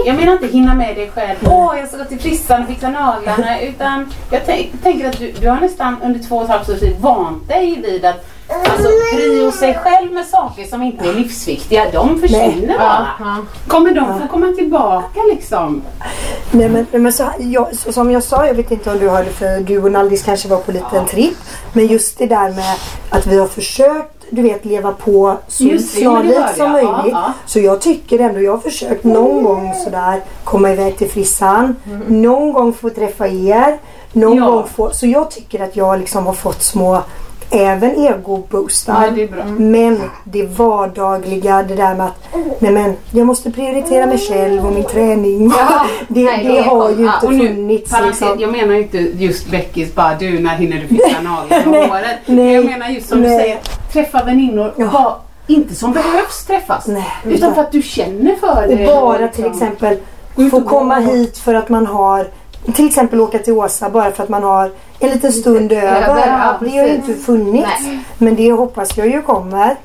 jag 0.05 0.15
menar 0.15 0.33
inte 0.33 0.47
hinna 0.47 0.75
med 0.75 0.95
dig 0.95 1.11
själv, 1.15 1.35
åh 1.45 1.73
jag 1.79 1.87
ska 1.87 1.97
gå 1.97 2.03
till 2.03 2.19
frissan 2.19 2.61
och 2.61 2.67
fixa 2.67 2.89
naglarna, 2.89 3.61
utan 3.61 4.05
jag 4.31 4.41
tänk, 4.45 4.83
tänker 4.83 5.09
att 5.09 5.17
du, 5.19 5.31
du 5.31 5.49
har 5.49 5.59
nästan 5.61 5.95
under 6.03 6.19
två 6.19 6.35
och 6.37 6.43
ett 6.43 6.49
halvt 6.49 6.69
års 6.69 6.79
tid 6.79 6.95
vant 7.01 7.47
dig 7.47 7.81
vid 7.85 7.90
att 8.05 8.25
Alltså 8.65 8.89
prio 9.13 9.51
sig 9.51 9.77
själv 9.83 10.11
med 10.11 10.25
saker 10.25 10.63
som 10.63 10.81
inte 10.83 11.09
är 11.09 11.13
livsviktiga, 11.13 11.91
de 11.93 12.19
försvinner 12.19 12.77
bara. 12.77 13.07
Kommer 13.67 13.91
de 13.91 14.19
få 14.19 14.27
komma 14.27 14.53
tillbaka 14.57 15.19
liksom? 15.33 15.81
Nej 16.51 16.69
men, 16.69 16.85
men 17.03 17.13
så, 17.13 17.23
jag, 17.39 17.75
så, 17.75 17.91
som 17.93 18.11
jag 18.11 18.23
sa, 18.23 18.47
jag 18.47 18.53
vet 18.53 18.71
inte 18.71 18.91
om 18.91 18.99
du 18.99 19.09
hörde 19.09 19.29
för 19.29 19.59
du 19.59 19.81
och 19.83 19.91
Naldis 19.91 20.23
kanske 20.23 20.47
var 20.47 20.57
på 20.57 20.71
en 20.71 20.77
liten 20.77 21.05
tripp. 21.05 21.37
Men 21.73 21.87
just 21.87 22.17
det 22.17 22.25
där 22.25 22.49
med 22.49 22.75
att 23.09 23.27
vi 23.27 23.39
har 23.39 23.47
försökt 23.47 24.21
du 24.29 24.41
vet 24.41 24.65
leva 24.65 24.91
på 24.91 25.37
så 25.47 25.63
hörde 25.63 25.79
som 25.79 26.03
jag. 26.03 26.47
Ja, 26.57 26.67
möjligt. 26.67 27.11
ja. 27.11 27.33
Så 27.45 27.59
jag 27.59 27.81
tycker 27.81 28.19
ändå, 28.19 28.41
jag 28.41 28.51
har 28.51 28.59
försökt 28.59 29.03
någon 29.03 29.43
gång 29.43 29.73
sådär 29.83 30.21
komma 30.43 30.71
iväg 30.71 30.97
till 30.97 31.09
frissan. 31.09 31.75
Någon 32.07 32.53
gång 32.53 32.73
få 32.73 32.89
träffa 32.89 33.27
er. 33.27 33.77
Någon 34.13 34.37
Ja. 34.37 34.45
gång 34.45 34.67
få, 34.75 34.89
så 34.93 35.07
jag 35.07 35.31
tycker 35.31 35.63
att 35.63 35.75
jag 35.75 35.99
liksom 35.99 36.25
har 36.25 36.33
fått 36.33 36.61
små 36.63 37.01
även 37.51 37.95
ego-boostar. 37.95 39.13
Ja, 39.17 39.27
bra. 39.27 39.45
Men 39.45 40.01
det 40.23 40.43
vardagliga, 40.45 41.63
det 41.63 41.75
där 41.75 41.95
med 41.95 42.05
att 42.07 42.35
nej 42.59 42.71
men, 42.71 42.93
jag 43.11 43.27
måste 43.27 43.51
prioritera 43.51 44.05
mig 44.05 44.17
själv 44.17 44.65
och 44.65 44.73
min 44.73 44.83
träning. 44.83 45.51
Ja, 45.57 45.85
det, 46.07 46.23
nej, 46.25 46.43
det 46.43 46.51
det 46.51 46.61
har 46.61 46.89
ju 46.89 46.95
inte 47.05 47.25
Och 47.27 47.33
nu, 47.33 47.47
funnits. 47.47 47.91
parentes, 47.91 48.21
Liksom. 48.21 48.39
jag 48.39 48.51
menar 48.51 48.73
inte 48.75 48.97
just 48.97 49.51
Beckis 49.51 49.95
bara 49.95 50.15
du 50.15 50.39
när 50.39 50.55
hinner 50.55 50.77
du 50.81 50.87
fixa 50.87 51.21
naglarna 51.21 51.69
och 51.79 51.87
håret. 51.87 52.17
nej, 52.25 52.53
Jag 52.53 52.65
menar 52.65 52.87
just 52.89 53.09
som 53.09 53.21
du 53.21 53.27
nej. 53.27 53.39
säger, 53.39 53.59
träffa 53.93 54.23
väninnor 54.25 54.73
Ja. 54.77 54.89
bara, 54.93 55.15
inte 55.47 55.75
som 55.75 55.93
behövs 55.93 56.45
träffas. 56.47 56.87
Nej, 56.87 57.07
utan 57.25 57.53
för 57.55 57.61
att 57.61 57.71
du 57.71 57.81
känner 57.81 58.35
för 58.35 58.63
Och 58.69 58.77
det. 58.77 58.85
bara 58.85 59.17
liksom- 59.17 59.43
till 59.43 59.51
exempel 59.51 59.97
Gå 60.35 60.43
ut 60.43 60.51
få 60.51 60.57
och 60.57 60.65
komma 60.65 60.95
hit 60.95 61.37
för 61.37 61.53
att 61.53 61.69
man 61.69 61.85
har 61.85 62.27
till 62.75 62.87
exempel 62.87 63.21
åka 63.21 63.39
till 63.39 63.53
Åsa 63.53 63.89
bara 63.89 64.11
för 64.11 64.23
att 64.23 64.29
man 64.29 64.43
har 64.43 64.71
en 64.99 65.09
liten 65.09 65.31
stund 65.31 65.71
över. 65.71 66.01
ja, 66.27 66.57
det 66.61 66.77
har 66.77 66.87
ju 66.87 66.95
inte 66.95 67.13
funnits. 67.13 67.69
Nej. 67.81 67.99
Men 68.17 68.35
det 68.35 68.51
hoppas 68.51 68.97
jag 68.97 69.07
ju 69.07 69.21
kommer. 69.21 69.75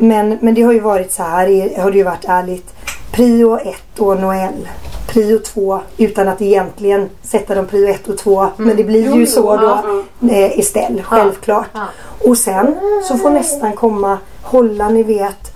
Men, 0.00 0.38
men 0.40 0.54
det 0.54 0.62
har 0.62 0.72
ju 0.72 0.80
varit 0.80 1.12
så 1.12 1.22
här, 1.22 1.80
har 1.82 1.90
det 1.90 1.96
ju 1.96 2.04
varit 2.04 2.24
ärligt. 2.28 2.74
Prio 3.12 3.58
1 3.58 3.98
och 3.98 4.20
Noel. 4.20 4.68
Prio 5.08 5.38
2 5.38 5.80
utan 5.96 6.28
att 6.28 6.42
egentligen 6.42 7.08
sätta 7.22 7.54
dem 7.54 7.66
prio 7.66 7.88
1 7.88 8.08
och 8.08 8.18
2. 8.18 8.46
Men 8.56 8.76
det 8.76 8.84
blir 8.84 9.16
ju 9.16 9.26
så 9.26 9.56
då 9.56 10.02
eh, 10.28 10.58
Estelle, 10.58 11.02
självklart. 11.02 11.66
Ja. 11.74 11.86
Och 12.28 12.38
sen 12.38 12.74
så 13.08 13.16
får 13.16 13.30
nästan 13.30 13.72
komma, 13.72 14.18
hålla 14.42 14.88
ni 14.88 15.02
vet 15.02 15.55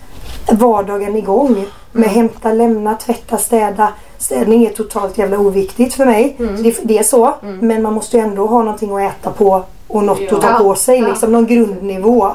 vardagen 0.52 1.16
igång. 1.16 1.64
Med 1.92 2.08
hämta, 2.08 2.52
lämna, 2.52 2.94
tvätta, 2.94 3.36
städa. 3.36 3.92
Städning 4.18 4.66
är 4.66 4.70
totalt 4.70 5.18
jävla 5.18 5.38
oviktigt 5.38 5.94
för 5.94 6.04
mig. 6.04 6.36
Det, 6.38 6.80
det 6.82 6.98
är 6.98 7.02
så. 7.02 7.34
Men 7.60 7.82
man 7.82 7.92
måste 7.92 8.16
ju 8.16 8.22
ändå 8.22 8.46
ha 8.46 8.62
någonting 8.62 8.96
att 8.96 9.12
äta 9.12 9.30
på 9.30 9.62
och 9.88 10.04
något 10.04 10.32
att 10.32 10.40
ta 10.40 10.52
på 10.52 10.74
sig. 10.74 11.02
Liksom 11.02 11.32
någon 11.32 11.46
grundnivå. 11.46 12.30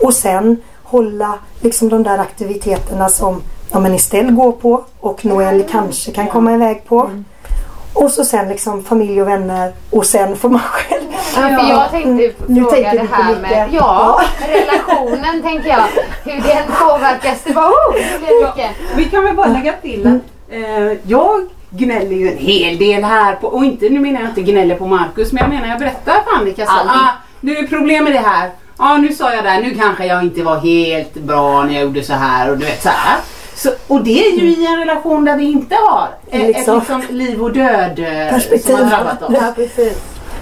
Och 0.00 0.14
sen 0.14 0.56
hålla 0.82 1.34
liksom 1.60 1.88
de 1.88 2.02
där 2.02 2.18
aktiviteterna 2.18 3.08
som 3.08 3.42
ja, 3.72 3.80
men 3.80 3.94
Estelle 3.94 4.32
går 4.32 4.52
på 4.52 4.84
och 5.00 5.24
Noel 5.24 5.64
kanske 5.70 6.12
kan 6.12 6.26
komma 6.26 6.54
iväg 6.54 6.84
på. 6.88 7.10
Och 7.96 8.10
så 8.10 8.24
sen 8.24 8.48
liksom 8.48 8.84
familj 8.84 9.22
och 9.22 9.28
vänner 9.28 9.72
och 9.90 10.06
sen 10.06 10.36
får 10.36 10.48
man 10.48 10.60
själv 10.60 11.06
Ja, 11.36 11.42
för 11.42 11.68
jag 11.68 11.90
tänkte 11.90 12.44
Nu 12.46 12.60
fråga 12.60 12.70
tänker 12.70 12.98
det 12.98 13.08
här 13.12 13.40
med 13.40 13.68
ja, 13.72 14.20
relationen 14.48 15.42
tänker 15.42 15.68
jag. 15.68 15.84
Hur 16.24 16.42
den 16.42 16.64
påverkas. 16.80 17.42
Det 17.44 17.54
bara 17.54 17.66
oh, 17.66 18.56
det. 18.56 18.70
Vi 18.96 19.04
kan 19.04 19.24
väl 19.24 19.36
bara 19.36 19.46
lägga 19.46 19.72
till 19.72 20.06
att 20.06 20.52
eh, 20.52 20.98
jag 21.06 21.48
gnäller 21.70 22.16
ju 22.16 22.32
en 22.32 22.38
hel 22.38 22.78
del 22.78 23.04
här 23.04 23.34
på, 23.34 23.46
och 23.46 23.64
inte, 23.64 23.88
nu 23.88 24.00
menar 24.00 24.20
jag 24.20 24.30
inte 24.30 24.42
gnäller 24.42 24.74
på 24.74 24.86
Markus, 24.86 25.32
men 25.32 25.42
jag 25.42 25.50
menar 25.50 25.68
jag 25.68 25.78
berättar 25.78 26.12
för 26.12 26.36
Annika 26.40 26.66
så, 26.66 26.72
ah, 26.72 27.10
nu 27.40 27.56
är 27.56 27.66
problemet 27.66 28.12
det 28.12 28.18
här. 28.18 28.50
Ja 28.78 28.96
nu 28.96 29.12
sa 29.12 29.34
jag 29.34 29.44
det 29.44 29.50
här, 29.50 29.62
nu 29.62 29.74
kanske 29.74 30.06
jag 30.06 30.22
inte 30.22 30.42
var 30.42 30.56
helt 30.56 31.14
bra 31.14 31.64
när 31.64 31.74
jag 31.74 31.82
gjorde 31.82 32.02
så 32.02 32.12
här 32.12 32.50
och 32.50 32.58
du 32.58 32.64
vet 32.64 32.82
så 32.82 32.88
här. 32.88 33.18
Så, 33.56 33.70
och 33.88 34.04
det 34.04 34.26
är 34.26 34.32
ju 34.38 34.48
i 34.50 34.66
en 34.66 34.78
relation 34.78 35.24
där 35.24 35.36
vi 35.36 35.44
inte 35.52 35.74
har 35.74 36.08
ett, 36.30 36.46
Liksom. 36.46 36.78
ett 36.78 36.88
liksom 36.88 37.16
liv 37.16 37.42
och 37.42 37.52
död 37.52 37.98
eh, 37.98 38.30
Perspektiv. 38.30 38.76
som 38.76 38.84
har 38.84 38.90
drabbat 38.96 39.22
oss. 39.22 39.34
Ja, 39.40 39.52
precis. 39.56 39.98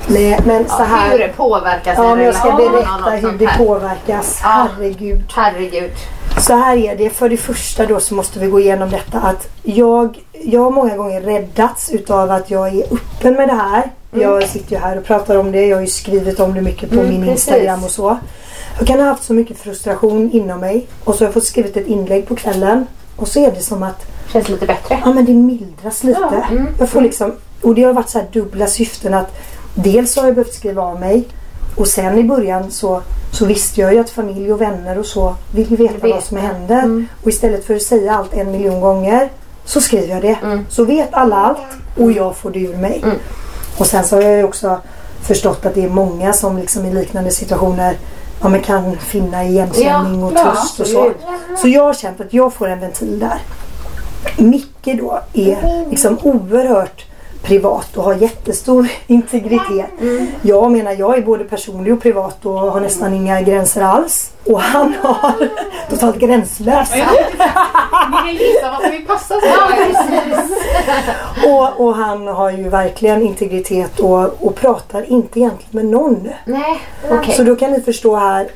Nej, 0.06 0.38
men 0.46 0.68
så 0.68 0.82
här. 0.82 1.10
Hur 1.12 1.18
det 1.18 1.28
påverkas 1.36 1.94
Ja, 1.98 2.10
en 2.10 2.16
men 2.16 2.26
jag 2.26 2.34
ska 2.34 2.52
berätta 2.52 2.96
något 2.96 3.22
hur 3.32 3.38
det 3.38 3.46
här. 3.46 3.58
påverkas. 3.66 4.40
Ja. 4.42 4.68
Herregud. 4.78 5.20
Herregud. 5.36 5.90
Så 6.38 6.54
här 6.56 6.76
är 6.76 6.96
det. 6.96 7.10
För 7.10 7.28
det 7.28 7.36
första 7.36 7.86
då 7.86 8.00
så 8.00 8.14
måste 8.14 8.38
vi 8.38 8.46
gå 8.46 8.60
igenom 8.60 8.90
detta 8.90 9.18
att 9.18 9.48
jag, 9.62 10.18
jag 10.32 10.60
har 10.60 10.70
många 10.70 10.96
gånger 10.96 11.20
räddats 11.20 11.90
utav 11.90 12.30
att 12.30 12.50
jag 12.50 12.68
är 12.68 12.84
öppen 12.84 13.34
med 13.34 13.48
det 13.48 13.54
här. 13.54 13.82
Jag 14.10 14.48
sitter 14.48 14.72
ju 14.72 14.78
här 14.78 14.98
och 14.98 15.04
pratar 15.04 15.36
om 15.36 15.52
det. 15.52 15.66
Jag 15.66 15.76
har 15.76 15.80
ju 15.82 15.86
skrivit 15.86 16.40
om 16.40 16.54
det 16.54 16.60
mycket 16.62 16.88
på 16.90 16.94
Mm, 17.00 17.08
min 17.08 17.24
precis. 17.24 17.48
Instagram 17.48 17.84
och 17.84 17.90
så. 17.90 18.18
Jag 18.78 18.86
kan 18.86 19.00
ha 19.00 19.06
haft 19.06 19.22
så 19.24 19.32
mycket 19.34 19.58
frustration 19.58 20.30
inom 20.32 20.60
mig 20.60 20.86
och 21.04 21.14
så 21.14 21.20
har 21.20 21.26
jag 21.26 21.34
fått 21.34 21.44
skrivit 21.44 21.76
ett 21.76 21.86
inlägg 21.86 22.28
på 22.28 22.36
kvällen 22.36 22.86
och 23.16 23.28
så 23.28 23.40
är 23.40 23.50
det 23.50 23.60
som 23.60 23.82
att 23.82 24.06
Känns 24.32 24.48
lite 24.48 24.66
bättre. 24.66 25.02
Ja 25.04 25.12
men 25.12 25.24
det 25.24 25.32
mildras 25.32 26.04
lite. 26.04 26.20
Ja, 26.32 26.44
mm, 26.50 26.66
Jag 26.78 26.88
får 26.88 27.00
liksom, 27.00 27.32
och 27.62 27.74
det 27.74 27.82
har 27.82 27.92
varit 27.92 28.08
så 28.08 28.18
här 28.18 28.26
dubbla 28.32 28.66
syften 28.66 29.14
att 29.14 29.34
dels 29.74 30.16
har 30.16 30.24
jag 30.24 30.34
behövt 30.34 30.54
skriva 30.54 30.82
av 30.82 31.00
mig 31.00 31.24
och 31.76 31.88
sen 31.88 32.18
i 32.18 32.24
början 32.24 32.70
så, 32.70 33.02
så 33.32 33.46
visste 33.46 33.80
jag 33.80 33.94
ju 33.94 34.00
att 34.00 34.10
familj 34.10 34.52
och 34.52 34.60
vänner 34.60 34.98
och 34.98 35.06
så 35.06 35.34
vill 35.54 35.70
ju 35.70 35.76
veta 35.76 35.94
Vet. 35.94 36.14
vad 36.14 36.22
som 36.24 36.36
händer. 36.36 36.78
Mm. 36.78 37.06
Och 37.22 37.28
istället 37.28 37.64
för 37.64 37.74
att 37.74 37.82
säga 37.82 38.14
allt 38.14 38.34
en 38.34 38.52
miljon 38.52 38.80
gånger 38.80 39.28
så 39.64 39.80
skriver 39.80 40.08
jag 40.08 40.22
det. 40.22 40.38
Mm. 40.42 40.66
Så 40.68 40.84
vet 40.84 41.14
alla 41.14 41.36
allt 41.36 41.98
och 41.98 42.12
jag 42.12 42.36
får 42.36 42.50
det 42.50 42.58
ur 42.60 42.76
mig. 42.76 43.04
Och 43.78 43.86
sen 43.86 44.04
så 44.04 44.16
har 44.16 44.22
jag 44.22 44.36
ju 44.36 44.44
också 44.44 44.80
förstått 45.22 45.66
att 45.66 45.74
det 45.74 45.84
är 45.84 45.88
många 45.88 46.32
som 46.32 46.58
liksom 46.58 46.84
i 46.84 46.94
liknande 46.94 47.30
situationer 47.30 47.96
ja, 48.44 48.48
men 48.48 48.62
kan 48.62 48.96
finna 48.96 49.44
igenkänning 49.44 50.22
och 50.22 50.32
ja, 50.36 50.42
tröst 50.42 50.80
och 50.80 50.86
så. 50.86 51.12
Så 51.56 51.68
jag 51.68 51.82
har 51.82 51.94
känt 51.94 52.20
att 52.20 52.34
jag 52.34 52.54
får 52.54 52.68
en 52.68 52.80
ventil 52.80 53.18
där. 53.18 53.38
Micke 54.36 54.98
då 54.98 55.20
är 55.32 55.90
liksom 55.90 56.18
oerhört 56.22 57.04
privat 57.44 57.96
och 57.96 58.04
har 58.04 58.14
jättestor 58.14 58.88
integritet. 59.06 59.86
Jag 60.42 60.72
menar 60.72 60.92
jag 60.92 61.18
är 61.18 61.22
både 61.22 61.44
personlig 61.44 61.92
och 61.92 62.02
privat 62.02 62.46
och 62.46 62.52
har 62.52 62.80
nästan 62.80 63.14
inga 63.14 63.40
gränser 63.40 63.82
alls. 63.82 64.30
Och 64.46 64.60
han 64.60 64.94
har 65.02 65.48
totalt 65.90 66.18
gränslösa. 66.18 66.96
Ni 66.96 67.02
kan 67.02 68.32
gissa 68.32 68.70
vad 68.70 68.80
som 68.82 68.90
vill 68.90 69.06
passa 69.06 69.34
sig. 69.40 69.50
Och, 71.46 71.86
och 71.86 71.94
han 71.94 72.26
har 72.26 72.50
ju 72.50 72.68
verkligen 72.68 73.22
integritet 73.22 74.00
och, 74.00 74.46
och 74.46 74.54
pratar 74.54 75.12
inte 75.12 75.40
egentligen 75.40 75.70
med 75.70 75.84
någon. 75.84 76.28
Nej, 76.44 76.80
okej. 77.10 77.34
Så 77.34 77.42
då 77.42 77.56
kan 77.56 77.70
ni 77.70 77.80
förstå 77.80 78.16
här. 78.16 78.48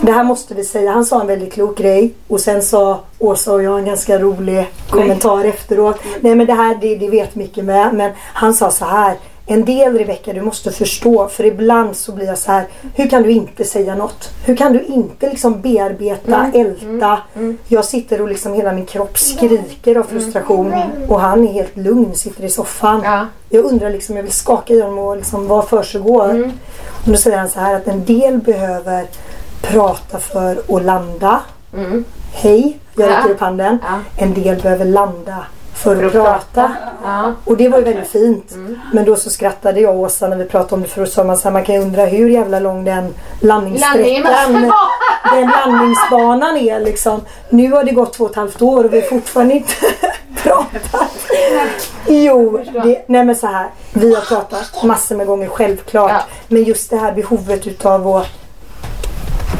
Det 0.00 0.12
här 0.12 0.24
måste 0.24 0.54
vi 0.54 0.64
säga. 0.64 0.90
Han 0.90 1.04
sa 1.04 1.20
en 1.20 1.26
väldigt 1.26 1.52
klok 1.52 1.78
grej 1.78 2.14
och 2.28 2.40
sen 2.40 2.62
sa 2.62 3.00
Åsa 3.18 3.52
och 3.52 3.62
jag 3.62 3.78
en 3.78 3.84
ganska 3.84 4.18
rolig 4.18 4.66
kommentar 4.90 5.44
efteråt. 5.44 5.96
Nej 6.20 6.34
men 6.34 6.46
det 6.46 6.54
här 6.54 6.78
det, 6.80 6.96
det 6.96 7.08
vet 7.08 7.34
mycket 7.34 7.64
med. 7.64 7.94
Men 7.94 8.12
han 8.18 8.54
sa 8.54 8.70
så 8.70 8.84
här. 8.84 9.16
En 9.50 9.64
del 9.64 9.98
Rebecka 9.98 10.32
du 10.32 10.40
måste 10.40 10.70
förstå 10.70 11.28
för 11.28 11.44
ibland 11.44 11.96
så 11.96 12.12
blir 12.12 12.26
jag 12.26 12.38
så 12.38 12.52
här. 12.52 12.66
Hur 12.94 13.08
kan 13.08 13.22
du 13.22 13.30
inte 13.30 13.64
säga 13.64 13.94
något? 13.94 14.30
Hur 14.44 14.56
kan 14.56 14.72
du 14.72 14.84
inte 14.84 15.30
liksom 15.30 15.60
bearbeta, 15.60 16.50
älta? 16.54 17.18
Jag 17.68 17.84
sitter 17.84 18.20
och 18.20 18.28
liksom 18.28 18.54
hela 18.54 18.72
min 18.72 18.86
kropp 18.86 19.18
skriker 19.18 19.96
av 19.96 20.02
frustration 20.02 20.74
och 21.08 21.20
han 21.20 21.48
är 21.48 21.52
helt 21.52 21.76
lugn, 21.76 22.14
sitter 22.14 22.44
i 22.44 22.50
soffan. 22.50 23.00
Ja. 23.04 23.26
Jag 23.48 23.64
undrar 23.64 23.90
liksom, 23.90 24.16
jag 24.16 24.22
vill 24.22 24.32
skaka 24.32 24.74
i 24.74 24.80
honom 24.80 24.98
och 24.98 25.16
liksom 25.16 25.46
vad 25.46 25.68
försiggår. 25.68 26.52
Och 27.04 27.10
då 27.10 27.16
säger 27.16 27.38
han 27.38 27.48
så 27.48 27.60
här 27.60 27.74
att 27.74 27.88
en 27.88 28.04
del 28.04 28.38
behöver 28.38 29.06
prata 29.62 30.18
för 30.18 30.62
att 30.76 30.84
landa. 30.84 31.40
Hej, 32.32 32.78
jag 32.96 33.10
Ja. 33.10 33.16
räcker 33.18 33.30
upp 33.30 33.40
handen. 33.40 33.78
Ja. 33.82 33.98
En 34.24 34.34
del 34.34 34.62
behöver 34.62 34.84
landa 34.84 35.46
för 35.74 35.96
att, 35.96 36.04
att 36.04 36.12
prata. 36.12 36.32
prata. 36.54 36.72
Ja. 37.04 37.32
Och 37.44 37.56
det 37.56 37.68
var 37.68 37.78
ju 37.78 37.84
väldigt 37.84 38.08
fint. 38.08 38.54
Men 38.92 39.04
då 39.04 39.16
så 39.16 39.30
skrattade 39.30 39.80
jag 39.80 39.94
och 39.94 40.00
Åsa 40.00 40.28
när 40.28 40.36
vi 40.36 40.44
pratade 40.44 40.74
om 40.74 40.82
det 40.82 40.88
för 40.88 41.00
då 41.00 41.06
sa 41.06 41.24
man 41.24 41.36
så 41.36 41.44
här, 41.44 41.50
man 41.52 41.64
kan 41.64 41.74
ju 41.74 41.80
undra 41.80 42.04
hur 42.04 42.28
jävla 42.30 42.58
lång 42.60 42.84
den 42.84 43.14
landningssträckan, 43.40 44.52
den 45.34 45.50
landningsbanan 45.66 46.56
är 46.56 46.80
liksom. 46.80 47.20
Nu 47.50 47.72
har 47.72 47.84
det 47.84 47.92
gått 47.92 48.12
två 48.12 48.24
och 48.24 48.30
ett 48.30 48.36
halvt 48.36 48.62
år 48.62 48.84
och 48.84 48.92
vi 48.92 49.00
har 49.00 49.08
fortfarande 49.08 49.54
inte 49.54 49.72
pratat. 50.42 51.10
Jo, 52.06 52.60
det, 52.84 53.04
nej 53.08 53.24
men 53.24 53.36
så 53.36 53.46
här. 53.46 53.66
Vi 53.92 54.14
har 54.14 54.22
pratat 54.22 54.82
massor 54.84 55.16
med 55.16 55.26
gånger 55.26 55.48
självklart. 55.48 56.10
Ja. 56.10 56.20
Men 56.48 56.64
just 56.64 56.90
det 56.90 56.96
här 56.96 57.12
behovet 57.12 57.66
utav 57.66 58.08
att 58.08 58.26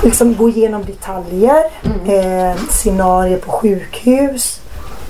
liksom 0.03 0.35
gå 0.35 0.49
igenom 0.49 0.85
detaljer. 0.85 1.65
Eh, 2.07 2.57
scenarier 2.71 3.39
på 3.39 3.51
sjukhus. 3.51 4.61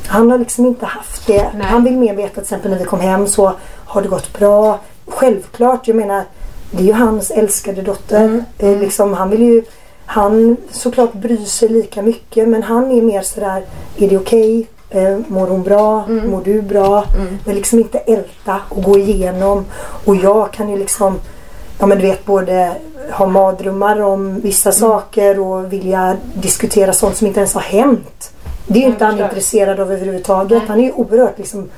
Han 0.07 0.31
har 0.31 0.39
liksom 0.39 0.67
inte 0.67 0.87
haft 0.87 1.27
det. 1.27 1.51
Nej. 1.55 1.67
Han 1.67 1.85
vill 1.85 1.97
mer 1.97 2.15
veta 2.15 2.35
till 2.35 2.43
exempel 2.43 2.71
när 2.71 2.79
vi 2.79 2.85
kom 2.85 3.01
hem 3.01 3.29
så 3.29 3.53
har 3.85 4.03
det 4.03 4.09
gått 4.09 4.39
bra. 4.39 4.79
Självklart, 5.07 5.89
jag 5.89 5.97
menar 5.97 6.25
det 6.71 6.83
är 6.83 6.87
ju 6.87 6.93
hans 6.93 7.31
älskade 7.31 7.83
dotter. 7.83 8.45
Eh, 8.59 8.79
liksom, 8.79 9.15
han 9.15 9.31
vill 9.31 9.43
ju 9.43 9.63
han 10.07 10.57
såklart 10.71 11.13
bryr 11.13 11.45
sig 11.45 11.69
lika 11.69 12.03
mycket 12.03 12.49
men 12.49 12.63
han 12.63 12.91
är 12.91 13.03
mer 13.03 13.23
sådär, 13.23 13.65
är 13.97 14.09
det 14.09 14.17
okej? 14.17 14.67
Eh, 14.91 15.19
mår 15.29 15.47
hon 15.47 15.63
bra? 15.63 16.05
Mm. 16.09 16.31
Mår 16.31 16.43
du 16.45 16.63
bra? 16.63 17.05
Men 17.45 17.55
liksom 17.55 17.79
inte 17.79 17.99
älta 17.99 18.61
och 18.69 18.83
gå 18.83 18.99
igenom. 18.99 19.65
Och 20.05 20.17
jag 20.17 20.53
kan 20.53 20.69
ju 20.69 20.77
liksom 20.77 21.19
Ja 21.79 21.87
men 21.87 21.99
du 21.99 22.07
vet 22.07 22.25
både 22.25 22.73
ha 23.13 23.27
mardrömmar 23.27 24.03
om 24.03 24.41
vissa 24.41 24.69
Mm. 24.71 24.79
saker 24.81 25.41
och 25.41 25.73
vilja 25.73 26.17
diskutera 26.35 26.93
sånt 26.93 27.17
som 27.17 27.27
inte 27.27 27.41
ens 27.41 27.55
har 27.55 27.61
hänt. 27.61 28.31
Det 28.67 28.79
är 28.79 28.83
ju 28.83 28.89
inte 28.89 29.05
han 29.05 29.21
intresserad 29.21 29.81
av 29.81 29.93
överhuvudtaget. 29.93 30.63
Han 30.69 30.81
är 30.81 30.85
ju 30.85 30.93
oerhört 30.93 31.39
liksom 31.39 31.69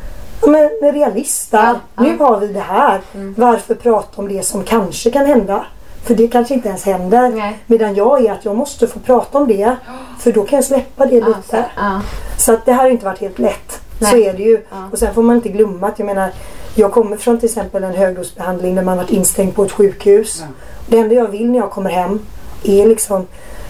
Ja, 0.42 0.48
men 0.48 0.70
en 0.82 0.92
realist 0.92 1.50
där. 1.50 1.74
Nu 1.98 2.18
har 2.18 2.40
vi 2.40 2.46
det 2.46 2.60
här. 2.60 3.00
Mm. 3.14 3.34
Varför 3.38 3.74
prata 3.74 4.22
om 4.22 4.28
det 4.28 4.42
som 4.46 4.64
kanske 4.64 5.10
kan 5.10 5.26
hända? 5.26 5.64
För 6.04 6.14
det 6.14 6.28
kanske 6.28 6.54
inte 6.54 6.68
ens 6.68 6.84
händer. 6.84 7.28
Nej. 7.28 7.58
Medan 7.66 7.94
jag 7.94 8.24
är 8.26 8.32
att 8.32 8.44
jag 8.44 8.56
måste 8.56 8.86
få 8.86 8.98
prata 8.98 9.38
om 9.38 9.48
det. 9.48 9.76
För 10.20 10.32
då 10.32 10.42
kan 10.44 10.56
jag 10.56 10.64
släppa 10.64 11.06
det 11.06 11.20
lite. 11.20 11.64
Ja. 11.76 12.00
Så 12.38 12.52
att 12.52 12.64
det 12.66 12.72
här 12.72 12.82
har 12.82 12.90
inte 12.90 13.04
varit 13.04 13.18
helt 13.20 13.38
lätt. 13.38 13.80
Nej. 13.98 14.10
Så 14.10 14.16
är 14.16 14.32
det 14.32 14.42
ju. 14.42 14.60
Och 14.92 14.98
sen 14.98 15.14
får 15.14 15.22
man 15.22 15.36
inte 15.36 15.48
glömma 15.48 15.86
att 15.86 15.98
jag 15.98 16.06
menar 16.06 16.30
jag 16.74 16.92
kommer 16.92 17.16
från 17.16 17.38
till 17.38 17.48
exempel 17.48 17.84
en 17.84 17.94
högdosbehandling 17.94 18.74
där 18.74 18.82
man 18.82 18.96
varit 18.96 19.10
instängd 19.10 19.54
på 19.54 19.64
ett 19.64 19.72
sjukhus. 19.72 20.42
Det 20.86 20.98
enda 20.98 21.14
jag 21.14 21.28
vill 21.28 21.50
när 21.50 21.58
jag 21.58 21.70
kommer 21.70 21.90
hem 21.90 22.20
är 22.62 22.86
liksom 22.86 23.26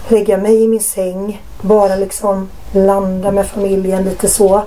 lägga 0.07 0.37
mig 0.37 0.63
i 0.63 0.67
min 0.67 0.79
säng. 0.79 1.41
Bara 1.61 1.95
liksom 1.95 2.49
landa 2.73 3.31
med 3.31 3.47
familjen 3.47 4.03
lite 4.03 4.27
så. 4.27 4.61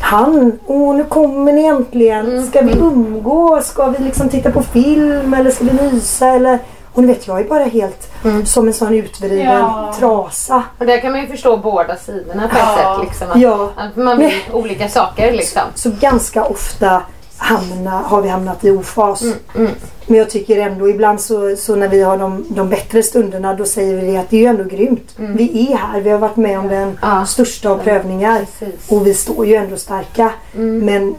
Han, 0.00 0.58
åh 0.66 0.94
nu 0.96 1.04
kommer 1.04 1.52
ni 1.52 1.64
äntligen. 1.64 2.46
Ska 2.46 2.60
vi 2.60 2.72
umgås? 2.72 3.66
Ska 3.66 3.86
vi 3.86 4.04
liksom 4.04 4.28
titta 4.28 4.50
på 4.50 4.62
film? 4.62 5.34
Eller 5.34 5.50
ska 5.50 5.64
vi 5.64 5.72
mysa? 5.92 6.28
Eller... 6.28 6.58
Och 6.92 7.04
ni 7.04 7.08
vet 7.14 7.26
jag 7.26 7.40
är 7.40 7.44
bara 7.44 7.64
helt 7.64 8.08
som 8.44 8.66
en 8.66 8.74
sån 8.74 8.94
utvriden 8.94 9.46
Ja. 9.46 9.94
trasa. 9.98 10.62
Och 10.78 10.86
där 10.86 11.00
kan 11.00 11.12
man 11.12 11.20
ju 11.20 11.26
förstå 11.26 11.56
båda 11.56 11.96
sidorna 11.96 12.48
på 12.48 12.56
ett 12.56 12.62
Ja. 12.62 12.96
sätt. 12.98 13.08
Liksom, 13.08 13.30
att, 13.30 13.40
Ja. 13.40 13.70
att 13.76 13.96
man 13.96 14.18
vill 14.18 14.32
olika 14.52 14.88
saker 14.88 15.32
liksom. 15.32 15.62
Så 15.74 15.90
ganska 16.00 16.44
ofta 16.44 17.02
hamna, 17.38 17.90
har 17.90 18.22
vi 18.22 18.28
hamnat 18.28 18.64
i 18.64 18.70
ofas. 18.70 19.22
Mm, 19.22 19.70
Men 20.06 20.18
jag 20.18 20.30
tycker 20.30 20.58
ändå 20.60 20.88
ibland 20.88 21.20
så, 21.20 21.56
så 21.56 21.76
när 21.76 21.88
vi 21.88 22.02
har 22.02 22.18
de, 22.18 22.44
de 22.48 22.68
bättre 22.68 23.02
stunderna 23.02 23.54
då 23.54 23.64
säger 23.64 24.00
vi 24.00 24.16
att 24.16 24.30
det 24.30 24.36
är 24.36 24.40
ju 24.40 24.46
ändå 24.46 24.64
grymt. 24.64 25.14
Vi 25.16 25.72
är 25.72 25.76
här, 25.76 26.00
vi 26.00 26.10
har 26.10 26.18
varit 26.18 26.36
med 26.36 26.58
om 26.58 26.68
den 26.68 26.82
Mm. 26.82 26.96
Ja. 27.02 27.26
största 27.26 27.70
av 27.70 27.78
prövningar. 27.78 28.38
Precis. 28.38 28.90
Mm. 28.90 29.00
Och 29.00 29.06
vi 29.06 29.14
står 29.14 29.46
ju 29.46 29.54
ändå 29.54 29.76
starka. 29.76 30.30
Men 30.52 31.14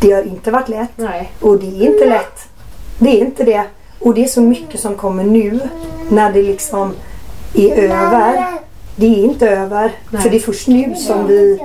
det 0.00 0.12
har 0.12 0.22
inte 0.22 0.50
varit 0.50 0.68
lätt. 0.68 0.90
Nej. 0.96 1.32
Och 1.40 1.58
det 1.58 1.66
är 1.66 1.86
inte 1.92 2.06
lätt. 2.06 2.48
Det 2.98 3.10
är 3.10 3.24
inte 3.24 3.44
det. 3.44 3.64
Och 3.98 4.14
det 4.14 4.24
är 4.24 4.28
så 4.28 4.40
mycket 4.40 4.80
som 4.80 4.94
kommer 4.94 5.24
nu 5.24 5.60
när 6.08 6.32
det 6.32 6.42
liksom 6.42 6.94
är 7.54 7.70
över. 7.76 8.44
Det 8.96 9.06
är 9.06 9.24
inte 9.24 9.48
över. 9.48 9.92
För 10.22 10.30
det 10.30 10.36
är 10.36 10.40
först 10.40 10.68
nu 10.68 10.94
som 10.94 11.26
vi, 11.26 11.58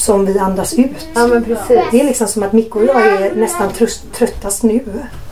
som 0.00 0.26
vi 0.26 0.38
andas 0.38 0.74
ut. 0.74 1.08
Ja 1.14 1.26
men 1.26 1.44
precis. 1.44 1.80
Det 1.90 2.00
är 2.00 2.04
liksom 2.04 2.26
som 2.26 2.42
att 2.42 2.52
Micke 2.52 2.76
och 2.76 2.84
jag 2.84 3.06
är 3.06 3.34
nästan 3.34 3.70
tröst, 3.72 4.02
tröttast 4.12 4.62
nu. 4.62 4.80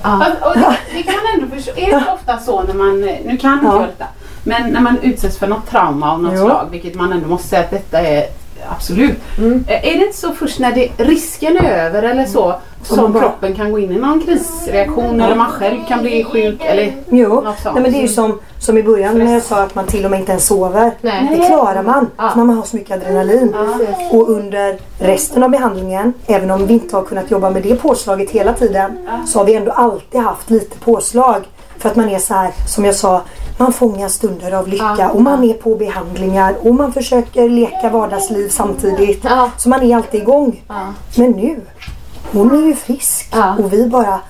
Fast- 0.03 0.31
Och 0.43 0.55
det, 0.55 0.77
det 0.95 1.03
kan 1.03 1.15
man 1.15 1.35
ändå 1.43 1.57
förstå. 1.57 1.73
Är 1.77 1.91
det 1.91 2.05
ofta 2.15 2.39
så 2.39 2.63
när 2.63 2.75
man, 2.75 3.01
nu 3.01 3.37
kan 3.41 3.53
inte 3.53 3.67
Ja. 3.67 3.75
jag 3.81 3.83
detta, 3.89 4.07
men 4.45 4.71
när 4.73 4.81
man 4.81 4.99
utsätts 5.03 5.39
för 5.39 5.47
något 5.47 5.71
trauma 5.71 6.13
av 6.13 6.23
något 6.23 6.33
Jo. 6.37 6.45
slag, 6.45 6.69
vilket 6.71 6.95
man 6.95 7.13
ändå 7.13 7.29
måste 7.29 7.49
säga 7.49 7.61
att 7.63 7.71
detta 7.71 8.01
är 8.01 8.27
absolut. 8.71 9.15
Eh, 9.67 9.89
Är 9.89 9.99
det 9.99 10.05
inte 10.07 10.17
så 10.19 10.33
först 10.33 10.59
när 10.59 10.73
det, 10.73 10.89
risken 10.97 11.57
är 11.57 11.87
över 11.87 12.03
eller 12.03 12.27
så 12.27 12.55
som 12.83 13.13
bara- 13.13 13.23
kroppen 13.23 13.55
kan 13.55 13.73
gå 13.73 13.79
in 13.79 13.93
i 13.93 13.99
någon 13.99 14.21
krisreaktion 14.21 15.21
eller 15.21 15.35
man 15.37 15.51
själv 15.51 15.79
kan 15.89 16.01
bli 16.03 16.25
sjuk 16.25 16.61
eller 16.65 16.93
Jo, 17.11 17.29
något 17.41 17.59
sånt? 17.63 17.75
Nej, 17.75 17.83
men 17.83 17.93
det 17.93 17.99
är 17.99 18.03
ju 18.03 18.09
som, 18.09 18.39
som 18.59 18.79
i 18.79 18.83
början 18.83 19.19
när 19.19 19.33
jag 19.33 19.43
sa 19.43 19.57
att 19.63 19.75
man 19.75 19.87
till 19.87 20.05
och 20.05 20.11
med 20.11 20.21
inte 20.21 20.33
ens 20.33 20.47
sover. 20.47 20.91
Nej. 21.01 21.29
Det 21.31 21.47
klarar 21.47 21.83
man. 21.83 22.11
Ja. 22.17 22.31
För 22.31 22.39
man 22.39 22.57
har 22.57 22.63
så 22.63 22.77
mycket 22.77 22.97
adrenalin. 22.97 23.55
Och 24.11 24.29
under 24.31 24.77
resten 24.99 25.43
av 25.43 25.51
behandlingen, 25.51 26.13
även 26.27 26.51
om 26.51 26.67
vi 26.67 26.75
inte 26.75 26.97
har 26.97 27.03
kunnat 27.03 27.31
jobba 27.31 27.51
med 27.51 27.63
det 27.63 27.77
påslaget 27.77 28.31
hela 28.31 28.53
tiden, 28.53 28.99
så 29.27 29.39
har 29.39 29.45
vi 29.47 29.55
ändå 29.55 29.73
alltid 29.73 30.21
haft 30.21 30.51
lite 30.51 30.79
påslag. 30.79 31.43
För 31.79 31.89
att 31.89 31.97
man 31.97 32.09
är 32.09 32.19
så 32.19 32.35
här, 32.35 32.53
som 32.67 32.85
jag 32.85 32.95
sa, 32.95 33.23
man 33.59 33.73
fångar 33.73 34.09
stunder 34.09 34.53
av 34.53 34.69
lycka. 34.69 34.97
Ja. 34.99 35.09
och 35.11 35.23
man 35.23 35.45
är 35.45 35.55
på 35.55 35.75
behandlingar. 35.75 36.55
Och 36.63 36.75
man 36.75 36.93
försöker 36.93 37.49
leka 37.49 37.91
vardagsliv 37.91 38.49
samtidigt. 38.49 39.25
Ja. 39.25 39.51
Så 39.59 39.69
man 39.69 39.83
är 39.83 39.97
alltid 39.97 40.23
igång. 40.23 40.63
Men 41.17 41.31
nu, 41.31 41.61
hon 42.33 42.63
är 42.63 42.67
ju 42.67 42.75
frisk. 42.75 43.35
Och 43.59 43.73
vi 43.73 43.87
bara 43.87 44.21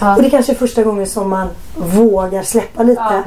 och 0.00 0.22
det 0.22 0.28
är 0.28 0.30
kanske 0.30 0.52
är 0.52 0.56
första 0.56 0.82
gången 0.82 1.06
som 1.06 1.30
man 1.30 1.48
vågar 1.76 2.42
släppa 2.42 2.82
lite. 2.82 3.22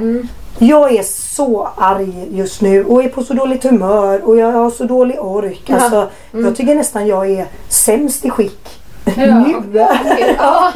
Jag 0.60 0.95
är 0.95 1.03
så 1.03 1.69
arg 1.78 2.28
just 2.32 2.61
nu. 2.61 2.86
Och 2.86 3.03
är 3.03 3.10
på 3.10 3.24
så 3.24 3.34
dåligt 3.34 3.64
humör. 3.64 4.22
Och 4.28 4.38
jag 4.38 4.52
har 4.52 4.69
så 4.69 4.84
dålig 4.84 5.19
ork. 5.19 5.69
Alltså, 5.69 6.10
Jag 6.32 6.56
tycker 6.56 6.76
nästan 6.76 7.07
jag 7.07 7.30
är 7.30 7.45
sämst 7.69 8.26
i 8.26 8.30
skick 8.30 8.77
nu. 9.16 9.80
Ja. 10.38 10.72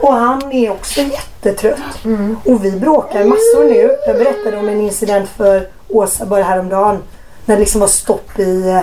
Och 0.00 0.12
han 0.12 0.52
är 0.52 0.70
också 0.70 1.00
jättetrött. 1.00 2.04
Och 2.44 2.64
vi 2.64 2.70
bråkar 2.70 3.24
massor 3.24 3.64
nu. 3.64 3.96
Jag 4.06 4.16
berättade 4.16 4.56
om 4.56 4.68
en 4.68 4.80
incident 4.80 5.28
för 5.28 5.68
Åsa 5.88 6.26
bara 6.26 6.42
häromdagen. 6.42 6.98
När 7.44 7.54
det 7.54 7.60
liksom 7.60 7.80
var 7.80 7.88
stopp 7.88 8.38
i 8.38 8.68
eh, 8.68 8.80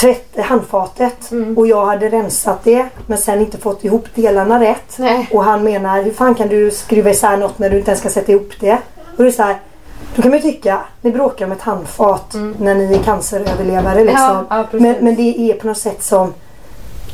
tvätt, 0.00 0.38
handfatet. 0.44 1.30
Och 1.56 1.66
jag 1.66 1.86
hade 1.86 2.08
rensat 2.08 2.64
det 2.64 2.86
men 3.06 3.18
sen 3.18 3.40
inte 3.40 3.58
fått 3.58 3.84
ihop 3.84 4.04
delarna 4.14 4.60
rätt. 4.60 4.98
Nej. 4.98 5.28
Och 5.32 5.44
han 5.44 5.64
menar, 5.64 6.02
hur 6.02 6.12
fan 6.12 6.34
kan 6.34 6.48
du 6.48 6.70
skruva 6.70 7.10
isär 7.10 7.36
något 7.36 7.58
när 7.58 7.70
du 7.70 7.78
inte 7.78 7.90
ens 7.90 8.02
kan 8.02 8.10
sätta 8.10 8.32
ihop 8.32 8.52
det? 8.60 8.78
Och 9.16 9.22
det 9.22 9.28
är 9.28 9.30
så 9.30 9.42
här, 9.42 9.56
då 10.14 10.22
kan 10.22 10.30
man 10.30 10.40
ju 10.40 10.52
tycka, 10.52 10.80
ni 11.00 11.10
bråkar 11.10 11.46
om 11.46 11.52
ett 11.52 11.62
handfat 11.62 12.34
när 12.58 12.74
ni 12.74 12.94
är 12.94 13.02
canceröverlevare 13.02 14.04
liksom. 14.04 14.46
Ja, 14.50 14.66
ja, 14.72 14.78
men, 14.78 14.96
men 15.00 15.14
det 15.14 15.50
är 15.50 15.54
på 15.54 15.66
något 15.66 15.78
sätt 15.78 16.02
som 16.02 16.34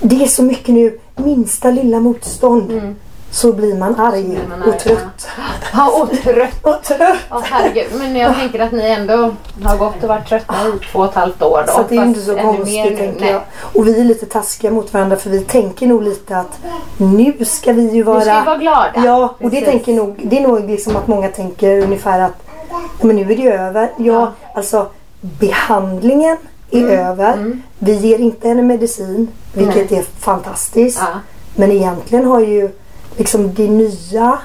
det 0.09 0.23
är 0.23 0.27
så 0.27 0.43
mycket 0.43 0.75
nu, 0.75 0.99
minsta 1.17 1.71
lilla 1.71 2.01
motstånd 2.01 2.95
så 3.31 3.53
blir 3.53 3.75
man 3.75 4.01
arg, 4.01 4.21
Mm. 4.21 4.31
blir 4.35 4.47
man 4.49 4.63
arg, 4.63 4.71
och 4.71 4.79
trött. 4.79 5.29
Ja, 5.73 5.91
och 6.03 6.11
trött. 6.23 6.55
Och 6.63 6.83
trött! 6.83 7.19
Ja, 7.31 7.43
herregud. 7.45 7.87
Men 7.99 8.17
jag 8.17 8.35
tänker 8.37 8.61
att 8.61 8.73
ni 8.73 8.83
ändå 8.91 9.35
har 9.63 9.77
gått 9.77 10.03
och 10.03 10.09
varit 10.09 10.27
trötta 10.29 10.55
i 10.55 10.87
två 10.93 10.99
och 10.99 11.05
ett 11.05 11.15
halvt 11.15 11.43
år. 11.43 11.65
Då, 11.67 11.73
Så 11.73 11.85
det 11.89 11.97
är 11.97 12.05
inte 12.05 12.21
så 12.21 12.37
konstigt 12.37 12.85
nu. 12.85 12.97
tänker 12.97 13.33
jag. 13.33 13.43
Och 13.75 13.87
vi 13.87 14.01
är 14.01 14.05
lite 14.05 14.27
taskiga 14.27 14.71
mot 14.71 14.93
varandra 14.93 15.17
för 15.17 15.31
vi 15.31 15.41
tänker 15.41 15.87
nog 15.87 16.03
lite 16.03 16.37
att 16.37 16.59
nu 16.97 17.45
ska 17.45 17.73
vi 17.73 17.91
ju 17.95 18.03
vara... 18.03 18.19
Nu 18.19 18.25
ska 18.25 18.39
vi 18.41 18.47
vara 18.47 18.59
glada. 18.59 18.93
Ja, 19.05 19.35
och 19.41 19.51
det 19.51 19.61
tänker 19.61 19.93
nog, 19.93 20.21
det 20.25 20.39
är 20.39 20.49
nog 20.49 20.71
liksom 20.71 20.97
att 20.97 21.09
många 21.09 21.29
tänker 21.29 21.81
ungefär 21.83 22.21
att 22.21 22.43
ja, 22.71 23.07
men 23.07 23.17
nu 23.17 23.33
är 23.33 23.37
det 23.37 23.53
över. 23.53 23.91
Ja, 23.97 24.33
alltså 24.55 24.87
behandlingen 25.21 26.37
är 26.75 26.83
Mm. 26.83 27.07
över. 27.07 27.61
Vi 27.79 27.95
ger 27.95 28.19
inte 28.19 28.49
henne 28.49 28.63
medicin, 28.63 29.29
vilket 29.53 29.93
är 29.93 30.03
fantastiskt. 30.03 30.99
Ja. 31.01 31.19
Men 31.57 31.73
egentligen 31.73 32.25
har 32.27 32.41
ju 32.41 32.71
liksom 33.17 33.55
det 33.55 33.69
nya 33.69 34.39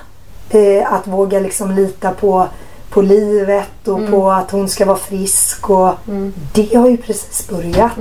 eh, 0.49 0.93
att 0.93 1.07
våga 1.07 1.39
liksom 1.39 1.71
lita 1.71 2.11
på, 2.11 2.47
på 2.89 3.01
livet 3.01 3.87
och 3.87 3.97
Mm. 3.99 4.11
på 4.11 4.31
att 4.31 4.51
hon 4.51 4.69
ska 4.69 4.85
vara 4.85 4.97
frisk 4.97 5.69
och 5.69 5.91
det 6.53 6.75
har 6.75 6.89
ju 6.89 6.97
precis 6.97 7.49
börjat. 7.49 7.91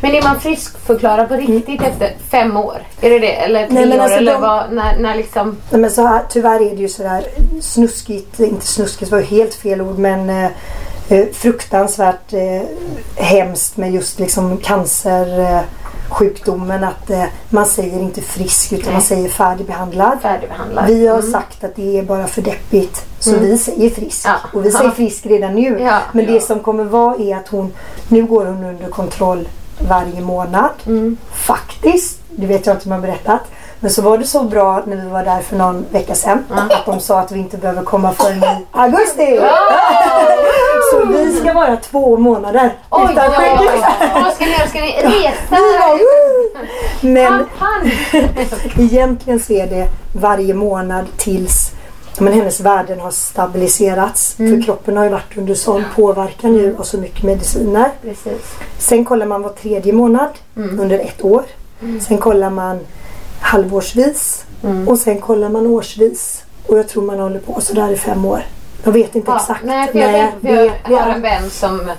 Men 0.00 0.10
är 0.14 0.22
man 0.22 0.40
friskförklarad 0.40 1.28
på 1.28 1.34
riktigt 1.34 1.82
efter 1.82 2.14
fem 2.30 2.56
år? 2.56 2.82
Är 3.00 3.10
det 3.10 3.18
det? 3.18 3.32
Eller 3.34 3.66
tre 3.66 3.74
Nej, 3.74 3.86
men 3.86 3.98
år? 3.98 4.02
alltså 4.02 4.18
eller 4.18 4.32
de- 4.32 4.40
vad, 4.40 4.72
när, 4.72 4.98
när 4.98 5.14
liksom... 5.14 5.56
Nej, 5.70 5.80
men 5.80 5.90
så 5.90 6.06
här, 6.06 6.22
tyvärr 6.30 6.60
är 6.66 6.70
det 6.76 6.82
ju 6.82 6.88
sådär 6.88 7.24
snuskigt, 7.60 8.40
inte 8.40 8.66
snuskigt 8.66 9.10
var 9.10 9.18
ju 9.18 9.24
helt 9.24 9.54
fel 9.54 9.80
ord 9.80 9.98
men 9.98 10.48
eh, 11.10 11.26
fruktansvärt 11.32 12.32
eh, 12.32 12.62
hemskt 13.16 13.76
med 13.76 13.92
just 13.92 14.18
liksom 14.18 14.56
cancersjukdomen 14.56 15.56
eh, 15.56 15.62
sjukdomen 16.08 16.84
att 16.84 17.10
eh, 17.10 17.24
man 17.48 17.66
säger 17.66 18.00
inte 18.00 18.20
frisk 18.20 18.72
utan 18.72 18.92
man 18.92 19.02
säger 19.02 19.28
färdigbehandlad. 19.28 20.18
Färdigbehandlad. 20.22 20.86
Vi 20.86 21.06
har 21.06 21.22
sagt 21.22 21.64
att 21.64 21.76
det 21.76 21.98
är 21.98 22.02
bara 22.02 22.26
för 22.26 22.42
deppigt 22.42 23.04
så 23.18 23.36
vi 23.38 23.58
säger 23.58 23.90
frisk. 23.90 24.26
Ja. 24.26 24.36
Och 24.52 24.64
vi 24.64 24.70
säger 24.70 24.84
Ja. 24.84 24.90
frisk 24.96 25.26
redan 25.26 25.54
nu. 25.54 25.80
Ja. 25.80 25.98
Men 26.12 26.26
det 26.26 26.40
som 26.40 26.60
kommer 26.60 26.84
vara 26.84 27.16
är 27.16 27.36
att 27.36 27.48
hon, 27.48 27.72
nu 28.08 28.26
går 28.26 28.44
hon 28.46 28.64
under 28.64 28.88
kontroll 28.88 29.48
varje 29.88 30.20
månad. 30.20 30.70
Faktiskt, 31.32 32.18
det 32.30 32.46
vet 32.46 32.66
jag 32.66 32.76
inte 32.76 32.84
om 32.88 32.92
jag 32.92 32.98
har 32.98 33.06
berättat. 33.06 33.40
Men 33.80 33.90
så 33.90 34.02
var 34.02 34.18
det 34.18 34.24
så 34.24 34.42
bra 34.42 34.82
när 34.86 34.96
vi 34.96 35.08
var 35.08 35.24
där 35.24 35.40
för 35.40 35.56
någon 35.56 35.86
vecka 35.90 36.14
sedan 36.14 36.44
att 36.48 36.86
de 36.86 37.00
sa 37.00 37.20
att 37.20 37.32
vi 37.32 37.38
inte 37.38 37.56
behöver 37.56 37.82
komma 37.82 38.12
förrän 38.12 38.44
i 38.44 38.66
augusti. 38.72 39.40
så 40.92 41.04
vi 41.06 41.36
ska 41.40 41.52
vara 41.52 41.76
två 41.76 42.16
månader 42.16 42.74
Oj, 42.90 43.08
utan 43.12 43.30
oj. 43.30 43.80
Vad 44.14 44.32
ska 44.34 44.44
ni 44.44 44.50
göra? 44.50 44.66
Ska 44.68 44.80
ni 44.80 44.92
resa? 45.02 45.56
Men 47.00 47.46
egentligen 48.78 49.40
så 49.40 49.52
är 49.52 49.66
det 49.66 49.88
varje 50.12 50.54
månad 50.54 51.06
tills 51.16 51.72
men 52.18 52.32
hennes 52.32 52.60
värden 52.60 53.00
har 53.00 53.10
stabiliserats. 53.10 54.34
För 54.34 54.62
kroppen 54.62 54.96
har 54.96 55.04
ju 55.04 55.10
varit 55.10 55.36
under 55.36 55.54
sån 55.54 55.84
påverkan 55.96 56.52
nu 56.52 56.76
och 56.78 56.86
så 56.86 56.98
mycket 56.98 57.22
mediciner. 57.22 57.90
Precis. 58.02 58.54
Sen 58.78 59.04
kollar 59.04 59.26
man 59.26 59.42
var 59.42 59.50
tredje 59.50 59.92
månad 59.92 60.28
under 60.54 60.98
ett 60.98 61.24
år. 61.24 61.42
Sen 62.00 62.18
kollar 62.18 62.50
man 62.50 62.78
halvårsvis 63.40 64.44
och 64.86 64.98
sen 64.98 65.20
kollar 65.20 65.48
man 65.48 65.66
årsvis. 65.66 66.44
Och 66.66 66.78
jag 66.78 66.88
tror 66.88 67.02
man 67.02 67.18
håller 67.20 67.38
på 67.40 67.60
sådär 67.60 67.90
i 67.92 67.96
fem 67.96 68.24
år. 68.24 68.42
Jag 68.84 68.92
vet 68.92 69.14
inte 69.16 69.30
Ja, 69.30 69.36
exakt. 69.36 69.64
nej, 69.64 69.88
för 69.92 69.98
jag, 69.98 70.12
Nej, 70.12 70.32
för 70.42 70.48
jag 70.56 70.72
det 70.88 70.94
har 70.94 71.10
en 71.10 71.22
vän 71.22 71.50
som 71.50 71.90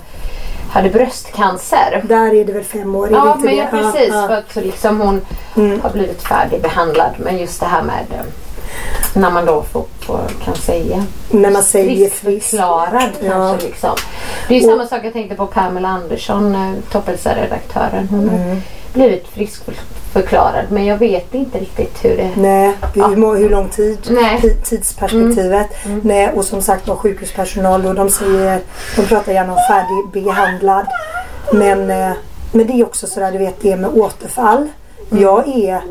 hade 0.70 0.90
bröstcancer. 0.90 2.04
Där 2.08 2.34
är 2.34 2.44
det 2.44 2.52
väl 2.52 2.64
fem 2.64 2.94
år? 2.94 3.08
Ja, 3.12 3.36
men 3.40 3.56
ja, 3.56 3.64
precis. 3.70 4.08
Ja, 4.08 4.26
För 4.28 4.34
att 4.36 4.64
liksom 4.64 5.00
hon 5.00 5.20
Mm. 5.56 5.80
har 5.80 5.90
blivit 5.90 6.22
färdigbehandlad. 6.22 7.10
Men 7.18 7.38
just 7.38 7.60
det 7.60 7.66
här 7.66 7.82
med 7.82 8.04
eh, 8.10 8.24
när 9.14 9.30
man 9.30 9.46
då 9.46 9.62
får, 9.62 9.84
får, 10.00 10.20
kan 10.44 10.54
säga 10.54 11.04
När 11.30 11.50
man 11.50 11.62
säger 11.62 11.96
frisk. 11.96 12.14
friskförklarad 12.22 13.10
Ja. 13.20 13.30
kanske. 13.30 13.66
Liksom. 13.66 13.96
Det 14.48 14.54
är 14.56 14.60
ju 14.60 14.66
samma 14.68 14.86
sak 14.86 15.00
jag 15.04 15.12
tänkte 15.12 15.34
på 15.36 15.46
Pamela 15.46 15.88
Andersson, 15.88 16.54
eh, 16.54 16.72
Toppelsa-redaktören. 16.92 18.08
Hon 18.10 18.28
Mm. 18.28 18.48
har 18.50 18.56
blivit 18.92 19.28
friskförklarad 19.28 20.64
men 20.70 20.86
jag 20.86 20.96
vet 20.96 21.34
inte 21.34 21.58
riktigt 21.58 22.04
hur 22.04 22.16
det... 22.16 22.30
Nej, 22.36 22.72
hur, 22.94 23.16
må- 23.16 23.34
hur 23.34 23.50
lång 23.50 23.68
tid? 23.68 23.98
Nej. 24.10 24.38
Ti- 24.42 24.62
Tidsperspektivet. 24.64 25.66
Nej, 26.02 26.30
och 26.34 26.44
som 26.44 26.62
sagt 26.62 26.88
var 26.88 26.96
sjukhuspersonal 26.96 27.86
och 27.86 27.94
de 27.94 28.10
säger, 28.10 28.60
de 28.96 29.02
pratar 29.06 29.32
gärna 29.32 29.52
om 29.52 29.58
färdigbehandlad. 29.68 30.86
Men, 31.52 31.90
eh, 31.90 32.12
men 32.52 32.66
det 32.66 32.72
är 32.72 32.84
också 32.86 33.06
sådär, 33.06 33.32
du 33.32 33.38
vet 33.38 33.62
det 33.62 33.76
med 33.76 33.90
återfall. 33.90 34.68
Jag 35.14 35.48
är, 35.48 35.82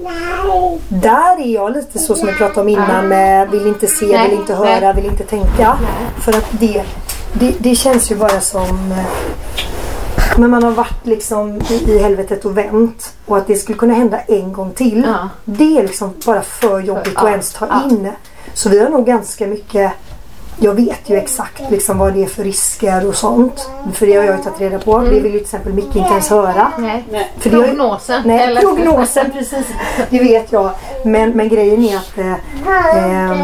där 0.90 1.42
är 1.42 1.54
jag 1.54 1.74
lite 1.74 2.00
så 2.00 2.16
som 2.16 2.28
vi 2.28 2.34
pratade 2.34 2.62
om 2.62 2.70
innan 2.70 3.08
med 3.08 3.50
vill 3.50 3.68
inte 3.68 3.88
se, 3.88 4.06
vill 4.06 4.40
inte 4.40 4.56
höra, 4.56 4.94
vill 4.94 5.06
inte 5.06 5.24
tänka. 5.24 5.78
För 6.20 6.38
att 6.38 6.48
det, 6.52 6.84
det, 7.34 7.56
det 7.60 7.76
känns 7.76 8.12
ju 8.12 8.16
bara 8.16 8.42
som 8.42 8.92
eh, 8.92 9.06
men 10.38 10.50
man 10.50 10.64
har 10.64 10.72
varit 10.72 11.06
liksom 11.06 11.62
i, 11.70 11.74
i 11.74 11.98
helvetet 11.98 12.46
och 12.46 12.58
vänt 12.58 13.14
och 13.26 13.38
att 13.38 13.48
det 13.48 13.56
skulle 13.56 13.78
kunna 13.78 13.94
hända 13.94 14.20
en 14.20 14.54
gång 14.54 14.72
till. 14.72 15.08
Det 15.46 15.78
är 15.78 15.84
liksom 15.84 16.14
bara 16.26 16.42
för 16.42 16.80
jobbigt 16.80 17.18
att 17.18 17.30
ens 17.30 17.54
ta 17.54 17.84
in. 17.90 18.12
Så 18.54 18.70
vi 18.70 18.80
har 18.80 18.90
nog 18.90 19.06
ganska 19.06 19.48
mycket 19.48 19.92
jag 20.60 20.74
vet 20.74 21.10
ju 21.10 21.16
exakt 21.18 21.62
liksom 21.72 21.98
vad 21.98 22.14
det 22.14 22.24
är 22.24 22.28
för 22.28 22.44
risker 22.44 23.08
och 23.08 23.16
sånt. 23.16 23.70
För 23.94 24.06
det 24.06 24.16
har 24.16 24.24
jag 24.24 24.38
ju 24.38 24.44
tagit 24.44 24.62
reda 24.62 24.80
på. 24.80 25.00
Det 25.00 25.10
vill 25.10 25.24
ju 25.26 25.32
till 25.32 25.42
exempel 25.42 25.74
Micke 25.74 25.96
inte 25.96 26.10
ens 26.12 26.30
höra. 26.30 26.72
Nej. 26.78 27.04
För 27.40 27.50
det 27.50 27.56
har 27.56 27.64
ju- 27.64 27.70
Prognosen. 27.70 28.22
Nej, 28.26 28.40
eller? 28.44 28.62
prognosen 28.62 29.32
precis. 29.32 29.66
Det 30.10 30.20
vet 30.20 30.52
jag. 30.52 30.70
Men, 31.06 31.30
men 31.32 31.50
grejen 31.50 31.84
är 31.84 31.98
att... 31.98 32.18
Eh, 32.18 32.34
ehm, 32.98 33.38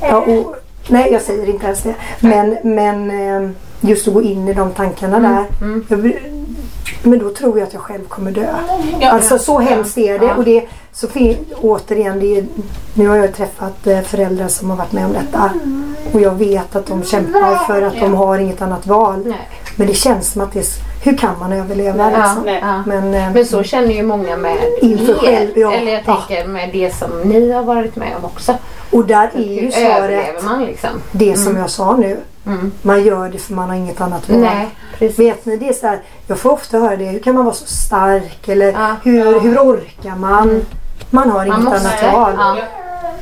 ja, 0.00 0.16
och, 0.16 0.56
nej, 0.88 1.12
jag 1.12 1.22
säger 1.22 1.48
inte 1.48 1.66
ens 1.66 1.82
det. 1.82 1.94
Men, 2.20 2.56
men 2.62 3.10
ehm, 3.10 3.54
just 3.80 4.08
att 4.08 4.14
gå 4.14 4.22
in 4.22 4.48
i 4.48 4.52
de 4.54 4.70
tankarna 4.70 5.18
där. 5.18 5.44
Jag, 5.88 5.98
blir- 6.00 6.20
men 7.02 7.18
då 7.18 7.30
tror 7.30 7.58
jag 7.58 7.66
att 7.66 7.72
jag 7.72 7.82
själv 7.82 8.04
kommer 8.04 8.30
dö. 8.30 8.54
alltså 9.02 9.38
så 9.38 9.58
hemskt 9.58 9.98
är 9.98 10.18
det. 10.18 10.34
Och 10.34 10.44
det 10.44 10.68
så 10.92 11.08
återigen, 11.54 12.20
det 12.20 12.38
är, 12.38 12.46
nu 12.94 13.08
har 13.08 13.16
jag 13.16 13.34
träffat 13.34 13.86
eh, 13.86 14.00
föräldrar 14.00 14.48
som 14.48 14.70
har 14.70 14.76
varit 14.76 14.92
med 14.92 15.06
om 15.06 15.12
detta. 15.12 15.50
Och 16.12 16.20
jag 16.20 16.34
vet 16.34 16.76
att 16.76 16.86
de 16.86 17.02
kämpar 17.04 17.66
för 17.66 17.82
att 17.82 18.00
de 18.00 18.14
har 18.14 18.38
inget 18.38 18.62
annat 18.62 18.86
val. 18.86 19.22
Nej. 19.26 19.48
Men 19.76 19.86
det 19.86 19.94
känns 19.94 20.32
som 20.32 20.42
att 20.42 20.52
det 20.52 20.58
är, 20.58 20.66
hur 21.04 21.16
kan 21.16 21.38
man 21.38 21.52
överleva 21.52 22.10
Ja, 22.12 22.18
liksom? 22.18 22.54
ja. 22.68 22.82
Men, 22.86 23.14
eh, 23.14 23.32
Men 23.32 23.46
så 23.46 23.62
känner 23.62 23.94
ju 23.94 24.02
många 24.02 24.36
med 24.36 24.56
Inför 24.82 25.12
er. 25.12 25.18
själv, 25.18 25.50
ja. 25.56 25.72
Eller 25.72 25.92
jag 25.92 26.02
Ja. 26.06 26.16
tänker 26.16 26.48
med 26.48 26.70
det 26.72 26.94
som 26.94 27.10
ni 27.24 27.52
har 27.52 27.62
varit 27.62 27.96
med 27.96 28.16
om 28.18 28.24
också. 28.24 28.54
och 28.92 29.04
där 29.04 29.30
är 29.34 29.62
ju 29.62 29.70
svaret 29.72 30.44
man 30.44 30.64
liksom? 30.64 30.90
det 31.12 31.36
som 31.36 31.56
jag 31.56 31.70
sa 31.70 31.96
nu. 31.96 32.16
Mm. 32.46 32.72
Man 32.82 33.04
gör 33.04 33.28
det 33.28 33.38
för 33.38 33.54
man 33.54 33.68
har 33.68 33.76
inget 33.76 34.00
annat 34.00 34.28
val. 34.28 34.38
Nej. 34.40 34.68
Vet 35.16 35.46
ni, 35.46 35.56
det 35.56 35.68
är 35.68 35.72
så 35.72 35.86
här, 35.86 36.00
jag 36.26 36.38
får 36.38 36.50
ofta 36.52 36.78
höra 36.78 36.96
det. 36.96 37.04
Hur 37.04 37.18
kan 37.18 37.34
man 37.34 37.44
vara 37.44 37.54
så 37.54 37.66
stark? 37.66 38.48
Eller 38.48 38.72
Ja. 38.72 38.96
hur, 39.04 39.40
hur 39.40 39.58
orkar 39.58 40.16
man? 40.16 40.64
Man 41.10 41.30
har 41.30 41.46
inget 41.46 41.58
måste. 41.62 41.80
annat 41.80 42.12
val. 42.14 42.32
Ja. 42.38 42.56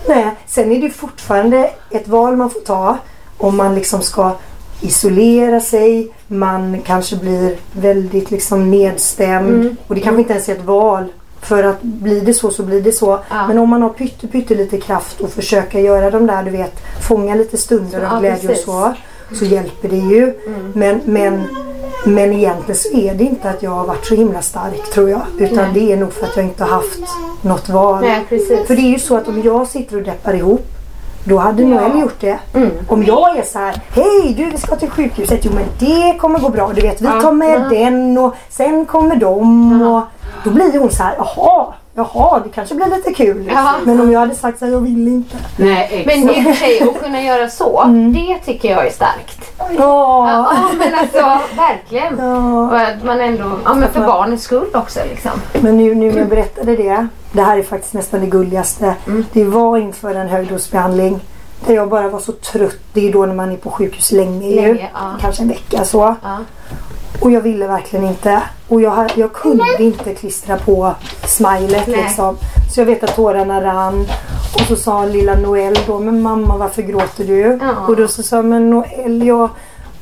Nej. 0.08 0.30
Sen 0.46 0.72
är 0.72 0.80
det 0.80 0.90
fortfarande 0.90 1.70
ett 1.90 2.08
val 2.08 2.36
man 2.36 2.50
får 2.50 2.60
ta. 2.60 2.98
Om 3.38 3.56
man 3.56 3.74
liksom 3.74 4.02
ska 4.02 4.32
isolera 4.80 5.60
sig. 5.60 6.08
Man 6.26 6.80
kanske 6.86 7.16
blir 7.16 7.56
väldigt 7.72 8.30
liksom 8.30 8.70
nedstämd. 8.70 9.54
Mm. 9.54 9.76
Och 9.86 9.94
det 9.94 10.00
kanske 10.00 10.20
inte 10.20 10.32
ens 10.32 10.48
är 10.48 10.52
ett 10.52 10.64
val. 10.64 11.04
För 11.40 11.64
att 11.64 11.82
blir 11.82 12.20
det 12.20 12.34
så 12.34 12.50
så 12.50 12.62
blir 12.62 12.82
det 12.82 12.92
så. 12.92 13.20
Ja. 13.30 13.46
Men 13.48 13.58
om 13.58 13.68
man 13.70 13.82
har 13.82 13.88
pytte, 13.88 14.26
pytte 14.28 14.54
lite 14.54 14.80
kraft 14.80 15.20
och 15.20 15.30
försöka 15.30 15.80
göra 15.80 16.10
de 16.10 16.26
där 16.26 16.42
du 16.42 16.50
vet 16.50 16.80
fånga 17.08 17.34
lite 17.34 17.56
stunder 17.56 18.02
Ja, 18.02 18.10
av 18.10 18.20
glädje 18.20 18.48
precis. 18.48 18.68
och 18.68 18.74
så. 18.74 18.94
Så 19.34 19.44
hjälper 19.44 19.88
det 19.88 19.96
ju. 19.96 20.22
Mm. 20.46 20.72
Men, 20.74 21.00
men, 21.04 21.42
men 22.04 22.32
egentligen 22.32 22.76
så 22.76 22.96
är 22.96 23.14
det 23.14 23.24
inte 23.24 23.50
att 23.50 23.62
jag 23.62 23.70
har 23.70 23.86
varit 23.86 24.06
så 24.06 24.14
himla 24.14 24.42
stark 24.42 24.92
tror 24.94 25.10
jag. 25.10 25.22
Utan 25.38 25.56
Nej. 25.56 25.70
det 25.74 25.92
är 25.92 25.96
nog 25.96 26.12
för 26.12 26.26
att 26.26 26.36
jag 26.36 26.44
inte 26.44 26.64
har 26.64 26.70
haft 26.70 27.00
något 27.42 27.68
val. 27.68 28.00
Nej. 28.00 28.24
För 28.66 28.76
det 28.76 28.82
är 28.82 28.90
ju 28.90 28.98
så 28.98 29.16
att 29.16 29.28
om 29.28 29.42
jag 29.44 29.68
sitter 29.68 29.96
och 29.96 30.02
deppar 30.02 30.34
ihop 30.34 30.66
då 31.24 31.38
hade 31.38 31.64
Noel 31.64 32.00
gjort 32.00 32.20
det. 32.20 32.38
Mm. 32.54 32.70
Om 32.88 33.04
jag 33.04 33.36
är 33.38 33.42
så 33.42 33.58
här, 33.58 33.74
hej 33.94 34.34
du 34.36 34.44
vi 34.44 34.58
ska 34.58 34.76
till 34.76 34.90
sjukhuset. 34.90 35.40
Jo 35.44 35.50
men 35.54 35.64
det 35.78 36.18
kommer 36.18 36.38
gå 36.38 36.48
bra. 36.48 36.72
Du 36.74 36.80
vet 36.80 37.00
vi 37.00 37.04
Ja, 37.06 37.20
tar 37.20 37.32
med 37.32 37.60
ja. 37.60 37.78
den 37.78 38.18
och 38.18 38.34
sen 38.48 38.86
kommer 38.86 39.16
de. 39.16 39.82
Och 39.82 40.02
då 40.44 40.50
blir 40.50 40.78
hon 40.78 40.90
så 40.90 41.02
här, 41.02 41.14
jaha, 41.18 41.66
jaha 41.94 42.40
det 42.44 42.48
kanske 42.50 42.74
blir 42.74 42.86
lite 42.86 43.14
kul. 43.14 43.50
Ja. 43.54 43.74
Men 43.84 44.00
om 44.00 44.12
jag 44.12 44.20
hade 44.20 44.34
sagt 44.34 44.58
så 44.58 44.64
här, 44.64 44.72
jag 44.72 44.80
vill 44.80 45.08
inte. 45.08 45.36
Nej, 45.56 45.88
exakt. 45.92 46.06
Men 46.06 46.30
i 46.34 46.40
och 46.40 46.44
för 46.44 46.52
sig 46.52 46.82
att 46.82 47.02
kunna 47.02 47.22
göra 47.22 47.48
så, 47.48 47.80
Mm. 47.84 48.12
det 48.12 48.38
tycker 48.44 48.70
jag 48.70 48.86
är 48.86 48.90
starkt. 48.90 49.40
Åh. 49.58 49.76
Ja, 49.78 50.52
men 50.78 50.94
alltså 50.94 51.38
verkligen. 51.56 52.18
Ja. 52.18 52.66
Och 52.68 52.80
att 52.80 53.04
man 53.04 53.20
ändå, 53.20 53.44
ja 53.64 53.74
men 53.74 53.88
för 53.92 54.00
barnens 54.06 54.42
skull 54.42 54.66
också 54.74 55.00
liksom. 55.10 55.30
Men 55.60 55.76
nu, 55.76 55.94
nu 55.94 56.12
när 56.12 56.18
jag 56.18 56.28
berättade 56.28 56.76
det. 56.76 57.06
Det 57.32 57.42
här 57.42 57.58
är 57.58 57.62
faktiskt 57.62 57.94
nästan 57.94 58.20
det 58.20 58.26
gulligaste. 58.26 58.94
Mm. 59.06 59.26
Det 59.32 59.44
var 59.44 59.78
inför 59.78 60.14
en 60.14 60.28
höjdosbehandling. 60.28 61.20
Där 61.66 61.74
jag 61.74 61.88
bara 61.88 62.08
var 62.08 62.18
så 62.20 62.32
trött. 62.32 62.76
Det 62.92 63.08
är 63.08 63.12
då 63.12 63.26
när 63.26 63.34
man 63.34 63.52
är 63.52 63.56
på 63.56 63.70
sjukhus 63.70 64.12
länge, 64.12 64.48
ju. 64.48 64.56
Länge, 64.56 64.90
ja. 64.94 65.12
Kanske 65.20 65.42
en 65.42 65.48
vecka 65.48 65.84
så. 65.84 66.16
Och 67.20 67.30
jag 67.30 67.40
ville 67.40 67.66
verkligen 67.66 68.06
inte. 68.06 68.42
Och 68.68 68.80
jag, 68.80 69.10
jag 69.16 69.32
kunde 69.32 69.82
inte 69.82 70.14
klistra 70.14 70.56
på 70.56 70.94
smilet 71.26 71.86
liksom. 71.86 72.36
Så 72.74 72.80
jag 72.80 72.86
vet 72.86 73.04
att 73.04 73.16
tårarna 73.16 73.64
rann. 73.64 74.06
Och 74.54 74.60
så 74.60 74.76
sa 74.76 75.04
lilla 75.04 75.34
Noel 75.34 75.78
då, 75.86 75.98
men 75.98 76.22
mamma 76.22 76.56
varför 76.56 76.82
gråter 76.82 77.24
du? 77.24 77.58
Ja. 77.62 77.86
Och 77.88 77.96
då 77.96 78.08
så 78.08 78.22
sa 78.22 78.36
jag, 78.36 78.44
men 78.44 78.70
Noel 78.70 79.26
jag 79.26 79.50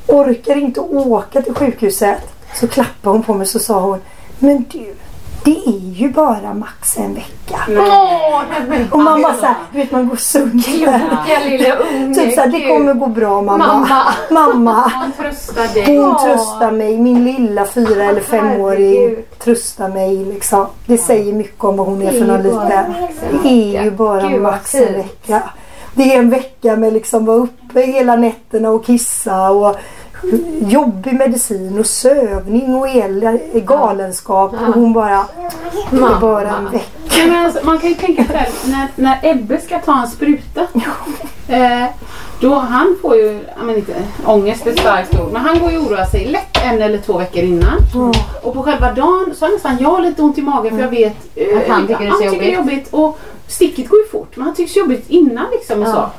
orkar 0.07 0.55
inte 0.55 0.79
åka 0.79 1.41
till 1.41 1.53
sjukhuset. 1.53 2.19
Så 2.55 2.67
klappade 2.67 3.15
hon 3.15 3.23
på 3.23 3.33
mig 3.33 3.47
så 3.47 3.59
sa 3.59 3.79
hon, 3.79 3.99
men 4.39 4.65
du 4.71 4.93
det 5.43 5.51
är 5.65 5.93
ju 5.93 6.09
bara 6.09 6.53
max 6.53 6.97
en 6.97 7.13
vecka. 7.13 7.59
Åh, 7.69 8.41
Och 8.91 8.99
mamma 8.99 9.33
såhär, 9.33 9.55
du 9.71 9.77
vet 9.77 9.91
man 9.91 10.07
går 10.09 10.15
sönder. 10.15 10.63
kloka 10.63 11.39
lilla 11.49 11.75
unge. 11.75 12.15
Typ 12.15 12.33
såhär, 12.33 12.47
det 12.47 12.67
kommer 12.67 12.93
gå 12.93 13.07
bra 13.07 13.41
mamma. 13.41 13.57
Mamma. 13.67 14.03
Mamma. 14.31 14.71
Han 14.73 15.11
tröstar 15.11 15.73
dig. 15.73 15.97
Hon 15.97 16.17
tröstar 16.23 16.71
mig, 16.71 16.97
min 16.97 17.23
lilla 17.23 17.65
fyra 17.65 18.03
eller 18.03 18.21
femåring 18.21 19.15
tröstar 19.39 19.89
mig 19.89 20.25
liksom. 20.25 20.65
Det 20.85 20.97
säger 20.97 21.33
mycket 21.33 21.63
om 21.63 21.77
vad 21.77 21.87
hon 21.87 22.01
är 22.01 22.11
för 22.11 22.25
någon 22.25 22.43
bara 22.55 22.63
liten. 22.65 22.93
Det 23.43 23.77
är 23.77 23.83
ju 23.83 23.91
bara 23.91 24.29
max 24.29 24.75
en 24.75 24.93
vecka. 24.93 25.43
Det 25.95 26.13
är 26.15 26.19
en 26.19 26.29
vecka 26.29 26.75
med 26.75 26.93
liksom 26.93 27.25
vara 27.25 27.37
uppe 27.37 27.81
hela 27.81 28.15
nätterna 28.15 28.69
och 28.69 28.85
kissa 28.85 29.49
och 29.51 29.75
jobbig 30.59 31.13
medicin 31.13 31.79
och 31.79 31.85
sövning 31.85 32.75
och 32.75 32.89
el, 32.89 33.39
galenskap. 33.53 34.53
Och 34.53 34.73
hon 34.73 34.93
bara, 34.93 35.25
det 35.91 35.97
är 35.97 36.19
bara 36.19 36.49
en 36.57 36.71
vecka. 36.71 36.85
Ja, 37.17 37.25
men 37.27 37.45
alltså, 37.45 37.65
man 37.65 37.79
kan 37.79 37.89
ju 37.89 37.95
tänka 37.95 38.23
på 38.23 38.33
det 38.33 38.47
när, 38.65 38.87
när 38.95 39.19
Ebbe 39.23 39.57
ska 39.61 39.79
ta 39.79 40.01
en 40.01 40.07
spruta. 40.07 40.67
Eh, 41.47 41.85
då 42.39 42.53
han 42.53 42.97
får 43.01 43.15
ju, 43.15 43.39
men 43.63 43.75
inte 43.75 43.93
ångest 44.25 44.67
är 44.67 44.71
starkt 44.71 45.19
ord, 45.19 45.29
men 45.31 45.41
han 45.41 45.59
går 45.59 45.71
ju 45.71 45.77
och 45.77 45.83
oroar 45.83 46.05
sig 46.05 46.25
lätt 46.25 46.57
en 46.63 46.81
eller 46.81 46.97
två 46.97 47.17
veckor 47.17 47.43
innan. 47.43 47.77
Och 48.41 48.53
på 48.53 48.63
själva 48.63 48.91
dagen 48.93 49.33
så 49.35 49.45
har 49.45 49.51
nästan 49.51 49.77
jag 49.79 50.01
lite 50.01 50.21
ont 50.21 50.37
i 50.37 50.41
magen 50.41 50.75
för 50.75 50.83
jag 50.83 50.89
vet 50.89 51.17
eh, 51.35 51.57
Att 51.57 51.67
han 51.67 51.87
tycker 51.87 52.39
det 52.39 52.49
är 52.51 52.55
jobbigt. 52.55 52.87
Och 52.93 53.19
sticket 53.47 53.89
går 53.89 53.99
ju 53.99 54.05
fort 54.05 54.35
men 54.37 54.45
han 54.45 54.55
tycks 54.55 54.75
jobbigt 54.75 55.09
innan 55.09 55.45
liksom 55.51 55.81
och 55.81 55.87
Ja. 55.87 55.91
så. 55.93 56.09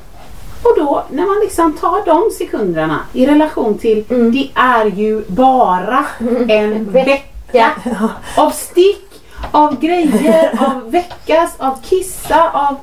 Och 0.64 0.72
då 0.76 1.02
när 1.10 1.26
man 1.26 1.40
liksom 1.40 1.72
tar 1.72 2.04
de 2.06 2.30
sekunderna 2.38 2.98
i 3.12 3.26
relation 3.26 3.78
till 3.78 4.04
Mm. 4.10 4.32
det 4.32 4.48
är 4.54 4.84
ju 4.86 5.24
bara 5.28 6.04
en 6.48 6.92
vecka 6.92 7.70
av 8.36 8.50
stick, 8.50 9.22
av 9.50 9.80
grejer, 9.80 10.50
av 10.60 10.90
väckas, 10.90 11.50
av 11.58 11.78
kissa, 11.82 12.50
av 12.50 12.76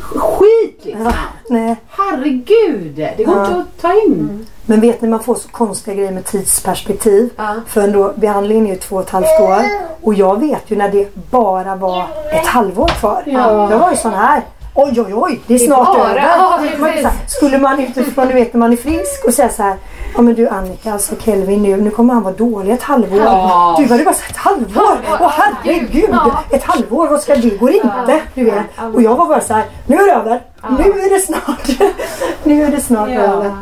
skit 0.00 0.80
liksom. 0.82 1.12
Nej. 1.48 1.76
Herregud, 1.88 2.94
det 3.16 3.24
går 3.24 3.36
Ja. 3.36 3.46
inte 3.46 3.56
att 3.60 3.80
ta 3.82 3.92
in. 3.92 4.46
Men 4.66 4.80
vet 4.80 5.00
ni, 5.00 5.08
man 5.08 5.20
får 5.22 5.34
så 5.34 5.48
konstiga 5.48 5.96
grejer 5.96 6.12
med 6.12 6.24
tidsperspektiv. 6.24 7.30
Ja. 7.36 7.54
För 7.66 7.80
ändå, 7.80 8.12
behandlingen 8.16 8.66
är 8.66 8.70
ju 8.70 8.76
två 8.76 8.96
och 8.96 9.02
ett 9.02 9.10
halvt 9.10 9.40
år. 9.40 9.62
Och 10.02 10.14
jag 10.14 10.40
vet 10.40 10.70
ju 10.70 10.76
när 10.76 10.88
det 10.88 11.14
bara 11.30 11.76
var 11.76 12.06
ett 12.32 12.46
halvår 12.46 12.88
kvar. 12.88 13.22
Ja. 13.26 13.70
Jag 13.70 13.78
var 13.78 13.90
ju 13.90 13.96
sån 13.96 14.12
här. 14.14 14.42
Oj, 14.78 15.00
oj, 15.00 15.12
oj, 15.14 15.40
det 15.46 15.54
är 15.54 15.58
snart 15.58 15.86
bara- 15.86 16.10
över. 16.10 16.20
ja, 16.20 16.60
Man, 16.78 16.90
här, 16.90 17.12
skulle 17.26 17.58
man 17.58 17.80
utifrån, 17.80 18.26
du 18.28 18.34
vet 18.34 18.52
när 18.54 18.58
man 18.60 18.72
är 18.72 18.76
frisk 18.76 19.24
och 19.26 19.34
säga 19.34 19.48
så 19.48 19.62
här. 19.62 19.76
Ja 20.14 20.22
men 20.22 20.34
du 20.34 20.48
Annika, 20.48 20.92
alltså 20.92 21.14
Kelvin 21.24 21.62
nu, 21.62 21.76
nu 21.76 21.90
kommer 21.90 22.14
han 22.14 22.22
vara 22.22 22.34
dålig 22.34 22.72
ett 22.72 22.82
halvår. 22.82 23.20
Ja. 23.20 23.76
Du 23.78 23.84
var 23.84 23.98
det 23.98 24.04
bara 24.04 24.14
sagt 24.14 24.30
ett 24.30 24.36
halvår? 24.36 24.98
Åh 25.20 25.32
herregud! 25.36 26.08
Ja. 26.12 26.42
Ett 26.50 26.64
halvår, 26.64 27.08
vad 27.08 27.20
ska 27.20 27.36
det? 27.36 27.50
går 27.50 27.70
inte. 27.70 28.20
Du 28.34 28.44
vet. 28.44 28.54
Och 28.94 29.02
jag 29.02 29.16
var 29.16 29.26
bara 29.26 29.40
så 29.40 29.54
här, 29.54 29.64
nu 29.86 29.96
är 29.96 30.06
det 30.06 30.12
över. 30.12 30.40
Nu 30.78 30.84
är 31.00 31.10
det 31.14 31.20
snart. 31.20 31.68
nu 32.44 32.62
är 32.62 32.70
det 32.70 32.80
snart 32.80 33.08
över. 33.08 33.52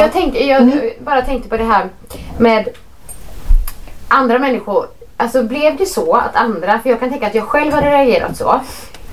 Jag, 0.00 0.12
tänkte, 0.12 0.44
jag 0.44 0.70
bara 0.98 1.22
tänkte 1.22 1.48
på 1.48 1.56
det 1.56 1.64
här 1.64 1.86
med 2.38 2.68
andra 4.08 4.38
människor. 4.38 4.86
Alltså 5.16 5.42
blev 5.42 5.76
det 5.76 5.86
så 5.86 6.12
att 6.14 6.36
andra, 6.36 6.78
för 6.82 6.90
jag 6.90 7.00
kan 7.00 7.10
tänka 7.10 7.26
att 7.26 7.34
jag 7.34 7.44
själv 7.44 7.72
hade 7.72 7.90
reagerat 7.90 8.36
så, 8.36 8.60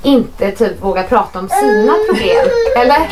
inte 0.03 0.51
typ 0.51 0.83
vågar 0.83 1.03
prata 1.03 1.39
om 1.39 1.49
sina 1.49 1.93
problem. 2.09 2.45
Eller? 2.77 2.99
Nej, 2.99 3.07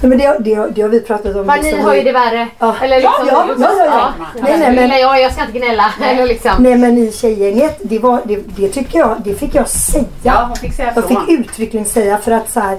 men 0.00 0.18
det, 0.18 0.36
det, 0.40 0.66
det 0.74 0.82
har 0.82 0.88
vi 0.88 1.00
pratat 1.00 1.36
om. 1.36 1.44
För 1.44 1.52
ni 1.56 1.62
liksom 1.62 1.80
har 1.84 1.94
ju 1.94 2.02
det 2.02 2.12
värre. 2.12 2.48
Ja. 2.58 2.74
Eller 2.82 2.96
liksom, 2.96 3.26
Ja, 3.26 3.46
ja, 3.58 3.70
ja, 3.78 3.84
ja. 3.86 4.12
Nej, 4.42 4.58
nej, 4.58 4.72
men- 4.76 4.88
Nej, 4.88 5.00
jag, 5.00 5.20
jag 5.20 5.32
ska 5.32 5.40
inte 5.44 5.58
gnälla. 5.58 5.92
Eller 6.02 6.26
liksom. 6.26 6.50
Nej 6.58 6.76
men 6.78 6.98
i 6.98 7.12
tjejgänget, 7.12 7.78
det, 7.82 7.98
var, 7.98 8.20
det, 8.24 8.36
det 8.56 8.68
tycker 8.68 8.98
jag, 8.98 9.16
det 9.24 9.34
fick 9.34 9.54
jag 9.54 9.68
säga. 9.68 10.04
Ja, 10.22 10.44
hon 10.46 10.56
fick 10.56 10.74
säga 10.74 10.92
Jag 10.94 11.08
fick 11.08 11.18
uttryckligen 11.28 11.86
säga 11.86 12.18
för 12.18 12.32
att 12.32 12.50
så 12.52 12.60
här, 12.60 12.78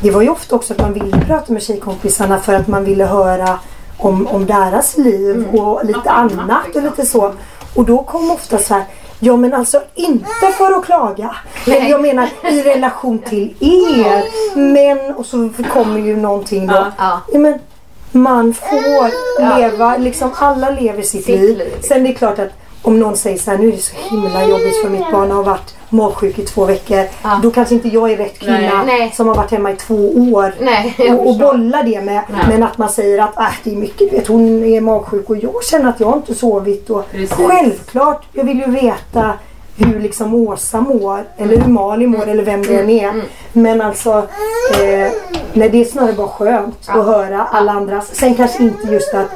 det 0.00 0.10
var 0.10 0.22
ju 0.22 0.28
ofta 0.28 0.56
också 0.56 0.72
att 0.74 0.80
man 0.80 0.92
ville 0.92 1.20
prata 1.26 1.52
med 1.52 1.62
tjejkompisarna 1.62 2.40
för 2.40 2.54
att 2.54 2.68
man 2.68 2.84
ville 2.84 3.04
höra 3.04 3.58
om, 3.98 4.26
om 4.26 4.46
deras 4.46 4.96
liv 4.96 5.36
Mm. 5.36 5.60
och 5.60 5.84
lite 5.84 5.98
Något 5.98 6.06
annat, 6.06 6.60
och 6.60 6.66
liksom. 6.66 6.82
lite 6.84 7.06
så. 7.06 7.32
Och 7.74 7.84
då 7.84 8.02
kom 8.02 8.30
ofta 8.30 8.58
så 8.58 8.74
här, 8.74 8.84
ja 9.20 9.36
men 9.36 9.54
alltså 9.54 9.82
inte 9.94 10.26
för 10.58 10.72
att 10.78 10.84
klaga. 10.84 11.36
Men 11.66 11.88
jag 11.88 12.00
menar 12.02 12.28
i 12.50 12.62
relation 12.62 13.18
till 13.18 13.54
er. 13.60 14.24
Men 14.58 15.14
och 15.14 15.26
så 15.26 15.50
kommer 15.72 16.00
ju 16.00 16.16
någonting 16.16 16.66
då. 16.66 16.86
Ja. 16.98 17.20
Ja, 17.32 17.38
men 17.38 17.58
man 18.12 18.54
får 18.54 19.10
leva, 19.58 19.96
liksom 19.96 20.30
alla 20.38 20.70
lever 20.70 21.02
sitt, 21.02 21.24
Sitt 21.24 21.40
liv. 21.40 21.58
liv. 21.58 21.72
Sen 21.88 22.04
det 22.04 22.10
är 22.10 22.14
klart 22.14 22.38
att 22.38 22.50
om 22.82 22.98
någon 23.00 23.16
säger 23.16 23.38
så 23.38 23.50
här, 23.50 23.58
nu 23.58 23.68
är 23.68 23.72
det 23.72 23.78
så 23.82 23.94
himla 24.10 24.44
jobbigt 24.46 24.82
för 24.82 24.90
mitt 24.90 25.10
barn 25.12 25.30
har 25.30 25.42
varit 25.42 25.74
magsjuk 25.94 26.38
i 26.38 26.42
två 26.42 26.64
veckor. 26.64 27.04
Ja. 27.22 27.40
Då 27.42 27.50
kanske 27.50 27.74
inte 27.74 27.88
jag 27.88 28.12
är 28.12 28.16
rätt 28.16 28.38
kvinna 28.38 28.58
Nej. 28.58 28.98
Nej. 28.98 29.12
som 29.16 29.28
har 29.28 29.34
varit 29.34 29.50
hemma 29.50 29.70
i 29.70 29.76
två 29.76 30.10
år. 30.32 30.54
Nej, 30.60 30.94
och, 30.98 31.28
och 31.28 31.38
bolla 31.38 31.82
det 31.82 32.00
med. 32.00 32.22
Men 32.48 32.62
att 32.62 32.78
man 32.78 32.88
säger 32.88 33.18
att 33.18 33.38
äh, 33.38 33.46
det 33.64 33.72
är 33.72 33.76
mycket, 33.76 34.12
vet, 34.12 34.26
hon 34.26 34.64
är 34.64 34.80
magsjuk 34.80 35.30
och 35.30 35.36
jag 35.36 35.64
känner 35.64 35.88
att 35.88 36.00
jag 36.00 36.16
inte 36.16 36.34
sovit. 36.34 36.90
Och 36.90 37.10
Precis. 37.10 37.32
självklart, 37.32 38.24
jag 38.32 38.44
vill 38.44 38.58
ju 38.58 38.70
veta 38.70 39.32
hur 39.76 40.00
liksom 40.00 40.34
Åsa 40.34 40.80
mår 40.80 41.24
eller 41.36 41.56
hur 41.56 41.72
Malin 41.72 42.10
mår 42.10 42.28
eller 42.28 42.42
vem 42.44 42.62
det 42.62 42.76
än 42.80 42.90
är. 42.90 43.22
Men 43.52 43.80
alltså, 43.80 44.10
eh, 44.82 45.08
nej, 45.52 45.68
det 45.70 45.80
är 45.80 45.84
snarare 45.84 46.12
bara 46.12 46.28
skönt 46.28 46.78
att 46.86 47.06
höra 47.06 47.44
alla 47.44 47.72
andras. 47.72 48.14
Sen 48.14 48.34
kanske 48.34 48.62
inte 48.62 48.92
just 48.92 49.14
att 49.14 49.28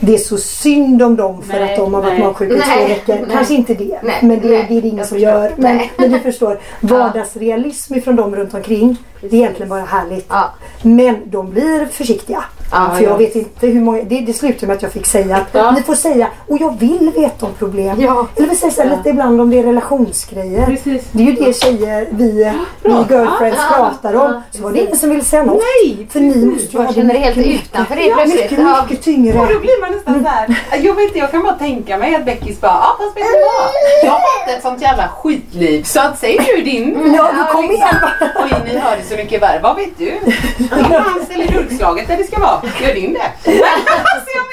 det 0.00 0.14
är 0.14 0.18
så 0.18 0.38
synd 0.38 1.02
om 1.02 1.16
dem 1.16 1.42
för 1.42 1.60
Nej, 1.60 1.70
att 1.70 1.76
de 1.76 1.94
har 1.94 2.02
varit 2.02 2.18
magsjuka 2.18 2.54
i 2.54 2.60
två 2.60 2.88
veckor. 2.88 3.14
nej. 3.14 3.36
Kanske 3.36 3.54
inte 3.54 3.74
det. 3.74 3.98
Nej, 4.02 4.18
men 4.22 4.40
det, 4.40 4.48
det 4.48 4.76
är 4.76 4.82
det 4.82 4.88
ingen 4.88 5.06
som 5.06 5.18
gör. 5.18 5.52
Men, 5.56 5.80
men 5.96 6.10
du 6.12 6.18
förstår, 6.18 6.60
vardagsrealism 6.80 7.94
ifrån 7.94 8.16
dem 8.16 8.36
runt 8.36 8.54
omkring. 8.54 8.96
Det 9.20 9.26
är 9.26 9.34
egentligen 9.34 9.68
bara 9.68 9.80
härligt. 9.80 10.26
Ja. 10.28 10.50
Men 10.82 11.16
de 11.30 11.50
blir 11.50 11.86
försiktiga. 11.86 12.44
Ja, 12.72 12.90
för 12.96 13.02
jag 13.02 13.12
ja. 13.12 13.16
vet 13.16 13.34
inte 13.36 13.66
hur 13.66 13.80
många, 13.80 14.02
det, 14.02 14.20
det 14.20 14.32
slutade 14.32 14.66
med 14.66 14.76
att 14.76 14.82
jag 14.82 14.92
fick 14.92 15.06
säga 15.06 15.36
att 15.36 15.48
Ja. 15.52 15.70
ni 15.70 15.82
får 15.82 15.94
säga 15.94 16.28
och 16.48 16.58
jag 16.60 16.78
vill 16.80 17.12
veta 17.16 17.46
om 17.46 17.52
problem. 17.58 18.00
Ja. 18.00 18.26
Eller 18.36 18.48
vi 18.48 18.56
säger 18.56 18.72
så 18.72 18.82
här, 18.82 18.90
lite 18.96 19.08
ibland 19.08 19.40
om 19.40 19.50
det 19.50 19.58
är 19.58 19.62
relationsgrejer. 19.62 20.66
Precis. 20.66 21.04
Det 21.12 21.22
är 21.22 21.26
ju 21.26 21.32
det 21.32 21.52
tjejer, 21.62 22.06
vi, 22.10 22.52
vi 22.82 22.90
girlfriends 22.90 23.60
pratar 23.74 24.14
om. 24.14 24.42
Så 24.50 24.62
var 24.62 24.72
det 24.72 24.80
ingen 24.80 24.96
som 24.96 25.10
ville 25.10 25.24
säga 25.24 25.42
något. 25.42 25.62
Nej, 25.84 26.06
För 26.10 26.20
ni 26.20 26.44
måste 26.46 26.76
ju 26.76 26.78
ha 26.82 26.92
det 26.92 27.18
helt 27.18 27.36
mycket, 27.36 27.54
utanför 27.64 27.94
det 27.96 28.00
mycket, 28.02 28.14
plötsligt. 28.16 28.50
mycket, 28.50 28.58
Ja. 28.58 28.82
mycket 28.88 29.04
tyngre. 29.04 29.38
Och 29.40 29.46
då 29.54 29.60
blir 29.60 29.80
man 29.80 29.92
nästan 29.92 30.24
såhär, 30.24 30.56
jag 30.82 30.94
vet 30.94 31.04
inte, 31.04 31.18
jag 31.18 31.30
kan 31.30 31.42
bara 31.42 31.54
tänka 31.54 31.96
mig 31.98 32.14
att 32.14 32.24
Beckis 32.24 32.60
bara, 32.60 32.70
ja 32.72 32.96
fast 32.98 33.16
vet 33.16 33.24
du 33.24 33.30
vad? 33.32 34.04
Jag 34.04 34.10
har 34.10 34.18
haft 34.18 34.56
ett 34.56 34.62
sånt 34.62 34.82
jävla 34.82 35.08
skitliv 35.08 35.82
så 35.82 36.00
att 36.00 36.18
säg 36.18 36.38
du 36.56 36.62
din. 36.62 37.14
Ja, 37.16 37.30
då 37.38 37.52
kom 37.52 37.70
igen. 37.70 37.94
Oj, 38.20 38.52
ni 38.72 38.78
har 38.78 38.96
det 38.96 39.02
så 39.08 39.14
mycket 39.16 39.42
värre. 39.42 39.60
Vad 39.62 39.76
vet 39.76 39.98
du? 39.98 40.04
Din 40.58 40.68
mans 40.90 41.30
eller 41.30 41.46
durkslaget 41.52 42.08
där 42.08 42.16
det 42.16 42.24
ska 42.24 42.40
vara. 42.40 42.59
Gör 42.80 42.94
din 42.94 43.14
det. 43.14 43.32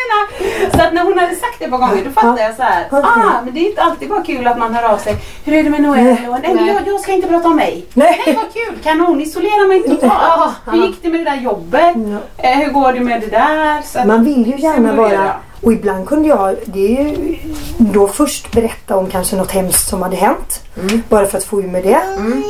Menar. 0.08 0.72
Så 0.72 0.82
att 0.88 0.94
när 0.94 1.04
hon 1.04 1.18
hade 1.20 1.36
sagt 1.36 1.60
det 1.60 1.66
ett 1.66 1.72
par 1.72 1.78
gånger 1.78 2.04
då 2.06 2.12
fattade 2.12 2.42
jag 2.42 2.56
så 2.56 2.64
här. 2.64 2.88
Ah, 2.92 3.42
men 3.46 3.54
det 3.54 3.60
är 3.60 3.70
inte 3.70 3.82
alltid 3.82 4.10
bara 4.10 4.24
kul 4.24 4.48
att 4.48 4.58
man 4.58 4.76
hör 4.76 4.84
av 4.94 4.98
sig. 4.98 5.16
Hur 5.46 5.54
är 5.54 5.64
det 5.64 5.70
med 5.70 5.82
Noel? 5.82 6.04
Nej, 6.04 6.56
men 6.56 6.66
jag, 6.66 6.88
jag 6.88 7.00
ska 7.00 7.12
inte 7.12 7.28
prata 7.28 7.48
om 7.48 7.56
mig. 7.56 7.86
Nej. 7.94 8.22
Nej, 8.26 8.36
vad 8.36 8.54
kul. 8.54 8.84
Kanon. 8.84 9.22
Isolera 9.22 9.68
mig 9.68 9.84
totalt. 9.84 10.54
Hur 10.72 10.78
gick 10.88 11.04
det 11.04 11.10
med 11.10 11.20
det 11.20 11.24
där 11.32 11.42
jobbet? 11.42 11.96
Eh, 12.38 12.58
hur 12.58 12.72
går 12.72 12.94
det 12.94 13.00
med 13.00 13.22
det 13.22 13.28
där? 13.28 13.82
Så 13.82 14.00
att, 14.00 14.08
Man 14.08 14.24
vill 14.24 14.48
ju 14.48 14.58
gärna 14.58 14.94
vara 14.94 15.34
och 15.62 15.74
ibland 15.74 16.08
kunde 16.08 16.28
jag 16.28 16.56
det 16.66 16.98
är 16.98 17.04
ju 17.04 17.38
då 17.78 18.08
först 18.08 18.52
berätta 18.52 18.98
om 18.98 19.10
kanske 19.10 19.36
något 19.36 19.52
hemskt 19.52 19.90
som 19.90 20.02
hade 20.02 20.16
hänt. 20.16 20.64
Bara 21.10 21.28
för 21.28 21.38
att 21.38 21.44
få 21.44 21.62
ur 21.62 21.68
med 21.68 21.84
det. 21.84 22.02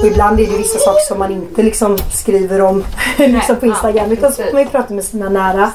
Och 0.01 0.07
ibland 0.07 0.39
är 0.39 0.47
det 0.47 0.57
vissa 0.57 0.79
saker 0.79 1.07
som 1.07 1.19
man 1.19 1.31
inte 1.31 1.63
liksom 1.63 1.97
skriver 1.97 2.61
om 2.61 2.83
liksom 3.17 3.55
på 3.55 3.65
Instagram. 3.65 4.11
Utan 4.11 4.31
så 4.31 4.43
får 4.43 4.53
man 4.53 4.61
ju 4.61 4.69
prata 4.69 4.93
med 4.93 5.03
sina 5.03 5.29
nära. 5.29 5.71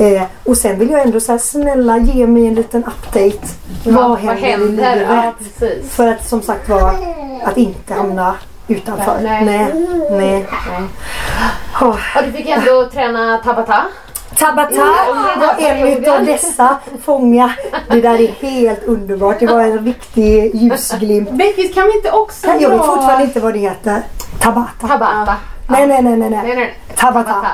Eh, 0.00 0.22
och 0.44 0.56
sen 0.56 0.78
vill 0.78 0.90
jag 0.90 1.00
ändå 1.12 1.20
säga 1.20 1.38
snälla 1.38 1.98
ge 1.98 2.26
mig 2.26 2.46
en 2.46 2.54
liten 2.54 2.84
update. 2.84 3.48
vad 3.84 4.10
vad 4.10 4.18
händer, 4.18 4.38
i 4.38 4.50
händer? 4.50 4.96
livet? 4.96 5.34
Ja. 5.60 5.66
För 5.88 6.08
att 6.08 6.28
som 6.28 6.42
sagt 6.42 6.68
var 6.68 6.94
att 7.44 7.56
inte 7.56 7.94
hamna 7.94 8.34
utanför. 8.68 9.20
Nej. 9.22 9.44
Nej. 9.44 9.74
Nej. 10.10 10.46
Oh. 11.80 11.98
Ja, 12.14 12.22
du 12.22 12.32
fick 12.32 12.48
ändå 12.48 12.88
träna 12.92 13.38
Tabata. 13.44 13.84
Tabata 14.38 14.86
var 15.36 15.54
en 15.58 15.88
utav 15.88 16.24
dessa 16.24 16.76
fånga. 17.04 17.52
Det 17.90 18.00
där 18.00 18.20
är 18.20 18.32
helt 18.32 18.84
underbart. 18.84 19.40
Det 19.40 19.46
var 19.46 19.60
en 19.60 19.84
riktig 19.84 20.54
ljusglimt. 20.54 21.30
Beckis, 21.30 21.74
kan 21.74 21.86
vi 21.86 21.96
inte 21.96 22.10
också 22.10 22.46
Jag 22.46 22.70
vet 22.70 22.84
fortfarande 22.84 23.24
inte 23.24 23.40
vad 23.40 23.52
det 23.52 23.58
heter. 23.58 24.02
Tabata. 24.40 24.88
Tabata. 24.88 25.36
Nej, 25.66 25.86
nej, 25.86 26.02
nej, 26.02 26.16
nej. 26.16 26.30
Nej, 26.30 26.42
nej. 26.44 26.56
nej. 26.56 26.74
Tabata. 26.96 27.46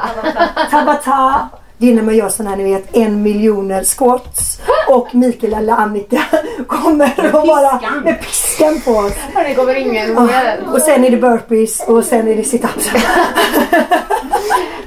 Tabata. 0.71 1.49
Det 1.81 1.91
är 1.91 1.95
när 1.95 2.03
man 2.03 2.17
gör 2.17 2.29
sån 2.29 2.47
här, 2.47 2.57
ni 2.57 2.65
vet, 2.65 2.97
en 2.97 3.23
miljoner 3.23 3.85
squats. 3.85 4.61
Och 4.89 5.15
Mikael 5.15 5.55
eller 5.55 5.73
Annika 5.73 6.23
kommer 6.67 7.35
och 7.35 7.47
bara 7.47 7.81
med 8.05 8.21
piskan 8.21 8.81
på 8.85 8.91
oss. 8.91 9.13
Det 9.35 9.55
kommer 9.55 9.75
ingen 9.75 10.11
ihåg. 10.11 10.29
Och 10.73 10.81
sen 10.81 11.05
är 11.05 11.11
det 11.11 11.17
burpees 11.17 11.81
och 11.87 12.05
sen 12.05 12.29
är 12.29 12.37
det 12.37 12.43
sit-ups. 12.43 12.91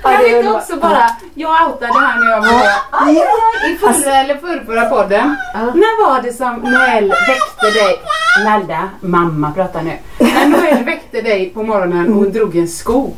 Kan 0.01 0.17
vi 0.23 0.37
inte 0.37 0.51
också 0.51 0.75
bara, 0.77 1.09
jag 1.33 1.67
outade 1.67 1.93
här 1.93 2.19
när 2.19 2.31
jag 2.31 2.41
var 2.41 3.69
i 3.69 3.77
förra 3.77 4.15
eller 4.15 4.37
förrförra 4.37 4.85
podden. 4.89 5.35
När 5.53 6.07
var 6.07 6.21
det 6.21 6.33
som 6.33 6.55
Noel 6.55 7.09
väckte 7.09 7.79
dig? 7.79 7.99
Nalda, 8.45 8.89
mamma 9.01 9.51
pratar 9.51 9.81
nu. 9.81 9.97
När 10.19 10.47
Noel 10.47 10.83
väckte 10.85 11.21
dig 11.21 11.49
på 11.49 11.63
morgonen 11.63 12.07
och 12.09 12.15
hon 12.15 12.31
drog 12.31 12.55
en 12.57 12.67
sko. 12.67 13.13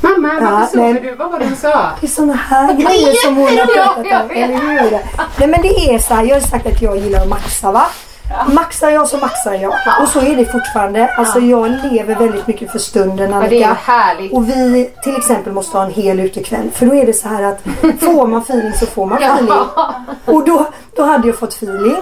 Mamma, 0.00 0.28
varför 0.40 0.44
Ja, 0.56 0.66
sover 0.66 1.00
du? 1.00 1.14
Vad 1.14 1.30
var 1.32 1.38
det 1.38 1.44
hon 1.44 1.56
sa? 1.56 1.90
Det 2.00 2.06
är 2.06 2.10
såna 2.10 2.34
här 2.34 2.72
grejer 2.82 3.24
som 3.24 3.36
hon 3.36 3.46
har 3.46 3.66
pratat 3.74 4.24
om, 4.24 4.30
eller 4.30 4.54
hur? 4.58 4.90
Nej 5.36 5.48
men 5.48 5.62
det 5.62 5.94
är 5.94 5.98
så 5.98 6.14
här, 6.14 6.24
jag 6.24 6.36
har 6.36 6.40
sagt 6.40 6.66
att 6.66 6.82
jag 6.82 6.96
gillar 6.96 7.20
att 7.20 7.28
maxa 7.28 7.72
va? 7.72 7.86
Maxar 8.46 8.90
jag 8.90 9.08
så 9.08 9.16
maxar 9.18 9.54
jag. 9.54 9.74
Och 10.02 10.08
så 10.08 10.20
är 10.20 10.36
det 10.36 10.44
fortfarande. 10.44 11.08
Alltså 11.14 11.38
jag 11.40 11.70
lever 11.70 12.14
väldigt 12.14 12.46
mycket 12.46 12.72
för 12.72 12.78
stunden 12.78 13.30
Ja, 13.30 13.36
det 13.40 13.62
är 13.62 13.66
Annika. 13.66 13.76
härligt. 13.84 14.32
Och 14.32 14.48
vi 14.48 14.90
till 15.02 15.16
exempel 15.16 15.52
måste 15.52 15.78
ha 15.78 15.84
en 15.84 15.90
hel 15.92 16.20
utekväll. 16.20 16.70
För 16.74 16.86
då 16.86 16.94
är 16.94 17.06
det 17.06 17.12
så 17.12 17.28
här 17.28 17.42
att 17.42 17.60
får 18.00 18.26
man 18.26 18.40
feeling 18.42 18.72
så 18.72 18.86
får 18.86 19.06
man 19.06 19.18
feeling. 19.22 19.52
Och 20.24 20.44
då, 20.44 20.66
då 20.96 21.02
hade 21.02 21.26
jag 21.26 21.38
fått 21.38 21.52
feeling 21.54 21.96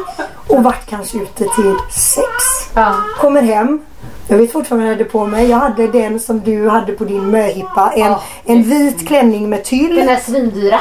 och 0.49 0.63
varit 0.63 0.87
kanske 0.87 1.19
ute 1.19 1.45
till 1.45 1.75
sex. 1.93 2.27
Ja. 2.75 2.95
Kommer 3.21 3.43
hem. 3.43 3.81
Jag 4.29 4.39
vet 4.39 4.53
fortfarande 4.53 4.87
vad 4.87 4.93
jag 4.93 4.99
hade 4.99 5.11
på 5.11 5.27
mig. 5.27 5.51
Jag 5.51 5.57
hade 5.57 5.87
den 5.87 6.21
som 6.21 6.41
du 6.41 6.69
hade 6.69 6.93
på 6.93 7.05
din 7.05 7.31
möhippa. 7.31 7.93
En, 7.97 8.15
en 8.45 8.63
vit 8.63 9.09
klänning 9.09 9.51
med 9.51 9.65
tyll. 9.65 9.95
Den 9.97 10.07
där 10.07 10.17
svindyra. 10.17 10.81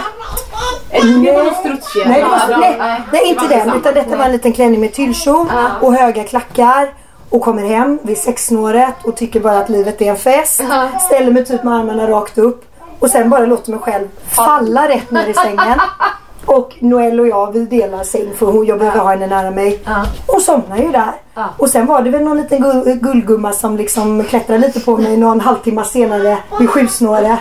Det 0.91 1.31
var 1.31 1.43
någon 1.43 1.55
strutsfjäder. 1.55 2.09
Nej, 2.09 2.21
det 2.21 2.53
var, 2.53 2.57
nej, 2.59 3.01
nej 3.11 3.21
inte 3.29 3.47
den. 3.47 3.73
Utan 3.75 3.93
detta 3.93 4.15
var 4.17 4.25
en 4.25 4.31
liten 4.31 4.53
klänning 4.53 4.81
med 4.81 4.93
tyllkjol 4.93 5.47
och 5.81 5.93
höga 5.93 6.23
klackar. 6.23 6.93
Och 7.29 7.41
kommer 7.41 7.67
hem 7.67 7.99
vid 8.03 8.17
sexsnåret 8.17 8.93
och 9.03 9.15
tycker 9.15 9.39
bara 9.39 9.57
att 9.57 9.69
livet 9.69 10.01
är 10.01 10.05
en 10.05 10.17
fest. 10.17 10.61
Ställer 11.05 11.31
mig 11.31 11.45
typ 11.45 11.63
med 11.63 11.73
armarna 11.73 12.07
rakt 12.07 12.37
upp. 12.37 12.65
Och 12.99 13.09
sen 13.09 13.29
bara 13.29 13.45
låter 13.45 13.71
mig 13.71 13.79
själv 13.79 14.07
falla 14.25 14.89
rätt 14.89 15.11
ner 15.11 15.27
i 15.27 15.33
sängen. 15.33 15.79
Och 16.45 16.75
Noel 16.79 17.19
och 17.19 17.27
jag 17.27 17.51
vi 17.51 17.65
delar 17.65 18.03
säng 18.03 18.27
för 18.35 18.45
hon, 18.45 18.65
jag 18.65 18.79
behöver 18.79 18.99
ha 18.99 19.09
henne 19.09 19.27
nära 19.27 19.51
mig. 19.51 19.79
Och 20.25 20.41
somnar 20.41 20.77
ju 20.77 20.91
där. 20.91 21.11
Och 21.57 21.69
sen 21.69 21.85
var 21.85 22.01
det 22.01 22.09
väl 22.09 22.23
någon 22.23 22.37
liten 22.37 22.61
gull, 22.61 22.99
gullgumma 23.01 23.51
som 23.53 23.77
liksom 23.77 24.23
klättrade 24.23 24.59
lite 24.67 24.79
på 24.79 24.97
mig 24.97 25.17
någon 25.17 25.39
halvtimme 25.39 25.83
senare 25.85 26.37
vid 26.59 26.69
sjusnåret. 26.69 27.39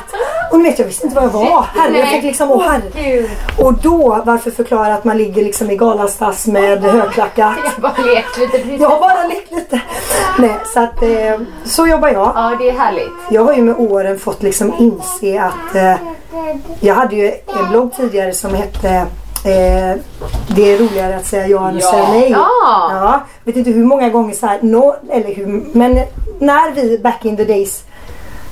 Och 0.52 0.58
ni 0.58 0.64
vet 0.64 0.78
jag 0.78 0.86
visste 0.86 1.06
inte 1.06 1.16
vad 1.16 1.24
jag 1.24 1.30
var. 1.30 1.62
Herre, 1.62 1.98
jag 1.98 2.08
fick 2.08 2.22
liksom, 2.22 2.50
åh 2.50 2.62
herre. 2.62 3.28
Och 3.58 3.74
då, 3.74 4.22
varför 4.26 4.50
förklara 4.50 4.94
att 4.94 5.04
man 5.04 5.18
ligger 5.18 5.44
liksom 5.44 5.70
i 5.70 5.76
galanstass 5.76 6.46
med 6.46 6.82
högklackat? 6.82 7.54
Jag 7.64 7.82
bara 7.82 8.02
lekt 8.14 8.38
lite. 8.38 8.58
Jag 8.82 8.88
har 8.88 9.00
bara 9.00 9.26
lekt 9.26 9.52
lite. 9.52 9.80
Nej, 10.38 10.56
så 10.74 10.80
att 10.80 11.02
eh, 11.02 11.40
så 11.64 11.86
jobbar 11.86 12.08
jag. 12.08 12.32
Ja, 12.34 12.56
det 12.58 12.68
är 12.68 12.72
härligt. 12.78 13.12
Jag 13.30 13.44
har 13.44 13.54
ju 13.54 13.62
med 13.62 13.74
åren 13.78 14.18
fått 14.18 14.42
liksom 14.42 14.74
inse 14.78 15.42
att 15.42 15.74
eh, 15.74 15.94
jag 16.80 16.94
hade 16.94 17.16
ju 17.16 17.26
en 17.28 17.68
blogg 17.70 17.94
tidigare 17.96 18.32
som 18.32 18.54
hette 18.54 18.88
eh, 19.44 20.00
Det 20.56 20.72
är 20.72 20.78
roligare 20.78 21.16
att 21.16 21.26
säga 21.26 21.46
ja 21.46 21.68
än 21.68 21.76
att 21.76 21.82
säga 21.82 22.08
nej. 22.08 22.30
Ja. 22.30 22.46
ja. 22.90 23.20
Vet 23.44 23.56
inte 23.56 23.70
hur 23.70 23.84
många 23.84 24.10
gånger 24.10 24.34
så 24.34 24.46
här, 24.46 24.58
no, 24.62 24.94
eller 25.10 25.34
hur, 25.34 25.64
men 25.72 25.94
när 26.38 26.70
vi 26.74 26.98
back 26.98 27.24
in 27.24 27.36
the 27.36 27.44
days 27.44 27.84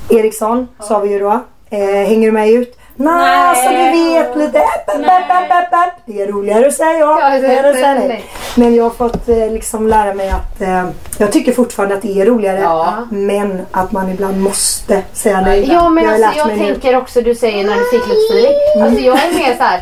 Eriksson 0.08 0.68
sa 0.80 0.98
vi 0.98 1.12
ju 1.12 1.18
då, 1.18 1.40
eh, 1.70 1.78
hänger 1.80 2.26
du 2.26 2.32
med 2.32 2.50
ut? 2.50 2.79
Nej, 3.02 3.46
alltså 3.48 3.70
du 3.70 3.76
vet 3.90 4.36
lite. 4.36 4.58
Äpp, 4.58 4.88
äpp, 4.88 5.30
äpp, 5.30 5.50
äpp, 5.50 5.72
äpp. 5.72 6.02
Det 6.06 6.22
är 6.22 6.26
roligare 6.26 6.66
att 6.66 6.74
säga 6.74 6.98
ja, 6.98 7.20
än 7.32 7.64
att 7.64 7.74
säga 7.74 7.94
nej. 7.94 8.24
Men 8.56 8.74
jag 8.74 8.84
har 8.84 8.90
fått 8.90 9.28
eh, 9.28 9.52
liksom 9.52 9.88
lära 9.88 10.14
mig 10.14 10.28
att 10.30 10.60
eh, 10.62 10.84
jag 11.18 11.32
tycker 11.32 11.52
fortfarande 11.52 11.94
att 11.94 12.02
det 12.02 12.20
är 12.20 12.26
roligare. 12.26 12.60
Ja. 12.60 13.06
Men 13.10 13.66
att 13.70 13.92
man 13.92 14.10
ibland 14.10 14.40
måste 14.42 15.02
säga 15.12 15.40
nej. 15.40 15.68
Ja 15.72 15.88
men 15.88 16.06
har 16.06 16.12
alltså 16.14 16.38
jag 16.38 16.46
mig 16.46 16.56
nu. 16.56 16.64
tänker 16.64 16.96
också, 16.96 17.20
du 17.20 17.34
säger 17.34 17.64
när 17.64 17.76
du 17.76 17.84
fick 17.84 18.06
lite. 18.08 18.84
Alltså 18.84 19.00
jag 19.00 19.18
är 19.24 19.34
mer 19.34 19.56
så 19.56 19.62
här. 19.62 19.80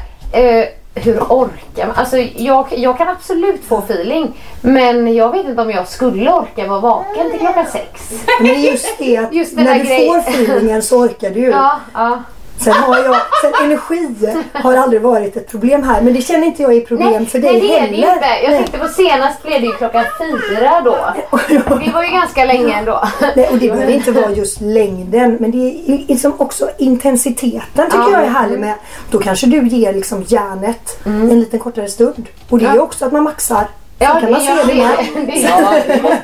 Eh, 0.60 0.68
hur 0.94 1.18
orkar 1.20 1.86
man? 1.86 1.96
Alltså 1.96 2.16
jag, 2.36 2.66
jag 2.70 2.98
kan 2.98 3.08
absolut 3.08 3.64
få 3.64 3.78
feeling. 3.78 4.36
Men 4.60 5.14
jag 5.14 5.32
vet 5.32 5.46
inte 5.46 5.62
om 5.62 5.70
jag 5.70 5.88
skulle 5.88 6.32
orka 6.32 6.66
vara 6.66 6.80
vaken 6.80 7.30
till 7.30 7.40
klockan 7.40 7.66
sex. 7.66 8.10
Men 8.40 8.62
just 8.62 8.98
det 8.98 9.16
att 9.16 9.32
Just 9.32 9.56
när 9.56 9.74
du 9.78 9.84
grejen. 9.84 10.22
får 10.22 10.30
feelingen 10.30 10.82
så 10.82 10.98
orkar 10.98 11.30
du. 11.30 11.40
Ja, 11.50 11.80
ja. 11.94 12.22
Sen 12.60 12.72
har 12.72 12.98
jag, 12.98 13.16
sen 13.42 13.52
energi 13.64 14.08
har 14.52 14.74
aldrig 14.76 15.02
varit 15.02 15.36
ett 15.36 15.50
problem 15.50 15.82
här. 15.82 16.02
Men 16.02 16.12
det 16.14 16.20
känner 16.22 16.46
inte 16.46 16.62
jag 16.62 16.72
är 16.76 16.80
problem 16.80 17.26
för 17.26 17.38
dig 17.38 17.52
nej, 17.52 17.60
det 17.60 17.76
är 17.76 17.80
heller. 17.80 18.06
det 18.06 18.12
inte. 18.14 18.26
Jag 18.42 18.50
Nej. 18.50 18.58
tänkte 18.58 18.78
på 18.78 18.88
senast 18.88 19.42
blev 19.42 19.60
det 19.60 19.66
ju 19.66 19.72
klockan 19.72 20.04
fyra 20.18 20.80
då. 20.84 20.96
Det 21.84 21.92
var 21.94 22.02
ju 22.02 22.10
ganska 22.10 22.44
länge 22.44 22.72
ändå. 22.78 23.08
Nej, 23.36 23.48
och 23.52 23.58
det 23.58 23.68
behöver 23.70 23.92
inte 23.92 24.12
vara 24.12 24.30
just 24.30 24.60
längden 24.60 25.36
men 25.40 25.50
det 25.50 25.58
är 25.58 26.04
liksom 26.08 26.32
också 26.38 26.68
intensiteten 26.78 27.84
tycker 27.86 27.98
Ja. 27.98 28.10
jag 28.12 28.22
är 28.22 28.28
härlig 28.30 28.58
med. 28.58 28.74
Då 29.10 29.18
kanske 29.18 29.46
du 29.46 29.68
ger 29.68 29.92
liksom 29.92 30.24
järnet 30.28 30.98
en 31.04 31.40
liten 31.40 31.58
kortare 31.60 31.88
stund. 31.88 32.26
Och 32.50 32.58
det 32.58 32.64
är 32.64 32.68
Mm. 32.68 32.76
Ja. 32.76 32.82
också 32.82 33.04
att 33.06 33.12
man 33.12 33.22
maxar. 33.22 33.66
Så 33.98 34.04
Ja, 34.04 34.20
kan 34.20 34.30
man 34.30 34.40
det- 34.40 34.46
se 34.46 34.52
det 34.54 34.62
det- 35.20 35.26
det- 35.26 35.38
Ja, 35.40 35.72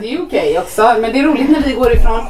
det 0.01 0.14
är 0.14 0.22
okej 0.22 0.59
också. 0.59 0.82
Men 1.01 1.12
det 1.12 1.18
är 1.18 1.22
roligt 1.22 1.51
när 1.51 1.60
vi 1.60 1.72
går 1.72 1.92
ifrån 1.92 2.20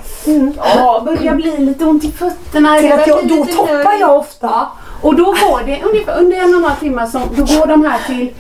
ja, 0.57 1.03
börjar 1.05 1.35
bli 1.35 1.59
lite 1.59 1.85
ont 1.85 2.05
i 2.05 2.11
fötterna. 2.13 2.77
Till 2.79 2.89
det 2.89 2.95
att 2.95 3.07
jag, 3.07 3.29
då 3.29 3.45
toppar 3.45 4.01
jag 4.01 4.17
ofta. 4.17 4.47
Ja, 4.47 4.73
och 5.03 5.15
då 5.15 5.25
går 5.25 5.67
det 5.67 5.83
ungefär 5.83 6.19
under 6.19 6.37
en 6.37 6.55
och 6.55 6.59
en 6.59 6.65
halv 6.65 6.77
timme 6.81 7.07
så 7.07 7.19
då 7.19 7.59
går 7.59 7.67
de 7.67 7.85
här 7.85 7.99
till 8.07 8.31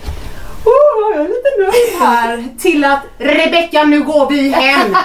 Åh, 0.66 1.16
jag 1.16 1.24
är 1.24 1.28
lite 1.28 1.50
nöjd 1.58 2.00
här. 2.00 2.44
Till 2.58 2.84
att 2.84 3.00
Rebecka 3.18 3.82
nu 3.84 4.02
går 4.02 4.30
vi 4.30 4.48
hem. 4.48 4.96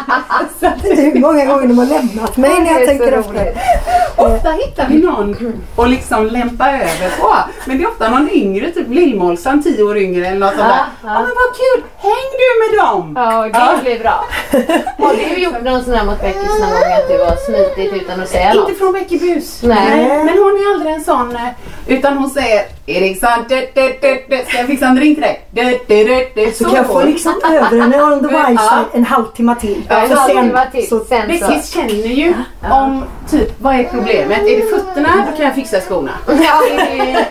så 0.60 0.66
att, 0.66 0.82
Det 0.82 0.88
är 0.90 0.96
hur 0.96 1.20
många 1.20 1.44
gånger 1.44 1.66
de 1.68 1.78
har 1.78 1.86
lämnat 1.86 2.36
mig 2.36 2.60
när 2.60 2.72
jag 2.80 2.88
tänker 2.88 3.12
efter. 3.12 3.30
roligt. 3.32 3.56
ofta 4.16 4.50
hittar 4.50 4.88
vi 4.88 4.98
någon 5.02 5.36
och 5.76 5.88
liksom 5.88 6.26
lämpa 6.26 6.70
över 6.72 7.16
på. 7.20 7.34
Men 7.64 7.78
det 7.78 7.84
är 7.84 7.88
ofta 7.88 8.10
någon 8.10 8.30
yngre, 8.30 8.70
typ 8.70 8.88
Lillmålsan, 8.88 9.62
tio 9.62 9.82
år 9.82 9.98
yngre 9.98 10.26
eller 10.26 10.38
något 10.38 10.48
sånt 10.54 10.68
där. 10.68 10.84
Ja, 11.02 11.14
men 11.14 11.22
vad 11.22 11.56
kul, 11.56 11.84
häng 11.98 12.30
du 12.38 12.76
med 12.76 12.84
dem! 12.84 13.12
Ja, 13.16 13.72
det 13.76 13.82
blir 13.82 13.98
bra. 13.98 14.24
Har 14.98 15.14
du 15.14 15.42
gjort 15.42 15.62
någon 15.62 15.84
sån 15.84 15.94
här 15.94 16.04
mot 16.04 16.20
Beckis 16.20 16.42
någon 16.60 16.70
gång 16.70 16.92
att 16.92 17.08
du 17.08 17.18
har 17.24 17.36
smitit 17.46 18.02
utan 18.02 18.20
att 18.20 18.28
säga 18.28 18.54
något? 18.54 18.68
Inte 18.68 18.78
från 18.78 18.92
Becky 18.92 19.18
Bus. 19.18 19.62
Nej. 19.62 20.06
Men 20.24 20.28
hon 20.38 20.56
är 20.56 20.72
aldrig 20.74 20.94
en 20.94 21.04
sån. 21.04 21.36
eh, 21.36 21.42
Utan 21.86 22.16
hon 22.18 22.30
säger 22.30 22.62
Eriksson, 22.86 23.44
ska 23.48 24.58
jag 24.58 24.66
fixa 24.66 24.86
drink 24.96 25.16
till 25.16 25.22
dig? 25.22 25.46
Du, 25.50 25.62
du, 25.86 26.04
du, 26.04 26.28
du. 26.34 26.52
Så 26.52 26.64
kan 26.64 26.74
jag 26.74 26.86
få 26.86 27.02
liksom 27.02 27.32
över 27.44 27.80
henne 27.80 28.02
on 28.02 28.20
the 28.20 28.26
wild 28.28 28.58
Ja. 28.60 28.70
side 28.70 28.84
en 28.92 29.04
halvtimme 29.04 29.54
till. 29.60 29.82
Ja, 29.88 29.96
en 29.96 30.08
Så 30.08 30.14
halvtimme 30.14 30.66
till. 30.72 30.88
så, 30.88 31.00
Sen 31.04 31.22
så. 31.22 31.26
Beckis 31.28 31.70
känner 31.74 31.92
ju 31.92 32.34
om 32.70 33.04
typ 33.30 33.52
vad 33.58 33.74
är 33.74 33.84
problemet? 33.84 34.38
Är 34.42 34.56
det 34.56 34.66
fötterna? 34.70 35.08
Då 35.30 35.36
kan 35.36 35.46
jag 35.46 35.54
fixa 35.54 35.80
skorna. 35.80 36.10
Ja. 36.28 36.60
Är 36.80 36.96
det, 36.96 37.26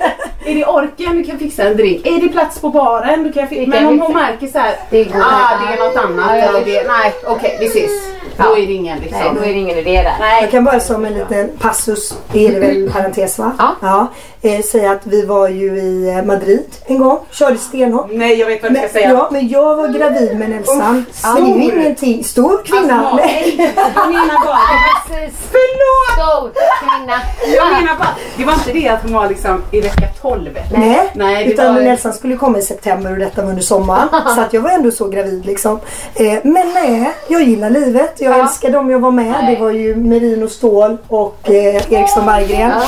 är 0.51 0.55
det 0.55 0.65
orken? 0.65 1.17
Du 1.17 1.23
kan 1.23 1.39
fixa 1.39 1.63
en 1.63 1.77
drink. 1.77 2.07
Är 2.07 2.21
det 2.21 2.27
plats 2.29 2.59
på 2.59 2.69
baren? 2.69 3.23
Du 3.23 3.31
kan 3.33 3.43
Det 3.43 3.49
fixa. 3.49 3.69
Men 3.69 3.87
om 3.87 3.99
hon 4.01 4.13
märker 4.13 4.47
så 4.47 4.57
här, 4.59 4.75
Det 4.89 5.03
går 5.03 5.21
ah, 5.21 5.53
inte. 5.53 5.65
det 5.77 5.83
är 5.83 5.87
något 5.87 5.97
annat. 5.97 6.37
Ja, 6.37 6.37
ja. 6.53 6.59
Det, 6.65 6.87
nej, 6.87 7.13
okej 7.27 7.57
vi 7.59 7.65
ses. 7.65 7.91
Då 8.37 8.43
Ja. 8.43 8.57
är 8.57 8.67
det 8.67 8.73
ingen 8.73 8.97
Nej, 8.99 9.07
liksom. 9.11 9.35
då 9.35 9.41
är 9.41 9.47
det 9.47 9.53
ingen 9.59 9.77
idé 9.77 9.91
där. 10.01 10.13
Nej. 10.19 10.41
Jag 10.41 10.51
kan 10.51 10.63
bara 10.63 10.79
som 10.79 11.05
en 11.05 11.13
liten 11.13 11.49
passus, 11.59 12.13
det 12.31 12.47
är 12.47 12.51
det 12.51 12.59
väl 12.59 12.91
parentes 12.91 13.39
va? 13.39 13.51
Ja. 13.81 14.07
Eh, 14.43 14.61
säga 14.61 14.91
att 14.91 15.01
vi 15.07 15.25
var 15.25 15.47
ju 15.47 15.77
i 15.77 16.09
eh, 16.09 16.23
Madrid 16.25 16.65
en 16.85 16.97
gång, 16.97 17.19
körde 17.31 17.57
stenhopp. 17.57 18.07
Nej, 18.11 18.39
jag 18.39 18.47
vet 18.47 18.61
vad 18.63 18.71
du 18.71 18.79
Men, 18.79 18.89
ska 18.89 18.99
säga. 18.99 19.09
ja, 19.09 19.29
men 19.31 19.47
jag 19.49 19.75
var 19.75 19.87
gravid 19.87 20.37
med 20.39 20.49
Nelsan. 20.49 21.05
Uff, 21.09 21.23
Men 21.23 21.45
det 21.45 21.51
är 21.51 21.55
ju 21.55 21.69
stor. 21.69 21.79
ingenting. 21.79 22.23
Stor 22.23 22.61
kvinna. 22.65 22.99
Alltså, 23.07 23.15
Nej. 23.25 23.73
Jag 23.95 24.07
menar 24.07 24.45
bara, 24.45 24.59
Precis. 25.07 25.39
förlåt! 25.51 26.13
Stor 26.13 26.51
kvinna. 26.79 27.13
Jag 27.55 27.67
menar 27.71 27.95
bara, 27.99 28.09
det 28.37 28.45
var 28.45 28.53
inte 28.53 28.71
det 28.73 28.87
att 28.89 29.03
hon 29.03 29.13
var 29.13 29.29
liksom 29.29 29.63
i 29.71 29.81
vecka 29.81 30.07
12. 30.21 30.49
Nej, 30.75 31.11
Nej, 31.15 31.51
utan 31.53 31.75
var- 31.75 31.81
Nelsan 31.81 32.13
skulle 32.13 32.35
komma 32.37 32.57
i 32.57 32.61
september 32.61 33.11
och 33.11 33.17
detta 33.19 33.41
var 33.41 33.49
under 33.49 33.61
sommaren. 33.63 34.07
så 34.35 34.41
att 34.41 34.53
jag 34.53 34.61
var 34.61 34.69
ändå 34.71 34.91
så 34.91 35.07
gravid 35.07 35.45
liksom. 35.45 35.79
Eh, 36.15 36.33
men 36.43 36.73
nej, 36.73 37.11
jag 37.27 37.43
gillar 37.43 37.69
livet. 37.69 38.13
Jag 38.17 38.37
Ja. 38.37 38.43
älskar 38.43 38.69
dem 38.69 38.89
jag 38.89 38.99
var 38.99 39.11
med. 39.11 39.35
Nej. 39.43 39.55
Det 39.55 39.61
var 39.61 39.71
ju 39.71 39.95
Merino 39.95 40.47
Ståhl 40.47 40.97
och 41.07 41.37
eh, 41.49 41.93
Eriksson 41.93 42.25
Berggren. 42.25 42.71
Ja. 42.75 42.81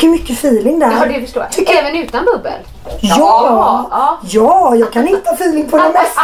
Ju 0.00 0.08
mycket 0.10 0.38
feeling 0.38 0.78
där. 0.78 0.90
Ja, 0.92 1.06
det 1.14 1.20
förstår 1.20 1.42
jag. 1.42 1.52
Tycker- 1.52 1.74
Även 1.74 1.96
utan 1.96 2.24
bubbel? 2.24 2.52
Ja, 3.00 3.86
Ja. 3.90 4.18
ja, 4.22 4.74
jag 4.76 4.92
kan 4.92 5.06
hitta 5.06 5.30
feeling 5.34 5.70
på 5.70 5.76
det 5.76 5.82
mesta. 5.92 6.22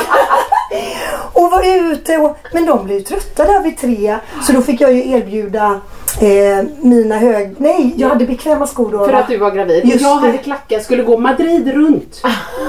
och 1.32 1.51
var 1.51 1.62
ute 1.92 2.16
och, 2.18 2.36
men 2.52 2.66
de 2.66 2.84
blev 2.84 2.98
ju 2.98 3.05
trötta 3.05 3.44
där 3.44 3.60
vid 3.60 3.78
tre. 3.78 4.18
Så 4.42 4.52
då 4.52 4.62
fick 4.62 4.80
jag 4.80 4.92
ju 4.92 5.10
erbjuda 5.12 5.80
eh, 6.23 6.65
mina 6.81 7.19
hög... 7.19 7.55
Nej, 7.59 7.95
jag 7.97 8.09
hade 8.09 8.27
bekväma 8.27 8.66
skor 8.66 8.93
då. 8.93 9.05
För 9.05 9.12
va? 9.12 9.19
att 9.19 9.28
du 9.28 9.36
var 9.36 9.51
gravid. 9.51 9.85
Just 9.85 10.03
jag 10.03 10.23
det. 10.23 10.27
hade 10.27 10.39
klackar, 10.39 10.81
skulle 10.81 11.03
gå 11.03 11.19
Madrid 11.19 11.74
runt. 11.74 12.23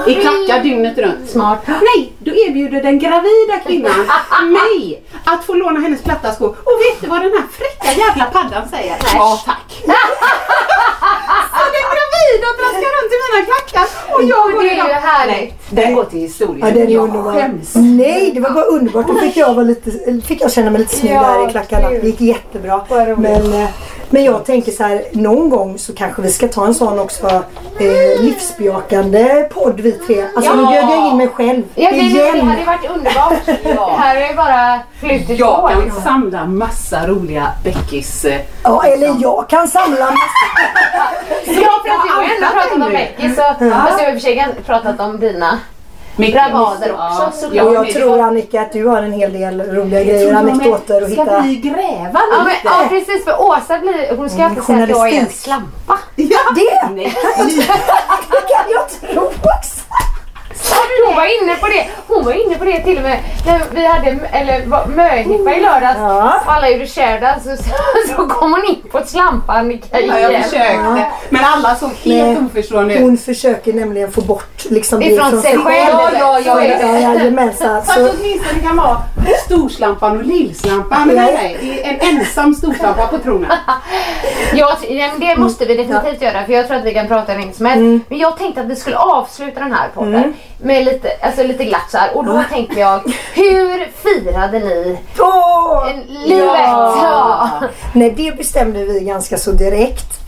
I 0.06 0.14
klackar 0.14 0.62
dygnet 0.62 0.98
runt. 0.98 1.30
Smart. 1.30 1.58
Nej, 1.66 2.12
då 2.18 2.30
erbjuder 2.30 2.82
den 2.82 2.98
gravida 2.98 3.58
kvinnan 3.66 4.06
mig 4.52 5.02
att 5.24 5.44
få 5.44 5.54
låna 5.54 5.80
hennes 5.80 6.02
platta 6.02 6.32
skor. 6.32 6.48
Och 6.48 6.80
vet 6.80 7.00
du 7.00 7.06
vad 7.06 7.22
den 7.22 7.32
här 7.32 7.46
fräcka 7.50 8.00
jävla 8.00 8.24
paddan 8.24 8.68
säger? 8.68 8.96
Ja 9.14 9.42
tack. 9.46 9.82
Så 12.36 12.42
den 12.42 12.48
gravida 12.48 12.62
traskar 12.62 12.90
runt 12.96 13.12
i 13.12 13.18
mina 13.24 13.46
klackar 13.46 13.86
och 14.14 14.22
jag 14.22 14.52
går 14.52 14.62
Det 14.62 14.70
är 14.70 14.74
ju 14.74 14.92
härligt. 14.92 15.54
Den 15.70 15.94
går 15.94 16.04
till 16.04 16.18
historien. 16.20 16.66
Ja, 16.68 16.74
den 16.74 16.88
är 16.88 16.98
underbar. 16.98 17.50
Nej, 17.74 18.30
det 18.34 18.40
var 18.40 18.50
bara 18.50 18.64
underbart. 18.64 19.06
Då 19.06 19.14
fick 19.18 19.36
jag, 19.36 19.54
vara 19.54 19.64
lite, 19.66 19.90
fick 20.26 20.40
jag 20.42 20.52
känna 20.52 20.70
mig 20.70 20.80
lite 20.80 20.96
snygg 20.96 21.12
Ja, 21.12 21.22
där 21.22 21.48
i 21.48 21.50
klackarna. 21.50 21.88
kul. 21.88 22.00
Det 22.00 22.06
gick 22.06 22.20
jättebra. 22.20 22.80
Vad 22.88 23.08
roligt. 23.08 23.18
Men, 23.18 23.52
eh, 23.62 23.68
men 24.10 24.24
jag 24.24 24.44
tänker 24.44 24.72
så 24.72 24.82
här, 24.82 25.04
någon 25.12 25.50
gång 25.50 25.78
så 25.78 25.94
kanske 25.94 26.22
vi 26.22 26.30
ska 26.30 26.48
ta 26.48 26.66
en 26.66 26.74
sån 26.74 26.98
också 26.98 27.26
eh, 27.80 28.20
livsbejakande 28.22 29.48
podd 29.54 29.80
vi 29.80 29.92
tre. 29.92 30.24
Alltså 30.36 30.54
nu 30.54 30.62
Ja. 30.62 30.70
bjöd 30.70 30.84
jag 30.84 31.08
in 31.08 31.16
mig 31.16 31.28
själv 31.28 31.62
Ja, 31.74 31.90
det, 31.90 31.96
det 31.96 32.02
igen. 32.02 32.46
hade 32.48 32.60
ju 32.60 32.66
varit 32.66 32.90
underbart. 32.90 33.46
Det 33.62 34.00
här 34.02 34.16
är 34.16 34.28
ju 34.28 34.34
bara 34.36 34.80
flutet 35.00 35.38
Jag 35.38 35.70
kan 35.70 35.84
liksom. 35.84 36.02
samla 36.02 36.44
massa 36.44 37.06
roliga 37.06 37.48
Beckis... 37.64 38.24
eh, 38.24 38.40
Ja, 38.62 38.84
eller 38.84 39.16
jag 39.20 39.48
kan 39.48 39.68
samla 39.68 40.04
massa. 40.04 40.16
Ja, 41.46 41.70
du 41.84 41.90
har 42.10 42.22
ju 42.22 42.28
ändå 42.34 42.46
pratat 42.54 42.72
om 42.72 42.90
Becky 42.92 43.28
så 43.34 43.42
fast 43.42 43.60
jag 43.60 44.06
har 44.06 44.08
i 44.08 44.10
och 44.10 44.12
för 44.12 44.18
sig 44.20 44.54
pratat 44.66 45.00
om 45.00 45.20
dina 45.20 45.58
Mycket 46.16 46.34
bravader 46.34 46.92
också 46.92 47.32
såklart. 47.40 47.66
Och 47.66 47.74
jag 47.74 47.86
det 47.86 47.92
tror 47.92 48.20
Annika 48.20 48.60
att 48.62 48.72
du 48.72 48.86
har 48.86 49.02
en 49.02 49.12
hel 49.12 49.32
del 49.32 49.60
roliga 49.62 49.98
Jag 50.00 50.06
grejer, 50.08 50.34
anekdoter 50.34 51.02
och 51.04 51.10
Ska 51.10 51.22
hitta. 51.22 51.40
vi 51.40 51.56
gräva 51.56 52.20
Ja, 52.30 52.36
men, 52.38 52.44
lite? 52.44 52.60
ja 52.64 52.86
precis 52.88 53.24
för 53.24 53.40
Åsa 53.42 53.78
blir, 53.78 54.16
hon 54.16 54.30
ska 54.30 54.44
alltid 54.44 54.62
säga 54.64 54.82
att 54.82 54.88
jag 54.90 55.08
är 55.12 55.20
en 55.20 55.28
slampa. 55.30 55.98
Ja. 56.16 56.38
Det 56.54 56.88
Nej. 56.94 57.12
kan 58.30 58.64
jag 58.72 59.10
tro 59.14 59.22
också. 59.26 59.80
Hon 61.06 61.16
var 61.16 61.42
inne 61.42 61.54
på 61.56 61.66
det. 61.66 61.86
Hon 62.06 62.24
var 62.24 62.32
inne 62.46 62.58
på 62.58 62.64
det 62.64 62.80
till 62.82 62.96
och 62.96 63.02
med 63.02 63.18
när 63.46 63.60
vi 63.70 63.86
hade 63.86 64.18
eller, 64.32 64.66
möhippa 64.96 65.54
i 65.54 65.60
lördags 65.60 65.98
Ja. 65.98 66.40
och 66.46 66.52
alla 66.52 66.70
gjorde 66.70 66.86
sharedance 66.86 67.56
så, 67.56 67.62
så 68.16 68.28
kom 68.28 68.52
hon 68.52 68.64
in 68.68 68.82
på 68.90 69.00
slampa 69.06 69.52
Annika 69.52 70.00
Ja, 70.00 70.18
jag 70.20 70.30
igen. 70.30 70.42
försökte. 70.42 71.06
Men 71.30 71.44
alla 71.44 71.74
såg 71.74 71.90
helt 71.90 72.38
oförstående 72.50 72.94
ut. 72.94 73.00
Hon 73.00 73.18
försöker 73.18 73.72
nämligen 73.72 74.12
få 74.12 74.20
bort 74.20 74.64
liksom 74.70 75.00
det 75.00 75.06
Ifrån 75.06 75.42
sig 75.42 75.58
själv. 75.58 75.88
Ja, 75.92 76.10
ja, 76.18 76.40
ja, 76.40 76.54
Så 76.54 76.60
är 76.60 76.68
ja. 76.68 76.76
det. 76.86 77.00
Ja, 77.00 77.14
jajamensan. 77.14 77.84
Så 77.84 77.92
Så, 77.92 78.06
att 78.06 78.14
åtminstone 78.18 78.60
kan 78.62 78.76
vara 78.76 79.02
storslampan 79.44 80.16
och 80.16 80.24
lillslampan. 80.24 81.08
Nej, 81.14 81.58
nej, 81.62 81.80
en 82.00 82.16
ensam 82.18 82.54
storslampa 82.54 83.06
på 83.06 83.18
tronen. 83.18 83.52
Ja, 84.54 84.76
det 85.18 85.36
måste 85.36 85.64
vi 85.64 85.76
definitivt 85.76 86.22
göra 86.22 86.44
för 86.46 86.52
jag 86.52 86.66
tror 86.66 86.76
att 86.76 86.84
vi 86.84 86.94
kan 86.94 87.08
prata 87.08 87.34
länge 87.34 87.52
som 87.52 87.66
helst. 87.66 87.78
Mm. 87.80 88.00
Men 88.08 88.18
jag 88.18 88.38
tänkte 88.38 88.60
att 88.60 88.66
vi 88.66 88.76
skulle 88.76 88.96
avsluta 88.96 89.60
den 89.60 89.72
här 89.72 89.88
podden 89.94 90.34
med 90.58 90.84
lite, 90.84 91.08
alltså 91.20 91.42
lite 91.42 91.64
glatt 91.64 91.90
så 91.90 91.98
här. 91.98 92.16
Och 92.16 92.24
då 92.24 92.44
tänkte 92.50 92.80
jag, 92.80 93.00
hur 93.34 93.92
firade 94.02 94.58
ni 94.58 94.98
en 95.90 96.00
livet? 96.28 96.50
Ja. 96.56 97.60
Nej, 97.92 98.14
det 98.16 98.36
bestämde 98.36 98.84
vi 98.84 99.00
ganska 99.00 99.38
så 99.38 99.52
direkt. 99.52 100.20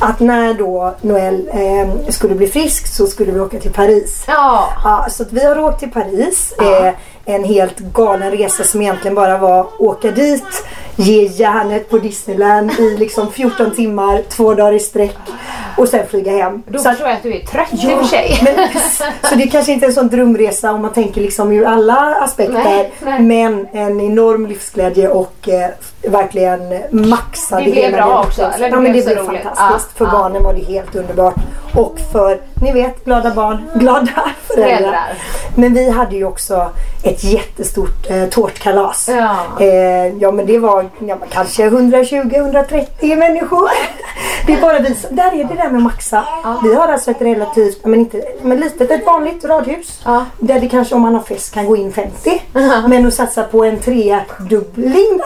Att 0.00 0.20
när 0.20 0.54
då 0.54 0.94
Noel 1.00 1.48
eh, 1.48 2.10
skulle 2.10 2.34
bli 2.34 2.46
frisk 2.46 2.86
så 2.86 3.06
skulle 3.06 3.32
vi 3.32 3.40
åka 3.40 3.58
till 3.58 3.72
Paris. 3.72 4.24
Ja. 4.26 4.68
Ja, 4.84 5.06
så 5.10 5.22
att 5.22 5.32
vi 5.32 5.44
har 5.44 5.58
åkt 5.58 5.80
till 5.80 5.90
Paris. 5.90 6.52
Eh, 6.52 6.92
en 7.24 7.44
helt 7.44 7.78
galen 7.78 8.30
resa 8.30 8.64
som 8.64 8.82
egentligen 8.82 9.14
bara 9.14 9.38
var 9.38 9.66
åka 9.78 10.10
dit, 10.10 10.66
ge 10.96 11.24
järnet 11.26 11.90
på 11.90 11.98
Disneyland 11.98 12.70
i 12.72 12.96
liksom 12.96 13.32
14 13.32 13.70
timmar, 13.74 14.22
två 14.28 14.54
dagar 14.54 14.72
i 14.72 14.78
sträck. 14.80 15.16
och 15.76 15.88
sen 15.88 16.06
flyga 16.06 16.32
hem. 16.32 16.62
Då 16.66 16.78
Så 16.78 16.88
förstår 16.88 17.08
jag 17.08 17.16
att 17.16 17.22
du 17.22 17.34
är 17.34 17.40
trött 17.46 17.72
i 17.72 17.76
och 17.94 17.98
för 17.98 18.04
sig. 18.04 18.40
men, 18.42 18.68
så 19.30 19.34
det 19.34 19.46
kanske 19.46 19.72
inte 19.72 19.86
är 19.86 19.88
en 19.88 19.94
sån 19.94 20.08
drömresa 20.08 20.72
om 20.72 20.82
man 20.82 20.92
tänker 20.92 21.20
liksom 21.20 21.52
ur 21.52 21.64
alla 21.66 22.14
aspekter. 22.20 22.64
Nej, 22.64 22.92
nej. 23.04 23.20
Men 23.22 23.66
en 23.72 24.00
enorm 24.00 24.46
livsglädje 24.46 25.08
och 25.08 25.48
eh, 25.48 25.68
verkligen 26.02 26.60
maxade 26.90 27.64
Det 27.64 27.70
blev 27.70 27.84
hela 27.84 27.96
bra 27.96 28.20
också, 28.26 28.42
eller 28.42 28.58
det 28.58 28.66
Ja 28.76 28.80
men 28.80 28.92
blev 28.92 28.94
det 28.94 29.02
så 29.02 29.08
blev 29.08 29.18
roligt. 29.26 29.42
fantastiskt. 29.42 29.90
Ja, 29.98 29.98
för 29.98 30.04
ja. 30.04 30.10
barnen 30.20 30.42
var 30.42 30.54
det 30.54 30.64
helt 30.64 30.94
underbart. 30.94 31.34
Och 31.74 31.98
för, 32.12 32.40
ni 32.62 32.72
vet, 32.72 33.04
glada 33.04 33.30
barn, 33.30 33.70
glada 33.74 34.08
föräldrar. 34.46 34.76
Föräldrar. 34.76 35.12
Men 35.56 35.74
vi 35.74 35.90
hade 35.90 36.16
ju 36.16 36.24
också 36.24 36.70
ett 37.02 37.13
jättestort 37.20 38.10
eh, 38.10 38.24
tårtkalas. 38.24 39.08
Ja. 39.08 39.46
Eh, 39.60 40.06
ja 40.06 40.32
men 40.32 40.46
det 40.46 40.58
var 40.58 40.90
ja, 40.98 41.18
kanske 41.30 41.68
120-130 41.68 43.16
människor. 43.16 43.68
Det 44.46 44.52
är 44.52 44.60
bara 44.60 44.78
vi 44.78 44.94
som, 44.94 45.16
där 45.16 45.40
är 45.40 45.44
det 45.44 45.54
där 45.54 45.70
med 45.70 45.82
maxa. 45.82 46.24
Vi 46.62 46.74
har 46.74 46.88
alltså 46.88 47.10
ett 47.10 47.20
relativt, 47.20 47.84
men 47.84 48.00
inte, 48.00 48.22
men 48.42 48.60
litet, 48.60 48.90
ett 48.90 49.06
vanligt 49.06 49.44
radhus. 49.44 50.00
Ja. 50.04 50.24
Där 50.38 50.60
det 50.60 50.68
kanske 50.68 50.94
om 50.94 51.00
man 51.00 51.14
har 51.14 51.22
fest 51.22 51.54
kan 51.54 51.66
gå 51.66 51.76
in 51.76 51.92
50. 51.92 52.42
Men 52.88 53.06
att 53.06 53.14
satsa 53.14 53.42
på 53.42 53.64
en 53.64 53.78
tredubbling. 53.78 55.20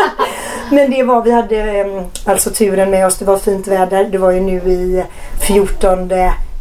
men 0.70 0.90
det 0.90 1.02
var, 1.02 1.22
vi 1.22 1.30
hade 1.30 1.80
eh, 1.80 2.02
alltså 2.24 2.50
turen 2.50 2.90
med 2.90 3.06
oss, 3.06 3.18
det 3.18 3.24
var 3.24 3.38
fint 3.38 3.66
väder. 3.66 4.04
Det 4.04 4.18
var 4.18 4.30
ju 4.30 4.40
nu 4.40 4.56
i 4.56 5.04
14 5.40 6.08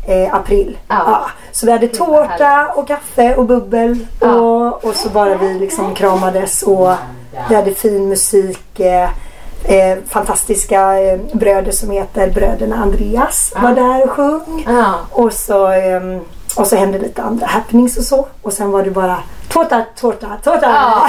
eh, 0.10 0.36
april. 0.36 0.78
Ja. 0.88 1.22
Så 1.52 1.66
vi 1.66 1.72
hade 1.72 1.88
tårta 1.88 2.68
och 2.76 2.88
kaffe 2.88 3.36
och 3.36 3.46
bubbel 3.46 4.06
Ja. 4.20 4.34
och, 4.36 4.86
och 4.86 4.96
så 4.96 5.10
bara 5.10 5.36
vi 5.38 5.54
liksom 5.60 5.96
kramades 5.96 6.64
och 6.64 6.92
vi 7.50 7.56
hade 7.56 7.72
fin 7.74 8.10
musik. 8.10 8.80
Eh, 8.80 9.10
eh, 9.64 9.98
fantastiska 10.08 11.00
eh, 11.00 11.20
bröder 11.34 11.72
som 11.72 11.92
heter 11.92 12.30
Bröderna 12.30 12.76
Andreas 12.76 13.54
var 13.62 13.72
där 13.72 14.04
och 14.04 14.10
sjöng. 14.12 14.66
Ja. 14.68 14.94
Och 15.12 15.34
så, 15.34 15.68
ehm, 15.68 16.20
och 16.58 16.68
så 16.68 16.76
hände 16.76 17.00
lite 17.00 17.22
andra 17.24 17.46
happenings 17.46 17.98
och 17.98 18.04
så. 18.04 18.28
Och 18.42 18.54
sen 18.54 18.72
var 18.72 18.84
det 18.84 18.92
bara 18.92 19.18
tårta, 19.50 19.86
tårta, 19.96 20.28
tårta. 20.44 20.70
Ja. 20.70 21.08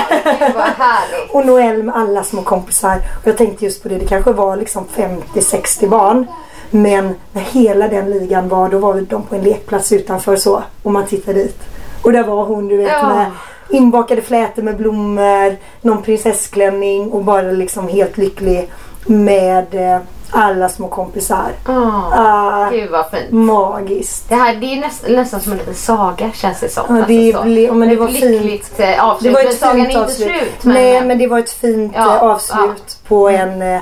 Och 1.33 1.47
Noel 1.47 1.83
med 1.83 1.97
alla 1.97 2.25
små 2.25 2.43
kompisar. 2.43 2.97
Och 2.97 3.27
jag 3.27 3.37
tänkte 3.37 3.65
just 3.65 3.83
på 3.83 3.89
det, 3.89 3.99
det 3.99 4.07
kanske 4.07 4.33
var 4.33 4.57
liksom 4.57 4.87
50-60 5.35 5.89
barn. 5.89 6.27
Men 6.71 7.15
när 7.33 7.43
hela 7.43 7.89
den 7.89 8.11
ligan 8.11 8.49
var, 8.49 8.69
då 8.69 8.79
var 8.79 8.95
de 9.01 9.23
på 9.23 9.35
en 9.35 9.43
lekplats 9.43 9.93
utanför 9.93 10.37
så. 10.37 10.63
Och 10.83 10.93
man 10.93 11.07
tittade 11.07 11.43
dit. 11.43 11.61
Och 12.03 12.13
där 12.13 12.25
var 12.25 12.45
hon 12.45 12.69
du 12.69 12.77
vet 12.77 12.93
Ja. 12.93 13.09
med 13.15 13.27
inbakade 13.71 14.23
flätor 14.23 14.63
med 14.63 14.77
blommor, 14.77 15.57
någon 15.83 16.03
prinsessklänning 16.03 17.11
och 17.11 17.25
bara 17.25 17.43
liksom 17.43 17.89
helt 17.89 18.17
lycklig 18.19 18.71
med 19.07 19.67
eh, 19.95 19.99
alla 20.31 20.69
små 20.69 20.89
kompisar. 20.89 21.49
Ja. 21.67 22.03
Ah, 22.13 22.71
Gud 22.71 22.91
vad 22.91 23.11
fint. 23.11 23.31
magiskt. 23.31 24.29
Det 24.29 24.35
här 24.35 24.55
det 24.55 24.67
är 24.75 24.81
nästan, 24.81 25.13
nästan 25.13 25.41
som 25.41 25.53
en 25.53 25.59
liten 25.59 25.75
saga 25.75 26.31
känns 26.35 26.61
det 26.61 26.69
som. 26.69 26.97
Ja, 26.97 27.05
det 27.09 27.33
så. 27.37 27.43
blev- 27.43 27.75
men 27.75 27.89
det 27.89 27.97
var 27.97 28.09
ett 28.09 28.13
fint. 28.21 28.43
lyckligt 28.43 28.81
eh, 28.81 29.05
avslut. 29.11 29.33
Det 29.33 29.37
var 29.39 29.43
men 29.45 29.53
ett 29.53 29.59
sagan 29.59 29.75
fint 29.77 29.87
är 29.87 29.91
inte 29.91 30.05
avslut. 30.05 30.29
slut. 30.29 30.65
Men, 30.65 30.75
Nej 30.75 31.05
men 31.05 31.19
det 31.19 31.27
var 31.27 31.39
ett 31.39 31.51
fint 31.51 31.93
Ja, 31.97 32.17
eh, 32.17 32.23
avslut 32.23 32.99
på 33.09 33.29
en, 33.29 33.63
eh, 33.63 33.81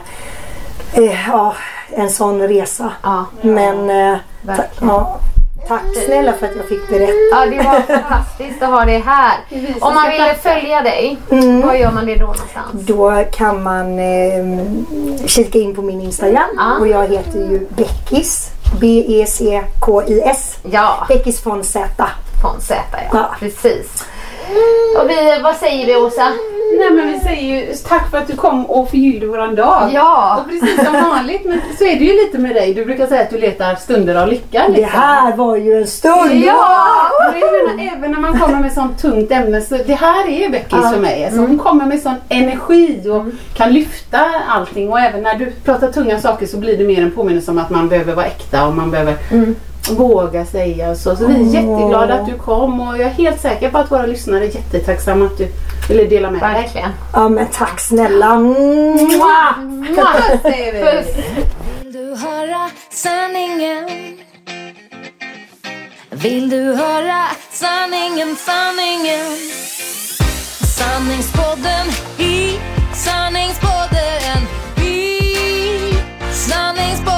eh, 0.94 1.28
ja, 1.28 1.54
en 1.90 2.10
sån 2.10 2.40
resa. 2.48 2.92
Ja. 3.02 3.24
Men 3.40 3.90
eh, 3.90 4.18
ta, 4.56 4.62
ja, 4.80 5.18
tack 5.68 5.82
snälla 6.06 6.32
för 6.32 6.46
att 6.46 6.56
jag 6.56 6.64
fick 6.68 6.88
berätta. 6.88 7.12
Ja, 7.32 7.46
det 7.46 7.56
var 7.56 7.80
fantastiskt 7.80 8.62
att 8.62 8.68
ha 8.70 8.84
det 8.84 8.98
här. 8.98 9.36
Om 9.80 9.94
man 9.94 10.08
vill 10.10 10.34
följa 10.42 10.82
dig, 10.82 11.18
Mm. 11.30 11.60
var 11.66 11.74
gör 11.74 11.92
man 11.92 12.06
det 12.06 12.14
då 12.14 12.20
någonstans? 12.20 12.70
Då 12.72 13.24
kan 13.32 13.62
man 13.62 13.98
eh, 13.98 15.26
kika 15.26 15.58
in 15.58 15.74
på 15.74 15.82
min 15.82 16.00
Instagram 16.00 16.48
Ja. 16.56 16.76
och 16.80 16.88
jag 16.88 17.08
heter 17.08 17.38
ju 17.38 17.66
Beckis. 17.76 18.50
B-E-C-K-I-S. 18.80 20.58
Ja, 20.62 21.04
Beckis 21.08 21.46
von 21.46 21.64
Z. 21.64 21.88
från 22.42 22.60
Z 22.60 22.74
ja. 22.92 22.98
Ja. 23.12 23.30
Precis. 23.38 24.04
Och 25.02 25.10
vi, 25.10 25.40
vad 25.42 25.56
säger 25.56 25.86
vi 25.86 25.96
Åsa? 25.96 26.32
Nej 26.78 26.90
men 26.90 27.12
vi 27.12 27.20
säger 27.20 27.42
ju 27.66 27.74
tack 27.74 28.10
för 28.10 28.18
att 28.18 28.26
du 28.26 28.36
kom 28.36 28.66
och 28.66 28.90
förgyllde 28.90 29.26
våran 29.26 29.54
dag. 29.54 29.90
Ja. 29.92 30.40
Och 30.44 30.50
precis 30.50 30.84
som 30.84 30.92
vanligt 31.10 31.44
men 31.44 31.60
så 31.78 31.84
är 31.84 31.98
det 31.98 32.04
ju 32.04 32.12
lite 32.12 32.38
med 32.38 32.54
dig. 32.54 32.74
Du 32.74 32.84
brukar 32.84 33.06
säga 33.06 33.22
att 33.22 33.30
du 33.30 33.38
letar 33.38 33.74
stunder 33.74 34.14
av 34.14 34.28
lycka. 34.28 34.62
Det 34.68 34.72
Liksom. 34.72 35.00
här 35.00 35.36
var 35.36 35.56
ju 35.56 35.74
en 35.78 35.86
stund! 35.86 36.34
Ja! 36.34 36.86
Menar, 37.32 37.92
även 37.96 38.12
när 38.12 38.20
man 38.20 38.38
kommer 38.38 38.60
med 38.60 38.72
sånt 38.72 38.98
tungt 39.02 39.32
ämne 39.32 39.60
så 39.60 39.76
det 39.86 39.94
här 39.94 40.28
är 40.28 40.48
Beckis 40.50 40.90
för 40.92 41.00
mig. 41.00 41.24
Alltså, 41.24 41.40
Hon 41.40 41.58
kommer 41.58 41.86
med 41.86 42.00
sån 42.02 42.14
energi 42.28 43.08
och 43.10 43.24
kan 43.56 43.72
lyfta 43.72 44.20
allting 44.48 44.88
och 44.92 45.00
även 45.00 45.22
när 45.22 45.34
du 45.34 45.50
pratar 45.64 45.92
tunga 45.92 46.20
saker 46.20 46.46
så 46.46 46.56
blir 46.56 46.78
det 46.78 46.84
mer 46.84 47.02
en 47.02 47.10
påminnelse 47.10 47.50
om 47.50 47.58
att 47.58 47.70
man 47.70 47.88
behöver 47.88 48.14
vara 48.14 48.26
äkta 48.26 48.66
och 48.66 48.74
man 48.74 48.90
behöver 48.90 49.14
våga 49.90 50.44
säga 50.46 50.90
och 50.90 50.96
så. 50.96 51.16
Så 51.16 51.26
vi 51.26 51.34
är 51.34 51.38
jätteglada 51.38 52.14
att 52.14 52.26
du 52.26 52.34
kom 52.34 52.80
och 52.80 52.98
jag 52.98 53.06
är 53.06 53.10
helt 53.10 53.40
säker 53.40 53.70
på 53.70 53.78
att 53.78 53.90
våra 53.90 54.06
lyssnare 54.06 54.44
är 54.44 54.54
jättetacksamma 54.54 55.24
att 55.24 55.38
du 55.38 55.48
ville 55.88 56.04
dela 56.04 56.30
med 56.30 56.40
dig. 56.40 56.52
Verkligen. 56.52 56.90
Ja 57.12 57.28
men 57.28 57.46
tack 57.52 57.80
snälla. 57.80 58.38
Mwah, 58.38 59.54
säger 60.42 60.72
vi. 60.72 60.80
Puss. 60.80 61.24
Vill 61.82 61.92
du 61.92 62.16
höra 62.16 62.70
sanningen? 62.90 63.88
Vill 66.10 66.50
du 66.50 66.74
höra 66.74 67.24
sanningen, 67.50 68.36
sanningen? 68.36 69.26
Sanningspodden 70.78 71.86
i 72.18 72.58
sanningspodden 72.94 74.38
i 74.76 75.20
sanningspodden 76.32 77.17